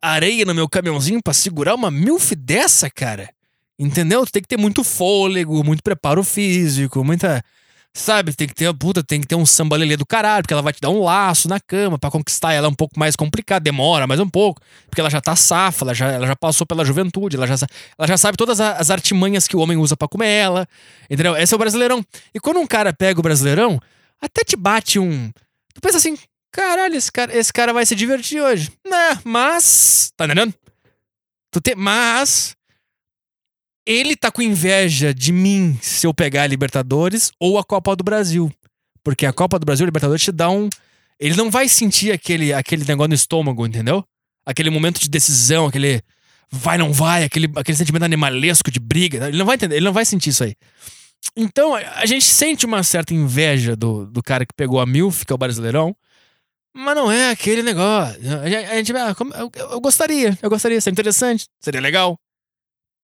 areia 0.00 0.44
no 0.46 0.54
meu 0.54 0.66
caminhãozinho 0.66 1.20
para 1.22 1.34
segurar 1.34 1.74
uma 1.74 1.90
MILF 1.90 2.34
dessa, 2.34 2.88
cara? 2.88 3.28
Entendeu? 3.78 4.24
Tu 4.24 4.32
tem 4.32 4.40
que 4.40 4.48
ter 4.48 4.56
muito 4.56 4.82
fôlego, 4.82 5.62
muito 5.62 5.82
preparo 5.82 6.24
físico, 6.24 7.04
muita. 7.04 7.44
Sabe, 7.96 8.34
tem 8.34 8.46
que 8.46 8.54
ter, 8.54 8.70
puta, 8.74 9.02
tem 9.02 9.22
que 9.22 9.26
ter 9.26 9.36
um 9.36 9.46
sambalelê 9.46 9.96
do 9.96 10.04
caralho, 10.04 10.42
porque 10.42 10.52
ela 10.52 10.60
vai 10.60 10.70
te 10.70 10.82
dar 10.82 10.90
um 10.90 11.02
laço 11.02 11.48
na 11.48 11.58
cama 11.58 11.98
para 11.98 12.10
conquistar 12.10 12.52
ela 12.52 12.66
é 12.66 12.70
um 12.70 12.74
pouco 12.74 12.98
mais 12.98 13.16
complicado, 13.16 13.62
demora 13.62 14.06
mais 14.06 14.20
um 14.20 14.28
pouco, 14.28 14.60
porque 14.86 15.00
ela 15.00 15.08
já 15.08 15.18
tá 15.18 15.34
safa, 15.34 15.82
ela 15.82 15.94
já, 15.94 16.12
ela 16.12 16.26
já 16.26 16.36
passou 16.36 16.66
pela 16.66 16.84
juventude, 16.84 17.36
ela 17.36 17.46
já, 17.46 17.54
ela 17.98 18.06
já 18.06 18.18
sabe 18.18 18.36
todas 18.36 18.60
as 18.60 18.90
artimanhas 18.90 19.48
que 19.48 19.56
o 19.56 19.60
homem 19.60 19.78
usa 19.78 19.96
para 19.96 20.06
comer 20.08 20.28
ela, 20.28 20.68
entendeu? 21.08 21.34
Esse 21.38 21.54
é 21.54 21.56
o 21.56 21.58
brasileirão. 21.58 22.04
E 22.34 22.38
quando 22.38 22.60
um 22.60 22.66
cara 22.66 22.92
pega 22.92 23.18
o 23.18 23.22
brasileirão, 23.22 23.80
até 24.20 24.44
te 24.44 24.56
bate 24.56 24.98
um. 24.98 25.30
Tu 25.72 25.80
pensa 25.80 25.96
assim, 25.96 26.18
caralho, 26.52 26.96
esse 26.96 27.10
cara, 27.10 27.34
esse 27.34 27.50
cara 27.50 27.72
vai 27.72 27.86
se 27.86 27.94
divertir 27.94 28.42
hoje. 28.42 28.70
Né, 28.86 29.18
mas. 29.24 30.12
Tá 30.14 30.26
entendendo? 30.26 30.52
Tu 31.50 31.62
tem, 31.62 31.74
mas 31.74 32.55
ele 33.86 34.16
tá 34.16 34.32
com 34.32 34.42
inveja 34.42 35.14
de 35.14 35.30
mim 35.30 35.78
se 35.80 36.06
eu 36.06 36.12
pegar 36.12 36.42
a 36.42 36.46
Libertadores 36.46 37.30
ou 37.38 37.56
a 37.56 37.64
Copa 37.64 37.94
do 37.94 38.02
Brasil. 38.02 38.52
Porque 39.04 39.24
a 39.24 39.32
Copa 39.32 39.58
do 39.58 39.64
Brasil, 39.64 39.84
a 39.84 39.86
Libertadores 39.86 40.22
te 40.22 40.32
dá 40.32 40.50
um. 40.50 40.68
Ele 41.20 41.36
não 41.36 41.50
vai 41.50 41.68
sentir 41.68 42.10
aquele, 42.10 42.52
aquele 42.52 42.84
negócio 42.84 43.10
no 43.10 43.14
estômago, 43.14 43.64
entendeu? 43.64 44.04
Aquele 44.44 44.68
momento 44.68 45.00
de 45.00 45.08
decisão, 45.08 45.66
aquele 45.66 46.02
vai, 46.50 46.76
não 46.76 46.92
vai, 46.92 47.22
aquele, 47.22 47.50
aquele 47.56 47.78
sentimento 47.78 48.04
animalesco 48.04 48.70
de 48.70 48.80
briga. 48.80 49.28
Ele 49.28 49.38
não 49.38 49.46
vai 49.46 49.54
entender, 49.54 49.76
ele 49.76 49.84
não 49.84 49.92
vai 49.92 50.04
sentir 50.04 50.30
isso 50.30 50.42
aí. 50.42 50.56
Então, 51.36 51.74
a 51.74 52.04
gente 52.06 52.24
sente 52.24 52.66
uma 52.66 52.82
certa 52.82 53.14
inveja 53.14 53.76
do, 53.76 54.06
do 54.06 54.22
cara 54.22 54.44
que 54.44 54.54
pegou 54.54 54.80
a 54.80 54.86
Milf, 54.86 55.24
que 55.24 55.32
é 55.32 55.34
o 55.34 55.38
Brasileirão, 55.38 55.96
mas 56.74 56.94
não 56.94 57.10
é 57.10 57.30
aquele 57.30 57.62
negócio. 57.62 58.20
A 58.42 58.48
gente, 58.48 58.70
a 58.70 58.76
gente 58.76 58.92
eu, 58.92 59.70
eu, 59.70 59.80
gostaria, 59.80 60.38
eu 60.42 60.50
gostaria, 60.50 60.80
seria 60.80 60.92
interessante, 60.92 61.46
seria 61.60 61.80
legal 61.80 62.18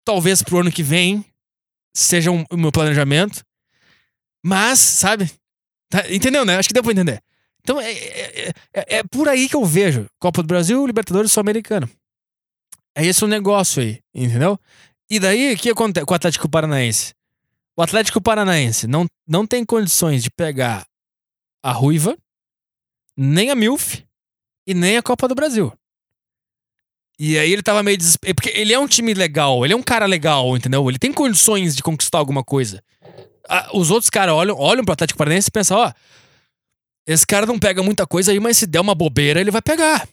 talvez 0.06 0.41
pro 0.41 0.60
ano 0.60 0.72
que 0.72 0.84
vem 0.84 1.26
seja 1.93 2.32
um, 2.32 2.43
o 2.52 2.58
meu 2.58 2.72
planejamento. 2.72 3.43
Mas, 4.43 4.80
sabe? 4.80 5.32
Tá, 5.89 6.10
entendeu, 6.12 6.45
né? 6.45 6.58
Acho 6.58 6.70
que 6.70 6.74
deu 6.74 6.84
pra 6.84 6.91
entender. 6.91 7.22
Então 7.62 7.80
é, 7.80 7.91
é, 7.91 8.49
é, 8.74 8.95
é 8.97 9.04
por 9.04 9.30
aí 9.30 9.47
que 9.47 9.56
eu 9.56 9.64
vejo 9.64 10.08
Copa 10.20 10.41
do 10.41 10.47
Brasil, 10.47 10.86
Libertadores 10.86 11.32
Sul-Americano. 11.32 11.89
É 12.95 13.06
esse 13.06 13.24
o 13.24 13.28
negócio 13.28 13.82
aí, 13.82 13.99
entendeu? 14.14 14.60
E 15.10 15.20
daí, 15.20 15.54
o 15.54 15.58
que 15.58 15.70
acontece 15.70 16.06
com 16.06 16.14
o 16.14 16.16
Atlético 16.16 16.49
Paranaense? 16.49 17.14
O 17.76 17.82
Atlético 17.82 18.22
Paranaense 18.22 18.88
não, 18.88 19.06
não 19.28 19.45
tem 19.45 19.66
condições 19.66 20.24
de 20.24 20.30
pegar 20.30 20.86
a 21.64 21.72
Ruiva, 21.72 22.18
nem 23.16 23.49
a 23.49 23.56
Milf 23.56 24.04
e 24.66 24.74
nem 24.74 24.97
a 24.97 25.04
Copa 25.04 25.28
do 25.28 25.36
Brasil. 25.36 25.72
E 27.20 27.38
aí 27.38 27.51
ele 27.51 27.62
tava 27.62 27.84
meio 27.84 27.97
desesperado. 27.97 28.36
Porque 28.36 28.49
ele 28.49 28.74
é 28.74 28.80
um 28.80 28.88
time 28.88 29.14
legal, 29.14 29.64
ele 29.64 29.74
é 29.74 29.78
um 29.78 29.84
cara 29.84 30.05
legal, 30.05 30.55
entendeu? 30.55 30.88
Ele 30.89 30.99
tem 30.99 31.14
condições 31.14 31.76
de 31.76 31.84
conquistar 31.84 32.18
alguma 32.18 32.43
coisa. 32.43 32.84
Os 33.74 33.91
outros 33.91 34.09
caras 34.09 34.34
olham, 34.34 34.57
olham 34.57 34.84
pro 34.84 34.93
Atlético 34.93 35.18
Paranaense 35.18 35.49
e 35.49 35.51
pensam, 35.51 35.78
ó, 35.78 35.91
esse 37.05 37.26
cara 37.26 37.45
não 37.45 37.59
pega 37.59 37.84
muita 37.84 38.07
coisa 38.07 38.32
aí, 38.32 38.39
mas 38.39 38.57
se 38.57 38.66
der 38.66 38.80
uma 38.80 38.95
bobeira, 38.95 39.41
ele 39.41 39.51
vai 39.51 39.62
pegar. 39.62 40.07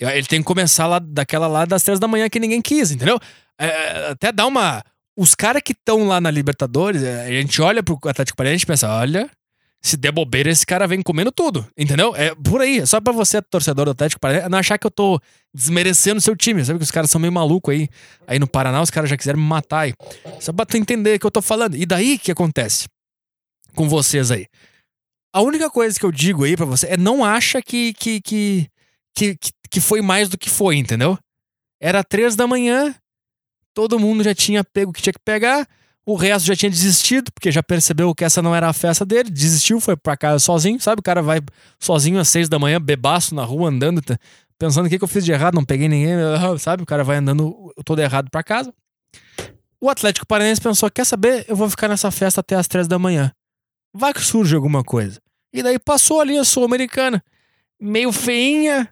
Ele 0.00 0.26
tem 0.26 0.40
que 0.40 0.46
começar 0.46 0.86
lá 0.86 0.98
daquela 0.98 1.46
lá 1.46 1.64
das 1.64 1.82
três 1.82 2.00
da 2.00 2.08
manhã 2.08 2.28
que 2.28 2.40
ninguém 2.40 2.60
quis, 2.60 2.90
entendeu? 2.90 3.20
É, 3.58 4.08
até 4.10 4.32
dá 4.32 4.46
uma. 4.46 4.82
Os 5.16 5.34
caras 5.34 5.62
que 5.64 5.72
estão 5.72 6.08
lá 6.08 6.20
na 6.20 6.30
Libertadores, 6.30 7.02
é, 7.02 7.26
a 7.26 7.30
gente 7.30 7.60
olha 7.60 7.82
pro 7.82 7.98
Atlético 8.06 8.36
Paranaense 8.36 8.64
e 8.64 8.66
pensa, 8.66 8.88
olha, 8.88 9.30
se 9.84 9.96
der 9.96 10.12
bobeira, 10.12 10.48
esse 10.48 10.64
cara 10.64 10.86
vem 10.86 11.02
comendo 11.02 11.32
tudo, 11.32 11.66
entendeu? 11.76 12.14
É 12.14 12.32
por 12.36 12.60
aí. 12.60 12.86
Só 12.86 13.00
pra 13.00 13.12
você, 13.12 13.42
torcedor 13.42 13.86
do 13.86 13.90
Atlético 13.90 14.20
Paranaense, 14.20 14.48
não 14.48 14.58
achar 14.58 14.78
que 14.78 14.86
eu 14.86 14.90
tô 14.90 15.20
desmerecendo 15.52 16.20
seu 16.20 16.36
time. 16.36 16.64
Sabe 16.64 16.78
que 16.78 16.84
os 16.84 16.90
caras 16.90 17.10
são 17.10 17.20
meio 17.20 17.32
malucos 17.32 17.74
aí. 17.74 17.88
Aí 18.26 18.38
no 18.38 18.46
Paraná, 18.46 18.80
os 18.80 18.90
caras 18.90 19.10
já 19.10 19.16
quiseram 19.16 19.40
me 19.40 19.44
matar 19.44 19.80
aí. 19.80 19.94
Só 20.38 20.52
pra 20.52 20.64
tu 20.64 20.76
entender 20.76 21.16
o 21.16 21.18
que 21.18 21.26
eu 21.26 21.30
tô 21.32 21.42
falando. 21.42 21.76
E 21.76 21.84
daí 21.84 22.16
que 22.16 22.30
acontece 22.30 22.86
com 23.74 23.88
vocês 23.88 24.30
aí? 24.30 24.46
A 25.34 25.40
única 25.40 25.68
coisa 25.68 25.98
que 25.98 26.06
eu 26.06 26.12
digo 26.12 26.44
aí 26.44 26.56
pra 26.56 26.66
você 26.66 26.86
é 26.86 26.96
não 26.96 27.24
acha 27.24 27.60
que, 27.60 27.92
que, 27.94 28.20
que, 28.20 28.68
que, 29.16 29.36
que 29.68 29.80
foi 29.80 30.00
mais 30.00 30.28
do 30.28 30.38
que 30.38 30.48
foi, 30.48 30.76
entendeu? 30.76 31.18
Era 31.80 32.04
três 32.04 32.36
da 32.36 32.46
manhã, 32.46 32.94
todo 33.74 33.98
mundo 33.98 34.22
já 34.22 34.32
tinha 34.34 34.62
pego 34.62 34.90
o 34.90 34.94
que 34.94 35.02
tinha 35.02 35.12
que 35.12 35.18
pegar. 35.24 35.66
O 36.04 36.16
resto 36.16 36.46
já 36.46 36.56
tinha 36.56 36.70
desistido, 36.70 37.30
porque 37.32 37.52
já 37.52 37.62
percebeu 37.62 38.12
que 38.12 38.24
essa 38.24 38.42
não 38.42 38.54
era 38.54 38.68
a 38.68 38.72
festa 38.72 39.04
dele, 39.04 39.30
desistiu, 39.30 39.80
foi 39.80 39.96
pra 39.96 40.16
casa 40.16 40.40
sozinho, 40.40 40.80
sabe? 40.80 40.98
O 40.98 41.02
cara 41.02 41.22
vai 41.22 41.40
sozinho 41.78 42.18
às 42.18 42.28
seis 42.28 42.48
da 42.48 42.58
manhã, 42.58 42.80
bebaço 42.80 43.34
na 43.36 43.44
rua, 43.44 43.68
andando, 43.68 44.02
pensando 44.58 44.86
o 44.86 44.88
que, 44.88 44.98
que 44.98 45.04
eu 45.04 45.08
fiz 45.08 45.24
de 45.24 45.30
errado, 45.30 45.54
não 45.54 45.64
peguei 45.64 45.88
ninguém, 45.88 46.14
sabe? 46.58 46.82
O 46.82 46.86
cara 46.86 47.04
vai 47.04 47.18
andando 47.18 47.72
todo 47.84 48.00
errado 48.00 48.28
pra 48.30 48.42
casa. 48.42 48.74
O 49.80 49.88
Atlético 49.88 50.26
Paranaense 50.26 50.60
pensou: 50.60 50.90
quer 50.90 51.04
saber? 51.04 51.44
Eu 51.48 51.54
vou 51.54 51.70
ficar 51.70 51.86
nessa 51.86 52.10
festa 52.10 52.40
até 52.40 52.56
as 52.56 52.66
três 52.66 52.88
da 52.88 52.98
manhã. 52.98 53.32
Vai 53.94 54.12
que 54.12 54.22
surge 54.22 54.56
alguma 54.56 54.82
coisa. 54.82 55.20
E 55.52 55.62
daí 55.62 55.78
passou 55.78 56.20
ali 56.20 56.36
a 56.36 56.44
Sul-Americana, 56.44 57.22
meio 57.80 58.10
feinha, 58.10 58.88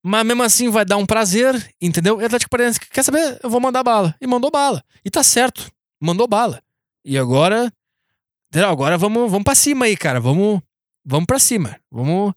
mas 0.00 0.24
mesmo 0.24 0.44
assim 0.44 0.68
vai 0.68 0.84
dar 0.84 0.96
um 0.96 1.06
prazer, 1.06 1.74
entendeu? 1.80 2.20
E 2.20 2.22
o 2.22 2.26
Atlético 2.26 2.50
Paranaense, 2.50 2.78
quer 2.78 3.02
saber? 3.02 3.40
Eu 3.42 3.50
vou 3.50 3.60
mandar 3.60 3.82
bala. 3.82 4.14
E 4.20 4.26
mandou 4.26 4.50
bala. 4.50 4.84
E 5.04 5.10
tá 5.10 5.22
certo 5.24 5.74
mandou 6.00 6.26
bala. 6.26 6.62
E 7.04 7.18
agora. 7.18 7.72
Agora 8.54 8.96
vamos, 8.96 9.30
vamos 9.30 9.44
pra 9.44 9.54
cima 9.54 9.84
aí, 9.84 9.96
cara. 9.96 10.20
Vamos, 10.20 10.60
vamos 11.04 11.26
pra 11.26 11.38
cima. 11.38 11.78
Vamos 11.90 12.32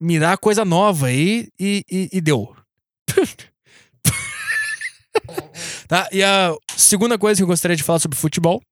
mirar 0.00 0.38
coisa 0.38 0.64
nova 0.64 1.06
aí 1.06 1.48
e, 1.58 1.84
e, 1.90 2.08
e 2.12 2.20
deu. 2.20 2.56
tá? 5.86 6.08
E 6.10 6.22
a 6.22 6.54
segunda 6.76 7.18
coisa 7.18 7.38
que 7.38 7.42
eu 7.42 7.48
gostaria 7.48 7.76
de 7.76 7.82
falar 7.82 7.98
sobre 7.98 8.18
futebol, 8.18 8.62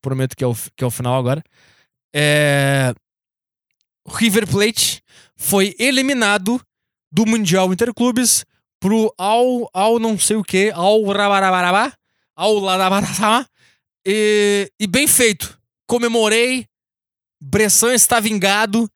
prometo 0.00 0.36
que 0.36 0.44
é 0.44 0.46
o, 0.46 0.54
que 0.76 0.84
é 0.84 0.86
o 0.86 0.90
final 0.90 1.18
agora, 1.18 1.42
é. 2.14 2.94
River 4.06 4.48
Plate 4.48 5.00
foi 5.36 5.76
eliminado 5.78 6.60
do 7.10 7.24
Mundial 7.24 7.72
Interclubes 7.72 8.44
pro 8.80 9.14
ao, 9.16 9.70
ao 9.72 10.00
não 10.00 10.18
sei 10.18 10.36
o 10.36 10.42
que, 10.42 10.72
ao 10.72 11.04
rabarabarabá, 11.04 11.92
ao 12.36 12.54
Ladabarasama. 12.54 13.48
E, 14.06 14.70
e 14.78 14.86
bem 14.86 15.06
feito. 15.06 15.58
Comemorei. 15.86 16.66
Bressan 17.40 17.94
está 17.94 18.20
vingado. 18.20 18.88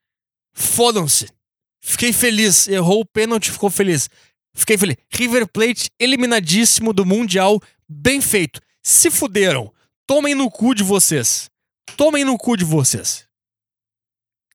Fodam-se. 0.55 1.29
Fiquei 1.81 2.13
feliz. 2.13 2.69
Errou 2.69 3.01
o 3.01 3.07
pênalti, 3.07 3.51
ficou 3.51 3.71
feliz. 3.71 4.09
Fiquei 4.55 4.79
feliz. 4.79 4.97
River 5.11 5.47
Plate 5.49 5.91
eliminadíssimo 5.99 6.93
do 6.93 7.05
Mundial 7.05 7.61
Bem 7.89 8.21
feito. 8.21 8.61
Se 8.83 9.11
fuderam. 9.11 9.73
Tomem 10.07 10.35
no 10.35 10.51
cu 10.51 10.75
de 10.75 10.83
vocês. 10.83 11.49
Tomem 11.97 12.25
no 12.25 12.37
cu 12.37 12.57
de 12.57 12.65
vocês. 12.65 13.27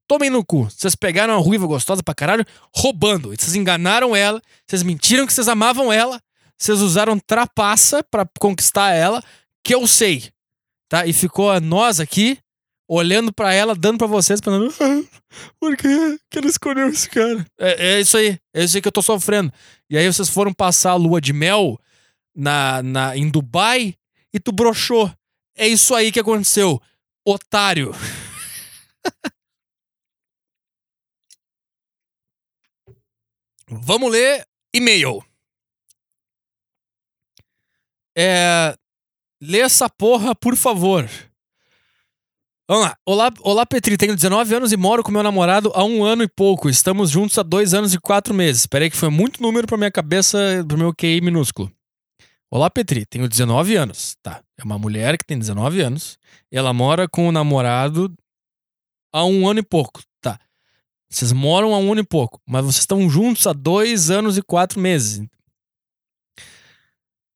Tomem 0.08 0.30
no 0.30 0.44
cu. 0.44 0.66
Vocês 0.66 0.96
pegaram 0.96 1.34
a 1.34 1.38
ruiva 1.38 1.66
gostosa 1.66 2.04
pra 2.04 2.14
caralho, 2.14 2.46
roubando. 2.76 3.30
Vocês 3.30 3.56
enganaram 3.56 4.14
ela. 4.16 4.42
Vocês 4.68 4.84
mentiram 4.84 5.26
que 5.26 5.34
vocês 5.34 5.48
amavam 5.48 5.92
ela. 5.92 6.22
Vocês 6.62 6.80
usaram 6.80 7.18
trapaça 7.18 8.04
para 8.04 8.24
conquistar 8.40 8.92
ela, 8.92 9.24
que 9.64 9.74
eu 9.74 9.88
sei. 9.88 10.30
Tá? 10.88 11.08
E 11.08 11.14
ficou 11.14 11.60
nós 11.60 12.00
aqui 12.00 12.38
olhando 12.88 13.34
para 13.34 13.52
ela, 13.52 13.74
dando 13.74 13.98
para 13.98 14.06
vocês, 14.06 14.40
falando: 14.40 14.72
ah, 14.80 15.02
por 15.60 15.76
que, 15.76 16.20
que 16.30 16.38
ela 16.38 16.46
escolheu 16.46 16.88
esse 16.90 17.10
cara? 17.10 17.44
É, 17.58 17.94
é, 17.94 18.00
isso 18.00 18.16
aí, 18.16 18.38
é 18.54 18.64
isso 18.64 18.78
aí 18.78 18.82
que 18.82 18.88
eu 18.88 18.92
tô 18.92 19.02
sofrendo. 19.02 19.52
E 19.90 19.98
aí 19.98 20.06
vocês 20.06 20.30
foram 20.30 20.54
passar 20.54 20.92
a 20.92 20.96
lua 20.96 21.20
de 21.20 21.34
mel 21.34 21.80
na, 22.36 22.84
na, 22.84 23.18
em 23.18 23.28
Dubai 23.28 23.96
e 24.32 24.40
tu 24.40 24.52
broxou. 24.52 25.12
É 25.58 25.68
isso 25.68 25.96
aí 25.96 26.12
que 26.12 26.20
aconteceu, 26.20 26.80
otário. 27.26 27.92
Vamos 33.68 34.12
ler 34.12 34.46
e-mail. 34.72 35.26
É, 38.18 38.76
lê 39.42 39.60
essa 39.60 39.90
porra, 39.90 40.36
por 40.36 40.56
favor. 40.56 41.10
Vamos 42.72 42.86
lá. 42.86 42.98
Olá, 43.06 43.32
olá, 43.42 43.66
Petri. 43.66 43.98
Tenho 43.98 44.16
19 44.16 44.56
anos 44.56 44.72
e 44.72 44.78
moro 44.78 45.04
com 45.04 45.12
meu 45.12 45.22
namorado 45.22 45.72
há 45.76 45.84
um 45.84 46.04
ano 46.06 46.24
e 46.24 46.28
pouco. 46.28 46.70
Estamos 46.70 47.10
juntos 47.10 47.38
há 47.38 47.44
dois 47.44 47.74
anos 47.74 47.94
e 47.94 48.00
quatro 48.00 48.34
meses. 48.34 48.62
Esperei 48.62 48.90
que 48.90 48.96
foi 48.96 49.10
muito 49.10 49.42
número 49.42 49.68
pra 49.68 49.78
minha 49.78 49.92
cabeça, 49.92 50.38
pro 50.66 50.78
meu 50.78 50.94
QI 50.94 51.20
minúsculo. 51.20 51.70
Olá, 52.50 52.70
Petri. 52.70 53.06
Tenho 53.06 53.28
19 53.28 53.76
anos. 53.76 54.16
Tá. 54.24 54.42
É 54.58 54.64
uma 54.64 54.80
mulher 54.80 55.18
que 55.18 55.26
tem 55.26 55.38
19 55.38 55.82
anos. 55.82 56.18
Ela 56.50 56.74
mora 56.74 57.10
com 57.10 57.28
o 57.28 57.32
namorado 57.32 58.14
há 59.14 59.26
um 59.26 59.50
ano 59.50 59.60
e 59.60 59.64
pouco. 59.64 60.02
Tá. 60.22 60.40
Vocês 61.10 61.34
moram 61.34 61.74
há 61.74 61.78
um 61.78 61.92
ano 61.92 62.02
e 62.02 62.06
pouco. 62.06 62.40
Mas 62.48 62.64
vocês 62.64 62.84
estão 62.84 63.10
juntos 63.10 63.48
há 63.48 63.54
dois 63.54 64.10
anos 64.10 64.38
e 64.38 64.42
quatro 64.42 64.80
meses. 64.80 65.22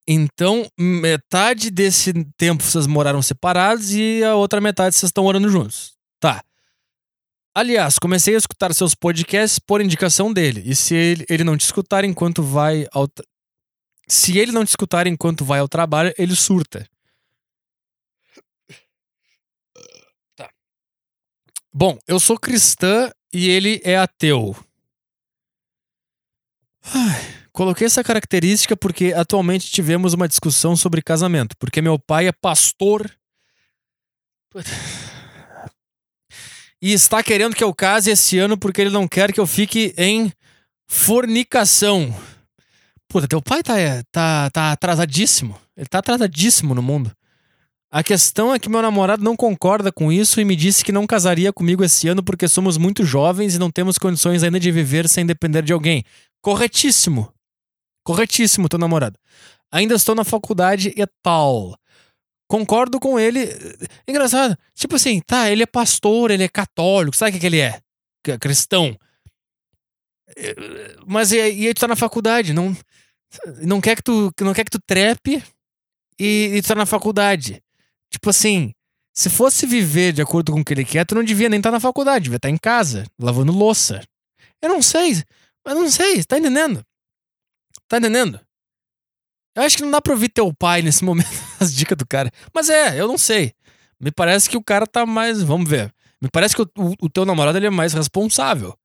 Então, 0.07 0.69
metade 0.77 1.71
desse 1.71 2.13
tempo 2.37 2.63
vocês 2.63 2.85
moraram 2.85 3.21
separados 3.21 3.91
e 3.91 4.23
a 4.23 4.35
outra 4.35 4.61
metade 4.61 4.95
vocês 4.95 5.09
estão 5.09 5.23
morando 5.23 5.49
juntos. 5.49 5.95
Tá. 6.19 6.43
Aliás, 7.55 7.97
comecei 7.97 8.35
a 8.35 8.37
escutar 8.37 8.73
seus 8.73 8.93
podcasts 8.93 9.57
por 9.57 9.81
indicação 9.81 10.31
dele. 10.31 10.61
E 10.65 10.75
se 10.75 10.93
ele, 10.93 11.25
ele 11.27 11.43
não 11.43 11.57
te 11.57 11.61
escutar 11.61 12.03
enquanto 12.03 12.43
vai 12.43 12.85
ao. 12.91 13.07
Se 14.07 14.37
ele 14.37 14.51
não 14.51 14.63
te 14.63 14.69
escutar 14.69 15.07
enquanto 15.07 15.43
vai 15.43 15.59
ao 15.59 15.67
trabalho, 15.67 16.13
ele 16.17 16.35
surta. 16.35 16.87
Tá. 20.35 20.51
Bom, 21.73 21.97
eu 22.07 22.19
sou 22.19 22.37
cristã 22.37 23.09
e 23.33 23.49
ele 23.49 23.81
é 23.83 23.97
ateu. 23.97 24.55
Ai. 26.83 27.44
Coloquei 27.55 27.87
essa 27.87 28.03
característica 28.03 28.75
porque 28.75 29.13
atualmente 29.15 29.71
tivemos 29.71 30.13
uma 30.13 30.27
discussão 30.27 30.75
sobre 30.75 31.01
casamento, 31.01 31.55
porque 31.57 31.81
meu 31.81 31.97
pai 31.97 32.27
é 32.27 32.33
pastor 32.33 33.09
e 36.81 36.91
está 36.91 37.23
querendo 37.23 37.55
que 37.55 37.63
eu 37.63 37.73
case 37.73 38.11
esse 38.11 38.37
ano 38.37 38.57
porque 38.57 38.81
ele 38.81 38.89
não 38.89 39.07
quer 39.07 39.31
que 39.31 39.39
eu 39.39 39.47
fique 39.47 39.93
em 39.97 40.33
fornicação. 40.85 42.13
Puta, 43.07 43.25
teu 43.25 43.41
pai 43.41 43.63
tá, 43.63 43.73
tá, 44.11 44.49
tá 44.49 44.71
atrasadíssimo. 44.73 45.57
Ele 45.77 45.87
tá 45.87 45.99
atrasadíssimo 45.99 46.75
no 46.75 46.81
mundo. 46.81 47.09
A 47.89 48.03
questão 48.03 48.53
é 48.53 48.59
que 48.59 48.67
meu 48.67 48.81
namorado 48.81 49.23
não 49.23 49.37
concorda 49.37 49.93
com 49.93 50.11
isso 50.11 50.41
e 50.41 50.45
me 50.45 50.57
disse 50.57 50.83
que 50.83 50.91
não 50.91 51.07
casaria 51.07 51.53
comigo 51.53 51.85
esse 51.85 52.09
ano 52.09 52.21
porque 52.21 52.49
somos 52.49 52.77
muito 52.77 53.05
jovens 53.05 53.55
e 53.55 53.59
não 53.59 53.71
temos 53.71 53.97
condições 53.97 54.43
ainda 54.43 54.59
de 54.59 54.69
viver 54.73 55.07
sem 55.07 55.25
depender 55.25 55.61
de 55.61 55.71
alguém. 55.71 56.03
Corretíssimo. 56.41 57.33
Corretíssimo, 58.05 58.69
teu 58.69 58.77
namorado. 58.79 59.19
Ainda 59.71 59.95
estou 59.95 60.15
na 60.15 60.23
faculdade 60.23 60.93
e 60.95 61.05
tal. 61.23 61.75
Concordo 62.47 62.99
com 62.99 63.19
ele. 63.19 63.49
Engraçado. 64.07 64.55
Tipo 64.75 64.95
assim, 64.95 65.19
tá, 65.19 65.49
ele 65.49 65.63
é 65.63 65.65
pastor, 65.65 66.29
ele 66.29 66.43
é 66.43 66.47
católico, 66.47 67.17
sabe 67.17 67.35
o 67.35 67.39
que, 67.39 67.45
ele 67.45 67.59
é? 67.59 67.81
Cristão. 68.39 68.95
Mas 71.05 71.31
e, 71.31 71.39
aí 71.41 71.73
tu 71.73 71.81
tá 71.81 71.87
na 71.87 71.95
faculdade, 71.95 72.53
não, 72.53 72.75
não 73.61 73.81
quer 73.81 73.95
que 73.95 74.03
tu 74.03 74.31
não 74.41 74.53
quer 74.53 74.63
que 74.63 74.71
tu 74.71 74.79
trepe 74.85 75.43
e, 76.19 76.51
e 76.55 76.61
tu 76.61 76.67
tá 76.67 76.75
na 76.75 76.85
faculdade. 76.85 77.61
Tipo 78.11 78.29
assim, 78.29 78.71
se 79.13 79.29
fosse 79.29 79.65
viver 79.65 80.13
de 80.13 80.21
acordo 80.21 80.51
com 80.51 80.59
o 80.59 80.65
que 80.65 80.73
ele 80.73 80.85
quer, 80.85 81.05
tu 81.05 81.15
não 81.15 81.23
devia 81.23 81.49
nem 81.49 81.57
estar 81.59 81.69
tá 81.69 81.75
na 81.75 81.79
faculdade, 81.79 82.25
devia 82.25 82.37
estar 82.37 82.49
tá 82.49 82.53
em 82.53 82.57
casa, 82.57 83.05
lavando 83.19 83.51
louça. 83.51 84.01
Eu 84.61 84.69
não 84.69 84.81
sei, 84.81 85.23
mas 85.65 85.75
não 85.75 85.89
sei, 85.89 86.23
tá 86.23 86.37
entendendo? 86.37 86.83
Tá 87.87 87.97
entendendo? 87.97 88.39
Eu 89.55 89.63
acho 89.63 89.77
que 89.77 89.83
não 89.83 89.91
dá 89.91 90.01
pra 90.01 90.13
ouvir 90.13 90.29
teu 90.29 90.53
pai 90.53 90.81
nesse 90.81 91.03
momento, 91.05 91.29
as 91.59 91.73
dicas 91.73 91.97
do 91.97 92.05
cara. 92.05 92.31
Mas 92.53 92.69
é, 92.69 92.99
eu 92.99 93.07
não 93.07 93.17
sei. 93.17 93.53
Me 93.99 94.11
parece 94.11 94.49
que 94.49 94.57
o 94.57 94.63
cara 94.63 94.85
tá 94.85 95.05
mais. 95.05 95.41
Vamos 95.41 95.69
ver. 95.69 95.93
Me 96.21 96.29
parece 96.29 96.55
que 96.55 96.61
o, 96.61 96.69
o, 97.01 97.09
teu 97.09 97.25
namorado 97.25 97.57
ele 97.57 97.67
é 97.67 97.69
mais 97.69 97.93
responsável. 97.93 98.77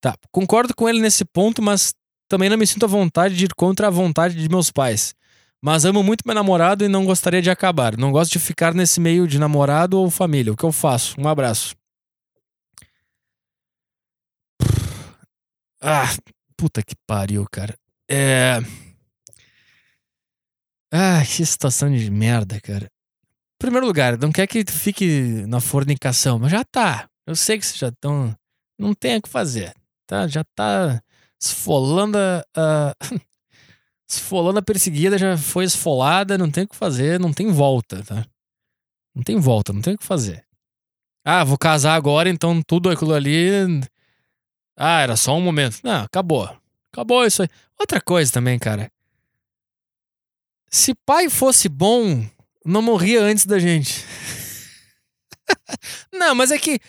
Tá, 0.00 0.14
concordo 0.30 0.74
com 0.74 0.88
ele 0.88 1.00
nesse 1.00 1.24
ponto, 1.24 1.60
mas 1.60 1.92
também 2.28 2.48
não 2.48 2.56
me 2.56 2.66
sinto 2.66 2.84
à 2.84 2.88
vontade 2.88 3.36
de 3.36 3.46
ir 3.46 3.54
contra 3.54 3.88
a 3.88 3.90
vontade 3.90 4.34
de 4.34 4.48
meus 4.48 4.70
pais. 4.70 5.14
Mas 5.60 5.84
amo 5.84 6.04
muito 6.04 6.22
meu 6.24 6.34
namorado 6.34 6.84
e 6.84 6.88
não 6.88 7.04
gostaria 7.04 7.42
de 7.42 7.50
acabar. 7.50 7.96
Não 7.96 8.12
gosto 8.12 8.32
de 8.32 8.38
ficar 8.38 8.74
nesse 8.74 9.00
meio 9.00 9.26
de 9.26 9.38
namorado 9.38 9.98
ou 9.98 10.08
família. 10.08 10.52
O 10.52 10.56
que 10.56 10.64
eu 10.64 10.70
faço? 10.70 11.20
Um 11.20 11.26
abraço. 11.26 11.74
Ah, 15.80 16.08
puta 16.56 16.82
que 16.82 16.94
pariu, 17.06 17.44
cara. 17.50 17.76
É. 18.10 18.60
Ah, 20.90 21.22
que 21.24 21.44
situação 21.44 21.92
de 21.92 22.10
merda, 22.10 22.60
cara. 22.60 22.86
Em 22.86 23.58
primeiro 23.58 23.86
lugar, 23.86 24.16
não 24.18 24.32
quer 24.32 24.46
que 24.46 24.64
fique 24.64 25.44
na 25.46 25.60
fornicação, 25.60 26.38
mas 26.38 26.50
já 26.50 26.64
tá. 26.64 27.08
Eu 27.26 27.36
sei 27.36 27.58
que 27.58 27.66
vocês 27.66 27.78
já 27.78 27.88
estão. 27.88 28.34
Não 28.78 28.94
tem 28.94 29.16
o 29.16 29.22
que 29.22 29.28
fazer. 29.28 29.74
Tá? 30.06 30.26
Já 30.26 30.44
tá 30.54 31.02
esfolando 31.40 32.16
a. 32.56 32.94
esfolando 34.08 34.58
a 34.58 34.62
perseguida, 34.62 35.18
já 35.18 35.36
foi 35.36 35.64
esfolada, 35.64 36.38
não 36.38 36.50
tem 36.50 36.64
o 36.64 36.68
que 36.68 36.76
fazer, 36.76 37.20
não 37.20 37.32
tem 37.32 37.52
volta, 37.52 38.02
tá? 38.02 38.24
Não 39.14 39.22
tem 39.22 39.38
volta, 39.38 39.72
não 39.72 39.82
tem 39.82 39.94
o 39.94 39.98
que 39.98 40.04
fazer. 40.04 40.46
Ah, 41.24 41.44
vou 41.44 41.58
casar 41.58 41.94
agora, 41.94 42.30
então 42.30 42.62
tudo 42.62 42.88
aquilo 42.88 43.12
ali. 43.12 43.50
Ah, 44.76 45.00
era 45.02 45.16
só 45.16 45.36
um 45.36 45.42
momento. 45.42 45.80
Não, 45.84 46.04
acabou. 46.04 46.48
Acabou 46.90 47.26
isso 47.26 47.42
aí. 47.42 47.48
Outra 47.80 48.00
coisa 48.00 48.32
também, 48.32 48.58
cara. 48.58 48.90
Se 50.70 50.94
pai 50.94 51.30
fosse 51.30 51.68
bom, 51.68 52.26
não 52.64 52.82
morria 52.82 53.22
antes 53.22 53.46
da 53.46 53.58
gente. 53.58 54.04
não, 56.12 56.34
mas 56.34 56.50
é 56.50 56.58
que. 56.58 56.80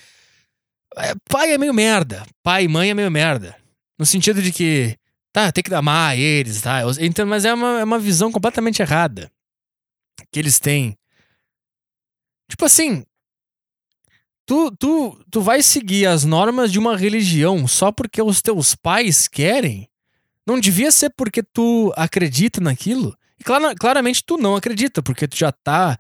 É, 0.98 1.14
pai 1.30 1.54
é 1.54 1.58
meio 1.58 1.74
merda. 1.74 2.26
Pai 2.44 2.64
e 2.64 2.68
mãe 2.68 2.90
é 2.90 2.94
meio 2.94 3.12
merda. 3.12 3.56
No 3.98 4.06
sentido 4.06 4.42
de 4.42 4.52
que. 4.52 4.98
Tá, 5.32 5.52
tem 5.52 5.64
que 5.64 5.74
amar 5.74 6.18
eles, 6.18 6.62
tá? 6.62 6.82
Então, 7.00 7.26
mas 7.26 7.46
é 7.46 7.54
uma, 7.54 7.80
é 7.80 7.84
uma 7.84 8.00
visão 8.00 8.32
completamente 8.32 8.82
errada 8.82 9.32
que 10.32 10.40
eles 10.40 10.60
têm. 10.60 10.98
Tipo 12.50 12.66
assim. 12.66 13.06
Tu, 14.46 14.72
tu, 14.78 15.26
tu 15.30 15.42
vai 15.42 15.62
seguir 15.62 16.08
as 16.08 16.26
normas 16.26 16.72
de 16.72 16.80
uma 16.80 16.98
religião 16.98 17.68
só 17.68 17.92
porque 17.92 18.20
os 18.20 18.42
teus 18.42 18.74
pais 18.74 19.28
querem? 19.28 19.88
Não 20.50 20.60
devia 20.60 20.92
ser 20.92 21.12
porque 21.12 21.44
tu 21.44 21.94
acredita 21.96 22.60
naquilo. 22.60 23.16
E 23.40 23.44
clar, 23.44 23.76
claramente 23.76 24.24
tu 24.26 24.36
não 24.36 24.56
acredita, 24.56 25.04
porque 25.04 25.28
tu 25.28 25.38
já 25.38 25.52
tá 25.52 25.96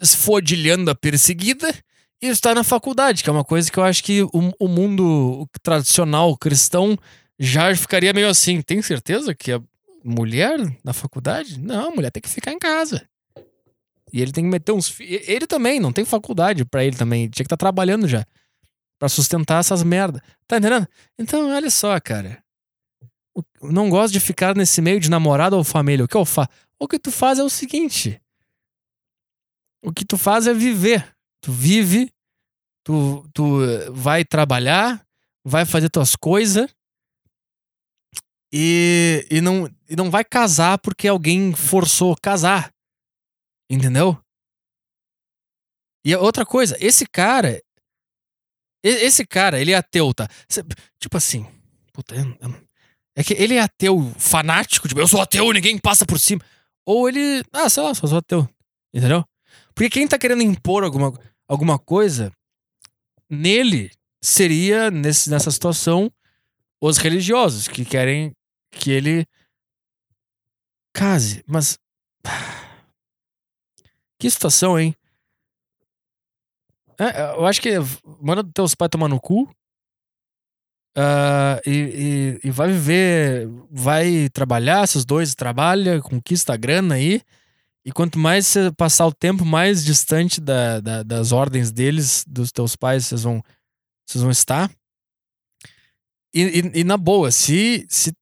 esfodilhando 0.00 0.88
a 0.92 0.94
perseguida 0.94 1.74
e 2.22 2.28
está 2.28 2.54
na 2.54 2.62
faculdade, 2.62 3.24
que 3.24 3.28
é 3.28 3.32
uma 3.32 3.42
coisa 3.42 3.68
que 3.68 3.76
eu 3.76 3.82
acho 3.82 4.04
que 4.04 4.22
o, 4.22 4.54
o 4.60 4.68
mundo 4.68 5.44
tradicional 5.60 6.36
cristão 6.36 6.96
já 7.36 7.74
ficaria 7.74 8.12
meio 8.12 8.28
assim. 8.28 8.62
Tem 8.62 8.80
certeza 8.80 9.34
que 9.34 9.50
a 9.50 9.60
mulher 10.04 10.56
na 10.84 10.92
faculdade? 10.92 11.58
Não, 11.58 11.88
a 11.88 11.90
mulher 11.90 12.12
tem 12.12 12.22
que 12.22 12.28
ficar 12.28 12.52
em 12.52 12.60
casa. 12.60 13.02
E 14.12 14.22
ele 14.22 14.30
tem 14.30 14.44
que 14.44 14.50
meter 14.50 14.70
uns. 14.70 14.94
Ele 15.00 15.48
também, 15.48 15.80
não 15.80 15.92
tem 15.92 16.04
faculdade 16.04 16.64
para 16.64 16.84
ele 16.84 16.94
também. 16.94 17.22
Tinha 17.22 17.42
que 17.42 17.46
estar 17.46 17.56
tá 17.56 17.60
trabalhando 17.60 18.06
já. 18.06 18.24
para 19.00 19.08
sustentar 19.08 19.58
essas 19.58 19.82
merda. 19.82 20.22
Tá 20.46 20.58
entendendo? 20.58 20.86
Então, 21.18 21.50
olha 21.50 21.70
só, 21.70 21.98
cara 21.98 22.40
não 23.62 23.88
gosto 23.90 24.12
de 24.12 24.20
ficar 24.20 24.54
nesse 24.54 24.80
meio 24.80 25.00
de 25.00 25.10
namorado 25.10 25.56
ou 25.56 25.64
família. 25.64 26.04
O 26.04 26.08
que 26.08 26.16
eu 26.16 26.24
faço? 26.24 26.50
O 26.78 26.86
que 26.86 26.98
tu 26.98 27.10
faz 27.10 27.38
é 27.38 27.42
o 27.42 27.50
seguinte. 27.50 28.20
O 29.82 29.92
que 29.92 30.04
tu 30.04 30.16
faz 30.16 30.46
é 30.46 30.54
viver. 30.54 31.14
Tu 31.40 31.52
vive, 31.52 32.12
tu, 32.84 33.28
tu 33.32 33.60
vai 33.92 34.24
trabalhar, 34.24 35.04
vai 35.44 35.64
fazer 35.64 35.88
tuas 35.88 36.16
coisas 36.16 36.68
e, 38.52 39.26
e, 39.30 39.40
não, 39.40 39.66
e 39.88 39.94
não 39.94 40.10
vai 40.10 40.24
casar 40.24 40.78
porque 40.78 41.06
alguém 41.06 41.54
forçou 41.54 42.16
casar. 42.16 42.72
Entendeu? 43.70 44.18
E 46.04 46.14
outra 46.16 46.46
coisa, 46.46 46.76
esse 46.80 47.06
cara. 47.06 47.62
Esse 48.82 49.26
cara, 49.26 49.60
ele 49.60 49.72
é 49.72 49.76
ateu, 49.76 50.14
tá? 50.14 50.28
Tipo 50.98 51.16
assim. 51.16 51.46
Puta, 51.92 52.14
é 53.18 53.24
que 53.24 53.34
ele 53.34 53.56
é 53.56 53.60
ateu 53.60 54.14
fanático, 54.16 54.86
tipo, 54.86 55.00
eu 55.00 55.08
sou 55.08 55.20
ateu, 55.20 55.52
ninguém 55.52 55.76
passa 55.76 56.06
por 56.06 56.20
cima. 56.20 56.40
Ou 56.86 57.08
ele. 57.08 57.42
Ah, 57.52 57.68
sei 57.68 57.82
lá, 57.82 57.92
só 57.92 58.06
sou 58.06 58.18
ateu. 58.18 58.48
Entendeu? 58.94 59.24
Porque 59.74 59.90
quem 59.90 60.06
tá 60.06 60.16
querendo 60.16 60.40
impor 60.40 60.84
alguma, 60.84 61.12
alguma 61.48 61.80
coisa, 61.80 62.32
nele 63.28 63.90
seria, 64.22 64.88
nesse, 64.88 65.28
nessa 65.28 65.50
situação, 65.50 66.12
os 66.80 66.96
religiosos 66.96 67.66
que 67.66 67.84
querem 67.84 68.32
que 68.70 68.92
ele 68.92 69.26
case. 70.94 71.42
Mas. 71.44 71.76
Que 74.20 74.28
situação, 74.28 74.76
hein? 74.76 74.96
É, 76.98 77.36
eu 77.36 77.46
acho 77.46 77.62
que 77.62 77.70
manda 78.20 78.42
teus 78.52 78.74
pais 78.74 78.88
tomar 78.90 79.06
no 79.06 79.20
cu. 79.20 79.48
Uh, 80.98 81.62
e, 81.64 82.40
e, 82.42 82.48
e, 82.48 82.50
vai 82.50 82.72
viver, 82.72 83.48
vai 83.70 84.28
trabalhar, 84.32 84.82
esses 84.82 85.04
dois 85.04 85.32
trabalham, 85.32 86.00
conquista 86.00 86.54
a 86.54 86.56
grana 86.56 86.96
aí. 86.96 87.22
E 87.84 87.92
quanto 87.92 88.18
mais 88.18 88.48
você 88.48 88.72
passar 88.72 89.06
o 89.06 89.14
tempo, 89.14 89.44
mais 89.44 89.84
distante 89.84 90.40
da, 90.40 90.80
da, 90.80 91.02
das 91.04 91.30
ordens 91.30 91.70
deles, 91.70 92.24
dos 92.26 92.50
teus 92.50 92.74
pais, 92.74 93.06
vocês 93.06 93.22
vão, 93.22 93.40
vocês 94.04 94.22
vão 94.22 94.32
estar. 94.32 94.68
E, 96.34 96.70
e, 96.74 96.84
na 96.84 96.96
boa, 96.96 97.30
se. 97.30 97.86
se 97.88 98.12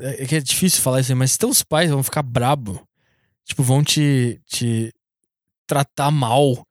é, 0.00 0.22
é 0.22 0.26
que 0.26 0.36
é 0.36 0.40
difícil 0.40 0.80
falar 0.80 1.00
isso 1.00 1.12
aí, 1.12 1.18
mas 1.18 1.32
se 1.32 1.38
teus 1.38 1.62
pais 1.62 1.90
vão 1.90 2.02
ficar 2.02 2.22
brabo, 2.22 2.80
tipo, 3.44 3.62
vão 3.62 3.84
te, 3.84 4.40
te 4.46 4.90
tratar 5.66 6.10
mal, 6.10 6.66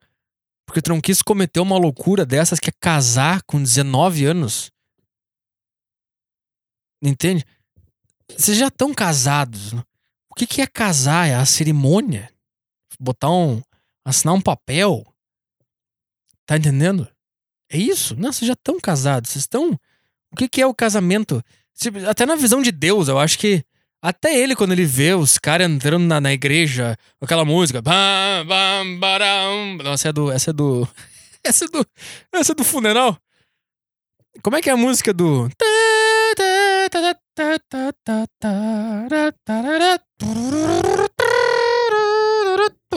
porque 0.65 0.81
tu 0.81 0.89
não 0.89 0.99
quis 0.99 1.22
cometer 1.22 1.60
uma 1.60 1.77
loucura 1.77 2.26
dessas 2.26 2.60
que 2.60 2.72
é 2.72 2.73
casar 2.81 3.43
com 3.43 3.61
19 3.61 4.26
anos. 4.26 4.72
Entende? 7.02 7.45
Vocês 8.38 8.57
já 8.57 8.68
estão 8.68 8.94
casados. 8.94 9.73
Né? 9.73 9.84
O 10.30 10.36
que, 10.36 10.45
que 10.45 10.61
é 10.61 10.68
casar? 10.68 11.28
É 11.28 11.36
a 11.36 11.45
cerimônia? 11.45 12.30
Botar 12.99 13.32
um. 13.32 13.61
assinar 14.06 14.34
um 14.34 14.41
papel? 14.41 15.06
Tá 16.45 16.57
entendendo? 16.57 17.07
É 17.69 17.78
isso? 17.78 18.15
Não, 18.15 18.32
vocês 18.32 18.48
já 18.48 18.53
estão 18.53 18.80
casados. 18.80 19.32
Vocês 19.32 19.44
estão. 19.44 19.72
O 20.32 20.36
que, 20.36 20.48
que 20.48 20.61
é 20.61 20.68
o 20.68 20.73
casamento? 20.73 21.44
Até 22.07 22.26
na 22.26 22.36
visão 22.36 22.61
de 22.61 22.72
Deus, 22.72 23.07
eu 23.07 23.18
acho 23.18 23.38
que. 23.38 23.64
Até 24.03 24.36
ele, 24.36 24.56
quando 24.56 24.72
ele 24.72 24.84
vê 24.84 25.14
os 25.14 25.38
caras 25.38 25.69
entrando 25.69 26.06
na, 26.06 26.19
na 26.19 26.34
igreja 26.34 26.98
aquela 27.22 27.45
música. 27.45 27.82
Bam, 27.82 28.45
bam, 28.48 28.99
baram. 28.99 29.78
Não, 29.78 29.94
essa 29.94 30.10
é 30.10 30.14
do. 30.14 30.32
Essa 30.32 30.49
é 30.49 30.53
do. 30.53 30.88
Essa 31.44 31.65
é 31.65 31.68
do. 31.68 31.88
Essa 32.32 32.52
é 32.52 32.56
do 32.56 32.64
funeral. 32.64 33.18
Como 34.44 34.56
é 34.56 34.61
que 34.61 34.69
é 34.69 34.73
a 34.73 34.78
música 34.78 35.11
do. 35.11 35.49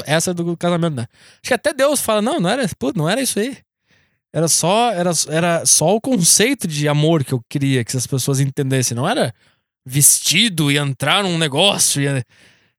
Essa 0.07 0.33
é 0.33 0.35
do 0.35 0.57
casamento, 0.57 0.97
né? 0.97 1.07
Acho 1.35 1.49
que 1.49 1.55
até 1.55 1.73
Deus 1.73 2.01
fala, 2.01 2.21
não, 2.21 2.41
não 2.41 2.51
era, 2.51 2.69
pô, 2.79 2.93
não 2.95 3.09
era 3.09 3.23
isso 3.23 3.39
aí. 3.39 3.57
Era 4.33 4.49
só, 4.49 4.91
era, 4.91 5.11
era 5.29 5.65
só 5.65 5.95
o 5.95 6.01
conceito 6.01 6.67
de 6.67 6.89
amor 6.89 7.23
que 7.23 7.33
eu 7.33 7.41
queria 7.49 7.85
que 7.85 7.97
as 7.97 8.07
pessoas 8.07 8.41
entendessem. 8.41 8.97
Não 8.97 9.09
era 9.09 9.33
vestido 9.87 10.73
e 10.73 10.77
entrar 10.77 11.23
num 11.23 11.39
negócio 11.39 12.03
e, 12.03 12.25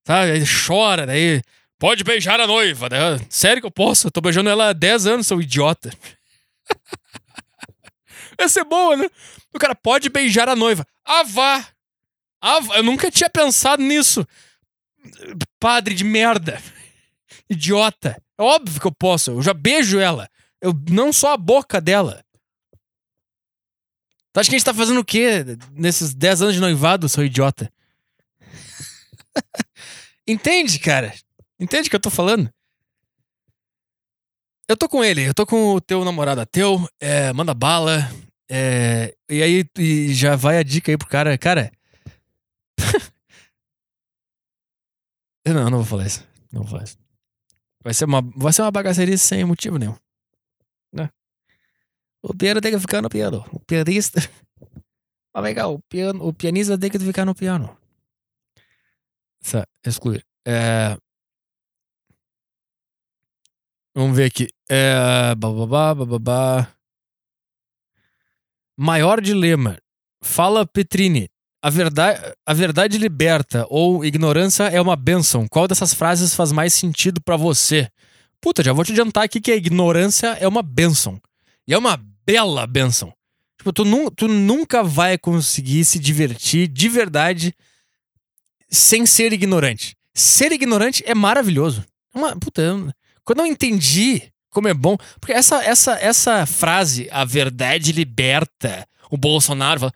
sabe, 0.06 0.32
aí 0.32 0.44
chora, 0.46 1.06
daí 1.06 1.42
pode 1.80 2.04
beijar 2.04 2.42
a 2.42 2.48
noiva. 2.48 2.90
Daí, 2.90 3.20
Sério 3.30 3.62
que 3.62 3.68
eu 3.68 3.72
posso? 3.72 4.08
Eu 4.08 4.12
tô 4.12 4.20
beijando 4.20 4.50
ela 4.50 4.70
há 4.70 4.74
10 4.74 5.08
anos, 5.08 5.28
sou 5.28 5.42
idiota. 5.42 5.92
Essa 8.38 8.60
é 8.60 8.64
boa, 8.66 8.98
né? 8.98 9.08
O 9.54 9.60
cara 9.60 9.74
pode 9.74 10.10
beijar 10.10 10.50
a 10.50 10.56
noiva. 10.56 10.86
Ah, 11.06 11.24
vá! 11.24 11.68
Ah, 12.42 12.60
vá. 12.60 12.78
Eu 12.78 12.84
nunca 12.84 13.12
tinha 13.12 13.30
pensado 13.30 13.82
nisso. 13.82 14.28
Padre 15.60 15.94
de 15.94 16.04
merda. 16.04 16.62
Idiota. 17.50 18.22
É 18.38 18.42
óbvio 18.42 18.82
que 18.82 18.88
eu 18.88 18.92
posso. 18.92 19.32
Eu 19.32 19.42
já 19.42 19.54
beijo 19.54 20.00
ela. 20.00 20.30
Eu 20.62 20.74
não 20.90 21.14
só 21.14 21.34
a 21.34 21.38
boca 21.38 21.80
dela. 21.80 22.24
Tu 24.34 24.40
acha 24.40 24.50
que 24.50 24.56
a 24.56 24.60
gente 24.60 24.66
tá 24.66 24.74
fazendo 24.74 25.00
o 25.00 25.06
quê 25.06 25.46
nesses 25.72 26.14
10 26.14 26.42
anos 26.42 26.56
de 26.56 26.60
noivado, 26.60 27.08
seu 27.08 27.24
idiota? 27.24 27.72
Entende, 30.28 30.78
cara? 30.80 31.14
Entende 31.60 31.88
o 31.88 31.90
que 31.90 31.96
eu 31.96 32.02
tô 32.02 32.10
falando? 32.10 32.50
Eu 34.68 34.76
tô 34.76 34.90
com 34.90 35.04
ele, 35.04 35.28
eu 35.28 35.34
tô 35.34 35.46
com 35.46 35.76
o 35.76 35.80
teu 35.80 36.04
namorado 36.04 36.42
ateu, 36.42 36.86
é, 37.00 37.32
manda 37.32 37.54
bala, 37.54 38.12
é, 38.50 39.16
e 39.30 39.42
aí 39.42 39.66
e 39.78 40.14
já 40.14 40.36
vai 40.36 40.58
a 40.58 40.64
dica 40.64 40.92
aí 40.92 40.98
pro 40.98 41.08
cara. 41.08 41.38
Cara. 41.38 41.72
não, 45.46 45.70
não 45.70 45.78
vou 45.80 45.86
falar 45.86 46.06
isso. 46.06 46.28
Não 46.52 46.62
vou 46.62 46.72
falar 46.72 46.84
isso. 46.84 46.98
Vai 47.84 47.94
ser 47.94 48.06
uma, 48.06 48.22
vai 48.36 48.54
ser 48.54 48.62
uma 48.62 48.72
bagaceria 48.72 49.18
sem 49.18 49.46
motivo 49.46 49.78
nenhum. 49.78 49.96
Né? 50.94 51.10
O 52.22 52.34
piano 52.34 52.62
tem 52.62 52.72
que 52.72 52.80
ficar 52.80 53.02
no 53.02 53.10
piano. 53.10 53.46
O 53.52 53.60
pianista. 53.60 54.20
Mas 55.34 55.44
legal, 55.44 55.74
o, 55.74 55.80
piano, 55.80 56.26
o 56.26 56.34
pianista 56.34 56.78
tem 56.78 56.90
que 56.90 57.00
ficar 57.00 57.26
no 57.26 57.36
piano. 57.36 57.78
Essa, 59.44 59.68
excluir. 59.86 60.26
É... 60.48 60.98
Vamos 63.94 64.16
ver 64.16 64.26
aqui. 64.26 64.48
É... 64.70 65.36
Bababá, 65.36 65.94
bababá. 65.94 66.76
Maior 68.78 69.22
dilema. 69.22 69.78
Fala 70.22 70.66
Petrini. 70.66 71.30
A 71.62 71.70
verdade, 71.70 72.34
a 72.46 72.54
verdade 72.54 72.98
liberta 72.98 73.66
ou 73.70 74.06
ignorância 74.06 74.66
é 74.66 74.80
uma 74.80 74.96
benção. 74.96 75.48
Qual 75.48 75.68
dessas 75.68 75.94
frases 75.94 76.36
faz 76.36 76.52
mais 76.52 76.74
sentido 76.74 77.20
para 77.22 77.36
você? 77.36 77.90
Puta, 78.40 78.62
já 78.62 78.72
vou 78.72 78.86
te 78.86 78.92
adiantar 78.92 79.24
aqui 79.24 79.42
que 79.42 79.52
a 79.52 79.56
ignorância 79.56 80.28
é 80.40 80.48
uma 80.48 80.62
benção. 80.62 81.20
E 81.68 81.74
é 81.74 81.78
uma 81.78 82.00
bela 82.26 82.68
benção. 82.68 83.12
Tipo, 83.58 83.74
tu, 83.74 83.84
nu, 83.84 84.12
tu 84.12 84.28
nunca 84.28 84.84
vai 84.84 85.18
conseguir 85.18 85.84
se 85.86 85.98
divertir 85.98 86.68
de 86.68 86.88
verdade 86.88 87.56
sem 88.70 89.06
ser 89.06 89.34
ignorante. 89.34 89.96
Ser 90.14 90.52
ignorante 90.52 91.04
é 91.08 91.16
maravilhoso. 91.16 91.84
É 92.14 92.18
uma, 92.18 92.38
puta, 92.38 92.62
eu, 92.62 92.92
quando 93.24 93.40
eu 93.40 93.46
entendi 93.48 94.22
como 94.56 94.70
é 94.70 94.74
bom. 94.74 94.96
Porque 95.20 95.34
essa, 95.34 95.62
essa, 95.62 96.00
essa 96.00 96.46
frase, 96.46 97.10
a 97.12 97.26
verdade 97.26 97.92
liberta, 97.92 98.88
o 99.12 99.18
Bolsonaro 99.18 99.82
fala, 99.82 99.94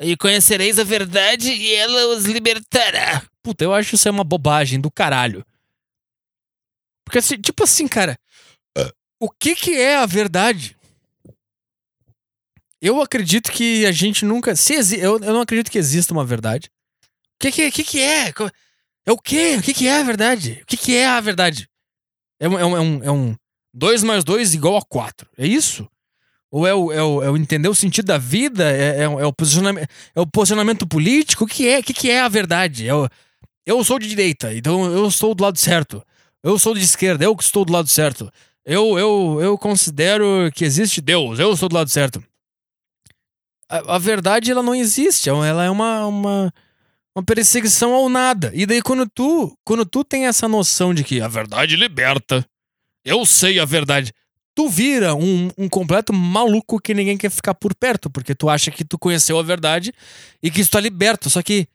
e 0.00 0.16
conhecereis 0.16 0.80
a 0.80 0.84
verdade 0.84 1.48
e 1.52 1.72
ela 1.74 2.16
os 2.16 2.24
libertará. 2.24 3.22
Puta, 3.40 3.62
eu 3.62 3.72
acho 3.72 3.94
isso 3.94 4.08
é 4.08 4.10
uma 4.10 4.24
bobagem 4.24 4.80
do 4.80 4.90
caralho. 4.90 5.46
Porque, 7.04 7.18
assim, 7.18 7.40
tipo 7.40 7.62
assim, 7.62 7.86
cara, 7.86 8.18
o 9.20 9.30
que 9.30 9.54
que 9.54 9.76
é 9.76 9.96
a 9.96 10.06
verdade? 10.06 10.76
Eu 12.82 13.00
acredito 13.00 13.52
que 13.52 13.86
a 13.86 13.92
gente 13.92 14.24
nunca. 14.24 14.56
Se 14.56 14.74
exi... 14.74 14.98
eu, 14.98 15.18
eu 15.20 15.32
não 15.32 15.42
acredito 15.42 15.70
que 15.70 15.78
exista 15.78 16.12
uma 16.12 16.24
verdade. 16.24 16.68
O 17.04 17.38
que 17.38 17.52
que, 17.52 17.70
que, 17.70 17.84
que 17.84 18.00
é? 18.00 18.32
É 19.06 19.12
o 19.12 19.18
quê? 19.18 19.56
O 19.58 19.62
que, 19.62 19.74
que 19.74 19.86
é 19.86 20.00
a 20.00 20.02
verdade? 20.02 20.60
O 20.62 20.66
que, 20.66 20.76
que 20.76 20.96
é 20.96 21.06
a 21.06 21.20
verdade? 21.20 21.68
É 22.40 22.48
um, 22.48 22.58
é 22.58 22.64
um, 22.64 23.04
é 23.04 23.10
um, 23.10 23.36
2 23.72 24.02
mais 24.02 24.24
2 24.24 24.54
igual 24.54 24.76
a 24.76 24.82
4. 24.82 25.28
É 25.38 25.46
isso? 25.46 25.88
Ou 26.50 26.66
é 26.66 26.74
o, 26.74 26.92
é 26.92 27.02
o, 27.02 27.22
é 27.22 27.30
o 27.30 27.36
entender 27.36 27.68
o 27.68 27.74
sentido 27.74 28.06
da 28.06 28.18
vida? 28.18 28.70
É, 28.70 29.00
é, 29.00 29.02
é, 29.02 29.26
o, 29.26 29.32
posicionamento, 29.32 29.88
é 30.14 30.20
o 30.20 30.26
posicionamento 30.26 30.86
político? 30.86 31.44
O 31.44 31.46
que 31.46 31.68
é, 31.68 31.78
o 31.78 31.82
que 31.82 32.10
é 32.10 32.20
a 32.20 32.28
verdade? 32.28 32.88
É 32.88 32.94
o, 32.94 33.08
eu 33.64 33.84
sou 33.84 33.98
de 33.98 34.08
direita, 34.08 34.52
então 34.52 34.86
eu 34.86 35.06
estou 35.06 35.34
do 35.34 35.44
lado 35.44 35.58
certo. 35.58 36.02
Eu 36.42 36.58
sou 36.58 36.74
de 36.74 36.82
esquerda, 36.82 37.24
eu 37.24 37.36
que 37.36 37.44
estou 37.44 37.64
do 37.64 37.72
lado 37.72 37.88
certo. 37.88 38.32
Eu, 38.64 38.98
eu, 38.98 39.38
eu 39.40 39.58
considero 39.58 40.50
que 40.54 40.64
existe 40.64 41.00
Deus, 41.00 41.38
eu 41.38 41.52
estou 41.52 41.68
do 41.68 41.74
lado 41.74 41.88
certo. 41.88 42.22
A, 43.68 43.96
a 43.96 43.98
verdade, 43.98 44.50
ela 44.50 44.62
não 44.62 44.74
existe, 44.74 45.28
ela 45.28 45.64
é 45.64 45.70
uma, 45.70 46.06
uma, 46.06 46.54
uma 47.14 47.24
perseguição 47.24 47.94
ao 47.94 48.08
nada. 48.08 48.50
E 48.54 48.66
daí 48.66 48.82
quando 48.82 49.08
tu, 49.08 49.56
quando 49.64 49.86
tu 49.86 50.02
tem 50.02 50.26
essa 50.26 50.48
noção 50.48 50.92
de 50.92 51.04
que 51.04 51.20
a 51.20 51.28
verdade 51.28 51.76
liberta, 51.76 52.44
eu 53.04 53.24
sei 53.24 53.58
a 53.58 53.64
verdade. 53.64 54.12
Tu 54.54 54.68
vira 54.68 55.14
um, 55.14 55.50
um 55.56 55.68
completo 55.68 56.12
maluco 56.12 56.80
que 56.80 56.92
ninguém 56.92 57.16
quer 57.16 57.30
ficar 57.30 57.54
por 57.54 57.74
perto, 57.74 58.10
porque 58.10 58.34
tu 58.34 58.50
acha 58.50 58.70
que 58.70 58.84
tu 58.84 58.98
conheceu 58.98 59.38
a 59.38 59.42
verdade 59.42 59.92
e 60.42 60.50
que 60.50 60.60
está 60.60 60.80
liberto. 60.80 61.30
Só 61.30 61.42
que 61.42 61.66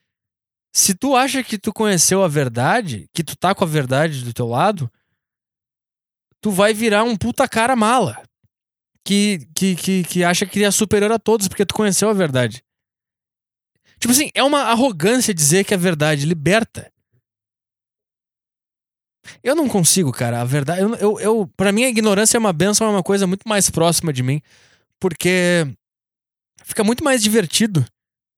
se 0.74 0.94
tu 0.94 1.16
acha 1.16 1.42
que 1.44 1.58
tu 1.58 1.72
conheceu 1.74 2.22
a 2.22 2.28
verdade, 2.28 3.10
que 3.14 3.24
tu 3.24 3.36
tá 3.36 3.56
com 3.56 3.64
a 3.64 3.68
verdade 3.68 4.24
do 4.24 4.34
teu 4.34 4.48
lado, 4.48 4.92
tu 6.42 6.52
vai 6.52 6.74
virar 6.74 7.04
um 7.04 7.16
puta 7.16 7.48
cara 7.48 7.76
mala. 7.76 8.22
Que, 9.04 9.48
que, 9.56 9.76
que, 9.76 10.04
que 10.04 10.24
acha 10.24 10.46
que 10.46 10.64
é 10.64 10.72
superior 10.72 11.12
a 11.12 11.20
todos 11.20 11.48
porque 11.48 11.66
tu 11.66 11.74
conheceu 11.76 12.10
a 12.10 12.14
verdade. 12.14 12.64
Tipo 14.00 14.12
assim, 14.12 14.30
é 14.34 14.44
uma 14.44 14.64
arrogância 14.64 15.34
dizer 15.34 15.64
que 15.64 15.74
a 15.74 15.78
verdade 15.78 16.26
liberta. 16.26 16.92
Eu 19.44 19.56
não 19.56 19.68
consigo, 19.68 20.12
cara. 20.12 20.42
A 20.42 20.46
verdade. 20.46 20.82
Eu, 20.82 20.96
eu, 20.96 21.20
eu, 21.20 21.52
pra 21.56 21.72
mim, 21.72 21.84
a 21.84 21.90
ignorância 21.90 22.38
é 22.38 22.40
uma 22.40 22.54
benção, 22.54 22.88
é 22.88 22.90
uma 22.90 23.04
coisa 23.04 23.26
muito 23.28 23.48
mais 23.48 23.70
próxima 23.70 24.12
de 24.12 24.24
mim. 24.24 24.42
Porque 25.00 25.68
fica 26.64 26.84
muito 26.84 27.04
mais 27.04 27.22
divertido 27.22 27.86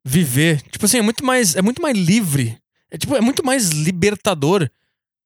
viver. 0.06 0.62
Tipo 0.64 0.86
assim, 0.86 0.98
é 0.98 1.02
muito 1.02 1.26
mais, 1.26 1.56
é 1.56 1.62
muito 1.62 1.82
mais 1.82 1.98
livre. 1.98 2.58
É, 2.90 2.98
tipo, 2.98 3.16
é 3.16 3.22
muito 3.22 3.46
mais 3.46 3.70
libertador 3.70 4.70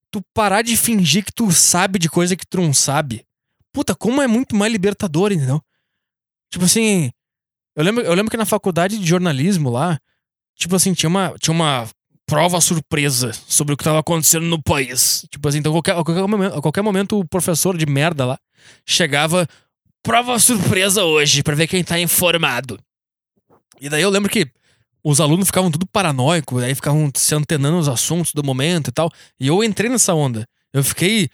tu 0.10 0.22
parar 0.34 0.62
de 0.62 0.76
fingir 0.76 1.24
que 1.24 1.32
tu 1.32 1.52
sabe 1.52 1.98
de 1.98 2.10
coisa 2.10 2.36
que 2.36 2.46
tu 2.46 2.58
não 2.58 2.74
sabe. 2.74 3.26
Puta, 3.72 3.96
como 3.96 4.22
é 4.22 4.28
muito 4.28 4.56
mais 4.56 4.72
libertador, 4.72 5.32
entendeu? 5.32 5.62
Tipo 6.50 6.66
assim, 6.66 7.12
eu 7.76 7.84
lembro, 7.84 8.04
eu 8.04 8.14
lembro 8.14 8.30
que 8.30 8.38
na 8.38 8.46
faculdade 8.46 8.98
de 9.00 9.06
jornalismo 9.06 9.70
lá, 9.70 9.98
tipo 10.56 10.76
assim, 10.76 10.94
tinha 10.94 11.10
uma, 11.10 11.34
tinha 11.40 11.54
uma 11.54 11.88
prova 12.32 12.62
surpresa 12.62 13.34
sobre 13.46 13.74
o 13.74 13.78
que 13.78 13.84
tava 13.84 14.00
acontecendo 14.00 14.46
no 14.46 14.64
país. 14.64 15.26
Tipo 15.30 15.50
assim, 15.50 15.58
então 15.58 15.74
a 15.74 15.76
qualquer, 15.76 15.92
a 15.98 16.02
qualquer, 16.02 16.28
momento, 16.28 16.56
a 16.56 16.62
qualquer 16.62 16.82
momento 16.82 17.20
o 17.20 17.28
professor 17.28 17.76
de 17.76 17.86
merda 17.86 18.26
lá 18.26 18.38
chegava, 18.86 19.46
prova 20.02 20.40
surpresa 20.40 21.04
hoje, 21.04 21.44
pra 21.44 21.56
ver 21.56 21.68
quem 21.68 21.84
tá 21.84 22.00
informado. 22.00 22.80
E 23.82 23.90
daí 23.90 24.02
eu 24.02 24.10
lembro 24.10 24.32
que 24.32 24.50
os 25.04 25.20
alunos 25.20 25.48
ficavam 25.48 25.70
tudo 25.70 25.86
paranoicos, 25.86 26.64
aí 26.64 26.74
ficavam 26.74 27.12
se 27.14 27.36
antenando 27.36 27.76
nos 27.76 27.90
assuntos 27.90 28.32
do 28.34 28.42
momento 28.46 28.88
e 28.88 28.92
tal. 28.94 29.12
E 29.38 29.48
eu 29.48 29.62
entrei 29.62 29.90
nessa 29.90 30.14
onda. 30.14 30.48
Eu 30.72 30.86
fiquei. 30.86 31.30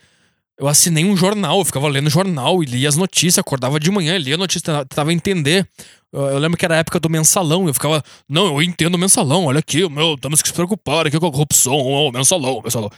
Eu 0.58 0.66
assinei 0.66 1.04
um 1.04 1.16
jornal, 1.16 1.58
eu 1.60 1.64
ficava 1.64 1.86
lendo 1.86 2.10
jornal 2.10 2.62
e 2.62 2.66
lia 2.66 2.88
as 2.88 2.96
notícias, 2.96 3.38
acordava 3.38 3.78
de 3.78 3.90
manhã, 3.90 4.18
lia 4.18 4.34
a 4.34 4.38
notícia, 4.38 4.84
tentava 4.84 5.12
entender. 5.12 5.68
Eu 6.12 6.38
lembro 6.38 6.58
que 6.58 6.64
era 6.64 6.74
a 6.74 6.78
época 6.78 6.98
do 6.98 7.08
mensalão, 7.08 7.68
eu 7.68 7.74
ficava, 7.74 8.02
não, 8.28 8.46
eu 8.46 8.62
entendo 8.62 8.96
o 8.96 8.98
mensalão, 8.98 9.44
olha 9.44 9.60
aqui, 9.60 9.88
meu, 9.88 10.18
temos 10.18 10.42
que 10.42 10.48
se 10.48 10.54
preocupar 10.54 11.06
aqui 11.06 11.18
com 11.18 11.26
a 11.26 11.30
corrupção, 11.30 11.76
oh, 11.76 12.10
mensalão, 12.10 12.60
mensalão. 12.62 12.90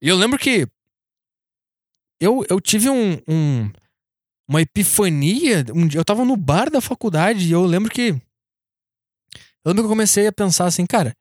E 0.00 0.08
eu 0.08 0.16
lembro 0.16 0.38
que 0.38 0.66
eu, 2.18 2.44
eu 2.48 2.60
tive 2.60 2.88
um, 2.88 3.20
um 3.28 3.70
uma 4.48 4.60
epifania, 4.60 5.64
um 5.74 5.86
dia 5.86 6.00
eu 6.00 6.04
tava 6.04 6.24
no 6.24 6.36
bar 6.36 6.70
da 6.70 6.80
faculdade 6.80 7.46
e 7.46 7.52
eu 7.52 7.64
lembro 7.64 7.90
que 7.90 8.10
eu 9.64 9.68
lembro 9.68 9.82
que 9.82 9.86
eu 9.86 9.90
comecei 9.90 10.26
a 10.26 10.32
pensar 10.32 10.66
assim, 10.66 10.84
cara, 10.84 11.14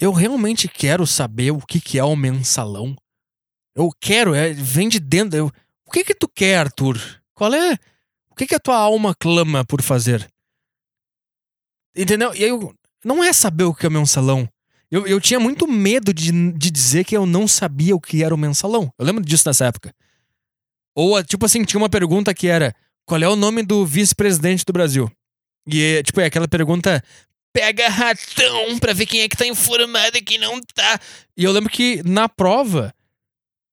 eu 0.00 0.12
realmente 0.12 0.68
quero 0.68 1.06
saber 1.06 1.50
o 1.50 1.58
que, 1.58 1.80
que 1.80 1.98
é 1.98 2.04
o 2.04 2.16
mensalão. 2.16 2.96
Eu 3.78 3.92
quero, 4.00 4.34
é, 4.34 4.52
vem 4.52 4.88
de 4.88 4.98
dentro. 4.98 5.38
Eu, 5.38 5.52
o 5.86 5.90
que 5.92 6.02
que 6.02 6.12
tu 6.12 6.26
quer, 6.26 6.58
Arthur? 6.58 6.98
Qual 7.32 7.54
é. 7.54 7.74
O 8.28 8.34
que 8.34 8.44
que 8.44 8.56
a 8.56 8.58
tua 8.58 8.76
alma 8.76 9.14
clama 9.14 9.64
por 9.64 9.80
fazer? 9.82 10.28
Entendeu? 11.96 12.34
E 12.34 12.42
aí 12.42 12.50
eu. 12.50 12.74
Não 13.04 13.22
é 13.22 13.32
saber 13.32 13.62
o 13.62 13.72
que 13.72 13.86
é 13.86 13.88
o 13.88 13.92
mensalão. 13.92 14.48
Eu, 14.90 15.06
eu 15.06 15.20
tinha 15.20 15.38
muito 15.38 15.68
medo 15.68 16.12
de, 16.12 16.32
de 16.52 16.70
dizer 16.72 17.04
que 17.04 17.16
eu 17.16 17.24
não 17.24 17.46
sabia 17.46 17.94
o 17.94 18.00
que 18.00 18.24
era 18.24 18.34
o 18.34 18.38
mensalão. 18.38 18.92
Eu 18.98 19.06
lembro 19.06 19.24
disso 19.24 19.48
nessa 19.48 19.66
época. 19.66 19.94
Ou, 20.96 21.22
tipo 21.22 21.46
assim, 21.46 21.62
tinha 21.62 21.78
uma 21.78 21.88
pergunta 21.88 22.34
que 22.34 22.48
era: 22.48 22.74
qual 23.06 23.22
é 23.22 23.28
o 23.28 23.36
nome 23.36 23.62
do 23.62 23.86
vice-presidente 23.86 24.64
do 24.64 24.72
Brasil? 24.72 25.08
E, 25.68 26.02
tipo, 26.02 26.20
é 26.20 26.24
aquela 26.24 26.48
pergunta 26.48 27.00
pega 27.52 27.88
ratão 27.88 28.76
pra 28.80 28.92
ver 28.92 29.06
quem 29.06 29.20
é 29.20 29.28
que 29.28 29.36
tá 29.36 29.46
informado 29.46 30.18
e 30.18 30.22
quem 30.22 30.38
não 30.38 30.60
tá. 30.74 30.98
E 31.36 31.44
eu 31.44 31.52
lembro 31.52 31.70
que 31.70 32.02
na 32.04 32.28
prova 32.28 32.92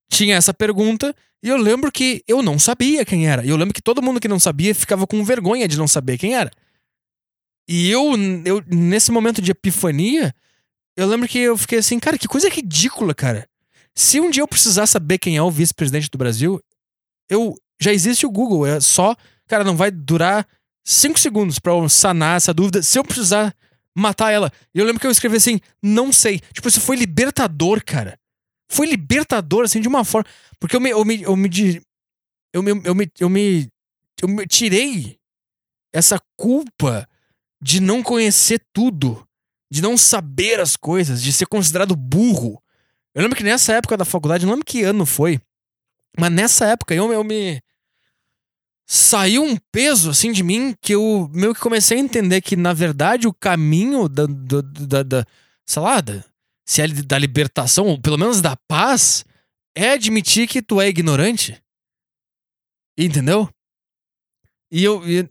tinha 0.09 0.35
essa 0.35 0.53
pergunta 0.53 1.15
e 1.43 1.49
eu 1.49 1.57
lembro 1.57 1.91
que 1.91 2.23
eu 2.27 2.41
não 2.41 2.57
sabia 2.57 3.05
quem 3.05 3.27
era. 3.27 3.45
E 3.45 3.49
eu 3.49 3.57
lembro 3.57 3.73
que 3.73 3.81
todo 3.81 4.01
mundo 4.01 4.19
que 4.19 4.27
não 4.27 4.39
sabia 4.39 4.73
ficava 4.73 5.05
com 5.05 5.23
vergonha 5.23 5.67
de 5.67 5.77
não 5.77 5.87
saber 5.87 6.17
quem 6.17 6.35
era. 6.35 6.51
E 7.67 7.89
eu, 7.89 8.11
eu 8.45 8.63
nesse 8.67 9.11
momento 9.11 9.41
de 9.41 9.51
epifania, 9.51 10.33
eu 10.95 11.07
lembro 11.07 11.27
que 11.27 11.39
eu 11.39 11.57
fiquei 11.57 11.79
assim, 11.79 11.99
cara, 11.99 12.17
que 12.17 12.27
coisa 12.27 12.49
ridícula, 12.49 13.13
cara. 13.13 13.47
Se 13.93 14.19
um 14.19 14.29
dia 14.29 14.43
eu 14.43 14.47
precisar 14.47 14.87
saber 14.87 15.17
quem 15.17 15.37
é 15.37 15.41
o 15.41 15.51
vice-presidente 15.51 16.09
do 16.09 16.17
Brasil, 16.17 16.61
eu 17.29 17.55
já 17.79 17.93
existe 17.93 18.25
o 18.25 18.31
Google, 18.31 18.65
é 18.65 18.79
só, 18.79 19.15
cara, 19.47 19.63
não 19.63 19.75
vai 19.75 19.89
durar 19.89 20.47
cinco 20.83 21.19
segundos 21.19 21.59
para 21.59 21.73
eu 21.73 21.87
sanar 21.89 22.37
essa 22.37 22.53
dúvida. 22.53 22.81
Se 22.81 22.99
eu 22.99 23.03
precisar 23.03 23.55
matar 23.95 24.31
ela. 24.31 24.51
Eu 24.73 24.85
lembro 24.85 24.99
que 24.99 25.07
eu 25.07 25.11
escrevi 25.11 25.37
assim, 25.37 25.59
não 25.81 26.11
sei. 26.11 26.41
Tipo, 26.51 26.67
isso 26.67 26.81
foi 26.81 26.97
libertador, 26.97 27.81
cara. 27.83 28.19
Foi 28.69 28.87
libertador, 28.87 29.65
assim, 29.65 29.81
de 29.81 29.87
uma 29.87 30.03
forma. 30.03 30.27
Porque 30.59 30.75
eu 30.75 30.79
me. 30.79 30.89
Eu 30.89 31.05
me. 31.05 31.21
Eu 31.21 31.35
me. 31.35 31.81
Eu 32.53 32.63
me. 32.63 32.71
Eu 32.85 32.95
me, 32.95 33.11
eu 33.19 33.29
me, 33.29 33.69
eu 34.21 34.27
me 34.27 34.47
tirei 34.47 35.19
essa 35.93 36.19
culpa 36.37 37.07
de 37.61 37.79
não 37.79 38.03
conhecer 38.03 38.61
tudo, 38.73 39.27
de 39.71 39.81
não 39.81 39.97
saber 39.97 40.59
as 40.59 40.75
coisas, 40.75 41.21
de 41.21 41.33
ser 41.33 41.47
considerado 41.47 41.95
burro. 41.95 42.61
Eu 43.13 43.21
lembro 43.21 43.37
que 43.37 43.43
nessa 43.43 43.73
época 43.73 43.97
da 43.97 44.05
faculdade, 44.05 44.45
não 44.45 44.53
lembro 44.53 44.65
que 44.65 44.83
ano 44.83 45.05
foi, 45.05 45.39
mas 46.17 46.31
nessa 46.31 46.65
época 46.65 46.93
eu, 46.93 47.11
eu 47.11 47.23
me 47.23 47.61
saiu 48.85 49.43
um 49.43 49.57
peso 49.71 50.11
assim 50.11 50.31
de 50.31 50.43
mim 50.43 50.75
que 50.79 50.93
eu 50.93 51.29
meio 51.33 51.53
que 51.55 51.59
comecei 51.59 51.97
a 51.97 52.01
entender 52.01 52.41
que 52.41 52.55
na 52.55 52.71
verdade 52.71 53.27
o 53.27 53.33
caminho 53.33 54.07
da, 54.07 54.25
da, 54.27 54.61
da, 54.61 55.03
da 55.03 55.25
sei 55.65 55.81
lá, 55.81 56.01
da, 56.01 56.23
se 56.65 56.81
é 56.81 56.87
da 56.87 57.17
libertação, 57.17 57.85
ou 57.85 58.01
pelo 58.01 58.17
menos 58.17 58.41
da 58.41 58.55
paz, 58.67 59.23
é 59.75 59.91
admitir 59.91 60.47
que 60.47 60.61
tu 60.61 60.81
é 60.81 60.87
ignorante. 60.87 61.61
Entendeu? 62.97 63.49
E 64.71 64.83
eu, 64.83 65.07
e, 65.07 65.29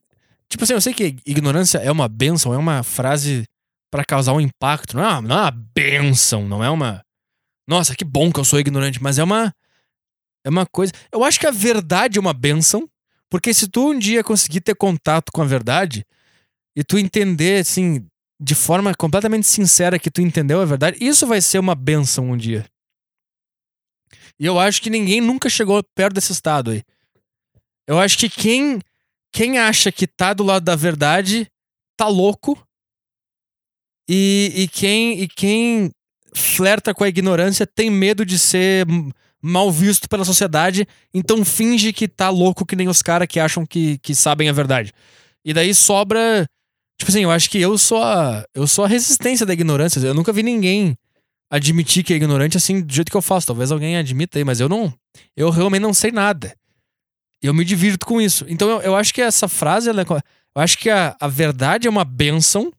tipo 0.48 0.64
assim, 0.64 0.74
eu 0.74 0.80
sei 0.80 0.94
que 0.94 1.16
ignorância 1.26 1.78
é 1.78 1.90
uma 1.90 2.08
benção, 2.08 2.54
é 2.54 2.58
uma 2.58 2.82
frase 2.82 3.44
para 3.90 4.04
causar 4.04 4.32
um 4.32 4.40
impacto, 4.40 4.96
não 4.96 5.04
é, 5.04 5.08
uma, 5.08 5.22
não 5.22 5.36
é 5.36 5.40
uma 5.42 5.50
benção, 5.50 6.48
não 6.48 6.64
é 6.64 6.70
uma 6.70 7.04
nossa, 7.66 7.96
que 7.96 8.04
bom 8.04 8.30
que 8.30 8.38
eu 8.38 8.44
sou 8.44 8.60
ignorante, 8.60 9.02
mas 9.02 9.18
é 9.18 9.24
uma 9.24 9.52
é 10.44 10.50
uma 10.50 10.66
coisa. 10.66 10.92
Eu 11.10 11.24
acho 11.24 11.40
que 11.40 11.46
a 11.46 11.50
verdade 11.50 12.18
é 12.18 12.20
uma 12.20 12.34
benção 12.34 12.88
porque 13.30 13.54
se 13.54 13.66
tu 13.66 13.90
um 13.90 13.98
dia 13.98 14.22
conseguir 14.22 14.60
ter 14.60 14.74
contato 14.76 15.32
com 15.32 15.42
a 15.42 15.46
verdade 15.46 16.04
e 16.76 16.84
tu 16.84 16.98
entender, 16.98 17.62
assim, 17.62 18.06
de 18.44 18.54
forma 18.54 18.94
completamente 18.94 19.46
sincera 19.46 19.98
que 19.98 20.10
tu 20.10 20.20
entendeu 20.20 20.60
a 20.60 20.66
verdade, 20.66 20.98
isso 21.00 21.26
vai 21.26 21.40
ser 21.40 21.58
uma 21.58 21.74
benção 21.74 22.30
um 22.30 22.36
dia. 22.36 22.66
E 24.38 24.44
eu 24.44 24.60
acho 24.60 24.82
que 24.82 24.90
ninguém 24.90 25.18
nunca 25.18 25.48
chegou 25.48 25.82
perto 25.94 26.14
desse 26.14 26.32
estado 26.32 26.72
aí. 26.72 26.82
Eu 27.86 27.98
acho 27.98 28.18
que 28.18 28.28
quem, 28.28 28.80
quem 29.32 29.58
acha 29.58 29.90
que 29.90 30.06
tá 30.06 30.34
do 30.34 30.44
lado 30.44 30.62
da 30.62 30.76
verdade 30.76 31.46
tá 31.96 32.06
louco. 32.06 32.62
E, 34.08 34.52
e, 34.54 34.68
quem, 34.68 35.22
e 35.22 35.28
quem 35.28 35.90
flerta 36.34 36.92
com 36.92 37.02
a 37.02 37.08
ignorância 37.08 37.66
tem 37.66 37.88
medo 37.88 38.26
de 38.26 38.38
ser 38.38 38.86
mal 39.40 39.72
visto 39.72 40.06
pela 40.06 40.24
sociedade, 40.24 40.86
então 41.14 41.44
finge 41.44 41.92
que 41.92 42.08
tá 42.08 42.28
louco 42.28 42.66
que 42.66 42.76
nem 42.76 42.88
os 42.88 43.00
caras 43.00 43.28
que 43.28 43.40
acham 43.40 43.64
que, 43.64 43.98
que 43.98 44.14
sabem 44.14 44.50
a 44.50 44.52
verdade. 44.52 44.92
E 45.42 45.54
daí 45.54 45.74
sobra. 45.74 46.46
Tipo 46.98 47.10
assim, 47.10 47.22
eu 47.22 47.30
acho 47.30 47.50
que 47.50 47.60
eu 47.60 47.76
sou 47.76 48.02
a. 48.02 48.44
Eu 48.54 48.66
sou 48.66 48.84
a 48.84 48.88
resistência 48.88 49.44
da 49.44 49.52
ignorância. 49.52 50.00
Eu 50.00 50.14
nunca 50.14 50.32
vi 50.32 50.42
ninguém 50.42 50.96
admitir 51.50 52.02
que 52.02 52.12
é 52.12 52.16
ignorante 52.16 52.56
assim 52.56 52.80
do 52.80 52.92
jeito 52.92 53.10
que 53.10 53.16
eu 53.16 53.22
faço. 53.22 53.46
Talvez 53.46 53.72
alguém 53.72 53.96
admita 53.96 54.38
aí, 54.38 54.44
mas 54.44 54.60
eu 54.60 54.68
não. 54.68 54.92
Eu 55.36 55.50
realmente 55.50 55.82
não 55.82 55.94
sei 55.94 56.10
nada. 56.10 56.54
Eu 57.42 57.52
me 57.52 57.64
divirto 57.64 58.06
com 58.06 58.20
isso. 58.20 58.44
Então 58.48 58.68
eu, 58.68 58.80
eu 58.82 58.96
acho 58.96 59.12
que 59.12 59.20
essa 59.20 59.48
frase, 59.48 59.88
ela, 59.88 60.02
é 60.02 60.04
eu 60.04 60.62
acho 60.62 60.78
que 60.78 60.88
a, 60.88 61.16
a 61.20 61.28
verdade 61.28 61.86
é 61.86 61.90
uma 61.90 62.04
benção 62.04 62.72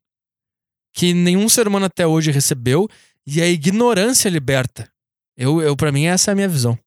que 0.93 1.13
nenhum 1.13 1.47
ser 1.49 1.67
humano 1.67 1.85
até 1.85 2.07
hoje 2.07 2.31
recebeu 2.31 2.89
e 3.27 3.41
a 3.41 3.47
ignorância 3.47 4.29
liberta. 4.29 4.89
Eu, 5.37 5.61
eu 5.61 5.75
para 5.75 5.91
mim, 5.91 6.05
essa 6.05 6.31
é 6.31 6.33
a 6.33 6.35
minha 6.35 6.47
visão. 6.47 6.79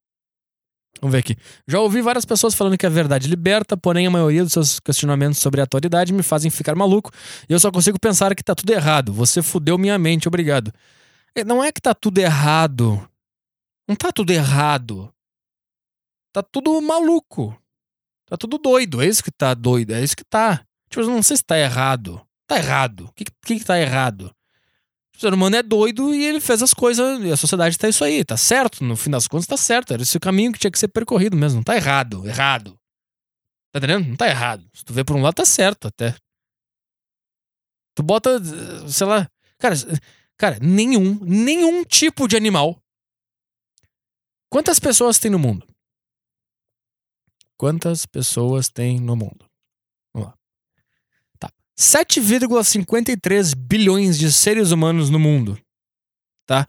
Vamos 1.00 1.12
ver 1.12 1.18
aqui. 1.18 1.36
Já 1.66 1.80
ouvi 1.80 2.02
várias 2.02 2.24
pessoas 2.24 2.54
falando 2.54 2.76
que 2.76 2.86
a 2.86 2.90
verdade 2.90 3.28
liberta, 3.28 3.76
porém 3.76 4.06
a 4.06 4.10
maioria 4.10 4.42
dos 4.42 4.52
seus 4.52 4.80
questionamentos 4.80 5.38
sobre 5.38 5.60
a 5.60 5.64
atualidade 5.64 6.12
me 6.12 6.22
fazem 6.22 6.50
ficar 6.50 6.74
maluco 6.74 7.10
e 7.48 7.52
eu 7.52 7.60
só 7.60 7.70
consigo 7.70 7.98
pensar 8.00 8.34
que 8.34 8.42
tá 8.42 8.54
tudo 8.54 8.70
errado. 8.70 9.12
Você 9.12 9.42
fudeu 9.42 9.78
minha 9.78 9.98
mente, 9.98 10.26
obrigado. 10.26 10.72
É, 11.34 11.44
não 11.44 11.62
é 11.62 11.70
que 11.70 11.80
tá 11.80 11.94
tudo 11.94 12.18
errado. 12.18 13.08
Não 13.88 13.94
tá 13.94 14.10
tudo 14.10 14.32
errado. 14.32 15.12
Tá 16.32 16.42
tudo 16.42 16.80
maluco. 16.80 17.56
Tá 18.28 18.36
tudo 18.36 18.58
doido. 18.58 19.00
É 19.00 19.06
isso 19.06 19.22
que 19.22 19.30
tá 19.30 19.54
doido. 19.54 19.94
É 19.94 20.02
isso 20.02 20.16
que 20.16 20.24
tá. 20.24 20.64
Tipo, 20.90 21.02
eu 21.02 21.10
não 21.10 21.22
sei 21.22 21.36
se 21.36 21.44
tá 21.44 21.58
errado. 21.58 22.20
Tá 22.46 22.56
errado. 22.56 23.06
O 23.06 23.12
que, 23.12 23.24
que, 23.24 23.58
que 23.58 23.64
tá 23.64 23.78
errado? 23.80 24.30
O 25.18 25.20
ser 25.20 25.34
humano 25.34 25.56
é 25.56 25.64
doido 25.64 26.14
e 26.14 26.24
ele 26.24 26.38
fez 26.38 26.62
as 26.62 26.72
coisas, 26.72 27.20
e 27.24 27.32
a 27.32 27.36
sociedade 27.36 27.76
tá 27.76 27.88
isso 27.88 28.04
aí, 28.04 28.24
tá 28.24 28.36
certo, 28.36 28.84
no 28.84 28.94
fim 28.94 29.10
das 29.10 29.26
contas 29.26 29.48
tá 29.48 29.56
certo, 29.56 29.92
era 29.92 30.00
esse 30.00 30.16
o 30.16 30.20
caminho 30.20 30.52
que 30.52 30.60
tinha 30.60 30.70
que 30.70 30.78
ser 30.78 30.86
percorrido 30.86 31.36
mesmo, 31.36 31.56
não 31.56 31.64
tá 31.64 31.74
errado, 31.74 32.24
errado. 32.24 32.78
Tá 33.72 33.80
entendendo? 33.80 34.10
Não 34.10 34.16
tá 34.16 34.28
errado. 34.28 34.64
Se 34.72 34.84
tu 34.84 34.92
vê 34.92 35.02
por 35.02 35.16
um 35.16 35.22
lado, 35.22 35.34
tá 35.34 35.44
certo 35.44 35.88
até. 35.88 36.14
Tu 37.96 38.02
bota, 38.04 38.38
sei 38.88 39.06
lá, 39.08 39.28
cara, 39.58 39.74
cara, 40.36 40.58
nenhum, 40.62 41.18
nenhum 41.24 41.82
tipo 41.82 42.28
de 42.28 42.36
animal. 42.36 42.80
Quantas 44.48 44.78
pessoas 44.78 45.18
tem 45.18 45.32
no 45.32 45.38
mundo? 45.38 45.66
Quantas 47.56 48.06
pessoas 48.06 48.68
tem 48.68 49.00
no 49.00 49.16
mundo? 49.16 49.47
Vamos 51.78 51.94
lá. 51.94 52.02
Tá. 52.02 52.08
7,53 52.10 53.54
bilhões 53.54 54.18
de 54.18 54.32
seres 54.32 54.72
humanos 54.72 55.10
no 55.10 55.18
mundo. 55.18 55.58
Tá? 56.46 56.66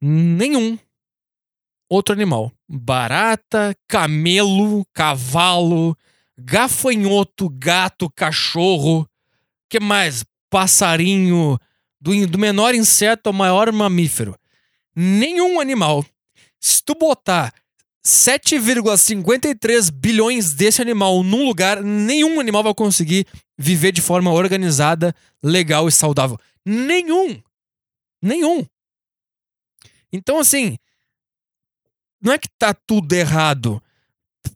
Nenhum 0.00 0.78
outro 1.88 2.14
animal. 2.14 2.50
Barata, 2.68 3.76
camelo, 3.86 4.86
cavalo, 4.94 5.96
gafanhoto, 6.38 7.48
gato, 7.50 8.08
cachorro. 8.10 9.06
que 9.68 9.78
mais? 9.78 10.24
Passarinho. 10.48 11.58
Do, 12.00 12.26
do 12.26 12.38
menor 12.38 12.74
inseto 12.74 13.28
ao 13.28 13.32
maior 13.32 13.70
mamífero. 13.72 14.34
Nenhum 14.96 15.60
animal. 15.60 16.04
Se 16.58 16.82
tu 16.82 16.94
botar 16.94 17.52
7,53 18.06 19.90
bilhões 19.90 20.54
desse 20.54 20.80
animal 20.80 21.22
num 21.22 21.44
lugar, 21.44 21.82
nenhum 21.82 22.40
animal 22.40 22.62
vai 22.62 22.74
conseguir 22.74 23.26
viver 23.58 23.92
de 23.92 24.00
forma 24.00 24.32
organizada, 24.32 25.14
legal 25.42 25.86
e 25.86 25.92
saudável. 25.92 26.38
Nenhum! 26.64 27.42
Nenhum! 28.22 28.66
Então, 30.12 30.38
assim, 30.38 30.78
não 32.20 32.32
é 32.32 32.38
que 32.38 32.48
tá 32.58 32.74
tudo 32.74 33.12
errado. 33.12 33.82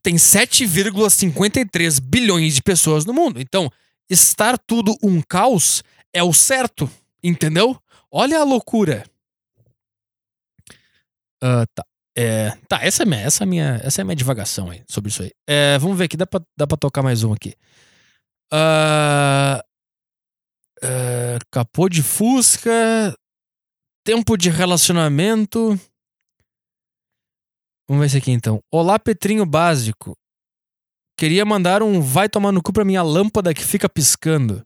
Tem 0.02 0.16
7,53 0.16 2.00
bilhões 2.00 2.54
de 2.54 2.62
pessoas 2.62 3.04
no 3.04 3.12
mundo. 3.12 3.40
Então, 3.40 3.70
estar 4.08 4.58
tudo 4.58 4.96
um 5.02 5.20
caos 5.22 5.82
é 6.12 6.22
o 6.22 6.32
certo, 6.32 6.90
entendeu? 7.22 7.78
Olha 8.10 8.40
a 8.40 8.44
loucura. 8.44 9.04
Uh, 11.42 11.66
tá. 11.74 11.84
É, 12.16 12.50
tá, 12.68 12.78
essa 12.80 13.02
é, 13.02 13.06
minha, 13.06 13.20
essa, 13.20 13.42
é 13.42 13.46
minha, 13.46 13.80
essa 13.82 14.00
é 14.00 14.02
a 14.02 14.04
minha 14.04 14.14
divagação 14.14 14.70
aí 14.70 14.84
sobre 14.88 15.10
isso 15.10 15.22
aí. 15.22 15.32
É, 15.48 15.78
vamos 15.78 15.98
ver 15.98 16.04
aqui, 16.04 16.16
dá 16.16 16.26
pra, 16.26 16.40
dá 16.56 16.66
pra 16.66 16.76
tocar 16.76 17.02
mais 17.02 17.24
um 17.24 17.32
aqui. 17.32 17.54
Uh, 18.52 19.60
capô 21.50 21.88
de 21.88 22.02
Fusca. 22.02 23.14
Tempo 24.04 24.36
de 24.36 24.50
relacionamento. 24.50 25.78
Vamos 27.88 28.00
ver 28.00 28.06
esse 28.06 28.18
aqui 28.18 28.30
então. 28.30 28.60
Olá, 28.72 28.98
Petrinho 28.98 29.46
Básico. 29.46 30.16
Queria 31.18 31.44
mandar 31.44 31.82
um 31.82 32.00
vai 32.00 32.28
tomar 32.28 32.52
no 32.52 32.62
cu 32.62 32.72
pra 32.72 32.84
minha 32.84 33.02
lâmpada 33.02 33.54
que 33.54 33.64
fica 33.64 33.88
piscando. 33.88 34.64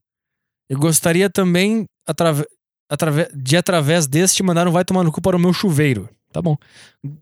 Eu 0.68 0.78
gostaria 0.78 1.30
também 1.30 1.86
atrave, 2.06 2.44
atrave, 2.90 3.28
de, 3.34 3.56
através 3.56 4.06
deste, 4.06 4.42
mandar 4.42 4.66
um 4.66 4.72
vai 4.72 4.84
tomar 4.84 5.04
no 5.04 5.12
cu 5.12 5.20
para 5.20 5.36
o 5.36 5.40
meu 5.40 5.52
chuveiro. 5.52 6.08
Tá 6.32 6.42
bom. 6.42 6.56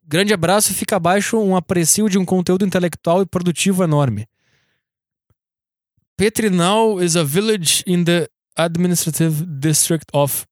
Grande 0.06 0.34
abraço 0.34 0.72
e 0.72 0.74
fica 0.74 0.96
abaixo 0.96 1.38
um 1.38 1.56
aprecio 1.56 2.08
de 2.08 2.18
um 2.18 2.24
conteúdo 2.24 2.64
intelectual 2.64 3.22
e 3.22 3.26
produtivo 3.26 3.84
enorme. 3.84 4.26
Petrinal 6.16 7.02
is 7.02 7.14
a 7.14 7.22
village 7.22 7.84
in 7.86 8.04
the 8.04 8.28
administrative 8.56 9.44
district 9.46 10.06
of 10.12 10.46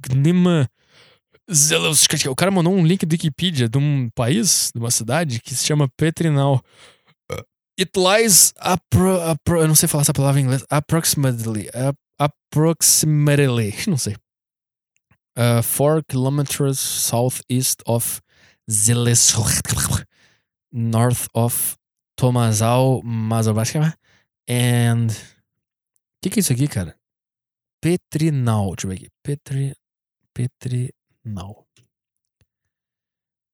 Gnima. 0.00 0.70
O 2.30 2.36
cara 2.36 2.50
mandou 2.50 2.72
um 2.72 2.86
link 2.86 3.04
do 3.04 3.12
Wikipedia 3.12 3.68
de 3.68 3.76
um 3.76 4.08
país, 4.14 4.70
de 4.72 4.80
uma 4.80 4.90
cidade 4.90 5.40
que 5.40 5.54
se 5.54 5.66
chama 5.66 5.88
Petrinal. 5.96 6.62
It 7.78 7.90
lies 7.96 8.54
apro, 8.58 9.20
apro, 9.22 9.60
eu 9.60 9.68
não 9.68 9.74
sei 9.74 9.88
falar 9.88 10.02
essa 10.02 10.12
palavra 10.12 10.40
em 10.40 10.44
inglês. 10.44 10.64
Approximately. 10.70 11.68
approximately. 12.18 13.74
Não 13.88 13.98
sei. 13.98 14.14
Uh, 15.36 15.62
four 15.62 16.02
kilometers 16.02 16.78
southeast 16.78 17.82
of 17.86 18.20
Ziles, 18.70 19.34
north 20.72 21.26
of 21.34 21.76
Tomazal, 22.16 23.02
Mazobaska. 23.02 23.94
And. 24.48 25.08
O 25.08 25.14
que, 26.22 26.30
que 26.30 26.38
é 26.38 26.40
isso 26.40 26.52
aqui, 26.52 26.68
cara? 26.68 26.94
Petrinal. 27.80 28.74
Deixa 28.76 28.86
eu 28.86 28.90
ver 28.90 28.96
aqui. 28.96 29.08
Petri. 29.22 29.74
Petrinal. 30.32 31.66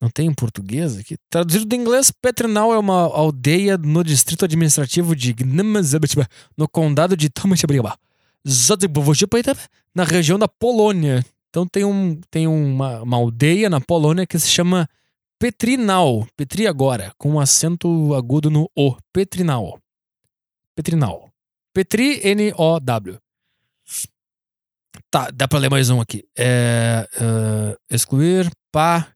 Não 0.01 0.09
tem 0.09 0.29
em 0.29 0.35
português 0.35 0.97
aqui? 0.97 1.17
Traduzido 1.29 1.65
do 1.65 1.75
inglês, 1.75 2.11
Petrinal 2.11 2.73
é 2.73 2.79
uma 2.79 3.03
aldeia 3.03 3.77
no 3.77 4.05
distrito 4.05 4.45
administrativo 4.45 5.17
de 5.17 5.35
no 6.57 6.69
condado 6.69 7.17
de 7.17 7.29
Tomachabriaba, 7.29 7.99
na 9.95 10.05
região 10.05 10.39
da 10.39 10.47
Polônia. 10.47 11.25
Então 11.49 11.67
tem, 11.67 11.85
um, 11.85 12.21
tem 12.31 12.47
uma, 12.47 13.03
uma 13.03 13.17
aldeia 13.17 13.71
na 13.71 13.81
Polônia 13.81 14.27
que 14.27 14.39
se 14.39 14.49
chama 14.49 14.89
Petrinal. 15.39 16.27
Petri 16.37 16.67
agora, 16.67 17.13
com 17.17 17.33
um 17.33 17.41
acento 17.41 18.15
agudo 18.15 18.51
no 18.51 18.71
O. 18.77 18.97
Petrinal. 19.13 19.81
Petrinal. 20.75 21.31
Petri, 21.73 22.21
N-O-W. 22.25 23.19
Tá, 25.11 25.31
dá 25.31 25.47
pra 25.47 25.59
ler 25.59 25.71
mais 25.71 25.89
um 25.91 26.01
aqui. 26.01 26.25
É, 26.37 27.09
uh, 27.21 27.79
excluir, 27.89 28.51
pá. 28.73 29.09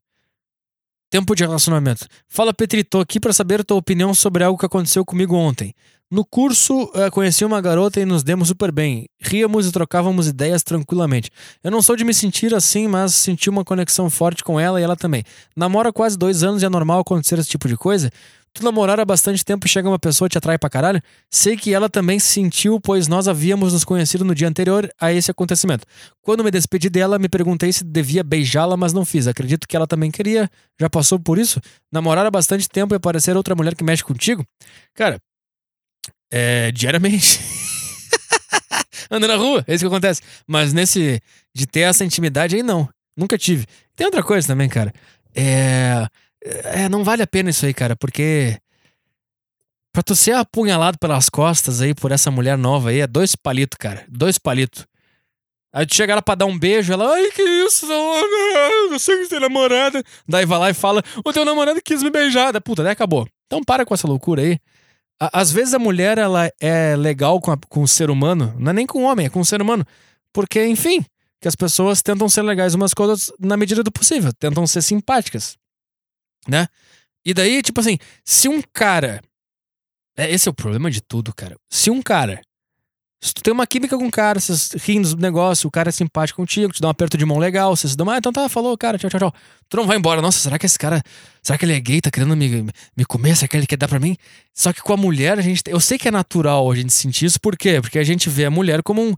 Tempo 1.11 1.35
de 1.35 1.45
relacionamento. 1.45 2.07
Fala, 2.29 2.55
Petri, 2.55 2.83
tô 2.83 3.01
aqui 3.01 3.21
para 3.21 3.35
saber 3.35 3.61
a 3.61 3.65
tua 3.65 3.77
opinião 3.77 4.15
sobre 4.15 4.43
algo 4.43 4.59
que 4.59 4.65
aconteceu 4.65 5.05
comigo 5.05 5.37
ontem. 5.37 5.75
No 6.13 6.27
curso, 6.27 6.83
uh, 6.95 7.11
conheci 7.11 7.43
uma 7.43 7.59
garota 7.59 7.99
e 7.99 8.05
nos 8.05 8.23
demos 8.23 8.49
super 8.49 8.71
bem. 8.71 9.07
Ríamos 9.19 9.67
e 9.67 9.73
trocávamos 9.73 10.29
ideias 10.29 10.63
tranquilamente. 10.63 11.31
Eu 11.65 11.71
não 11.71 11.81
sou 11.81 11.97
de 11.97 12.05
me 12.05 12.13
sentir 12.13 12.55
assim, 12.55 12.87
mas 12.87 13.15
senti 13.15 13.49
uma 13.49 13.65
conexão 13.65 14.11
forte 14.11 14.45
com 14.45 14.61
ela 14.61 14.79
e 14.79 14.85
ela 14.85 14.95
também. 14.95 15.25
Namora 15.57 15.91
quase 15.91 16.19
dois 16.19 16.43
anos 16.43 16.63
e 16.63 16.67
é 16.67 16.69
normal 16.69 17.01
acontecer 17.01 17.39
esse 17.39 17.49
tipo 17.49 17.67
de 17.67 17.79
coisa? 17.79 18.11
Tu 18.53 18.63
namorar 18.63 19.01
há 19.01 19.07
bastante 19.07 19.43
tempo 19.43 19.67
e 19.67 19.71
chega 19.71 19.89
uma 19.89 19.99
pessoa 19.99 20.27
e 20.27 20.29
te 20.29 20.37
atrai 20.37 20.59
pra 20.59 20.69
caralho? 20.69 21.01
Sei 21.31 21.57
que 21.57 21.73
ela 21.73 21.89
também 21.89 22.19
sentiu, 22.19 22.79
pois 22.79 23.09
nós 23.09 23.27
havíamos 23.27 23.73
nos 23.73 23.83
conhecido 23.83 24.23
no 24.23 24.35
dia 24.35 24.47
anterior 24.47 24.93
a 25.01 25.11
esse 25.11 25.31
acontecimento. 25.31 25.87
Quando 26.21 26.45
me 26.45 26.51
despedi 26.51 26.91
dela, 26.91 27.19
me 27.19 27.31
perguntei 27.31 27.73
se 27.73 27.85
devia 27.85 28.23
beijá-la, 28.23 28.77
mas 28.77 28.93
não 28.93 29.07
fiz. 29.07 29.27
Acredito 29.27 29.67
que 29.67 29.75
ela 29.75 29.87
também 29.87 30.11
queria. 30.11 30.51
Já 30.79 30.91
passou 30.91 31.19
por 31.19 31.39
isso? 31.39 31.59
Namorar 31.91 32.27
há 32.27 32.31
bastante 32.31 32.69
tempo 32.69 32.95
e 32.95 32.97
aparecer 32.97 33.35
outra 33.35 33.55
mulher 33.55 33.75
que 33.75 33.83
mexe 33.83 34.05
contigo? 34.05 34.45
Cara, 34.95 35.19
é. 36.33 36.73
diariamente. 36.73 37.41
Anda 39.11 39.29
na 39.29 39.37
rua, 39.37 39.63
é 39.67 39.75
isso 39.75 39.85
que 39.85 39.89
acontece. 39.89 40.23
Mas 40.47 40.73
nesse. 40.73 41.21
de 41.55 41.67
ter 41.67 41.81
essa 41.81 42.05
intimidade 42.05 42.57
aí, 42.57 42.63
não. 42.63 42.89
Nunca 43.17 43.37
tive. 43.37 43.67
Tem 43.95 44.07
outra 44.07 44.23
coisa 44.23 44.47
também, 44.47 44.69
cara. 44.69 44.93
É 45.35 46.07
é, 46.45 46.89
não 46.89 47.05
vale 47.05 47.23
a 47.23 47.27
pena 47.27 47.51
isso 47.51 47.65
aí, 47.65 47.73
cara, 47.73 47.97
porque. 47.97 48.59
Pra 49.93 50.03
tu 50.03 50.17
ser 50.17 50.33
apunhalado 50.33 50.99
pelas 50.99 51.29
costas 51.29 51.83
aí 51.83 51.95
por 51.95 52.13
essa 52.13 52.31
mulher 52.31 52.57
nova 52.57 52.89
aí, 52.89 53.01
é 53.01 53.07
dois 53.07 53.37
palitos, 53.37 53.77
cara. 53.79 54.07
Dois 54.09 54.39
palitos. 54.39 54.87
Aí 55.71 55.87
tu 55.87 55.95
chega 55.95 56.15
lá 56.15 56.23
pra 56.23 56.35
dar 56.35 56.47
um 56.47 56.59
beijo, 56.59 56.93
ela, 56.93 57.13
ai, 57.13 57.31
que 57.31 57.43
isso, 57.43 57.87
eu 57.91 58.99
sei 58.99 59.19
que 59.19 59.25
você 59.25 59.31
tem 59.31 59.41
namorada. 59.41 60.03
Daí 60.27 60.47
vai 60.47 60.59
lá 60.59 60.71
e 60.71 60.75
fala, 60.75 61.03
o 61.25 61.33
teu 61.33 61.45
namorado 61.45 61.81
quis 61.83 62.03
me 62.03 62.11
beijar. 62.11 62.59
Puta, 62.63 62.83
daí 62.83 62.93
acabou. 62.93 63.29
Então 63.47 63.63
para 63.63 63.85
com 63.85 63.93
essa 63.93 64.09
loucura 64.09 64.41
aí. 64.43 64.59
Às 65.33 65.53
vezes 65.53 65.75
a 65.75 65.79
mulher, 65.79 66.19
ela 66.19 66.51
é 66.61 66.97
legal 66.97 67.41
com, 67.41 67.53
a, 67.53 67.59
com 67.69 67.83
o 67.83 67.89
ser 67.89 68.11
humano, 68.11 68.55
não 68.59 68.71
é 68.71 68.73
nem 68.73 68.87
com 68.87 69.01
o 69.01 69.05
homem, 69.05 69.27
é 69.27 69.31
com 69.31 69.41
o 69.41 69.45
ser 69.45 69.61
humano. 69.63 69.87
Porque, 70.33 70.67
enfim, 70.67 71.05
que 71.41 71.49
as 71.49 71.55
pessoas 71.55 72.03
tentam 72.03 72.29
ser 72.29 72.43
legais 72.43 72.75
umas 72.75 72.93
outras 72.99 73.31
na 73.39 73.57
medida 73.57 73.83
do 73.83 73.93
possível, 73.93 74.33
tentam 74.33 74.67
ser 74.67 74.83
simpáticas 74.83 75.57
né? 76.49 76.67
E 77.25 77.33
daí, 77.33 77.63
tipo 77.63 77.81
assim, 77.81 77.99
se 78.25 78.49
um 78.49 78.61
cara. 78.73 79.23
É, 80.17 80.31
esse 80.31 80.49
é 80.49 80.51
o 80.51 80.55
problema 80.55 80.91
de 80.91 81.01
tudo, 81.01 81.35
cara. 81.35 81.57
Se 81.71 81.91
um 81.91 82.03
cara. 82.03 82.41
Se 83.25 83.33
tu 83.33 83.41
tem 83.41 83.55
uma 83.55 83.65
química 83.69 83.97
com 83.97 84.05
o 84.05 84.11
cara, 84.11 84.41
vocês 84.41 84.73
rindo 84.85 85.15
do 85.15 85.23
negócio, 85.23 85.69
o 85.69 85.71
cara 85.71 85.91
é 85.91 85.93
simpático 85.93 86.43
contigo, 86.43 86.73
te 86.73 86.81
dá 86.81 86.89
um 86.89 86.91
aperto 86.91 87.17
de 87.17 87.25
mão 87.25 87.39
legal, 87.39 87.77
vocês 87.77 87.95
dão, 87.95 88.11
ah, 88.11 88.19
então 88.19 88.33
tá, 88.33 88.49
falou, 88.49 88.77
cara, 88.77 88.99
tchau, 88.99 89.09
tchau, 89.09 89.21
tchau. 89.21 89.35
Tu 89.69 89.77
não 89.77 89.87
vai 89.87 89.97
embora. 89.97 90.21
Nossa, 90.21 90.41
será 90.41 90.59
que 90.59 90.67
esse 90.67 90.77
cara. 90.77 91.01
Será 91.41 91.57
que 91.57 91.65
ele 91.65 91.73
é 91.73 91.79
gay, 91.79 92.01
tá 92.01 92.11
querendo 92.11 92.37
me, 92.37 92.67
me 92.97 93.05
comer? 93.05 93.37
Será 93.37 93.47
que 93.47 93.57
ele 93.57 93.67
quer 93.67 93.77
dar 93.77 93.87
pra 93.87 94.01
mim? 94.01 94.17
Só 94.53 94.73
que 94.73 94.83
com 94.83 94.93
a 94.93 94.97
mulher, 94.97 95.39
a 95.39 95.41
gente. 95.41 95.63
Eu 95.69 95.79
sei 95.79 95.99
que 95.99 96.09
é 96.09 96.11
natural 96.11 96.69
a 96.69 96.75
gente 96.75 96.93
sentir 96.93 97.27
isso, 97.27 97.41
por 97.41 97.57
quê? 97.57 97.81
Porque 97.81 97.99
a 97.99 98.05
gente 98.05 98.29
vê 98.29 98.45
a 98.45 98.51
mulher 98.51 98.83
como 98.83 99.01
um 99.01 99.15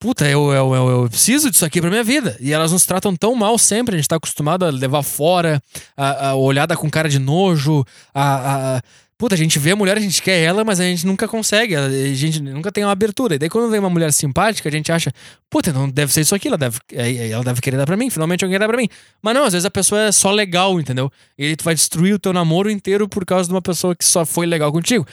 puta, 0.00 0.26
eu, 0.26 0.50
eu, 0.50 0.74
eu, 0.74 0.88
eu, 0.88 1.08
preciso 1.10 1.50
disso 1.50 1.64
aqui 1.64 1.78
pra 1.80 1.90
minha 1.90 2.02
vida. 2.02 2.36
E 2.40 2.52
elas 2.52 2.72
nos 2.72 2.86
tratam 2.86 3.14
tão 3.14 3.34
mal 3.34 3.56
sempre, 3.58 3.94
a 3.94 3.98
gente 3.98 4.08
tá 4.08 4.16
acostumado 4.16 4.64
a 4.64 4.70
levar 4.70 5.02
fora, 5.02 5.62
a, 5.94 6.30
a 6.30 6.34
olhada 6.34 6.74
com 6.76 6.90
cara 6.90 7.08
de 7.08 7.18
nojo, 7.18 7.84
a, 8.12 8.76
a. 8.78 8.82
Puta, 9.20 9.34
a 9.34 9.38
gente 9.38 9.58
vê 9.58 9.72
a 9.72 9.76
mulher, 9.76 9.98
a 9.98 10.00
gente 10.00 10.22
quer 10.22 10.40
ela, 10.40 10.64
mas 10.64 10.80
a 10.80 10.84
gente 10.84 11.06
nunca 11.06 11.28
consegue, 11.28 11.76
a 11.76 11.90
gente 12.14 12.40
nunca 12.40 12.72
tem 12.72 12.82
uma 12.82 12.92
abertura. 12.92 13.34
E 13.34 13.38
daí 13.38 13.50
quando 13.50 13.70
vem 13.70 13.78
uma 13.78 13.90
mulher 13.90 14.10
simpática, 14.14 14.66
a 14.66 14.72
gente 14.72 14.90
acha, 14.90 15.12
puta, 15.50 15.74
não 15.74 15.90
deve 15.90 16.10
ser 16.10 16.22
isso 16.22 16.34
aqui, 16.34 16.48
ela 16.48 16.56
deve, 16.56 16.78
ela 17.30 17.44
deve 17.44 17.60
querer 17.60 17.76
dar 17.76 17.84
pra 17.84 17.98
mim, 17.98 18.08
finalmente 18.08 18.42
alguém 18.46 18.58
dá 18.58 18.66
pra 18.66 18.78
mim. 18.78 18.88
Mas 19.20 19.34
não, 19.34 19.44
às 19.44 19.52
vezes 19.52 19.66
a 19.66 19.70
pessoa 19.70 20.04
é 20.04 20.10
só 20.10 20.30
legal, 20.30 20.80
entendeu? 20.80 21.12
E 21.36 21.44
aí 21.44 21.54
tu 21.54 21.62
vai 21.62 21.74
destruir 21.74 22.14
o 22.14 22.18
teu 22.18 22.32
namoro 22.32 22.70
inteiro 22.70 23.06
por 23.06 23.26
causa 23.26 23.46
de 23.46 23.52
uma 23.52 23.60
pessoa 23.60 23.94
que 23.94 24.06
só 24.06 24.24
foi 24.24 24.46
legal 24.46 24.72
contigo. 24.72 25.06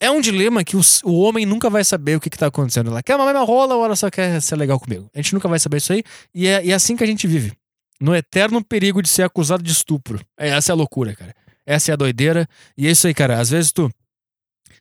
É 0.00 0.10
um 0.10 0.22
dilema 0.22 0.64
que 0.64 0.74
o, 0.74 0.80
o 1.04 1.20
homem 1.20 1.44
nunca 1.44 1.68
vai 1.68 1.84
saber 1.84 2.16
o 2.16 2.20
que, 2.20 2.30
que 2.30 2.38
tá 2.38 2.46
acontecendo. 2.46 2.88
Ela 2.88 3.02
quer 3.02 3.18
mamar 3.18 3.34
minha 3.34 3.44
rola 3.44 3.74
ou 3.74 3.84
ela 3.84 3.96
só 3.96 4.08
quer 4.08 4.40
ser 4.40 4.56
legal 4.56 4.80
comigo? 4.80 5.10
A 5.14 5.18
gente 5.18 5.34
nunca 5.34 5.46
vai 5.46 5.58
saber 5.58 5.76
isso 5.76 5.92
aí. 5.92 6.02
E 6.34 6.46
é, 6.46 6.64
e 6.64 6.72
é 6.72 6.74
assim 6.74 6.96
que 6.96 7.04
a 7.04 7.06
gente 7.06 7.26
vive. 7.26 7.52
No 8.00 8.16
eterno 8.16 8.64
perigo 8.64 9.02
de 9.02 9.10
ser 9.10 9.24
acusado 9.24 9.62
de 9.62 9.72
estupro. 9.72 10.24
É, 10.38 10.48
essa 10.48 10.72
é 10.72 10.74
a 10.74 10.76
loucura, 10.76 11.14
cara. 11.14 11.34
Essa 11.66 11.90
é 11.90 11.94
a 11.94 11.96
doideira. 11.96 12.48
E 12.76 12.86
é 12.86 12.90
isso 12.90 13.06
aí, 13.06 13.14
cara. 13.14 13.38
Às 13.40 13.50
vezes 13.50 13.72
tu. 13.72 13.90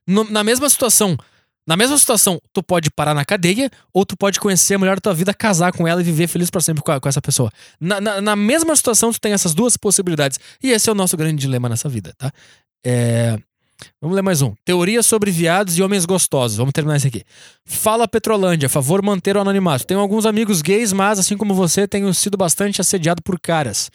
No, 0.07 0.23
na 0.23 0.43
mesma 0.43 0.69
situação, 0.69 1.15
Na 1.67 1.77
mesma 1.77 1.95
situação, 1.97 2.41
tu 2.51 2.63
pode 2.63 2.89
parar 2.89 3.13
na 3.13 3.23
cadeia 3.23 3.69
ou 3.93 4.03
tu 4.03 4.17
pode 4.17 4.39
conhecer 4.39 4.73
a 4.73 4.79
mulher 4.79 4.95
da 4.95 5.01
tua 5.01 5.13
vida, 5.13 5.31
casar 5.33 5.71
com 5.71 5.87
ela 5.87 6.01
e 6.01 6.03
viver 6.03 6.27
feliz 6.27 6.49
para 6.49 6.59
sempre 6.59 6.83
com, 6.83 6.91
a, 6.91 6.99
com, 6.99 7.07
essa 7.07 7.21
pessoa. 7.21 7.51
Na, 7.79 8.01
na, 8.01 8.19
na, 8.19 8.35
mesma 8.35 8.75
situação, 8.75 9.13
tu 9.13 9.21
tem 9.21 9.31
essas 9.31 9.53
duas 9.53 9.77
possibilidades. 9.77 10.39
E 10.61 10.71
esse 10.71 10.89
é 10.89 10.91
o 10.91 10.95
nosso 10.95 11.15
grande 11.15 11.39
dilema 11.39 11.69
nessa 11.69 11.87
vida, 11.87 12.13
tá? 12.17 12.31
É... 12.83 13.37
Vamos 13.99 14.15
ler 14.15 14.21
mais 14.21 14.41
um. 14.41 14.53
Teoria 14.65 15.01
sobre 15.01 15.31
viados 15.31 15.77
e 15.77 15.83
homens 15.83 16.05
gostosos. 16.05 16.57
Vamos 16.57 16.73
terminar 16.73 16.97
esse 16.97 17.07
aqui. 17.07 17.23
Fala 17.65 18.07
Petrolândia, 18.07 18.69
favor 18.69 19.01
manter 19.01 19.37
o 19.37 19.41
anonimato. 19.41 19.85
Tenho 19.85 19.99
alguns 19.99 20.25
amigos 20.25 20.61
gays, 20.61 20.91
mas 20.91 21.19
assim 21.19 21.37
como 21.37 21.53
você, 21.53 21.87
tenho 21.87 22.13
sido 22.13 22.37
bastante 22.37 22.81
assediado 22.81 23.21
por 23.21 23.39
caras. 23.39 23.91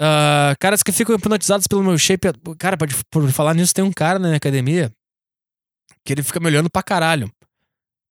Uh, 0.00 0.54
caras 0.60 0.82
que 0.82 0.92
ficam 0.92 1.14
hipnotizados 1.14 1.66
pelo 1.66 1.82
meu 1.82 1.98
shape. 1.98 2.28
Cara, 2.58 2.76
por, 2.76 2.88
por 3.10 3.30
falar 3.32 3.54
nisso, 3.54 3.74
tem 3.74 3.84
um 3.84 3.92
cara 3.92 4.18
na 4.18 4.28
minha 4.28 4.36
academia 4.36 4.92
que 6.04 6.12
ele 6.12 6.22
fica 6.22 6.38
me 6.38 6.46
olhando 6.46 6.70
pra 6.70 6.82
caralho. 6.82 7.30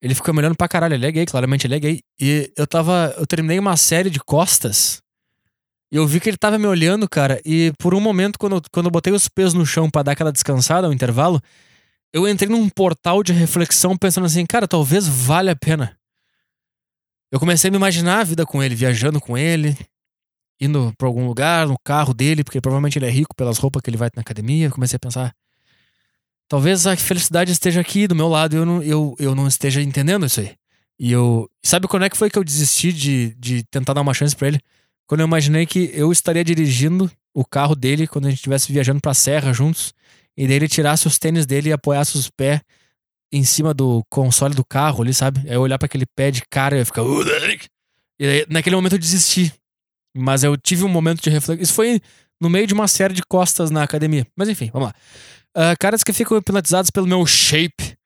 Ele 0.01 0.14
fica 0.14 0.31
me 0.31 0.39
olhando 0.39 0.55
pra 0.55 0.68
caralho. 0.68 0.93
Ele 0.93 1.05
é 1.05 1.11
gay, 1.11 1.26
claramente 1.26 1.65
ele 1.65 1.76
é 1.76 1.80
gay. 1.80 2.01
E 2.19 2.51
eu 2.55 2.68
tava. 2.68 3.15
Eu 3.18 3.26
terminei 3.26 3.57
uma 3.57 3.77
série 3.77 4.09
de 4.09 4.19
costas. 4.19 5.01
E 5.91 5.95
eu 5.95 6.05
vi 6.05 6.19
que 6.19 6.30
ele 6.30 6.38
tava 6.38 6.59
me 6.59 6.68
olhando, 6.68 7.07
cara. 7.07 7.41
E 7.45 7.72
por 7.80 7.95
um 7.95 8.01
momento, 8.01 8.38
quando, 8.38 8.57
eu, 8.57 8.61
quando 8.72 8.88
eu 8.88 8.91
botei 8.91 9.14
os 9.14 9.30
pés 9.30 9.53
no 9.53 9.65
chão 9.65 9.89
para 9.89 10.03
dar 10.03 10.11
aquela 10.11 10.31
descansada 10.31 10.85
ao 10.85 10.93
intervalo, 10.93 11.41
eu 12.14 12.27
entrei 12.27 12.49
num 12.49 12.68
portal 12.69 13.23
de 13.23 13.31
reflexão 13.31 13.97
pensando 13.97 14.26
assim, 14.26 14.45
cara, 14.45 14.68
talvez 14.68 15.07
valha 15.07 15.53
a 15.53 15.55
pena. 15.55 15.97
Eu 17.31 17.39
comecei 17.39 17.69
a 17.69 17.72
me 17.72 17.77
imaginar 17.77 18.19
a 18.19 18.23
vida 18.23 18.45
com 18.45 18.61
ele, 18.61 18.76
viajando 18.76 19.19
com 19.19 19.38
ele, 19.38 19.77
indo 20.59 20.93
pra 20.97 21.07
algum 21.07 21.27
lugar, 21.27 21.67
no 21.67 21.77
carro 21.84 22.13
dele, 22.13 22.43
porque 22.43 22.61
provavelmente 22.61 22.97
ele 22.97 23.05
é 23.05 23.09
rico 23.09 23.35
pelas 23.35 23.57
roupas 23.57 23.81
que 23.81 23.89
ele 23.89 23.97
vai 23.97 24.09
na 24.15 24.21
academia. 24.21 24.69
Comecei 24.69 24.97
a 24.97 24.99
pensar, 24.99 25.34
Talvez 26.47 26.88
a 26.88 26.95
felicidade 26.95 27.51
esteja 27.51 27.81
aqui 27.81 28.07
do 28.07 28.15
meu 28.15 28.29
lado 28.29 28.55
e 28.55 28.57
eu 28.57 28.65
não, 28.65 28.81
eu, 28.81 29.15
eu 29.19 29.35
não 29.35 29.47
esteja 29.47 29.81
entendendo 29.81 30.25
isso 30.25 30.39
aí. 30.39 30.55
E 30.97 31.11
eu. 31.11 31.49
Sabe 31.61 31.88
quando 31.88 32.03
é 32.03 32.09
que 32.09 32.17
foi 32.17 32.29
que 32.29 32.39
eu 32.39 32.43
desisti 32.43 32.93
de, 32.93 33.35
de 33.38 33.63
tentar 33.63 33.93
dar 33.93 34.01
uma 34.01 34.13
chance 34.13 34.35
para 34.35 34.47
ele? 34.47 34.59
Quando 35.05 35.21
eu 35.21 35.27
imaginei 35.27 35.65
que 35.65 35.91
eu 35.93 36.11
estaria 36.11 36.43
dirigindo 36.43 37.11
o 37.34 37.45
carro 37.45 37.75
dele 37.75 38.07
quando 38.07 38.25
a 38.25 38.29
gente 38.29 38.38
estivesse 38.38 38.71
viajando 38.71 39.01
pra 39.01 39.13
serra 39.13 39.51
juntos. 39.51 39.93
E 40.38 40.47
daí 40.47 40.55
ele 40.55 40.67
tirasse 40.67 41.05
os 41.05 41.19
tênis 41.19 41.45
dele 41.45 41.69
e 41.69 41.73
apoiasse 41.73 42.17
os 42.17 42.29
pés 42.29 42.61
em 43.31 43.43
cima 43.43 43.73
do 43.73 44.03
console 44.09 44.55
do 44.55 44.63
carro 44.63 45.03
ali, 45.03 45.13
sabe? 45.13 45.41
Aí 45.41 45.55
eu 45.55 45.61
olhar 45.61 45.77
para 45.77 45.88
aquele 45.88 46.05
pé 46.05 46.31
de 46.31 46.43
cara 46.49 46.77
e 46.77 46.79
eu 46.79 46.85
ficar. 46.85 47.03
E 48.19 48.25
aí, 48.25 48.45
naquele 48.49 48.75
momento 48.75 48.93
eu 48.93 48.99
desisti. 48.99 49.53
Mas 50.18 50.44
eu 50.44 50.57
tive 50.57 50.84
um 50.84 50.89
momento 50.89 51.22
de 51.22 51.30
reflexão. 51.30 51.64
Isso 51.64 51.73
foi 51.73 52.02
no 52.39 52.49
meio 52.49 52.68
de 52.68 52.73
uma 52.73 52.88
série 52.88 53.14
de 53.14 53.23
costas 53.23 53.72
na 53.72 53.84
academia. 53.84 54.26
Mas 54.35 54.49
enfim, 54.49 54.69
vamos 54.72 54.89
lá. 54.89 54.94
Uh, 55.56 55.76
caras 55.80 56.03
que 56.03 56.14
ficam 56.14 56.38
hipnotizados 56.38 56.91
pelo 56.91 57.07
meu 57.07 57.26
shape. 57.26 57.98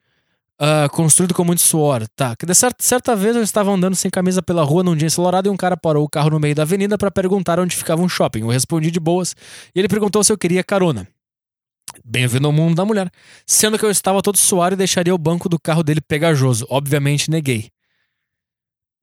Uh, 0.62 0.88
construído 0.92 1.34
com 1.34 1.44
muito 1.44 1.62
suor. 1.62 2.08
Tá. 2.16 2.36
De 2.46 2.54
certa, 2.54 2.84
certa 2.84 3.16
vez 3.16 3.36
eu 3.36 3.42
estava 3.42 3.72
andando 3.72 3.96
sem 3.96 4.12
camisa 4.12 4.44
pela 4.44 4.64
rua 4.64 4.84
num 4.84 4.96
dia 4.96 5.08
ensolarado 5.08 5.48
e 5.48 5.52
um 5.52 5.58
cara 5.58 5.76
parou 5.76 6.06
o 6.06 6.10
carro 6.10 6.30
no 6.30 6.40
meio 6.40 6.54
da 6.54 6.62
avenida 6.62 7.00
para 7.00 7.10
perguntar 7.10 7.60
onde 7.60 7.76
ficava 7.76 8.02
um 8.02 8.08
shopping. 8.08 8.42
Eu 8.42 8.50
respondi 8.50 8.92
de 8.92 9.00
boas 9.00 9.36
e 9.74 9.80
ele 9.80 9.88
perguntou 9.88 10.24
se 10.24 10.32
eu 10.32 10.38
queria 10.38 10.64
carona. 10.64 11.08
Bem-vindo 12.06 12.46
ao 12.48 12.54
mundo 12.54 12.76
da 12.76 12.86
mulher. 12.86 13.10
Sendo 13.46 13.78
que 13.78 13.84
eu 13.84 13.90
estava 13.90 14.22
todo 14.22 14.38
suado 14.38 14.76
e 14.76 14.78
deixaria 14.78 15.14
o 15.14 15.18
banco 15.18 15.50
do 15.50 15.60
carro 15.60 15.84
dele 15.84 16.00
pegajoso. 16.00 16.66
Obviamente 16.70 17.30
neguei. 17.32 17.72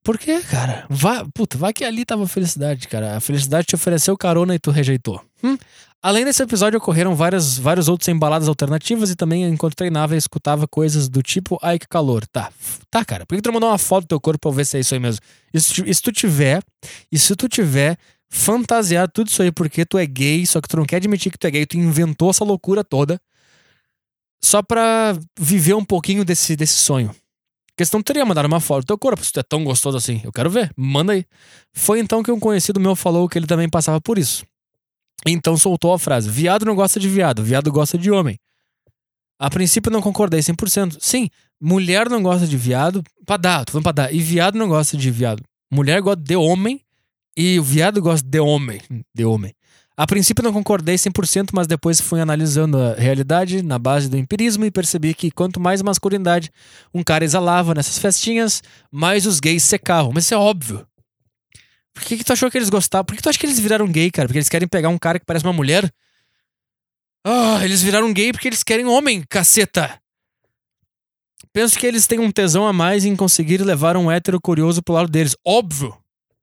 Por 0.03 0.19
quê, 0.19 0.41
cara? 0.41 0.87
Vai, 0.89 1.25
puta, 1.35 1.59
vai 1.59 1.73
que 1.73 1.85
ali 1.85 2.05
tava 2.05 2.25
a 2.25 2.29
felicidade, 2.29 2.89
cara. 2.89 3.17
A 3.17 3.21
felicidade 3.21 3.67
te 3.67 3.75
ofereceu 3.75 4.17
carona 4.17 4.55
e 4.55 4.59
tu 4.59 4.71
rejeitou. 4.71 5.23
Hum? 5.43 5.57
Além 6.01 6.25
desse 6.25 6.43
episódio, 6.43 6.79
ocorreram 6.79 7.15
várias, 7.15 7.59
vários 7.59 7.89
outros 7.89 8.09
embaladas 8.09 8.49
alternativas 8.49 9.11
e 9.11 9.17
também, 9.17 9.45
enquanto 9.45 9.75
treinava, 9.75 10.15
eu 10.15 10.19
escutava 10.19 10.67
coisas 10.69 11.09
do 11.09 11.23
tipo, 11.23 11.59
ai 11.61 11.79
que 11.79 11.89
calor. 11.89 12.25
Tá, 12.29 12.53
tá, 12.91 13.05
cara. 13.05 13.27
Por 13.27 13.35
que 13.35 13.43
tu 13.43 13.53
mandou 13.53 13.69
uma 13.69 13.79
foto 13.79 14.05
do 14.05 14.09
teu 14.09 14.21
corpo 14.21 14.39
pra 14.39 14.51
eu 14.51 14.55
ver 14.55 14.65
se 14.65 14.77
é 14.77 14.81
isso 14.81 14.95
aí 14.95 15.01
mesmo? 15.01 15.21
E 15.53 15.61
se, 15.61 15.95
se 15.95 16.03
tu 16.03 16.13
tiver, 16.13 16.63
e 17.11 17.19
se 17.19 17.35
tu 17.35 17.49
tiver 17.49 17.99
fantasiado 18.31 19.11
tudo 19.13 19.29
isso 19.29 19.43
aí 19.43 19.51
porque 19.51 19.85
tu 19.85 19.99
é 19.99 20.07
gay, 20.07 20.47
só 20.47 20.61
que 20.61 20.69
tu 20.69 20.77
não 20.77 20.85
quer 20.85 20.97
admitir 20.97 21.33
que 21.33 21.39
tu 21.39 21.47
é 21.47 21.51
gay, 21.51 21.67
tu 21.67 21.77
inventou 21.77 22.31
essa 22.31 22.45
loucura 22.45 22.85
toda 22.85 23.21
só 24.43 24.63
pra 24.63 25.19
viver 25.39 25.75
um 25.75 25.85
pouquinho 25.85 26.25
desse, 26.25 26.55
desse 26.55 26.75
sonho 26.75 27.15
questão 27.79 28.03
teria 28.03 28.27
mandado 28.27 28.47
uma 28.47 28.59
foto 28.59 28.81
do 28.83 28.87
teu 28.89 28.99
corpo, 28.99 29.25
se 29.25 29.33
tu 29.33 29.39
é 29.39 29.43
tão 29.43 29.63
gostoso 29.63 29.97
assim. 29.97 30.21
Eu 30.25 30.33
quero 30.33 30.51
ver, 30.51 30.73
manda 30.77 31.13
aí. 31.13 31.25
Foi 31.73 32.01
então 32.01 32.25
que 32.25 32.33
um 32.33 32.41
conhecido 32.41 32.81
meu 32.81 32.97
falou 32.97 33.29
que 33.29 33.39
ele 33.39 33.47
também 33.47 33.69
passava 33.69 34.01
por 34.01 34.19
isso. 34.19 34.45
Então 35.25 35.57
soltou 35.57 35.93
a 35.93 35.99
frase: 35.99 36.29
viado 36.29 36.67
não 36.67 36.75
gosta 36.75 36.99
de 36.99 37.09
viado, 37.09 37.43
viado 37.43 37.71
gosta 37.71 37.97
de 37.97 38.11
homem. 38.11 38.37
A 39.39 39.49
princípio 39.49 39.93
não 39.93 40.03
concordei 40.03 40.41
100%. 40.41 40.97
Sim, 41.01 41.31
mulher 41.61 42.11
não 42.11 42.21
gosta 42.21 42.49
de 42.49 42.57
viado, 42.57 43.05
pra 43.25 43.37
dar, 43.37 43.65
tô 43.65 43.73
falando 43.73 43.85
pra 43.85 43.93
dar. 43.93 44.13
E 44.13 44.19
viado 44.19 44.59
não 44.59 44.69
gosta 44.69 44.97
de 44.97 45.11
viado. 45.13 45.41
Mulher 45.71 46.03
gosta 46.03 46.21
de 46.21 46.35
homem 46.35 46.81
e 47.37 47.61
o 47.61 47.63
viado 47.63 48.03
gosta 48.03 48.29
de 48.29 48.41
homem. 48.41 48.81
De 49.15 49.25
homem. 49.25 49.55
A 49.99 50.07
princípio 50.07 50.45
não 50.45 50.53
concordei 50.53 50.95
100%, 50.95 51.49
mas 51.53 51.67
depois 51.67 52.01
fui 52.01 52.21
analisando 52.21 52.81
a 52.81 52.95
realidade 52.95 53.65
na 53.65 53.81
base 53.81 54.09
do 54.09 54.17
empirismo 54.17 54.65
e 54.65 54.71
percebi 54.71 55.13
que 55.13 55.29
quanto 55.29 55.59
mais 55.59 55.83
masculinidade 55.83 56.53
um 56.95 57.03
cara 57.03 57.25
exalava 57.25 57.75
nessas 57.75 57.99
festinhas, 57.99 58.63
mais 58.93 59.27
os 59.27 59.41
gays 59.41 59.65
secavam. 59.65 60.13
Mas 60.15 60.23
isso 60.23 60.35
é 60.35 60.37
óbvio. 60.37 60.87
Por 61.93 62.05
que, 62.05 62.17
que 62.17 62.23
tu 62.23 62.33
achou 62.33 62.49
que 62.49 62.57
eles 62.57 62.71
gostavam? 62.71 63.07
Por 63.07 63.17
que 63.17 63.23
tu 63.23 63.29
acha 63.29 63.37
que 63.37 63.45
eles 63.45 63.59
viraram 63.59 63.89
gay, 63.89 64.09
cara? 64.09 64.29
Porque 64.29 64.39
eles 64.39 64.49
querem 64.49 64.69
pegar 64.69 64.89
um 64.89 64.97
cara 64.97 65.19
que 65.19 65.27
parece 65.27 65.45
uma 65.45 65.53
mulher? 65.53 65.93
Ah, 67.25 67.59
eles 67.65 67.83
viraram 67.83 68.13
gay 68.13 68.31
porque 68.31 68.47
eles 68.47 68.63
querem 68.63 68.87
homem, 68.87 69.25
caceta! 69.29 70.01
Penso 71.53 71.77
que 71.77 71.85
eles 71.85 72.07
têm 72.07 72.21
um 72.21 72.31
tesão 72.31 72.69
a 72.69 72.73
mais 72.73 73.05
em 73.05 73.17
conseguir 73.17 73.61
levar 73.65 73.97
um 73.97 74.09
hétero 74.09 74.41
curioso 74.41 74.81
pro 74.81 74.95
lado 74.95 75.11
deles. 75.11 75.35
Óbvio! 75.45 75.93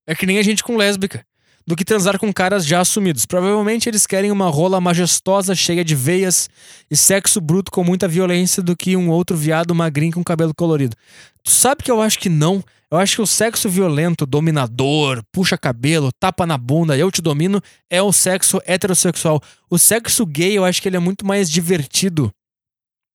É 0.05 0.13
que 0.13 0.25
nem 0.25 0.39
a 0.39 0.43
gente 0.43 0.61
com 0.61 0.75
lésbica 0.75 1.25
do 1.67 1.75
que 1.75 1.83
transar 1.83 2.19
com 2.19 2.31
caras 2.31 2.65
já 2.65 2.79
assumidos. 2.79 3.25
Provavelmente 3.25 3.89
eles 3.89 4.05
querem 4.05 4.31
uma 4.31 4.49
rola 4.49 4.79
majestosa, 4.79 5.55
cheia 5.55 5.83
de 5.83 5.95
veias 5.95 6.49
e 6.89 6.95
sexo 6.95 7.41
bruto 7.41 7.71
com 7.71 7.83
muita 7.83 8.07
violência 8.07 8.61
do 8.61 8.75
que 8.75 8.95
um 8.95 9.09
outro 9.09 9.35
viado 9.35 9.73
magrinho 9.73 10.13
com 10.13 10.23
cabelo 10.23 10.53
colorido. 10.53 10.95
Tu 11.43 11.51
sabe 11.51 11.83
que 11.83 11.91
eu 11.91 12.01
acho 12.01 12.19
que 12.19 12.29
não? 12.29 12.63
Eu 12.89 12.99
acho 12.99 13.15
que 13.15 13.21
o 13.21 13.27
sexo 13.27 13.67
violento, 13.67 14.25
dominador, 14.25 15.23
puxa 15.31 15.57
cabelo, 15.57 16.11
tapa 16.19 16.45
na 16.45 16.57
bunda, 16.57 16.95
eu 16.95 17.11
te 17.11 17.21
domino, 17.21 17.61
é 17.89 18.01
o 18.01 18.13
sexo 18.13 18.61
heterossexual. 18.65 19.41
O 19.69 19.77
sexo 19.77 20.25
gay, 20.25 20.57
eu 20.57 20.63
acho 20.63 20.81
que 20.81 20.87
ele 20.87 20.97
é 20.97 20.99
muito 20.99 21.25
mais 21.25 21.49
divertido. 21.49 22.31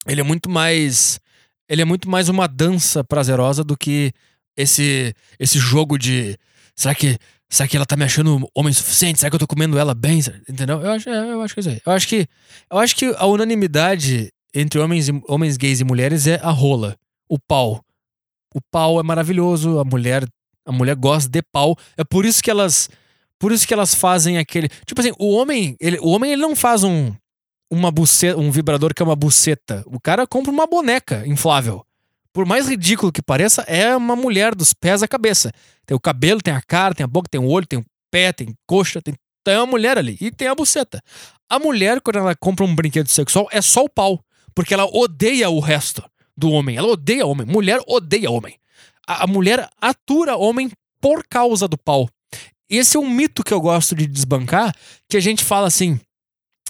Ele 0.06 0.20
é 0.20 0.24
muito 0.24 0.50
mais. 0.50 1.20
Ele 1.68 1.82
é 1.82 1.84
muito 1.84 2.10
mais 2.10 2.28
uma 2.28 2.48
dança 2.48 3.04
prazerosa 3.04 3.62
do 3.62 3.76
que 3.76 4.12
esse 4.56 5.14
esse 5.38 5.58
jogo 5.58 5.96
de. 5.96 6.36
Será 6.74 6.94
que 6.94 7.16
Será 7.50 7.68
que 7.68 7.76
ela 7.76 7.84
tá 7.84 7.96
me 7.96 8.04
achando 8.04 8.48
homem 8.54 8.72
suficiente? 8.72 9.18
Será 9.18 9.28
que 9.28 9.34
eu 9.34 9.40
tô 9.40 9.46
comendo 9.46 9.76
ela 9.76 9.92
bem? 9.92 10.20
Entendeu? 10.48 10.80
Eu 10.80 10.92
acho, 10.92 11.08
é, 11.08 11.32
eu 11.32 11.42
acho 11.42 11.54
que 11.54 11.60
é 11.60 11.62
isso 11.62 11.70
aí. 11.70 11.80
Eu 11.84 11.92
acho 11.92 12.08
que, 12.08 12.28
eu 12.70 12.78
acho 12.78 12.96
que 12.96 13.14
a 13.18 13.26
unanimidade 13.26 14.30
entre 14.54 14.78
homens, 14.78 15.08
homens 15.28 15.56
gays 15.56 15.80
e 15.80 15.84
mulheres 15.84 16.26
é 16.26 16.40
a 16.42 16.50
rola, 16.50 16.96
o 17.28 17.38
pau. 17.38 17.84
O 18.54 18.60
pau 18.70 19.00
é 19.00 19.02
maravilhoso, 19.02 19.78
a 19.80 19.84
mulher, 19.84 20.24
a 20.64 20.72
mulher 20.72 20.94
gosta 20.94 21.28
de 21.28 21.42
pau. 21.42 21.76
É 21.96 22.04
por 22.04 22.24
isso 22.24 22.42
que 22.42 22.50
elas, 22.50 22.88
por 23.38 23.50
isso 23.50 23.66
que 23.66 23.74
elas 23.74 23.94
fazem 23.94 24.38
aquele, 24.38 24.68
tipo 24.86 25.00
assim, 25.00 25.12
o 25.18 25.34
homem, 25.34 25.76
ele, 25.80 25.98
o 25.98 26.10
homem 26.10 26.32
ele 26.32 26.42
não 26.42 26.54
faz 26.54 26.84
um 26.84 27.12
uma 27.72 27.90
buceta, 27.90 28.36
um 28.38 28.50
vibrador 28.50 28.92
que 28.92 29.00
é 29.00 29.04
uma 29.04 29.14
buceta. 29.14 29.84
O 29.86 30.00
cara 30.00 30.26
compra 30.26 30.50
uma 30.50 30.66
boneca 30.66 31.24
inflável 31.26 31.84
por 32.32 32.46
mais 32.46 32.68
ridículo 32.68 33.12
que 33.12 33.22
pareça, 33.22 33.62
é 33.62 33.94
uma 33.96 34.14
mulher 34.14 34.54
dos 34.54 34.72
pés 34.72 35.02
à 35.02 35.08
cabeça. 35.08 35.52
Tem 35.84 35.96
o 35.96 36.00
cabelo, 36.00 36.40
tem 36.40 36.54
a 36.54 36.62
cara, 36.62 36.94
tem 36.94 37.04
a 37.04 37.08
boca, 37.08 37.28
tem 37.28 37.40
o 37.40 37.48
olho, 37.48 37.66
tem 37.66 37.78
o 37.78 37.84
pé, 38.10 38.32
tem 38.32 38.54
coxa, 38.66 39.00
tem, 39.02 39.14
tem 39.44 39.56
uma 39.56 39.66
mulher 39.66 39.98
ali. 39.98 40.16
E 40.20 40.30
tem 40.30 40.48
a 40.48 40.54
buceta. 40.54 41.00
A 41.48 41.58
mulher, 41.58 42.00
quando 42.00 42.16
ela 42.16 42.34
compra 42.36 42.64
um 42.64 42.74
brinquedo 42.74 43.08
sexual, 43.08 43.48
é 43.50 43.60
só 43.60 43.84
o 43.84 43.88
pau. 43.88 44.20
Porque 44.54 44.74
ela 44.74 44.84
odeia 44.84 45.50
o 45.50 45.60
resto 45.60 46.02
do 46.36 46.50
homem. 46.50 46.76
Ela 46.76 46.88
odeia 46.88 47.26
homem. 47.26 47.46
Mulher 47.46 47.80
odeia 47.86 48.30
homem. 48.30 48.56
A, 49.06 49.24
a 49.24 49.26
mulher 49.26 49.68
atura 49.80 50.36
homem 50.36 50.70
por 51.00 51.24
causa 51.28 51.66
do 51.66 51.78
pau. 51.78 52.08
Esse 52.68 52.96
é 52.96 53.00
um 53.00 53.10
mito 53.10 53.42
que 53.42 53.52
eu 53.52 53.60
gosto 53.60 53.96
de 53.96 54.06
desbancar, 54.06 54.72
que 55.08 55.16
a 55.16 55.20
gente 55.20 55.42
fala 55.42 55.66
assim. 55.66 55.98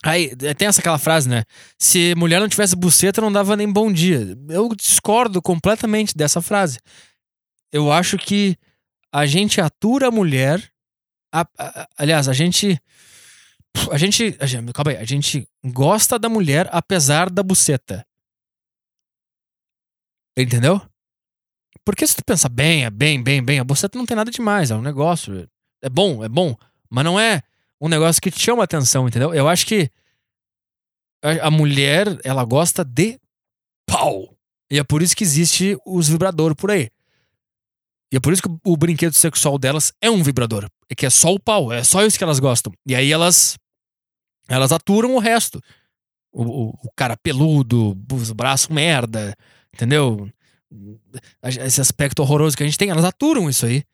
Aí, 0.02 0.34
tem 0.56 0.66
essa 0.66 0.80
aquela 0.80 0.98
frase, 0.98 1.28
né? 1.28 1.44
Se 1.78 2.14
mulher 2.14 2.40
não 2.40 2.48
tivesse 2.48 2.74
buceta, 2.74 3.20
não 3.20 3.30
dava 3.30 3.56
nem 3.56 3.70
bom 3.70 3.92
dia. 3.92 4.36
Eu 4.48 4.74
discordo 4.74 5.42
completamente 5.42 6.16
dessa 6.16 6.40
frase. 6.40 6.78
Eu 7.70 7.92
acho 7.92 8.16
que 8.16 8.56
a 9.12 9.26
gente 9.26 9.60
atura 9.60 10.08
a 10.08 10.10
mulher. 10.10 10.72
A, 11.32 11.46
a, 11.58 11.88
aliás, 11.98 12.28
a 12.28 12.32
gente. 12.32 12.80
A 13.90 13.98
gente. 13.98 14.36
A 14.40 14.46
gente. 14.46 14.72
Calma 14.72 14.92
aí. 14.92 14.96
A 14.96 15.04
gente 15.04 15.46
gosta 15.64 16.18
da 16.18 16.28
mulher 16.28 16.68
apesar 16.72 17.28
da 17.28 17.42
buceta. 17.42 18.06
Entendeu? 20.36 20.80
Porque 21.84 22.06
se 22.06 22.16
tu 22.16 22.24
pensa 22.24 22.48
bem, 22.48 22.84
é 22.84 22.90
bem, 22.90 23.22
bem, 23.22 23.42
bem, 23.42 23.58
a 23.58 23.64
buceta 23.64 23.98
não 23.98 24.06
tem 24.06 24.16
nada 24.16 24.30
demais. 24.30 24.70
É 24.70 24.74
um 24.74 24.82
negócio. 24.82 25.46
É 25.82 25.90
bom, 25.90 26.24
é 26.24 26.28
bom. 26.28 26.56
Mas 26.88 27.04
não 27.04 27.20
é 27.20 27.42
um 27.80 27.88
negócio 27.88 28.20
que 28.20 28.30
te 28.30 28.40
chama 28.40 28.64
atenção, 28.64 29.08
entendeu? 29.08 29.34
Eu 29.34 29.48
acho 29.48 29.66
que 29.66 29.90
a 31.22 31.50
mulher, 31.50 32.18
ela 32.24 32.44
gosta 32.44 32.84
de 32.84 33.18
pau. 33.86 34.36
E 34.70 34.78
é 34.78 34.84
por 34.84 35.02
isso 35.02 35.16
que 35.16 35.24
existe 35.24 35.76
os 35.84 36.08
vibradores 36.08 36.56
por 36.56 36.70
aí. 36.70 36.88
E 38.12 38.16
é 38.16 38.20
por 38.20 38.32
isso 38.32 38.42
que 38.42 38.48
o 38.64 38.76
brinquedo 38.76 39.14
sexual 39.14 39.58
delas 39.58 39.92
é 40.00 40.10
um 40.10 40.22
vibrador. 40.22 40.68
É 40.88 40.94
que 40.94 41.06
é 41.06 41.10
só 41.10 41.32
o 41.32 41.40
pau, 41.40 41.72
é 41.72 41.84
só 41.84 42.04
isso 42.04 42.18
que 42.18 42.24
elas 42.24 42.38
gostam. 42.38 42.72
E 42.86 42.94
aí 42.94 43.12
elas 43.12 43.56
elas 44.48 44.72
aturam 44.72 45.14
o 45.14 45.18
resto. 45.18 45.62
O, 46.32 46.42
o, 46.42 46.68
o 46.84 46.92
cara 46.96 47.16
peludo, 47.16 47.96
os 48.12 48.32
braços 48.32 48.68
merda, 48.68 49.34
entendeu? 49.74 50.28
Esse 51.42 51.80
aspecto 51.80 52.20
horroroso 52.20 52.56
que 52.56 52.62
a 52.62 52.66
gente 52.66 52.78
tem, 52.78 52.90
elas 52.90 53.04
aturam 53.04 53.48
isso 53.48 53.66
aí 53.66 53.84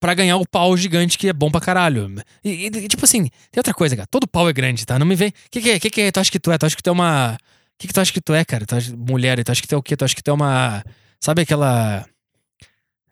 para 0.00 0.14
ganhar 0.14 0.38
o 0.38 0.48
pau 0.48 0.74
gigante 0.76 1.18
que 1.18 1.28
é 1.28 1.32
bom 1.32 1.50
pra 1.50 1.60
caralho. 1.60 2.12
E, 2.42 2.66
e, 2.66 2.88
tipo 2.88 3.04
assim, 3.04 3.24
tem 3.52 3.58
outra 3.58 3.74
coisa, 3.74 3.94
cara. 3.94 4.08
Todo 4.10 4.26
pau 4.26 4.48
é 4.48 4.52
grande, 4.52 4.86
tá? 4.86 4.98
Não 4.98 5.06
me 5.06 5.14
vem. 5.14 5.32
Que 5.50 5.60
que 5.60 5.70
é? 5.70 5.78
Que 5.78 5.90
que 5.90 6.00
é? 6.00 6.10
Tu 6.10 6.18
acha 6.18 6.30
que 6.32 6.40
tu 6.40 6.50
é? 6.50 6.56
Tu 6.58 6.66
acha 6.66 6.76
que 6.76 6.82
tu 6.82 6.88
é 6.88 6.92
uma. 6.92 7.36
Que 7.78 7.86
que 7.86 7.92
tu 7.92 8.00
acha 8.00 8.12
que 8.12 8.20
tu 8.20 8.34
é, 8.34 8.44
cara? 8.44 8.66
Tu 8.66 8.74
acha... 8.74 8.96
Mulher, 8.96 9.42
tu 9.44 9.52
acha 9.52 9.60
que 9.60 9.68
tu 9.68 9.74
é 9.74 9.78
o 9.78 9.82
quê? 9.82 9.96
Tu 9.96 10.04
acha 10.04 10.14
que 10.14 10.22
tu 10.22 10.30
é 10.30 10.34
uma. 10.34 10.82
Sabe 11.20 11.42
aquela. 11.42 12.06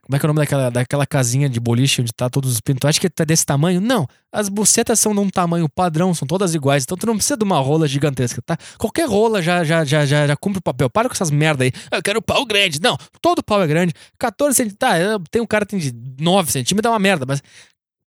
Como 0.08 0.16
é 0.16 0.18
que 0.18 0.24
é 0.24 0.26
o 0.26 0.32
nome 0.32 0.40
daquela, 0.40 0.70
daquela 0.70 1.06
casinha 1.06 1.50
de 1.50 1.60
boliche 1.60 2.00
onde 2.00 2.14
tá 2.14 2.30
todos 2.30 2.50
os 2.50 2.62
pinos? 2.62 2.80
Tu 2.80 2.88
acha 2.88 2.98
que 2.98 3.10
tá 3.10 3.24
desse 3.24 3.44
tamanho? 3.44 3.78
Não. 3.78 4.06
As 4.32 4.48
bucetas 4.48 4.98
são 4.98 5.12
de 5.12 5.20
um 5.20 5.28
tamanho 5.28 5.68
padrão, 5.68 6.14
são 6.14 6.26
todas 6.26 6.54
iguais. 6.54 6.84
Então 6.84 6.96
tu 6.96 7.06
não 7.06 7.14
precisa 7.14 7.36
de 7.36 7.44
uma 7.44 7.58
rola 7.58 7.86
gigantesca, 7.86 8.40
tá? 8.40 8.56
Qualquer 8.78 9.06
rola 9.06 9.42
já, 9.42 9.62
já, 9.64 9.84
já, 9.84 10.06
já, 10.06 10.26
já 10.26 10.34
cumpre 10.34 10.60
o 10.60 10.62
papel. 10.62 10.88
Para 10.88 11.10
com 11.10 11.12
essas 11.12 11.30
merda 11.30 11.64
aí. 11.64 11.72
Eu 11.92 12.02
quero 12.02 12.22
pau 12.22 12.46
grande. 12.46 12.80
Não, 12.80 12.96
todo 13.20 13.42
pau 13.42 13.62
é 13.62 13.66
grande. 13.66 13.92
14 14.18 14.56
centímetros. 14.56 14.78
Tá, 14.78 14.96
tem 15.30 15.42
um 15.42 15.46
cara 15.46 15.66
que 15.66 15.76
tem 15.76 15.78
de 15.78 15.92
9 16.24 16.52
centímetros, 16.52 16.88
é 16.88 16.90
uma 16.90 16.98
merda, 16.98 17.26
mas 17.28 17.42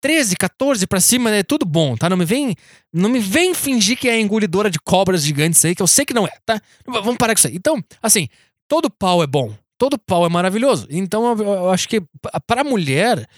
13, 0.03 0.37
14 0.37 0.87
pra 0.87 1.01
cima 1.01 1.31
é 1.31 1.43
tudo 1.43 1.65
bom, 1.65 1.97
tá? 1.97 2.11
Não 2.11 2.17
me 2.19 2.27
vem, 2.27 2.55
não 2.93 3.09
me 3.09 3.21
vem 3.21 3.55
fingir 3.55 3.99
que 3.99 4.07
é 4.07 4.21
engolidora 4.21 4.69
de 4.71 4.79
cobras 4.79 5.23
gigantes 5.23 5.65
aí, 5.65 5.75
que 5.75 5.81
eu 5.81 5.87
sei 5.87 6.05
que 6.05 6.13
não 6.13 6.27
é, 6.27 6.33
tá? 6.45 6.61
Vamos 6.87 7.17
parar 7.17 7.33
com 7.33 7.39
isso 7.39 7.49
aí. 7.49 7.57
Então, 7.57 7.83
assim, 8.03 8.29
todo 8.69 8.91
pau 8.91 9.23
é 9.23 9.27
bom 9.27 9.55
todo 9.79 9.99
pau 9.99 10.27
é 10.27 10.29
maravilhoso. 10.29 10.87
Então 10.91 11.33
eu, 11.33 11.45
eu 11.45 11.71
acho 11.71 11.89
que 11.89 12.03
para 12.47 12.65
mulher 12.65 13.29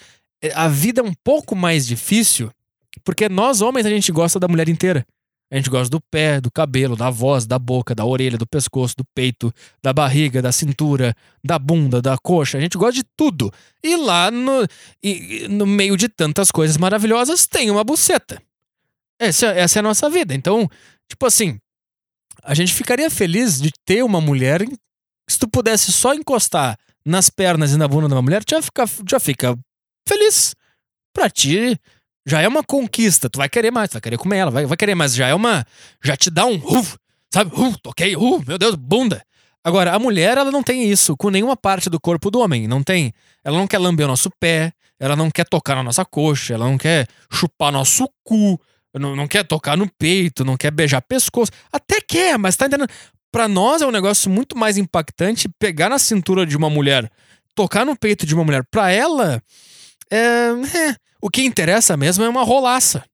é, 0.42 0.52
a 0.54 0.68
vida 0.68 1.00
é 1.00 1.04
um 1.04 1.14
pouco 1.24 1.54
mais 1.56 1.86
difícil, 1.86 2.50
porque 3.04 3.28
nós 3.28 3.60
homens 3.60 3.86
a 3.86 3.90
gente 3.90 4.10
gosta 4.12 4.38
da 4.38 4.48
mulher 4.48 4.68
inteira. 4.68 5.04
A 5.50 5.56
gente 5.56 5.70
gosta 5.70 5.88
do 5.88 5.98
pé, 5.98 6.42
do 6.42 6.50
cabelo, 6.50 6.94
da 6.94 7.08
voz, 7.08 7.46
da 7.46 7.58
boca, 7.58 7.94
da 7.94 8.04
orelha, 8.04 8.36
do 8.36 8.46
pescoço, 8.46 8.94
do 8.98 9.04
peito, 9.14 9.50
da 9.82 9.94
barriga, 9.94 10.42
da 10.42 10.52
cintura, 10.52 11.14
da 11.42 11.58
bunda, 11.58 12.02
da 12.02 12.18
coxa. 12.18 12.58
A 12.58 12.60
gente 12.60 12.76
gosta 12.76 12.92
de 12.92 13.04
tudo. 13.16 13.50
E 13.82 13.96
lá 13.96 14.30
no, 14.30 14.66
e, 15.02 15.48
no 15.48 15.66
meio 15.66 15.96
de 15.96 16.06
tantas 16.06 16.50
coisas 16.50 16.76
maravilhosas 16.76 17.46
tem 17.46 17.70
uma 17.70 17.82
buceta. 17.82 18.42
Essa, 19.18 19.46
essa 19.46 19.78
é 19.78 19.80
a 19.80 19.82
nossa 19.82 20.10
vida. 20.10 20.34
Então, 20.34 20.68
tipo 21.08 21.24
assim, 21.24 21.58
a 22.42 22.52
gente 22.52 22.74
ficaria 22.74 23.10
feliz 23.10 23.58
de 23.58 23.70
ter 23.86 24.04
uma 24.04 24.20
mulher 24.20 24.62
se 25.28 25.38
tu 25.38 25.48
pudesse 25.48 25.92
só 25.92 26.14
encostar 26.14 26.78
nas 27.04 27.30
pernas 27.30 27.72
e 27.72 27.76
na 27.76 27.86
bunda 27.86 28.08
de 28.08 28.14
uma 28.14 28.22
mulher, 28.22 28.42
já 28.48 28.60
fica, 28.62 28.84
já 29.08 29.20
fica 29.20 29.58
feliz. 30.08 30.54
Pra 31.12 31.28
ti, 31.28 31.78
já 32.26 32.40
é 32.40 32.48
uma 32.48 32.62
conquista. 32.62 33.28
Tu 33.28 33.36
vai 33.36 33.48
querer 33.48 33.70
mais, 33.70 33.90
tu 33.90 33.94
vai 33.94 34.00
querer 34.00 34.18
comer 34.18 34.38
ela, 34.38 34.50
vai, 34.50 34.66
vai 34.66 34.76
querer, 34.76 34.94
mas 34.94 35.14
já 35.14 35.28
é 35.28 35.34
uma. 35.34 35.64
Já 36.02 36.16
te 36.16 36.30
dá 36.30 36.46
um. 36.46 36.56
Uh, 36.56 36.86
sabe? 37.32 37.50
Uh, 37.54 37.76
toquei, 37.82 38.16
uh, 38.16 38.42
meu 38.46 38.58
Deus, 38.58 38.74
bunda. 38.74 39.22
Agora, 39.64 39.94
a 39.94 39.98
mulher, 39.98 40.38
ela 40.38 40.50
não 40.50 40.62
tem 40.62 40.90
isso 40.90 41.16
com 41.16 41.30
nenhuma 41.30 41.56
parte 41.56 41.90
do 41.90 42.00
corpo 42.00 42.30
do 42.30 42.40
homem. 42.40 42.68
Não 42.68 42.82
tem. 42.82 43.12
Ela 43.44 43.58
não 43.58 43.66
quer 43.66 43.78
lamber 43.78 44.06
o 44.06 44.08
nosso 44.08 44.30
pé, 44.38 44.72
ela 44.98 45.16
não 45.16 45.30
quer 45.30 45.44
tocar 45.44 45.74
na 45.74 45.82
nossa 45.82 46.04
coxa, 46.04 46.54
ela 46.54 46.66
não 46.66 46.78
quer 46.78 47.06
chupar 47.30 47.72
nosso 47.72 48.08
cu, 48.24 48.60
não, 48.94 49.14
não 49.14 49.28
quer 49.28 49.44
tocar 49.44 49.76
no 49.76 49.88
peito, 49.98 50.44
não 50.44 50.56
quer 50.56 50.70
beijar 50.70 51.02
pescoço. 51.02 51.52
Até 51.72 52.00
quer, 52.00 52.38
mas 52.38 52.56
tá 52.56 52.66
entendendo? 52.66 52.88
Para 53.30 53.48
nós 53.48 53.82
é 53.82 53.86
um 53.86 53.90
negócio 53.90 54.30
muito 54.30 54.56
mais 54.56 54.76
impactante 54.76 55.48
pegar 55.58 55.88
na 55.88 55.98
cintura 55.98 56.46
de 56.46 56.56
uma 56.56 56.70
mulher, 56.70 57.10
tocar 57.54 57.84
no 57.84 57.96
peito 57.96 58.26
de 58.26 58.34
uma 58.34 58.44
mulher. 58.44 58.64
Para 58.70 58.90
ela, 58.90 59.42
é, 60.10 60.16
é, 60.18 60.96
o 61.20 61.28
que 61.28 61.42
interessa 61.42 61.96
mesmo 61.96 62.24
é 62.24 62.28
uma 62.28 62.42
rolaça 62.42 63.04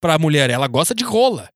pra 0.00 0.18
mulher. 0.18 0.50
Ela 0.50 0.66
gosta 0.66 0.94
de 0.94 1.04
rola. 1.04 1.48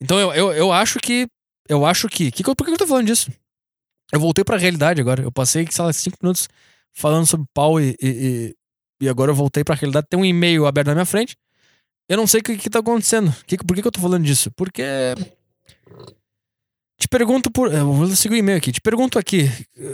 Então 0.00 0.18
eu, 0.18 0.32
eu, 0.32 0.52
eu 0.52 0.72
acho 0.72 0.98
que. 0.98 1.26
Eu 1.68 1.84
acho 1.84 2.08
que. 2.08 2.30
que, 2.30 2.42
por 2.42 2.64
que 2.64 2.70
eu 2.70 2.76
tô 2.76 2.86
falando 2.86 3.06
disso? 3.06 3.30
Eu 4.12 4.20
voltei 4.20 4.44
pra 4.44 4.56
realidade 4.56 5.00
agora. 5.00 5.22
Eu 5.22 5.32
passei, 5.32 5.66
sei 5.70 5.84
lá, 5.84 5.92
cinco 5.92 6.18
minutos 6.22 6.48
falando 6.92 7.26
sobre 7.26 7.46
pau 7.52 7.80
e, 7.80 7.96
e, 8.00 8.54
e 9.00 9.08
agora 9.08 9.30
eu 9.30 9.34
voltei 9.34 9.64
pra 9.64 9.74
realidade. 9.74 10.06
Tem 10.08 10.18
um 10.18 10.24
e-mail 10.24 10.66
aberto 10.66 10.88
na 10.88 10.94
minha 10.94 11.06
frente. 11.06 11.36
Eu 12.08 12.16
não 12.16 12.26
sei 12.26 12.40
o 12.40 12.44
que, 12.44 12.56
que 12.56 12.70
tá 12.70 12.78
acontecendo. 12.78 13.34
Que, 13.46 13.56
por 13.56 13.74
que, 13.74 13.82
que 13.82 13.88
eu 13.88 13.92
tô 13.92 14.00
falando 14.00 14.24
disso? 14.24 14.50
Porque 14.52 14.82
te 17.06 17.08
pergunto 17.08 17.52
por. 17.52 17.70
Vou 17.70 18.08
seguir 18.08 18.34
o 18.34 18.38
e-mail 18.38 18.58
aqui. 18.58 18.72
Te 18.72 18.80
pergunto 18.80 19.16
aqui. 19.16 19.48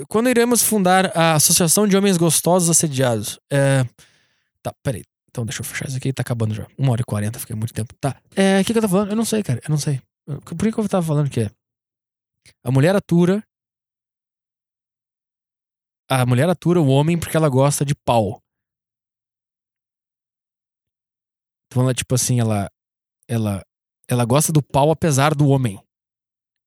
Quando 0.09 0.31
iremos 0.31 0.63
fundar 0.63 1.17
a 1.17 1.35
Associação 1.35 1.87
de 1.87 1.95
Homens 1.95 2.17
Gostosos 2.17 2.71
Assediados? 2.71 3.39
É. 3.53 3.85
Tá, 4.63 4.75
peraí. 4.83 5.05
Então 5.31 5.45
deixa 5.45 5.61
eu 5.61 5.65
fechar 5.65 5.89
isso 5.89 5.99
aqui. 5.99 6.11
Tá 6.11 6.23
acabando 6.23 6.55
já. 6.55 6.67
Uma 6.79 6.93
hora 6.93 7.03
e 7.03 7.05
quarenta, 7.05 7.39
fiquei 7.39 7.55
muito 7.55 7.75
tempo. 7.75 7.95
Tá. 8.01 8.19
É. 8.35 8.61
O 8.61 8.65
que, 8.65 8.73
que 8.73 8.79
eu 8.79 8.83
tava 8.83 8.93
falando? 8.93 9.11
Eu 9.11 9.17
não 9.17 9.27
sei, 9.27 9.43
cara. 9.43 9.61
Eu 9.63 9.69
não 9.69 9.77
sei. 9.77 10.01
Por 10.25 10.57
que, 10.57 10.73
que 10.73 10.81
eu 10.81 10.89
tava 10.89 11.07
falando 11.07 11.29
que 11.29 11.41
é? 11.41 11.51
A 12.65 12.71
mulher 12.71 12.97
atura. 12.97 13.45
A 16.09 16.25
mulher 16.25 16.49
atura 16.49 16.81
o 16.81 16.89
homem 16.89 17.19
porque 17.19 17.37
ela 17.37 17.49
gosta 17.51 17.85
de 17.85 17.95
pau. 17.95 18.41
Então, 21.67 21.93
tipo 21.93 22.15
assim, 22.15 22.41
ela. 22.41 22.71
Ela. 23.29 23.63
Ela 24.09 24.25
gosta 24.25 24.51
do 24.51 24.63
pau 24.63 24.91
apesar 24.91 25.35
do 25.35 25.49
homem. 25.49 25.79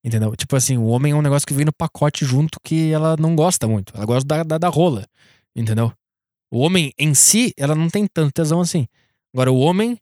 Entendeu? 0.05 0.35
Tipo 0.35 0.55
assim, 0.55 0.77
o 0.77 0.85
homem 0.85 1.13
é 1.13 1.15
um 1.15 1.21
negócio 1.23 1.47
que 1.47 1.53
vem 1.53 1.65
no 1.65 1.73
pacote 1.73 2.23
junto 2.25 2.59
que 2.63 2.91
ela 2.91 3.17
não 3.17 3.35
gosta 3.35 3.67
muito. 3.67 3.91
Ela 3.95 4.05
gosta 4.05 4.27
da, 4.27 4.43
da, 4.43 4.57
da 4.59 4.69
rola. 4.69 5.03
Entendeu? 5.55 5.91
O 6.53 6.59
homem 6.59 6.93
em 6.95 7.15
si, 7.15 7.51
ela 7.57 7.73
não 7.73 7.89
tem 7.89 8.05
tanto 8.05 8.31
tesão 8.31 8.61
assim. 8.61 8.87
Agora, 9.33 9.51
o 9.51 9.57
homem. 9.57 9.97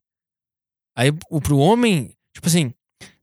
Aí, 0.94 1.10
pro 1.42 1.58
homem, 1.58 2.14
tipo 2.34 2.48
assim, 2.48 2.74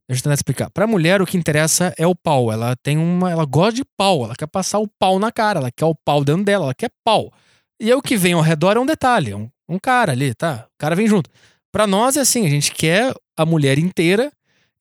deixa 0.09 0.21
eu 0.21 0.23
tentar 0.23 0.33
explicar. 0.33 0.71
Pra 0.71 0.87
mulher, 0.87 1.21
o 1.21 1.25
que 1.25 1.37
interessa 1.37 1.93
é 1.99 2.07
o 2.07 2.15
pau. 2.15 2.51
Ela 2.51 2.75
tem 2.77 2.97
uma. 2.97 3.29
Ela 3.29 3.45
gosta 3.45 3.73
de 3.73 3.85
pau. 3.95 4.25
Ela 4.25 4.35
quer 4.35 4.47
passar 4.47 4.79
o 4.79 4.87
pau 4.87 5.19
na 5.19 5.31
cara. 5.31 5.59
Ela 5.59 5.71
quer 5.71 5.85
o 5.85 5.93
pau 5.93 6.25
dentro 6.25 6.43
dela. 6.43 6.65
Ela 6.65 6.73
quer 6.73 6.89
pau. 7.05 7.31
E 7.79 7.91
aí 7.91 7.93
o 7.93 8.01
que 8.01 8.17
vem 8.17 8.33
ao 8.33 8.41
redor 8.41 8.75
é 8.75 8.79
um 8.79 8.87
detalhe. 8.87 9.35
Um, 9.35 9.47
um 9.69 9.77
cara 9.77 10.13
ali, 10.13 10.33
tá? 10.33 10.65
O 10.65 10.77
cara 10.79 10.95
vem 10.95 11.07
junto. 11.07 11.29
Pra 11.71 11.85
nós 11.85 12.17
é 12.17 12.21
assim, 12.21 12.43
a 12.43 12.49
gente 12.49 12.71
quer 12.71 13.13
a 13.37 13.45
mulher 13.45 13.77
inteira. 13.77 14.31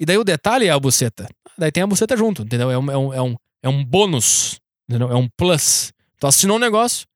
E 0.01 0.07
daí 0.07 0.17
o 0.17 0.25
detalhe 0.25 0.67
é 0.67 0.71
a 0.71 0.81
buceta 0.81 1.29
daí 1.59 1.71
tem 1.73 1.83
a 1.83 1.87
buceta 1.87 2.17
junto, 2.17 2.43
entendeu? 2.43 2.71
É 2.71 2.79
um, 2.79 2.91
é 2.91 2.97
um, 2.97 3.15
é 3.15 3.23
um, 3.23 3.37
é 3.63 3.69
um 3.69 3.85
bônus, 3.85 4.61
entendeu? 4.89 5.11
É 5.11 5.17
um 5.17 5.29
plus. 5.37 5.93
Tu 6.19 6.27
assinou 6.27 6.57
um 6.57 6.61
negócio, 6.61 7.07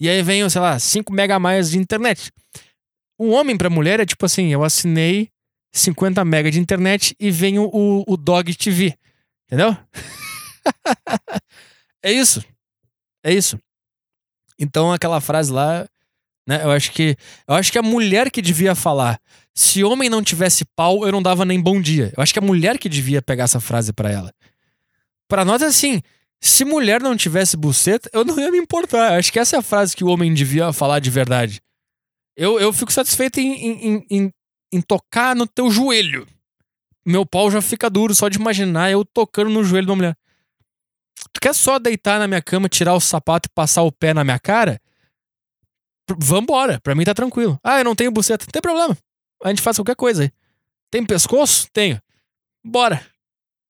e 0.00 0.08
aí 0.08 0.22
vem, 0.22 0.48
sei 0.48 0.60
lá, 0.60 0.78
5 0.78 1.12
mega 1.12 1.36
a 1.36 1.38
mais 1.38 1.70
de 1.70 1.78
internet. 1.78 2.32
Um 3.18 3.32
homem 3.32 3.56
pra 3.56 3.68
mulher 3.68 4.00
é 4.00 4.06
tipo 4.06 4.24
assim, 4.24 4.48
eu 4.48 4.64
assinei 4.64 5.28
50 5.72 6.24
mega 6.24 6.50
de 6.50 6.58
internet 6.58 7.14
e 7.20 7.30
vem 7.30 7.58
o, 7.58 8.04
o 8.06 8.16
Dog 8.16 8.54
TV, 8.54 8.96
entendeu? 9.46 9.76
é 12.02 12.10
isso. 12.10 12.42
É 13.22 13.32
isso. 13.32 13.58
Então 14.58 14.92
aquela 14.92 15.20
frase 15.20 15.52
lá, 15.52 15.86
né, 16.50 16.64
eu 16.64 16.72
acho 16.72 16.90
que 16.90 17.16
eu 17.46 17.54
acho 17.54 17.70
que 17.70 17.78
a 17.78 17.82
mulher 17.82 18.28
que 18.28 18.42
devia 18.42 18.74
falar 18.74 19.20
se 19.54 19.84
homem 19.84 20.10
não 20.10 20.20
tivesse 20.20 20.64
pau, 20.64 21.06
eu 21.06 21.12
não 21.12 21.22
dava 21.22 21.44
nem 21.44 21.60
bom 21.60 21.80
dia. 21.80 22.12
Eu 22.16 22.22
acho 22.22 22.32
que 22.32 22.38
a 22.40 22.42
mulher 22.42 22.76
que 22.76 22.88
devia 22.88 23.22
pegar 23.22 23.44
essa 23.44 23.60
frase 23.60 23.92
para 23.92 24.10
ela. 24.10 24.32
Para 25.28 25.44
nós 25.44 25.62
é 25.62 25.66
assim, 25.66 26.02
se 26.40 26.64
mulher 26.64 27.00
não 27.00 27.16
tivesse 27.16 27.56
buceta, 27.56 28.10
eu 28.12 28.24
não 28.24 28.38
ia 28.40 28.50
me 28.50 28.58
importar. 28.58 29.12
Eu 29.12 29.18
acho 29.18 29.32
que 29.32 29.38
essa 29.38 29.54
é 29.54 29.58
a 29.58 29.62
frase 29.62 29.94
que 29.94 30.02
o 30.02 30.08
homem 30.08 30.32
devia 30.34 30.72
falar 30.72 30.98
de 30.98 31.10
verdade. 31.10 31.60
Eu, 32.36 32.58
eu 32.58 32.72
fico 32.72 32.92
satisfeito 32.92 33.38
em, 33.38 33.52
em, 33.52 34.06
em, 34.10 34.32
em 34.72 34.80
tocar 34.80 35.36
no 35.36 35.46
teu 35.46 35.70
joelho. 35.70 36.26
Meu 37.06 37.24
pau 37.24 37.48
já 37.48 37.62
fica 37.62 37.88
duro 37.88 38.12
só 38.14 38.28
de 38.28 38.38
imaginar 38.38 38.90
eu 38.90 39.04
tocando 39.04 39.50
no 39.50 39.62
joelho 39.62 39.86
de 39.86 39.90
uma 39.90 39.96
mulher. 39.96 40.16
Tu 41.32 41.40
quer 41.40 41.54
só 41.54 41.78
deitar 41.78 42.18
na 42.18 42.26
minha 42.26 42.42
cama, 42.42 42.68
tirar 42.68 42.94
o 42.94 43.00
sapato 43.00 43.48
e 43.48 43.54
passar 43.54 43.82
o 43.82 43.92
pé 43.92 44.12
na 44.12 44.24
minha 44.24 44.38
cara? 44.38 44.80
Vambora, 46.18 46.80
pra 46.80 46.94
mim 46.94 47.04
tá 47.04 47.14
tranquilo. 47.14 47.58
Ah, 47.62 47.78
eu 47.78 47.84
não 47.84 47.94
tenho 47.94 48.10
buceta, 48.10 48.44
não 48.44 48.52
tem 48.52 48.62
problema 48.62 48.96
a 49.42 49.48
gente 49.48 49.62
faz 49.62 49.76
qualquer 49.76 49.96
coisa 49.96 50.24
aí. 50.24 50.30
Tem 50.90 51.04
pescoço? 51.04 51.68
Tenho. 51.72 52.00
Bora. 52.64 53.04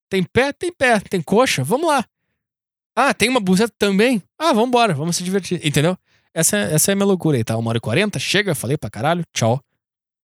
Tem 0.09 0.23
pé? 0.23 0.53
Tem 0.53 0.73
pé. 0.73 1.01
Tem 1.01 1.23
coxa? 1.23 1.63
Vamos 1.63 1.87
lá. 1.87 2.05
Ah, 2.97 3.15
tem 3.15 3.29
uma 3.29 3.41
buceta 3.41 3.73
também? 3.79 4.23
Ah, 4.39 4.53
vamos 4.53 4.69
embora. 4.69 4.95
Vamos 4.95 5.17
se 5.17 5.23
divertir. 5.23 5.65
Entendeu? 5.65 5.97
Essa, 6.35 6.57
é, 6.57 6.75
essa 6.75 6.91
é 6.91 6.93
a 6.93 6.97
minha 6.97 7.07
loucura 7.07 7.37
aí, 7.37 7.45
tá? 7.45 7.57
Uma 7.57 7.71
hora 7.71 7.79
e 7.79 7.81
quarenta. 7.81 8.19
Chega, 8.19 8.55
falei 8.55 8.77
pra 8.77 8.91
caralho. 8.91 9.23
Tchau. 9.33 9.63